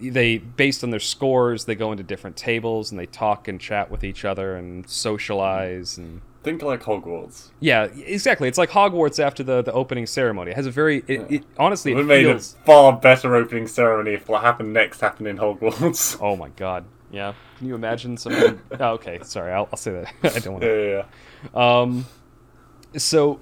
they 0.00 0.38
based 0.38 0.82
on 0.82 0.90
their 0.90 0.98
scores 1.00 1.64
they 1.66 1.76
go 1.76 1.92
into 1.92 2.02
different 2.02 2.36
tables 2.36 2.90
and 2.90 2.98
they 2.98 3.06
talk 3.06 3.46
and 3.46 3.60
chat 3.60 3.88
with 3.88 4.02
each 4.02 4.24
other 4.24 4.56
and 4.56 4.88
socialize 4.90 5.96
and 5.96 6.22
Think 6.42 6.60
like 6.62 6.82
Hogwarts. 6.82 7.50
yeah 7.60 7.84
exactly 7.84 8.48
it's 8.48 8.58
like 8.58 8.70
hogwarts 8.70 9.20
after 9.24 9.44
the, 9.44 9.62
the 9.62 9.72
opening 9.72 10.06
ceremony 10.06 10.50
it 10.50 10.56
has 10.56 10.66
a 10.66 10.72
very 10.72 11.04
it, 11.06 11.26
it 11.30 11.44
honestly 11.56 11.92
It 11.92 11.98
it 11.98 12.04
made 12.04 12.24
feels 12.24 12.56
a 12.60 12.64
far 12.66 12.92
better 12.96 13.36
opening 13.36 13.68
ceremony 13.68 14.14
if 14.14 14.28
what 14.28 14.42
happened 14.42 14.72
next 14.72 15.00
happened 15.00 15.28
in 15.28 15.38
Hogwarts. 15.38 16.18
oh 16.20 16.34
my 16.34 16.48
god 16.48 16.84
yeah 17.12 17.34
can 17.56 17.66
you 17.66 17.74
imagine 17.74 18.16
something 18.16 18.60
oh, 18.80 18.92
okay 18.92 19.18
sorry 19.22 19.52
I'll, 19.52 19.68
I'll 19.72 19.78
say 19.78 19.92
that 19.92 20.14
i 20.36 20.38
don't 20.38 20.54
want 20.54 20.64
yeah, 20.64 20.70
to 20.70 20.88
yeah, 20.88 21.04
yeah. 21.54 21.80
Um, 21.80 22.06
so 22.96 23.40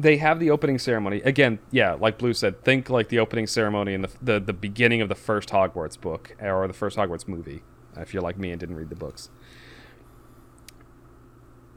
they 0.00 0.16
have 0.16 0.40
the 0.40 0.50
opening 0.50 0.78
ceremony 0.78 1.20
again. 1.22 1.58
Yeah, 1.70 1.94
like 1.94 2.18
Blue 2.18 2.32
said, 2.32 2.64
think 2.64 2.88
like 2.88 3.08
the 3.08 3.18
opening 3.18 3.46
ceremony 3.46 3.94
in 3.94 4.02
the 4.02 4.10
the, 4.22 4.40
the 4.40 4.52
beginning 4.52 5.00
of 5.00 5.08
the 5.08 5.14
first 5.14 5.50
Hogwarts 5.50 6.00
book 6.00 6.34
or 6.40 6.66
the 6.66 6.72
first 6.72 6.96
Hogwarts 6.96 7.28
movie. 7.28 7.62
If 7.96 8.14
you're 8.14 8.22
like 8.22 8.38
me 8.38 8.50
and 8.50 8.60
didn't 8.60 8.76
read 8.76 8.88
the 8.88 8.96
books. 8.96 9.30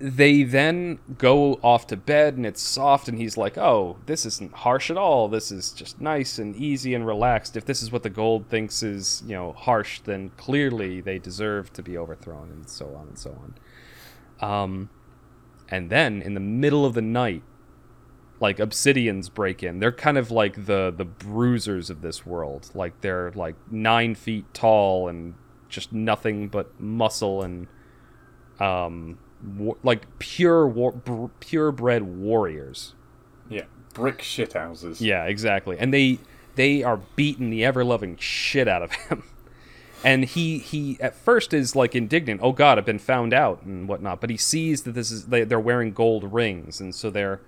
They 0.06 0.44
then 0.44 1.00
go 1.18 1.54
off 1.64 1.88
to 1.88 1.96
bed 1.96 2.36
and 2.36 2.46
it's 2.46 2.62
soft, 2.62 3.08
and 3.08 3.18
he's 3.18 3.38
like, 3.38 3.58
"Oh, 3.58 3.98
this 4.06 4.26
isn't 4.26 4.54
harsh 4.54 4.92
at 4.92 4.98
all. 4.98 5.30
This 5.30 5.50
is 5.50 5.72
just 5.72 6.02
nice 6.02 6.38
and 6.38 6.54
easy 6.58 6.94
and 6.94 7.08
relaxed. 7.08 7.56
If 7.56 7.64
this 7.64 7.82
is 7.82 7.90
what 7.90 8.04
the 8.04 8.10
gold 8.10 8.50
thinks 8.50 8.84
is, 8.84 9.24
you 9.26 9.34
know, 9.34 9.54
harsh, 9.54 10.02
then 10.02 10.32
clearly 10.36 11.00
they 11.00 11.20
deserve 11.20 11.72
to 11.74 11.82
be 11.82 11.98
overthrown, 11.98 12.50
and 12.52 12.70
so 12.70 12.94
on 12.96 13.08
and 13.08 13.18
so 13.18 13.32
on." 14.42 14.52
Um, 14.52 14.90
and 15.70 15.90
then 15.90 16.22
in 16.22 16.34
the 16.34 16.42
middle 16.42 16.86
of 16.86 16.96
the 16.96 17.02
night, 17.02 17.44
like 18.42 18.58
obsidians 18.58 19.34
break 19.34 19.64
in. 19.64 19.80
They're 19.80 19.94
kind 19.94 20.18
of 20.18 20.30
like 20.30 20.66
the 20.66 20.94
the 20.96 21.06
bruisers 21.06 21.90
of 21.90 22.02
this 22.02 22.26
world. 22.26 22.70
Like 22.74 23.00
they're 23.00 23.32
like 23.32 23.56
nine 23.72 24.16
feet 24.16 24.54
tall 24.54 25.08
and 25.08 25.36
just 25.70 25.94
nothing 25.94 26.50
but 26.50 26.78
muscle 26.78 27.42
and 27.42 27.68
um 28.60 29.18
wa- 29.58 29.76
like 29.84 30.20
pure 30.20 30.68
war- 30.68 30.92
br- 30.92 31.28
purebred 31.40 32.04
warriors. 32.04 32.94
Yeah, 33.50 33.66
brick 33.94 34.20
shithouses. 34.20 35.02
Yeah, 35.02 35.26
exactly. 35.26 35.78
And 35.78 35.94
they 35.94 36.20
they 36.56 36.84
are 36.84 36.98
beating 37.16 37.50
the 37.50 37.66
ever 37.66 37.84
loving 37.84 38.18
shit 38.18 38.68
out 38.68 38.82
of 38.84 38.92
him. 38.92 39.24
And 40.06 40.26
he 40.26 40.58
he 40.58 40.98
at 41.00 41.16
first 41.16 41.54
is 41.54 41.78
like 41.78 41.96
indignant. 41.96 42.42
Oh 42.44 42.52
God, 42.52 42.78
I've 42.78 42.84
been 42.86 43.00
found 43.00 43.34
out 43.34 43.64
and 43.64 43.88
whatnot. 43.88 44.20
But 44.20 44.32
he 44.32 44.36
sees 44.36 44.84
that 44.84 44.92
this 44.92 45.10
is 45.12 45.28
they, 45.28 45.46
they're 45.46 45.62
wearing 45.62 45.94
gold 45.94 46.34
rings, 46.34 46.82
and 46.82 46.94
so 46.94 47.10
they're 47.10 47.40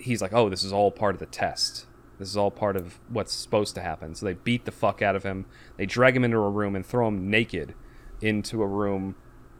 he's 0.00 0.20
like, 0.20 0.32
oh, 0.32 0.48
this 0.48 0.64
is 0.64 0.72
all 0.72 0.90
part 0.90 1.14
of 1.14 1.20
the 1.20 1.26
test. 1.26 1.86
This 2.18 2.28
is 2.28 2.36
all 2.36 2.50
part 2.50 2.74
of 2.74 2.98
what's 3.08 3.32
supposed 3.32 3.76
to 3.76 3.82
happen. 3.82 4.16
So 4.16 4.26
they 4.26 4.32
beat 4.34 4.64
the 4.64 4.72
fuck 4.72 5.00
out 5.00 5.14
of 5.14 5.22
him. 5.22 5.46
They 5.76 5.86
drag 5.86 6.16
him 6.16 6.24
into 6.24 6.38
a 6.38 6.50
room 6.50 6.74
and 6.74 6.84
throw 6.84 7.06
him 7.06 7.30
naked 7.30 7.72
into 8.20 8.62
a 8.62 8.66
room 8.66 9.14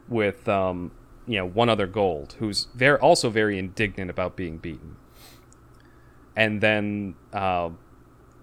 with 0.09 0.49
um, 0.49 0.91
you 1.27 1.37
know 1.37 1.45
one 1.45 1.69
other 1.69 1.87
gold 1.87 2.35
who's 2.39 2.67
very 2.73 2.97
also 2.99 3.29
very 3.29 3.57
indignant 3.57 4.09
about 4.09 4.35
being 4.35 4.57
beaten. 4.57 4.97
And 6.35 6.61
then 6.61 7.15
uh, 7.31 7.69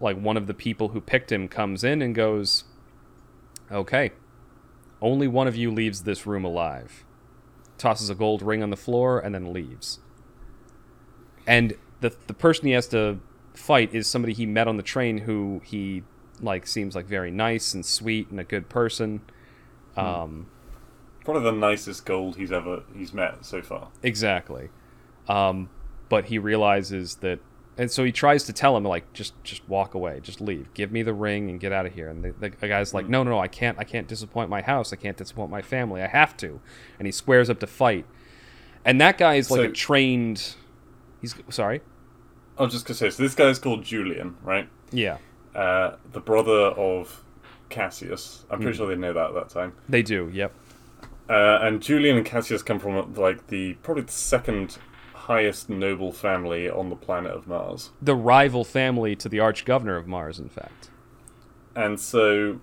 like 0.01 0.16
one 0.16 0.36
of 0.36 0.47
the 0.47 0.55
people 0.55 0.89
who 0.89 1.01
picked 1.01 1.32
him 1.32 1.48
comes 1.48 1.85
in 1.85 2.02
and 2.02 2.15
goes, 2.15 2.65
"Okay, 3.70 4.12
only 5.01 5.28
one 5.28 5.47
of 5.47 5.57
you 5.57 5.70
leaves 5.70 6.02
this 6.02 6.27
room 6.27 6.44
alive." 6.44 7.05
Tosses 7.78 8.11
a 8.11 8.15
gold 8.15 8.43
ring 8.43 8.62
on 8.62 8.70
the 8.70 8.77
floor 8.77 9.19
and 9.19 9.35
then 9.35 9.52
leaves. 9.52 10.01
And 11.47 11.74
the 12.01 12.15
the 12.27 12.35
person 12.35 12.66
he 12.66 12.73
has 12.73 12.86
to 12.89 13.19
fight 13.55 13.94
is 13.94 14.07
somebody 14.07 14.32
he 14.32 14.47
met 14.47 14.69
on 14.69 14.77
the 14.77 14.82
train 14.82 15.19
who 15.19 15.61
he 15.65 16.02
like 16.40 16.66
seems 16.66 16.94
like 16.94 17.07
very 17.07 17.31
nice 17.31 17.74
and 17.74 17.85
sweet 17.85 18.31
and 18.31 18.40
a 18.40 18.44
good 18.44 18.69
person. 18.69 19.20
Um, 19.97 20.47
Probably 21.25 21.43
the 21.43 21.53
nicest 21.53 22.05
gold 22.07 22.37
he's 22.37 22.51
ever 22.53 22.83
he's 22.97 23.13
met 23.13 23.45
so 23.45 23.63
far. 23.63 23.89
Exactly. 24.03 24.71
Um, 25.29 25.69
but 26.09 26.25
he 26.27 26.39
realizes 26.39 27.17
that, 27.17 27.39
and 27.79 27.91
so 27.91 28.03
he 28.05 28.11
tries 28.11 28.45
to 28.45 28.53
tell 28.53 28.77
him 28.77 28.85
like, 28.85 29.13
just 29.13 29.33
just 29.45 29.69
walk 29.69 29.95
away, 29.95 30.19
just 30.21 30.41
leave, 30.41 30.73
give 30.75 30.91
me 30.91 31.03
the 31.03 31.15
ring 31.15 31.49
and 31.51 31.61
get 31.61 31.73
out 31.73 31.87
of 31.87 31.95
here. 31.95 32.09
And 32.09 32.25
the, 32.25 32.33
the, 32.33 32.69
guy's 32.69 32.93
like, 32.95 33.09
no, 33.09 33.23
no, 33.23 33.31
no, 33.33 33.39
I 33.39 33.49
can't, 33.49 33.79
I 33.79 33.85
can't 33.85 34.09
disappoint 34.09 34.51
my 34.51 34.63
house, 34.63 34.93
I 34.93 34.97
can't 34.97 35.17
disappoint 35.17 35.51
my 35.51 35.63
family, 35.63 36.03
I 36.03 36.09
have 36.09 36.37
to. 36.39 36.61
And 36.99 37.07
he 37.07 37.13
squares 37.13 37.49
up 37.51 37.61
to 37.61 37.67
fight. 37.67 38.07
And 38.85 39.01
that 39.01 39.19
guy 39.19 39.35
is 39.35 39.51
like 39.51 39.59
So- 39.59 39.65
a 39.65 39.73
trained. 39.73 40.55
He's 41.21 41.35
sorry. 41.51 41.83
I 42.59 42.63
was 42.65 42.73
just 42.73 42.87
gonna 42.87 42.97
say, 42.97 43.11
so 43.11 43.23
this 43.23 43.35
guy's 43.35 43.59
called 43.59 43.85
Julian, 43.85 44.37
right? 44.43 44.69
Yeah, 44.91 45.19
Uh, 45.55 45.97
the 46.13 46.21
brother 46.21 46.53
of 46.77 47.23
Cassius. 47.69 48.45
I'm 48.51 48.61
pretty 48.61 48.77
sure 48.77 48.89
they 48.89 48.97
know 48.97 49.13
that 49.13 49.29
at 49.29 49.35
that 49.35 49.49
time. 49.51 49.75
they 49.89 50.03
do. 50.03 50.29
Yep. 50.33 50.53
Uh, 51.31 51.61
and 51.62 51.81
Julian 51.81 52.16
and 52.16 52.27
Cassius 52.27 52.61
come 52.62 52.81
from 52.81 53.15
like 53.15 53.47
the 53.47 53.74
probably 53.74 54.02
the 54.02 54.12
second 54.12 54.78
highest 55.15 55.70
noble 55.70 56.11
family 56.11 56.69
on 56.69 56.90
the 56.90 56.97
planet 56.97 57.31
of 57.31 57.47
Mars. 57.47 57.90
The 58.02 58.16
rival 58.16 58.65
family 58.65 59.15
to 59.15 59.28
the 59.28 59.39
arch 59.39 59.65
governor 59.65 59.97
of 59.97 60.09
Mars, 60.09 60.40
in 60.40 60.48
fact. 60.48 60.90
And 61.77 62.01
so 62.01 62.61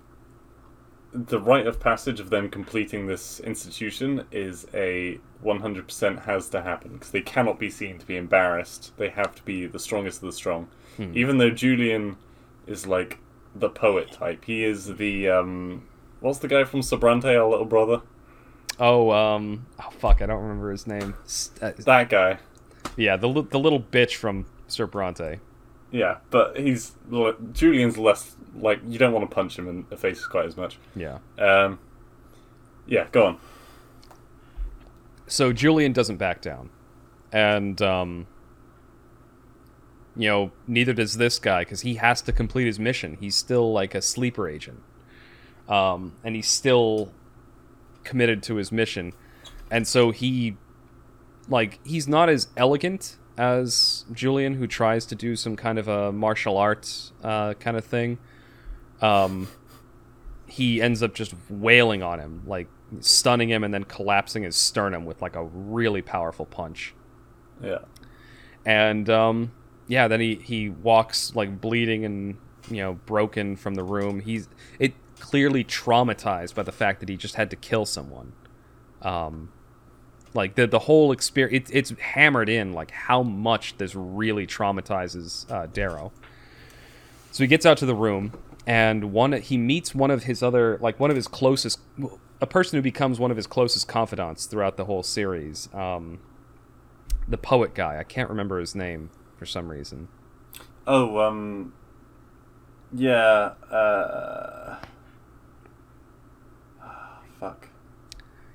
the 1.13 1.39
rite 1.39 1.65
of 1.65 1.79
passage 1.79 2.19
of 2.19 2.29
them 2.29 2.49
completing 2.49 3.07
this 3.07 3.39
institution 3.39 4.25
is 4.31 4.67
a 4.73 5.19
100% 5.45 6.25
has 6.25 6.49
to 6.49 6.61
happen 6.61 6.93
because 6.93 7.11
they 7.11 7.21
cannot 7.21 7.57
be 7.57 7.69
seen 7.69 7.97
to 7.99 8.05
be 8.05 8.17
embarrassed. 8.17 8.91
They 8.97 9.09
have 9.09 9.33
to 9.35 9.43
be 9.43 9.65
the 9.65 9.79
strongest 9.79 10.21
of 10.21 10.25
the 10.25 10.33
strong. 10.33 10.67
Even 11.13 11.37
though 11.37 11.51
Julian 11.51 12.17
is 12.65 12.85
like 12.85 13.19
the 13.55 13.69
poet 13.69 14.11
type, 14.11 14.43
he 14.43 14.65
is 14.65 14.97
the 14.97 15.29
um 15.29 15.87
what's 16.19 16.39
the 16.39 16.49
guy 16.49 16.65
from 16.65 16.81
Sobrante, 16.81 17.33
our 17.33 17.49
little 17.49 17.65
brother? 17.65 18.01
Oh, 18.79 19.11
um, 19.11 19.65
oh 19.79 19.89
fuck, 19.91 20.21
I 20.21 20.25
don't 20.27 20.41
remember 20.41 20.71
his 20.71 20.85
name. 20.87 21.15
Uh, 21.61 21.71
That 21.79 22.09
guy. 22.09 22.39
yeah, 22.95 23.17
the 23.17 23.27
the 23.43 23.57
little 23.59 23.79
bitch 23.79 24.15
from 24.15 24.45
Sir 24.67 24.85
Bronte. 24.87 25.39
Yeah, 25.91 26.17
but 26.29 26.57
he's 26.59 26.93
Julian's 27.53 27.97
less 27.97 28.35
like 28.55 28.79
you 28.87 28.99
don't 28.99 29.13
want 29.13 29.27
to 29.29 29.33
punch 29.33 29.57
him 29.57 29.67
in 29.67 29.85
the 29.89 29.97
face 29.97 30.25
quite 30.27 30.45
as 30.45 30.57
much. 30.57 30.77
Yeah. 30.95 31.19
Um, 31.39 31.79
yeah, 32.85 33.07
go 33.11 33.25
on. 33.25 33.37
so 35.27 35.51
Julian 35.53 35.91
doesn't 35.93 36.17
back 36.17 36.41
down, 36.41 36.69
and 37.31 37.81
um, 37.81 38.27
you 40.15 40.27
know 40.29 40.51
neither 40.67 40.93
does 40.93 41.17
this 41.17 41.39
guy 41.39 41.61
because 41.61 41.81
he 41.81 41.95
has 41.95 42.21
to 42.23 42.31
complete 42.31 42.65
his 42.65 42.79
mission. 42.79 43.17
He's 43.19 43.35
still 43.35 43.71
like 43.73 43.95
a 43.95 44.01
sleeper 44.01 44.47
agent, 44.47 44.81
um, 45.67 46.13
and 46.23 46.35
he's 46.35 46.47
still 46.47 47.11
committed 48.07 48.41
to 48.43 48.55
his 48.55 48.71
mission, 48.71 49.13
and 49.69 49.87
so 49.87 50.11
he 50.11 50.57
like 51.49 51.79
he's 51.85 52.07
not 52.07 52.29
as 52.29 52.47
elegant 52.57 53.17
as 53.37 54.05
Julian, 54.11 54.55
who 54.55 54.65
tries 54.65 55.05
to 55.05 55.15
do 55.15 55.35
some 55.35 55.55
kind 55.55 55.77
of 55.77 55.87
a 55.87 56.11
martial 56.11 56.57
arts 56.57 57.11
uh, 57.23 57.53
kind 57.55 57.77
of 57.77 57.85
thing. 57.85 58.17
Um, 59.01 59.47
he 60.47 60.81
ends 60.81 61.03
up 61.03 61.13
just 61.13 61.35
wailing 61.49 62.01
on 62.01 62.19
him, 62.19 62.41
like 62.47 62.67
stunning 62.99 63.49
him 63.49 63.63
and 63.63 63.73
then 63.73 63.83
collapsing 63.83 64.43
his 64.43 64.55
sternum 64.55 65.05
with 65.05 65.21
like 65.21 65.35
a 65.35 65.43
really 65.43 66.01
powerful 66.01 66.45
punch. 66.45 66.95
Yeah. 67.61 67.79
And 68.65 69.09
um, 69.09 69.51
yeah, 69.87 70.07
then 70.07 70.19
he 70.19 70.35
he 70.35 70.69
walks 70.69 71.35
like 71.35 71.61
bleeding 71.61 72.05
and 72.05 72.37
you 72.69 72.77
know 72.77 72.93
broken 73.05 73.55
from 73.55 73.75
the 73.75 73.83
room. 73.83 74.19
He's 74.19 74.49
it 74.79 74.93
clearly 75.19 75.63
traumatized 75.63 76.55
by 76.55 76.63
the 76.63 76.71
fact 76.71 76.99
that 76.99 77.09
he 77.09 77.17
just 77.17 77.35
had 77.35 77.49
to 77.49 77.55
kill 77.55 77.85
someone. 77.85 78.33
Um, 79.01 79.51
like 80.33 80.55
the 80.55 80.67
the 80.67 80.79
whole 80.79 81.11
experience, 81.11 81.69
it, 81.69 81.75
it's 81.75 81.99
hammered 81.99 82.49
in 82.49 82.73
like 82.73 82.91
how 82.91 83.23
much 83.23 83.77
this 83.77 83.95
really 83.95 84.45
traumatizes 84.47 85.49
uh, 85.51 85.67
Darrow. 85.67 86.11
So 87.31 87.43
he 87.43 87.47
gets 87.47 87.65
out 87.65 87.77
to 87.77 87.85
the 87.85 87.95
room, 87.95 88.33
and 88.65 89.11
one 89.11 89.33
he 89.33 89.57
meets 89.57 89.93
one 89.93 90.11
of 90.11 90.23
his 90.23 90.41
other 90.43 90.77
like 90.81 90.99
one 90.99 91.09
of 91.09 91.15
his 91.15 91.27
closest, 91.27 91.79
a 92.41 92.47
person 92.47 92.77
who 92.77 92.81
becomes 92.81 93.19
one 93.19 93.31
of 93.31 93.37
his 93.37 93.47
closest 93.47 93.87
confidants 93.87 94.45
throughout 94.45 94.77
the 94.77 94.85
whole 94.85 95.03
series. 95.03 95.69
Um, 95.73 96.19
the 97.27 97.37
poet 97.37 97.73
guy, 97.73 97.99
I 97.99 98.03
can't 98.03 98.29
remember 98.29 98.59
his 98.59 98.75
name 98.75 99.09
for 99.37 99.45
some 99.45 99.69
reason. 99.69 100.07
Oh, 100.85 101.19
um, 101.19 101.73
yeah. 102.93 103.53
Uh, 103.69 104.77
fuck. 107.39 107.69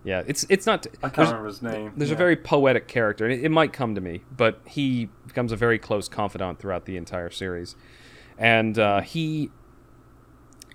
Yeah, 0.04 0.22
it's 0.26 0.44
it's 0.48 0.66
not. 0.66 0.86
I 1.02 1.08
can't 1.10 1.28
remember 1.28 1.46
his 1.46 1.62
name. 1.62 1.92
There's 1.96 2.10
Yeah. 2.10 2.16
a 2.16 2.18
very 2.18 2.34
poetic 2.36 2.88
character, 2.88 3.24
and 3.24 3.32
it, 3.32 3.44
it 3.44 3.50
might 3.50 3.72
come 3.72 3.94
to 3.94 4.00
me, 4.00 4.22
but 4.36 4.60
he 4.66 5.08
becomes 5.26 5.52
a 5.52 5.56
very 5.56 5.78
close 5.78 6.08
confidant 6.08 6.58
throughout 6.58 6.86
the 6.86 6.96
entire 6.96 7.30
series, 7.30 7.76
and 8.36 8.78
uh, 8.78 9.00
he 9.02 9.50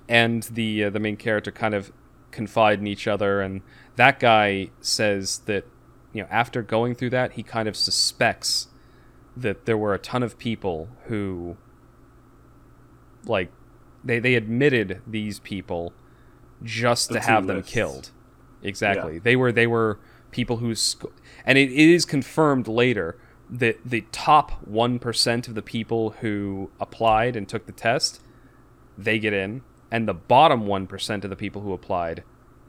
and 0.08 0.44
the 0.44 0.86
uh, 0.86 0.90
the 0.90 1.00
main 1.00 1.18
character 1.18 1.52
kind 1.52 1.74
of 1.74 1.92
confide 2.32 2.80
in 2.80 2.88
each 2.88 3.06
other, 3.08 3.42
and 3.42 3.62
that 3.98 4.20
guy 4.22 4.70
says 4.80 5.40
that 5.40 5.66
you 6.14 6.22
know 6.22 6.28
after 6.32 6.62
going 6.62 6.96
through 6.96 7.10
that, 7.10 7.34
he 7.34 7.44
kind 7.44 7.68
of 7.68 7.76
suspects 7.76 8.68
that 9.36 9.66
there 9.66 9.78
were 9.78 9.94
a 9.94 10.00
ton 10.00 10.24
of 10.24 10.38
people 10.38 10.88
who 11.08 11.58
like 13.26 13.52
they 14.06 14.20
they 14.20 14.36
admitted 14.36 15.02
these 15.06 15.40
people 15.40 15.92
just 16.64 17.10
The 17.10 17.16
to 17.16 17.20
have 17.22 17.48
them 17.48 17.64
killed. 17.64 18.12
Exactly. 18.64 19.16
Yeah. 19.16 19.20
They 19.24 19.36
were 19.36 19.52
they 19.52 19.68
were 19.68 20.00
people 20.32 20.58
who 20.58 20.76
sc- 20.76 21.06
and 21.46 21.58
it, 21.58 21.72
it 21.72 21.90
is 21.90 22.06
confirmed 22.06 22.68
later 22.68 23.18
that 23.50 23.80
the 23.86 24.06
top 24.12 24.66
1% 24.70 25.48
of 25.48 25.56
the 25.56 25.62
people 25.62 26.10
who 26.20 26.70
applied 26.82 27.38
and 27.38 27.48
took 27.48 27.66
the 27.66 27.72
test 27.72 28.22
they 28.98 29.20
get 29.20 29.32
in 29.32 29.62
and 29.90 30.06
the 30.06 30.14
bottom 30.14 30.66
1% 30.66 31.24
of 31.24 31.30
the 31.30 31.36
people 31.36 31.62
who 31.62 31.72
applied 31.72 32.24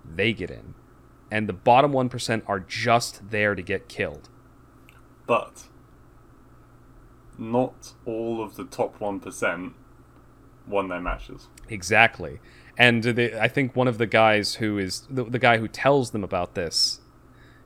they 0.04 0.32
get 0.32 0.50
in. 0.50 0.74
And 1.30 1.48
the 1.48 1.52
bottom 1.52 1.92
1% 1.92 2.42
are 2.46 2.60
just 2.60 3.30
there 3.30 3.56
to 3.56 3.62
get 3.62 3.88
killed. 3.88 4.28
But 5.26 5.64
not 7.36 7.92
all 8.04 8.42
of 8.42 8.56
the 8.56 8.64
top 8.64 9.00
one 9.00 9.20
percent 9.20 9.74
won 10.66 10.88
their 10.88 11.00
matches. 11.00 11.48
Exactly. 11.68 12.40
And 12.78 13.02
the, 13.02 13.42
I 13.42 13.48
think 13.48 13.74
one 13.74 13.88
of 13.88 13.98
the 13.98 14.06
guys 14.06 14.54
who 14.54 14.78
is 14.78 15.02
the, 15.10 15.24
the 15.24 15.38
guy 15.40 15.58
who 15.58 15.66
tells 15.68 16.12
them 16.12 16.22
about 16.22 16.54
this 16.54 17.00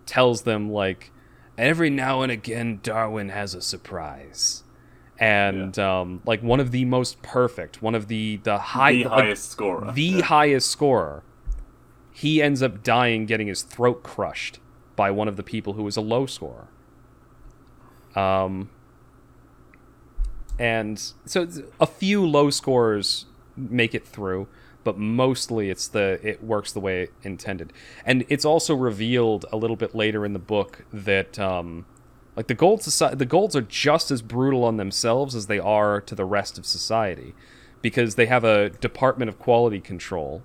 tells 0.06 0.42
them 0.42 0.70
like 0.70 1.12
every 1.58 1.90
now 1.90 2.22
and 2.22 2.32
again 2.32 2.80
Darwin 2.82 3.28
has 3.28 3.54
a 3.54 3.60
surprise. 3.60 4.64
And 5.18 5.78
um, 5.78 6.22
like 6.24 6.42
one 6.42 6.58
of 6.58 6.70
the 6.72 6.84
most 6.86 7.22
perfect, 7.22 7.82
one 7.82 7.94
of 7.94 8.08
the 8.08 8.38
the 8.42 8.58
high 8.58 8.94
the 8.94 9.04
like, 9.04 9.12
highest 9.24 9.50
scorer. 9.50 9.92
the 9.92 10.02
Yeah. 10.02 10.22
highest 10.24 10.70
scorer, 10.70 11.22
he 12.10 12.42
ends 12.42 12.62
up 12.62 12.82
dying 12.82 13.26
getting 13.26 13.46
his 13.48 13.62
throat 13.62 14.02
crushed 14.02 14.58
by 14.96 15.10
one 15.10 15.28
of 15.28 15.36
the 15.36 15.42
people 15.42 15.74
who 15.74 15.82
was 15.84 15.96
a 15.96 16.00
low 16.00 16.24
scorer. 16.26 16.68
Um, 18.16 18.70
and 20.58 20.98
so 21.24 21.46
a 21.80 21.86
few 21.86 22.26
low 22.26 22.50
scorers 22.50 23.26
make 23.56 23.94
it 23.94 24.06
through, 24.06 24.48
but 24.84 24.98
mostly 24.98 25.70
it's 25.70 25.88
the 25.88 26.20
it 26.22 26.42
works 26.42 26.72
the 26.72 26.80
way 26.80 27.08
intended. 27.22 27.72
And 28.04 28.24
it's 28.28 28.44
also 28.44 28.74
revealed 28.74 29.46
a 29.52 29.56
little 29.56 29.76
bit 29.76 29.94
later 29.94 30.24
in 30.24 30.32
the 30.32 30.38
book 30.38 30.84
that 30.92 31.38
um, 31.38 31.86
like 32.36 32.46
the 32.46 32.54
gold 32.54 32.82
society, 32.82 33.16
the 33.16 33.26
golds 33.26 33.54
are 33.54 33.62
just 33.62 34.10
as 34.10 34.22
brutal 34.22 34.64
on 34.64 34.76
themselves 34.76 35.34
as 35.34 35.46
they 35.46 35.58
are 35.58 36.00
to 36.00 36.14
the 36.14 36.24
rest 36.24 36.58
of 36.58 36.66
society, 36.66 37.34
because 37.80 38.14
they 38.14 38.26
have 38.26 38.44
a 38.44 38.70
department 38.70 39.28
of 39.28 39.38
quality 39.38 39.80
control 39.80 40.42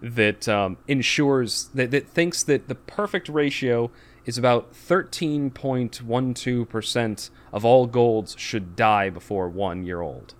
that 0.00 0.48
um, 0.48 0.78
ensures 0.88 1.68
that, 1.74 1.90
that 1.90 2.08
thinks 2.08 2.42
that 2.44 2.68
the 2.68 2.74
perfect 2.74 3.28
ratio 3.28 3.90
is 4.24 4.38
about 4.38 4.72
13.12% 4.72 7.30
of 7.52 7.64
all 7.64 7.86
golds 7.86 8.34
should 8.38 8.76
die 8.76 9.10
before 9.10 9.48
one 9.48 9.84
year 9.84 10.00
old. 10.00 10.34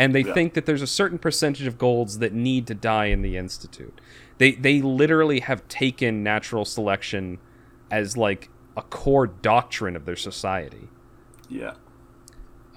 And 0.00 0.14
they 0.14 0.22
Yeah. 0.22 0.32
think 0.32 0.54
that 0.54 0.64
there's 0.64 0.80
a 0.82 0.86
certain 0.86 1.18
percentage 1.18 1.66
of 1.66 1.76
golds 1.76 2.18
that 2.20 2.32
need 2.32 2.66
to 2.68 2.74
die 2.74 3.06
in 3.06 3.20
the 3.22 3.36
institute. 3.36 4.00
They 4.38 4.52
they 4.52 4.80
literally 4.80 5.40
have 5.40 5.68
taken 5.68 6.22
natural 6.22 6.64
selection 6.64 7.38
as 7.90 8.16
like 8.16 8.48
a 8.76 8.82
core 8.82 9.26
doctrine 9.26 9.96
of 9.96 10.06
their 10.06 10.16
society. 10.16 10.88
yeah. 11.48 11.74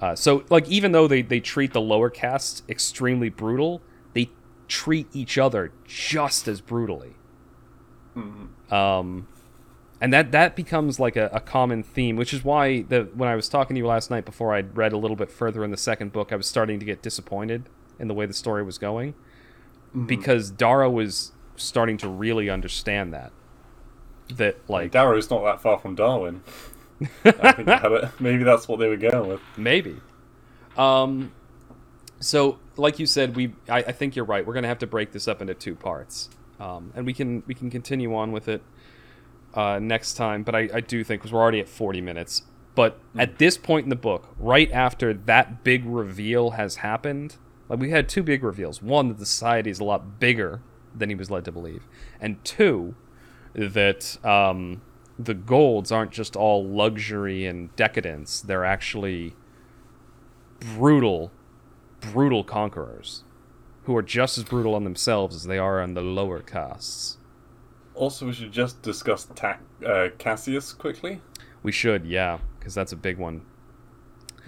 Uh, 0.00 0.14
so, 0.14 0.44
like, 0.50 0.68
even 0.68 0.92
though 0.92 1.06
they, 1.06 1.22
they 1.22 1.40
treat 1.40 1.72
the 1.72 1.80
lower 1.80 2.10
castes 2.10 2.62
extremely 2.68 3.30
brutal, 3.30 3.80
they 4.12 4.28
treat 4.68 5.06
each 5.14 5.38
other 5.38 5.72
just 5.86 6.46
as 6.48 6.60
brutally. 6.60 7.14
Um, 8.70 9.28
and 10.00 10.12
that 10.12 10.32
that 10.32 10.56
becomes 10.56 10.98
like 11.00 11.16
a, 11.16 11.30
a 11.32 11.40
common 11.40 11.82
theme, 11.82 12.16
which 12.16 12.32
is 12.34 12.44
why 12.44 12.82
the 12.82 13.08
when 13.14 13.28
I 13.28 13.36
was 13.36 13.48
talking 13.48 13.74
to 13.74 13.78
you 13.78 13.86
last 13.86 14.10
night 14.10 14.24
before 14.24 14.54
I'd 14.54 14.76
read 14.76 14.92
a 14.92 14.96
little 14.98 15.16
bit 15.16 15.30
further 15.30 15.64
in 15.64 15.70
the 15.70 15.76
second 15.76 16.12
book, 16.12 16.32
I 16.32 16.36
was 16.36 16.46
starting 16.46 16.78
to 16.80 16.84
get 16.84 17.02
disappointed 17.02 17.64
in 17.98 18.08
the 18.08 18.14
way 18.14 18.26
the 18.26 18.34
story 18.34 18.62
was 18.62 18.78
going 18.78 19.14
because 20.06 20.50
Darrow 20.50 20.90
was 20.90 21.32
starting 21.56 21.96
to 21.98 22.08
really 22.08 22.50
understand 22.50 23.12
that 23.14 23.32
that 24.36 24.58
like 24.68 24.90
Darrow 24.90 25.16
is 25.16 25.30
not 25.30 25.44
that 25.44 25.60
far 25.62 25.78
from 25.78 25.94
Darwin. 25.94 26.42
I 27.24 27.52
think 27.52 27.66
they 27.66 27.76
had 27.76 27.92
it- 27.92 28.08
maybe 28.20 28.42
that's 28.44 28.66
what 28.68 28.78
they 28.80 28.88
were 28.88 28.96
going 28.96 29.28
with. 29.28 29.40
Maybe. 29.56 29.96
Um, 30.76 31.32
so, 32.20 32.58
like 32.76 32.98
you 32.98 33.06
said, 33.06 33.36
we 33.36 33.54
I, 33.68 33.78
I 33.78 33.92
think 33.92 34.16
you're 34.16 34.24
right. 34.24 34.44
We're 34.46 34.54
gonna 34.54 34.68
have 34.68 34.78
to 34.80 34.86
break 34.86 35.12
this 35.12 35.28
up 35.28 35.40
into 35.40 35.54
two 35.54 35.74
parts, 35.74 36.30
um, 36.58 36.92
and 36.96 37.06
we 37.06 37.12
can 37.12 37.42
we 37.46 37.54
can 37.54 37.70
continue 37.70 38.14
on 38.14 38.32
with 38.32 38.48
it 38.48 38.62
uh, 39.54 39.78
next 39.80 40.14
time. 40.14 40.42
But 40.42 40.54
I, 40.54 40.68
I 40.74 40.80
do 40.80 41.02
think 41.04 41.22
because 41.22 41.32
we're 41.32 41.40
already 41.40 41.60
at 41.60 41.68
40 41.68 42.00
minutes. 42.00 42.42
But 42.74 42.98
at 43.16 43.38
this 43.38 43.56
point 43.56 43.84
in 43.84 43.90
the 43.90 43.96
book, 43.96 44.28
right 44.38 44.70
after 44.72 45.14
that 45.14 45.62
big 45.62 45.84
reveal 45.86 46.52
has 46.52 46.76
happened, 46.76 47.36
like 47.68 47.78
we 47.78 47.90
had 47.90 48.08
two 48.08 48.22
big 48.22 48.42
reveals. 48.42 48.82
One 48.82 49.08
that 49.08 49.18
the 49.18 49.26
society 49.26 49.70
is 49.70 49.78
a 49.78 49.84
lot 49.84 50.18
bigger 50.18 50.60
than 50.94 51.08
he 51.08 51.14
was 51.14 51.30
led 51.30 51.44
to 51.44 51.52
believe, 51.52 51.86
and 52.20 52.42
two 52.44 52.96
that 53.54 54.18
um, 54.24 54.82
the 55.16 55.34
golds 55.34 55.92
aren't 55.92 56.10
just 56.10 56.34
all 56.34 56.64
luxury 56.66 57.46
and 57.46 57.74
decadence; 57.76 58.40
they're 58.40 58.64
actually 58.64 59.34
brutal, 60.58 61.30
brutal 62.00 62.42
conquerors 62.42 63.22
who 63.84 63.96
are 63.96 64.02
just 64.02 64.36
as 64.36 64.44
brutal 64.44 64.74
on 64.74 64.84
themselves 64.84 65.36
as 65.36 65.44
they 65.44 65.58
are 65.58 65.80
on 65.80 65.94
the 65.94 66.00
lower 66.00 66.40
castes. 66.40 67.18
Also, 67.94 68.26
we 68.26 68.32
should 68.32 68.52
just 68.52 68.82
discuss 68.82 69.24
Ta- 69.34 69.58
uh, 69.86 70.08
Cassius 70.18 70.72
quickly. 70.72 71.20
We 71.62 71.72
should, 71.72 72.04
yeah, 72.06 72.38
because 72.58 72.74
that's 72.74 72.92
a 72.92 72.96
big 72.96 73.18
one. 73.18 73.42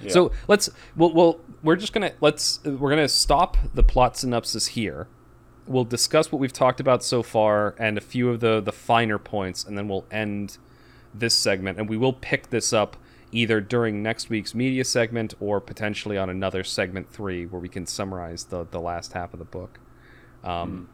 Yeah. 0.02 0.10
So 0.10 0.32
let's 0.48 0.68
well, 0.97 1.12
well, 1.12 1.40
we're 1.62 1.77
just 1.77 1.93
gonna 1.93 2.12
let's 2.20 2.62
we're 2.64 2.90
gonna 2.90 3.09
stop 3.09 3.56
the 3.74 3.82
plot 3.82 4.16
synopsis 4.16 4.68
here. 4.68 5.09
We'll 5.66 5.85
discuss 5.85 6.31
what 6.31 6.39
we've 6.39 6.52
talked 6.52 6.81
about 6.81 7.02
so 7.02 7.23
far 7.23 7.74
and 7.78 7.97
a 7.97 8.01
few 8.01 8.28
of 8.28 8.40
the 8.40 8.60
the 8.60 8.73
finer 8.73 9.18
points, 9.18 9.64
and 9.64 9.78
then 9.78 9.89
we'll 9.89 10.05
end 10.10 10.59
this 11.14 11.35
segment. 11.35 11.78
And 11.78 11.89
we 11.89 11.97
will 11.97 12.12
pick 12.12 12.51
this 12.51 12.73
up 12.73 12.97
either 13.32 13.60
during 13.60 14.02
next 14.02 14.28
week's 14.28 14.55
media 14.55 14.85
segment 14.85 15.35
or 15.40 15.60
potentially 15.60 16.18
on 16.18 16.28
another 16.28 16.62
segment 16.62 17.10
three, 17.10 17.47
where 17.47 17.60
we 17.60 17.68
can 17.68 17.86
summarize 17.86 18.44
the 18.44 18.66
the 18.70 18.81
last 18.81 19.14
half 19.14 19.32
of 19.32 19.39
the 19.39 19.44
book. 19.47 19.78
Um, 20.44 20.89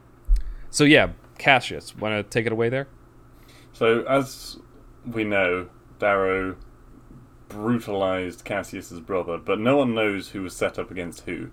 So 0.71 0.85
yeah, 0.85 1.11
Cassius, 1.43 1.97
want 1.97 2.15
to 2.15 2.23
take 2.23 2.47
it 2.47 2.53
away 2.53 2.69
there? 2.69 2.87
So, 3.73 4.03
as 4.05 4.59
we 5.05 5.25
know, 5.25 5.69
Darrow 5.99 6.57
brutalized 7.49 8.45
Cassius's 8.45 9.01
brother, 9.01 9.39
but 9.39 9.59
no 9.59 9.77
one 9.77 9.93
knows 9.93 10.29
who 10.29 10.43
was 10.43 10.55
set 10.55 10.79
up 10.79 10.91
against 10.91 11.23
who. 11.23 11.51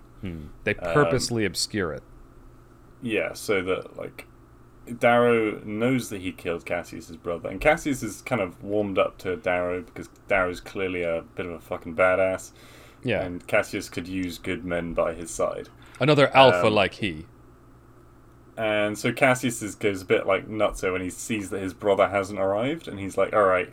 They 0.64 0.74
purposely 0.74 1.44
obscure 1.44 1.92
it. 1.92 2.02
Yeah, 3.02 3.32
so 3.32 3.62
that 3.62 3.96
like 3.96 4.26
Darrow 4.98 5.60
knows 5.64 6.08
that 6.10 6.20
he 6.20 6.30
killed 6.30 6.64
Cassius's 6.64 7.16
brother, 7.16 7.48
and 7.48 7.60
Cassius 7.60 8.02
is 8.04 8.22
kind 8.22 8.40
of 8.40 8.62
warmed 8.62 8.96
up 8.98 9.18
to 9.18 9.36
Darrow 9.36 9.80
because 9.82 10.08
Darrow's 10.28 10.60
clearly 10.60 11.02
a 11.02 11.24
bit 11.34 11.46
of 11.46 11.52
a 11.52 11.58
fucking 11.60 11.96
badass, 11.96 12.52
Yeah, 13.02 13.22
and 13.22 13.44
Cassius 13.46 13.88
could 13.88 14.06
use 14.06 14.38
good 14.38 14.64
men 14.64 14.94
by 14.94 15.14
his 15.14 15.30
side. 15.32 15.68
another 15.98 16.34
alpha 16.36 16.68
um, 16.68 16.74
like 16.74 16.94
he. 16.94 17.26
And 18.60 18.98
so 18.98 19.10
Cassius 19.10 19.62
is, 19.62 19.74
goes 19.74 20.02
a 20.02 20.04
bit 20.04 20.26
like 20.26 20.46
nutso 20.46 20.92
when 20.92 21.00
he 21.00 21.08
sees 21.08 21.48
that 21.48 21.62
his 21.62 21.72
brother 21.72 22.10
hasn't 22.10 22.38
arrived, 22.38 22.88
and 22.88 22.98
he's 23.00 23.16
like, 23.16 23.32
"All 23.32 23.44
right, 23.44 23.72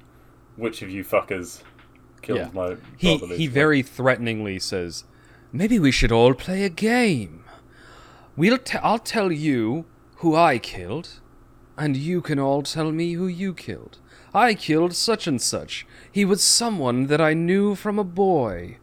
which 0.55 0.81
of 0.81 0.89
you 0.89 1.03
fuckers 1.03 1.61
killed 2.22 2.39
Yeah. 2.39 2.45
my 2.45 2.51
brother?" 2.51 2.77
He 2.95 3.18
he 3.18 3.47
very 3.47 3.81
threateningly 3.81 4.59
says, 4.59 5.03
"Maybe 5.51 5.77
we 5.77 5.91
should 5.91 6.14
all 6.14 6.34
play 6.34 6.64
a 6.64 6.69
game. 6.69 7.43
We'll 8.38 8.57
t- 8.57 8.77
I'll 8.81 8.97
tell 8.99 9.30
you 9.30 9.84
who 10.22 10.38
I 10.38 10.57
killed, 10.57 11.19
and 11.77 11.97
you 11.97 12.22
can 12.22 12.39
all 12.39 12.61
tell 12.61 12.93
me 12.93 13.11
who 13.14 13.27
you 13.27 13.53
killed. 13.53 13.97
I 14.34 14.53
killed 14.53 14.93
such 14.93 15.27
and 15.27 15.41
such. 15.41 15.85
He 16.09 16.23
was 16.23 16.41
someone 16.41 17.07
that 17.07 17.19
I 17.19 17.34
knew 17.34 17.76
from 17.76 17.99
a 17.99 18.05
boy. 18.05 18.77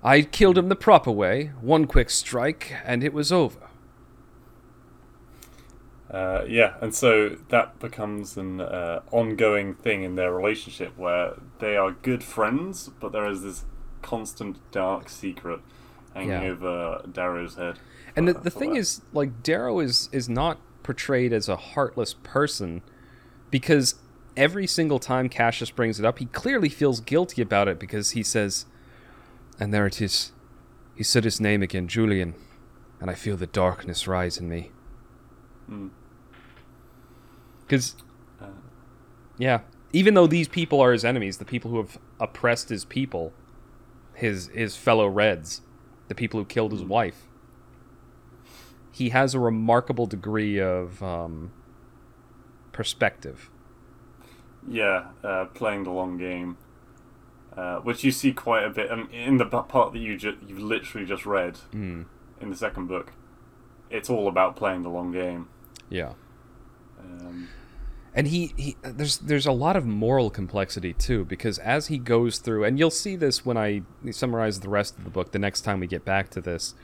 I 0.00 0.22
killed 0.22 0.58
him 0.58 0.68
the 0.68 0.76
proper 0.76 1.10
way, 1.10 1.50
one 1.60 1.86
quick 1.86 2.10
strike, 2.10 2.72
and 2.84 3.02
it 3.02 3.12
was 3.12 3.32
over." 3.32 3.63
Uh, 6.10 6.44
yeah, 6.46 6.74
and 6.80 6.94
so 6.94 7.30
that 7.48 7.78
becomes 7.78 8.36
an 8.36 8.60
uh, 8.60 9.00
ongoing 9.10 9.74
thing 9.74 10.02
in 10.02 10.16
their 10.16 10.32
relationship 10.34 10.96
where 10.98 11.34
they 11.60 11.76
are 11.76 11.92
good 11.92 12.22
friends, 12.22 12.90
but 13.00 13.10
there 13.12 13.26
is 13.28 13.42
this 13.42 13.64
constant 14.02 14.58
dark 14.70 15.08
secret 15.08 15.60
hanging 16.12 16.30
Yeah. 16.30 16.42
over 16.42 17.02
Darrow's 17.10 17.56
head. 17.56 17.78
And 18.14 18.28
the, 18.28 18.34
the 18.34 18.50
thing 18.50 18.74
that. 18.74 18.80
is, 18.80 19.00
like, 19.12 19.42
Darrow 19.42 19.80
is 19.80 20.08
is 20.12 20.28
not 20.28 20.58
portrayed 20.82 21.32
as 21.32 21.48
a 21.48 21.56
heartless 21.56 22.14
person 22.22 22.82
because 23.50 23.94
every 24.36 24.66
single 24.66 24.98
time 24.98 25.28
Cassius 25.28 25.70
brings 25.70 25.98
it 25.98 26.04
up, 26.04 26.18
he 26.18 26.26
clearly 26.26 26.68
feels 26.68 27.00
guilty 27.00 27.40
about 27.40 27.66
it 27.66 27.78
because 27.80 28.10
he 28.10 28.22
says, 28.22 28.66
"And 29.58 29.72
there 29.72 29.86
it 29.86 30.00
is." 30.02 30.32
He 30.94 31.02
said 31.02 31.24
his 31.24 31.40
name 31.40 31.62
again, 31.62 31.88
Julian, 31.88 32.34
and 33.00 33.10
I 33.10 33.14
feel 33.14 33.36
the 33.36 33.46
darkness 33.48 34.06
rise 34.06 34.38
in 34.38 34.48
me. 34.48 34.70
Hmm. 35.66 35.88
Because, 37.66 37.96
Uh. 38.40 38.46
yeah, 39.38 39.60
even 39.92 40.14
though 40.14 40.26
these 40.26 40.48
people 40.48 40.80
are 40.80 40.92
his 40.92 41.04
enemies, 41.04 41.38
the 41.38 41.44
people 41.44 41.70
who 41.70 41.78
have 41.78 41.98
oppressed 42.20 42.68
his 42.68 42.84
people, 42.84 43.32
his 44.14 44.48
his 44.48 44.76
fellow 44.76 45.08
Reds, 45.08 45.62
the 46.08 46.14
people 46.14 46.38
who 46.40 46.44
killed 46.46 46.72
his 46.72 46.82
Hmm. 46.82 46.88
wife, 46.88 47.26
he 48.92 49.08
has 49.10 49.34
a 49.34 49.40
remarkable 49.40 50.06
degree 50.06 50.60
of 50.60 51.02
um, 51.02 51.50
perspective. 52.72 53.50
Yeah, 54.68 55.08
uh, 55.22 55.46
playing 55.46 55.84
the 55.84 55.90
long 55.90 56.16
game, 56.16 56.56
uh, 57.56 57.78
which 57.80 58.02
you 58.04 58.10
see 58.10 58.32
quite 58.32 58.64
a 58.64 58.70
bit 58.70 58.90
um, 58.90 59.08
in 59.12 59.36
the 59.38 59.44
part 59.46 59.92
that 59.92 59.98
you 59.98 60.16
ju- 60.16 60.38
you've 60.46 60.58
literally 60.60 61.06
just 61.06 61.26
read 61.26 61.58
Mm. 61.72 62.06
in 62.40 62.50
the 62.50 62.56
second 62.56 62.86
book. 62.86 63.12
It's 63.90 64.08
all 64.10 64.26
about 64.28 64.56
playing 64.56 64.82
the 64.82 64.88
long 64.88 65.12
game. 65.12 65.48
Yeah. 65.88 66.12
Um, 66.98 67.48
and 68.14 68.28
he, 68.28 68.54
he 68.56 68.76
there's 68.82 69.18
there's 69.18 69.46
a 69.46 69.52
lot 69.52 69.76
of 69.76 69.84
moral 69.84 70.30
complexity 70.30 70.92
too 70.92 71.24
because 71.24 71.58
as 71.58 71.88
he 71.88 71.98
goes 71.98 72.38
through 72.38 72.64
and 72.64 72.78
you'll 72.78 72.90
see 72.90 73.16
this 73.16 73.44
when 73.44 73.56
I 73.56 73.82
summarize 74.10 74.60
the 74.60 74.68
rest 74.68 74.96
of 74.96 75.04
the 75.04 75.10
book 75.10 75.32
the 75.32 75.38
next 75.38 75.62
time 75.62 75.80
we 75.80 75.86
get 75.86 76.04
back 76.04 76.30
to 76.30 76.40
this 76.40 76.74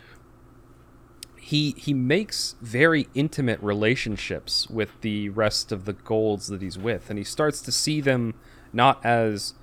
he 1.41 1.75
he 1.79 1.95
makes 1.95 2.57
very 2.61 3.09
intimate 3.15 3.61
relationships 3.63 4.69
with 4.69 5.01
the 5.03 5.29
rest 5.31 5.73
of 5.73 5.85
the 5.85 5.93
golds 5.93 6.49
that 6.49 6.63
he's 6.63 6.79
with 6.79 7.09
and 7.09 7.19
he 7.19 7.25
starts 7.25 7.61
to 7.63 7.73
see 7.73 8.01
them 8.01 8.35
not 8.73 9.05
as 9.05 9.55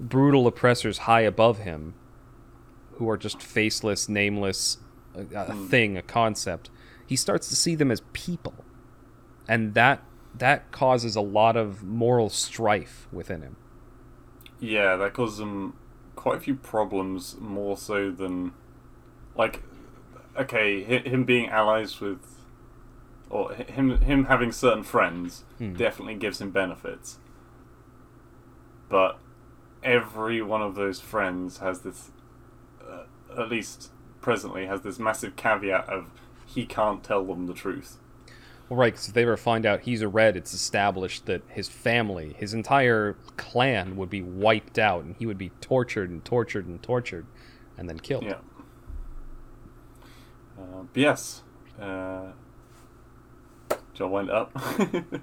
brutal 0.00 0.46
oppressors 0.46 0.98
high 0.98 1.22
above 1.22 1.58
him 1.58 1.94
who 2.94 3.08
are 3.08 3.16
just 3.16 3.40
faceless 3.40 4.08
nameless 4.08 4.78
a, 5.14 5.24
a 5.34 5.54
thing 5.68 5.96
a 5.96 6.02
concept 6.02 6.68
he 7.06 7.16
starts 7.16 7.48
to 7.48 7.56
see 7.56 7.74
them 7.74 7.90
as 7.90 8.02
people 8.12 8.54
and 9.48 9.74
that 9.74 10.02
that 10.34 10.70
causes 10.72 11.16
a 11.16 11.20
lot 11.20 11.56
of 11.56 11.82
moral 11.82 12.28
strife 12.28 13.06
within 13.12 13.40
him. 13.42 13.56
yeah, 14.60 14.94
that 14.96 15.14
causes 15.14 15.40
him 15.40 15.74
quite 16.14 16.36
a 16.36 16.40
few 16.40 16.54
problems, 16.54 17.36
more 17.40 17.76
so 17.76 18.10
than 18.10 18.52
like 19.36 19.62
okay, 20.38 20.82
him 20.82 21.24
being 21.24 21.48
allies 21.48 22.00
with 22.00 22.18
or 23.30 23.54
him 23.54 23.98
him 24.02 24.24
having 24.26 24.52
certain 24.52 24.82
friends 24.82 25.44
Hmm. 25.58 25.72
definitely 25.74 26.14
gives 26.16 26.40
him 26.40 26.50
benefits. 26.50 27.18
But 28.88 29.18
every 29.82 30.42
one 30.42 30.62
of 30.62 30.74
those 30.74 31.00
friends 31.00 31.58
has 31.58 31.80
this, 31.80 32.10
uh, 32.86 33.04
at 33.40 33.48
least 33.48 33.90
presently, 34.20 34.66
has 34.66 34.82
this 34.82 34.98
massive 34.98 35.36
caveat 35.36 35.88
of 35.88 36.10
he 36.56 36.66
can't 36.66 37.04
tell 37.04 37.24
them 37.24 37.46
the 37.46 37.54
truth. 37.54 37.98
Well, 38.68 38.78
right, 38.78 38.92
because 38.92 39.08
if 39.08 39.14
they 39.14 39.22
ever 39.22 39.36
find 39.36 39.64
out 39.64 39.82
he's 39.82 40.02
a 40.02 40.08
red, 40.08 40.36
it's 40.36 40.52
established 40.52 41.26
that 41.26 41.42
his 41.48 41.68
family, 41.68 42.34
his 42.36 42.52
entire 42.52 43.16
clan, 43.36 43.96
would 43.96 44.10
be 44.10 44.22
wiped 44.22 44.76
out, 44.76 45.04
and 45.04 45.14
he 45.16 45.26
would 45.26 45.38
be 45.38 45.50
tortured 45.60 46.10
and 46.10 46.24
tortured 46.24 46.66
and 46.66 46.82
tortured, 46.82 47.26
and 47.78 47.88
then 47.88 48.00
killed. 48.00 48.24
Yeah. 48.24 48.38
Uh, 50.58 50.82
but 50.92 51.00
yes, 51.00 51.42
uh, 51.80 52.32
John 53.94 54.10
went 54.10 54.30
up. 54.30 54.50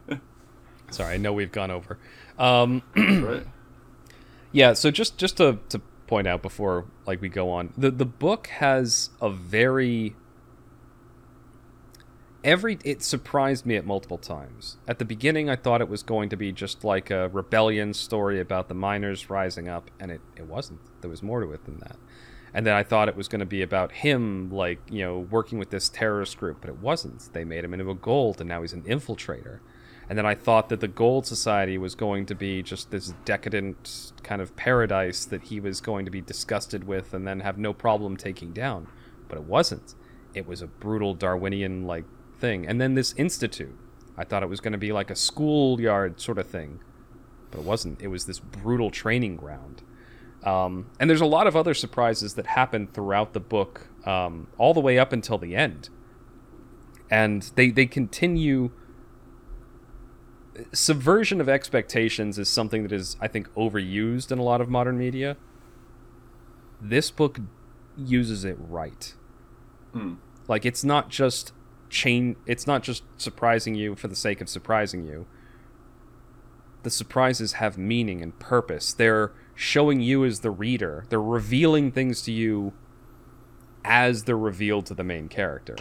Sorry, 0.91 1.15
I 1.15 1.17
know 1.17 1.33
we've 1.33 1.51
gone 1.51 1.71
over. 1.71 1.97
Um, 2.37 2.81
right. 2.95 3.45
Yeah, 4.55 4.73
so 4.73 4.91
just 4.91 5.17
just 5.17 5.37
to 5.37 5.57
to 5.69 5.79
point 6.05 6.27
out 6.27 6.43
before 6.43 6.85
like 7.07 7.19
we 7.19 7.27
go 7.27 7.49
on, 7.49 7.73
the 7.75 7.89
the 7.89 8.05
book 8.05 8.45
has 8.47 9.09
a 9.19 9.29
very 9.29 10.15
every 12.43 12.77
it 12.83 13.01
surprised 13.01 13.65
me 13.65 13.75
at 13.75 13.85
multiple 13.85 14.17
times. 14.17 14.77
At 14.87 14.99
the 14.99 15.05
beginning 15.05 15.49
I 15.49 15.55
thought 15.55 15.81
it 15.81 15.89
was 15.89 16.03
going 16.03 16.29
to 16.29 16.35
be 16.35 16.51
just 16.51 16.83
like 16.83 17.09
a 17.09 17.29
rebellion 17.29 17.93
story 17.93 18.39
about 18.39 18.67
the 18.67 18.73
miners 18.73 19.29
rising 19.29 19.67
up 19.69 19.89
and 19.99 20.11
it 20.11 20.21
it 20.35 20.47
wasn't. 20.47 20.79
There 21.01 21.09
was 21.09 21.23
more 21.23 21.41
to 21.41 21.51
it 21.51 21.65
than 21.65 21.79
that. 21.79 21.97
And 22.53 22.67
then 22.67 22.75
I 22.75 22.83
thought 22.83 23.09
it 23.09 23.15
was 23.15 23.27
going 23.27 23.39
to 23.39 23.47
be 23.47 23.63
about 23.63 23.91
him 23.91 24.51
like, 24.51 24.79
you 24.87 25.03
know, 25.03 25.19
working 25.19 25.57
with 25.57 25.71
this 25.71 25.89
terrorist 25.89 26.37
group, 26.37 26.57
but 26.61 26.69
it 26.69 26.77
wasn't. 26.77 27.33
They 27.33 27.43
made 27.43 27.63
him 27.63 27.73
into 27.73 27.89
a 27.89 27.95
gold 27.95 28.39
and 28.39 28.47
now 28.47 28.61
he's 28.61 28.73
an 28.73 28.83
infiltrator. 28.83 29.59
And 30.09 30.17
then 30.17 30.25
I 30.25 30.35
thought 30.35 30.69
that 30.69 30.81
the 30.81 30.87
Gold 30.87 31.25
Society 31.25 31.77
was 31.77 31.95
going 31.95 32.25
to 32.27 32.35
be 32.35 32.61
just 32.61 32.91
this 32.91 33.13
decadent 33.25 34.11
kind 34.21 34.41
of 34.41 34.55
paradise 34.55 35.25
that 35.25 35.43
he 35.43 35.59
was 35.59 35.81
going 35.81 36.05
to 36.05 36.11
be 36.11 36.21
disgusted 36.21 36.83
with 36.83 37.13
and 37.13 37.25
then 37.25 37.39
have 37.39 37.57
no 37.57 37.73
problem 37.73 38.17
taking 38.17 38.51
down. 38.51 38.87
But 39.29 39.37
it 39.37 39.45
wasn't. 39.45 39.95
It 40.33 40.45
was 40.45 40.61
a 40.61 40.67
brutal 40.67 41.13
Darwinian 41.15 41.87
like 41.87 42.05
thing. 42.43 42.67
And 42.67 42.81
then 42.81 42.93
this 42.93 43.13
institute. 43.13 43.75
I 44.17 44.25
thought 44.25 44.43
it 44.43 44.49
was 44.49 44.59
going 44.59 44.73
to 44.73 44.77
be 44.77 44.91
like 44.91 45.09
a 45.09 45.15
schoolyard 45.15 46.19
sort 46.19 46.37
of 46.37 46.47
thing. 46.47 46.81
But 47.49 47.59
it 47.61 47.65
wasn't. 47.65 48.01
It 48.01 48.09
was 48.09 48.25
this 48.25 48.39
brutal 48.39 48.91
training 48.91 49.37
ground. 49.37 49.81
Um, 50.43 50.87
and 50.99 51.09
there's 51.09 51.21
a 51.21 51.25
lot 51.25 51.47
of 51.47 51.55
other 51.55 51.73
surprises 51.73 52.33
that 52.33 52.47
happen 52.47 52.87
throughout 52.87 53.31
the 53.31 53.39
book, 53.39 53.87
um, 54.05 54.47
all 54.57 54.73
the 54.73 54.81
way 54.81 54.99
up 54.99 55.13
until 55.13 55.37
the 55.37 55.55
end. 55.55 55.87
And 57.09 57.49
they, 57.55 57.69
they 57.69 57.85
continue 57.85 58.71
subversion 60.73 61.39
of 61.39 61.47
expectations 61.47 62.37
is 62.37 62.47
something 62.47 62.83
that 62.83 62.91
is 62.91 63.17
i 63.19 63.27
think 63.27 63.51
overused 63.55 64.31
in 64.31 64.37
a 64.37 64.43
lot 64.43 64.61
of 64.61 64.69
modern 64.69 64.99
media 64.99 65.35
this 66.79 67.09
book 67.09 67.39
uses 67.97 68.45
it 68.45 68.55
right 68.59 69.15
Hmm. 69.93 70.13
like 70.47 70.63
it's 70.63 70.83
not 70.83 71.09
just 71.09 71.53
chain 71.93 72.35
it's 72.45 72.65
not 72.67 72.81
just 72.83 73.03
surprising 73.17 73.75
you 73.75 73.95
for 73.95 74.07
the 74.07 74.15
sake 74.15 74.41
of 74.41 74.49
surprising 74.49 75.05
you 75.05 75.25
the 76.83 76.89
surprises 76.89 77.53
have 77.53 77.77
meaning 77.77 78.21
and 78.21 78.37
purpose 78.39 78.93
they're 78.93 79.31
showing 79.55 80.01
you 80.01 80.25
as 80.25 80.39
the 80.41 80.51
reader 80.51 81.05
they're 81.09 81.21
revealing 81.21 81.91
things 81.91 82.21
to 82.23 82.31
you 82.31 82.73
as 83.85 84.23
they're 84.23 84.37
revealed 84.37 84.85
to 84.85 84.93
the 84.93 85.03
main 85.03 85.27
character 85.29 85.75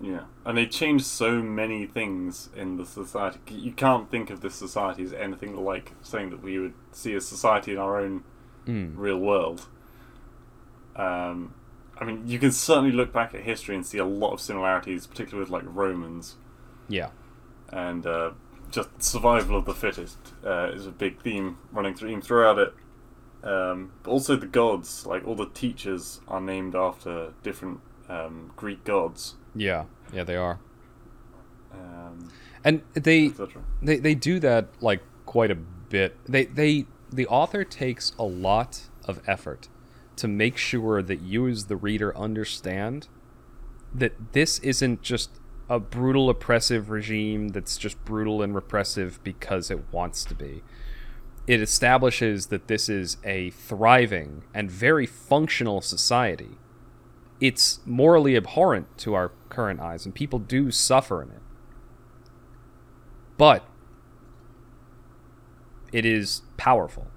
Yeah, 0.00 0.24
and 0.44 0.56
they 0.58 0.66
changed 0.66 1.04
so 1.06 1.42
many 1.42 1.86
things 1.86 2.48
in 2.56 2.76
the 2.76 2.84
society. 2.84 3.38
You 3.54 3.70
can't 3.72 4.10
think 4.10 4.30
of 4.30 4.40
this 4.40 4.54
society 4.56 5.04
as 5.04 5.12
anything 5.12 5.54
like 5.64 5.92
something 6.02 6.30
that 6.30 6.42
we 6.42 6.58
would 6.58 6.74
see 6.90 7.14
as 7.14 7.24
society 7.26 7.72
in 7.72 7.78
our 7.78 8.00
own 8.00 8.24
Mm. 8.66 8.92
real 8.96 9.18
world. 9.18 9.66
Um, 10.96 11.54
I 12.02 12.04
mean, 12.04 12.26
you 12.26 12.40
can 12.40 12.50
certainly 12.50 12.90
look 12.90 13.12
back 13.12 13.32
at 13.32 13.42
history 13.42 13.76
and 13.76 13.86
see 13.86 13.98
a 13.98 14.04
lot 14.04 14.32
of 14.32 14.40
similarities, 14.40 15.06
particularly 15.06 15.44
with 15.44 15.50
like 15.50 15.62
Romans. 15.64 16.34
Yeah. 16.88 17.10
And 17.68 18.04
uh, 18.04 18.32
just 18.72 18.88
survival 19.00 19.56
of 19.56 19.66
the 19.66 19.74
fittest 19.74 20.18
uh, 20.44 20.72
is 20.74 20.84
a 20.84 20.90
big 20.90 21.22
theme 21.22 21.58
running 21.70 21.94
through 21.94 22.20
throughout 22.20 22.58
it. 22.58 22.74
Um, 23.44 23.92
but 24.02 24.10
also 24.10 24.34
the 24.34 24.48
gods, 24.48 25.06
like 25.06 25.24
all 25.24 25.36
the 25.36 25.46
teachers, 25.46 26.20
are 26.26 26.40
named 26.40 26.74
after 26.74 27.34
different 27.44 27.80
um, 28.08 28.52
Greek 28.56 28.82
gods, 28.82 29.36
yeah. 29.54 29.84
Yeah 30.12 30.24
they 30.24 30.36
are. 30.36 30.58
Um, 31.72 32.30
and 32.64 32.82
they 32.94 33.32
they 33.80 33.96
they 33.98 34.14
do 34.14 34.40
that 34.40 34.68
like 34.80 35.02
quite 35.24 35.50
a 35.50 35.54
bit. 35.54 36.16
They 36.26 36.46
they 36.46 36.86
the 37.12 37.26
author 37.28 37.62
takes 37.64 38.12
a 38.18 38.24
lot 38.24 38.88
of 39.04 39.20
effort 39.26 39.68
to 40.16 40.28
make 40.28 40.56
sure 40.56 41.02
that 41.02 41.20
you 41.20 41.48
as 41.48 41.66
the 41.66 41.76
reader 41.76 42.16
understand 42.16 43.08
that 43.94 44.32
this 44.32 44.58
isn't 44.60 45.02
just 45.02 45.30
a 45.68 45.78
brutal 45.78 46.28
oppressive 46.28 46.90
regime 46.90 47.48
that's 47.48 47.76
just 47.76 48.02
brutal 48.04 48.42
and 48.42 48.54
repressive 48.54 49.22
because 49.22 49.70
it 49.70 49.80
wants 49.92 50.24
to 50.24 50.34
be. 50.34 50.62
It 51.46 51.60
establishes 51.60 52.46
that 52.46 52.68
this 52.68 52.88
is 52.88 53.16
a 53.24 53.50
thriving 53.50 54.44
and 54.54 54.70
very 54.70 55.06
functional 55.06 55.80
society. 55.80 56.58
It's 57.40 57.80
morally 57.84 58.36
abhorrent 58.36 58.98
to 58.98 59.14
our 59.14 59.32
current 59.48 59.80
eyes, 59.80 60.04
and 60.04 60.14
people 60.14 60.38
do 60.38 60.70
suffer 60.70 61.22
in 61.22 61.30
it. 61.30 61.40
But 63.36 63.66
it 65.92 66.06
is 66.06 66.42
powerful. 66.56 67.11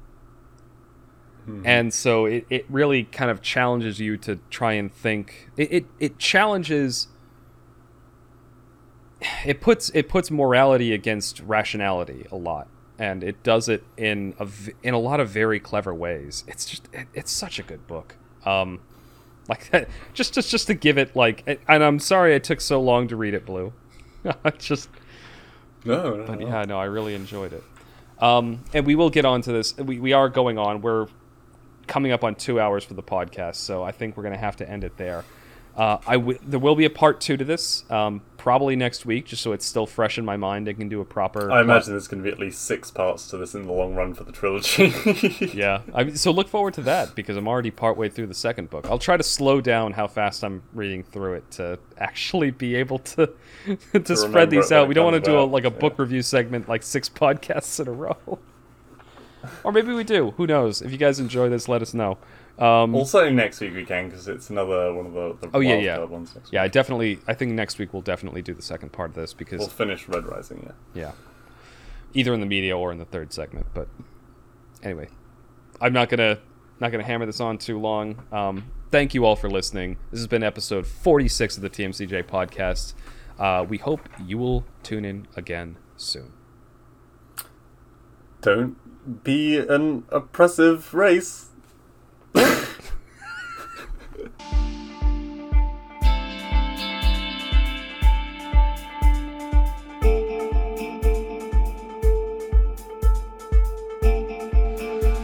And 1.65 1.93
so 1.93 2.25
it, 2.25 2.45
it 2.49 2.65
really 2.69 3.03
kind 3.03 3.29
of 3.29 3.41
challenges 3.41 3.99
you 3.99 4.17
to 4.17 4.39
try 4.49 4.73
and 4.73 4.91
think. 4.93 5.49
It, 5.57 5.71
it, 5.71 5.85
it 5.99 6.17
challenges. 6.17 7.07
It 9.45 9.61
puts 9.61 9.89
it 9.89 10.09
puts 10.09 10.29
morality 10.31 10.93
against 10.93 11.39
rationality 11.41 12.25
a 12.31 12.35
lot, 12.35 12.67
and 12.99 13.23
it 13.23 13.43
does 13.43 13.69
it 13.69 13.83
in 13.97 14.35
a 14.39 14.47
in 14.83 14.93
a 14.93 14.99
lot 14.99 15.19
of 15.19 15.29
very 15.29 15.59
clever 15.59 15.93
ways. 15.93 16.43
It's 16.47 16.65
just 16.65 16.87
it, 16.93 17.07
it's 17.13 17.31
such 17.31 17.59
a 17.59 17.63
good 17.63 17.85
book. 17.87 18.15
Um, 18.45 18.81
like 19.47 19.69
that, 19.71 19.87
just 20.13 20.33
just 20.33 20.49
just 20.49 20.67
to 20.67 20.73
give 20.73 20.97
it 20.97 21.15
like, 21.15 21.59
and 21.67 21.83
I'm 21.83 21.99
sorry 21.99 22.35
it 22.35 22.43
took 22.43 22.61
so 22.61 22.81
long 22.81 23.07
to 23.07 23.15
read 23.15 23.33
it, 23.33 23.45
Blue. 23.45 23.73
just 24.57 24.89
No, 25.83 26.15
no, 26.15 26.25
but 26.25 26.41
yeah, 26.41 26.65
no, 26.67 26.79
I 26.79 26.85
really 26.85 27.13
enjoyed 27.13 27.53
it. 27.53 27.63
Um, 28.19 28.63
and 28.73 28.85
we 28.85 28.95
will 28.95 29.09
get 29.09 29.25
on 29.25 29.41
to 29.43 29.51
this. 29.51 29.77
We, 29.77 29.99
we 29.99 30.13
are 30.13 30.29
going 30.29 30.57
on. 30.57 30.81
We're 30.81 31.07
coming 31.87 32.11
up 32.11 32.23
on 32.23 32.35
two 32.35 32.59
hours 32.59 32.83
for 32.83 32.93
the 32.93 33.03
podcast, 33.03 33.55
so 33.55 33.83
I 33.83 33.91
think 33.91 34.17
we're 34.17 34.23
going 34.23 34.35
to 34.35 34.39
have 34.39 34.55
to 34.57 34.69
end 34.69 34.83
it 34.83 34.97
there. 34.97 35.23
Uh, 35.75 35.97
I 36.07 36.13
w- 36.13 36.39
there 36.41 36.59
will 36.59 36.75
be 36.75 36.85
a 36.85 36.89
part 36.89 37.19
two 37.19 37.35
to 37.35 37.43
this, 37.43 37.89
um, 37.91 38.21
probably 38.37 38.77
next 38.77 39.05
week, 39.05 39.25
just 39.25 39.41
so 39.41 39.51
it's 39.51 39.65
still 39.65 39.85
fresh 39.85 40.17
in 40.17 40.23
my 40.23 40.37
mind. 40.37 40.69
I 40.69 40.73
can 40.73 40.87
do 40.87 41.01
a 41.01 41.05
proper. 41.05 41.51
I 41.51 41.59
imagine 41.59 41.91
there's 41.91 42.07
going 42.07 42.23
to 42.23 42.27
be 42.27 42.31
at 42.31 42.39
least 42.39 42.61
six 42.61 42.91
parts 42.91 43.29
to 43.31 43.37
this 43.37 43.55
in 43.55 43.67
the 43.67 43.73
long 43.73 43.93
run 43.93 44.13
for 44.13 44.23
the 44.23 44.31
trilogy. 44.31 44.93
Yeah, 45.55 45.81
I, 45.93 46.11
so 46.11 46.31
look 46.31 46.47
forward 46.47 46.73
to 46.75 46.81
that 46.83 47.15
because 47.15 47.37
I'm 47.37 47.47
already 47.47 47.71
partway 47.71 48.09
through 48.09 48.27
the 48.27 48.33
second 48.33 48.69
book. 48.69 48.85
I'll 48.89 48.99
try 48.99 49.17
to 49.17 49.23
slow 49.23 49.61
down 49.61 49.93
how 49.93 50.07
fast 50.07 50.43
I'm 50.43 50.63
reading 50.73 51.03
through 51.03 51.35
it 51.35 51.51
to 51.51 51.79
actually 51.97 52.51
be 52.51 52.75
able 52.75 52.99
to 52.99 53.29
to, 53.93 54.15
spread 54.15 54.49
these 54.49 54.71
out. 54.71 54.87
We 54.87 54.93
don't 54.93 55.05
want 55.05 55.23
to 55.23 55.29
do 55.31 55.39
a, 55.39 55.41
like 55.41 55.65
a 55.65 55.71
book 55.71 55.93
yeah. 55.97 56.03
review 56.03 56.21
segment 56.21 56.69
like 56.69 56.83
six 56.83 57.09
podcasts 57.21 57.79
in 57.79 57.87
a 57.87 57.91
row. 57.91 58.39
Or 59.63 59.71
maybe 59.71 59.93
we 59.93 60.03
do. 60.03 60.31
Who 60.37 60.47
knows? 60.47 60.81
If 60.81 60.91
you 60.91 60.97
guys 60.97 61.19
enjoy 61.19 61.49
this, 61.49 61.67
let 61.67 61.81
us 61.81 61.93
know. 61.93 62.17
Um, 62.57 62.95
also, 62.95 63.29
next 63.29 63.59
week 63.59 63.73
we 63.73 63.83
can 63.85 64.07
because 64.09 64.27
it's 64.27 64.49
another 64.49 64.93
one 64.93 65.05
of 65.07 65.13
the, 65.13 65.35
the 65.41 65.49
Oh, 65.55 65.59
yeah, 65.59 65.75
yeah. 65.75 65.97
ones. 66.03 66.35
Yeah, 66.51 66.63
I 66.63 66.67
definitely. 66.69 67.19
I 67.27 67.33
think 67.33 67.51
next 67.51 67.77
week 67.79 67.91
we'll 67.93 68.01
definitely 68.01 68.41
do 68.41 68.53
the 68.53 68.61
second 68.61 68.91
part 68.93 69.09
of 69.09 69.15
this 69.15 69.33
because 69.33 69.59
we'll 69.59 69.67
finish 69.67 70.07
Red 70.07 70.25
Rising. 70.25 70.71
Yeah. 70.93 71.01
Yeah. 71.03 71.11
Either 72.13 72.33
in 72.33 72.39
the 72.39 72.45
media 72.45 72.77
or 72.77 72.91
in 72.93 72.97
the 72.97 73.05
third 73.05 73.33
segment, 73.33 73.65
but 73.73 73.89
anyway, 74.83 75.09
I'm 75.81 75.91
not 75.91 76.07
gonna 76.09 76.39
not 76.79 76.91
gonna 76.91 77.03
hammer 77.03 77.25
this 77.25 77.41
on 77.41 77.57
too 77.57 77.77
long. 77.77 78.23
Um, 78.31 78.71
thank 78.89 79.13
you 79.13 79.25
all 79.25 79.35
for 79.35 79.49
listening. 79.49 79.97
This 80.11 80.21
has 80.21 80.27
been 80.27 80.43
episode 80.43 80.87
46 80.87 81.57
of 81.57 81.61
the 81.63 81.69
TMCJ 81.69 82.23
podcast. 82.23 82.93
Uh, 83.37 83.65
we 83.67 83.79
hope 83.79 84.07
you 84.25 84.37
will 84.37 84.63
tune 84.81 85.03
in 85.03 85.27
again 85.35 85.75
soon. 85.97 86.31
Don't 88.41 88.77
be 89.23 89.57
an 89.57 90.03
oppressive 90.09 90.93
race. 90.93 91.47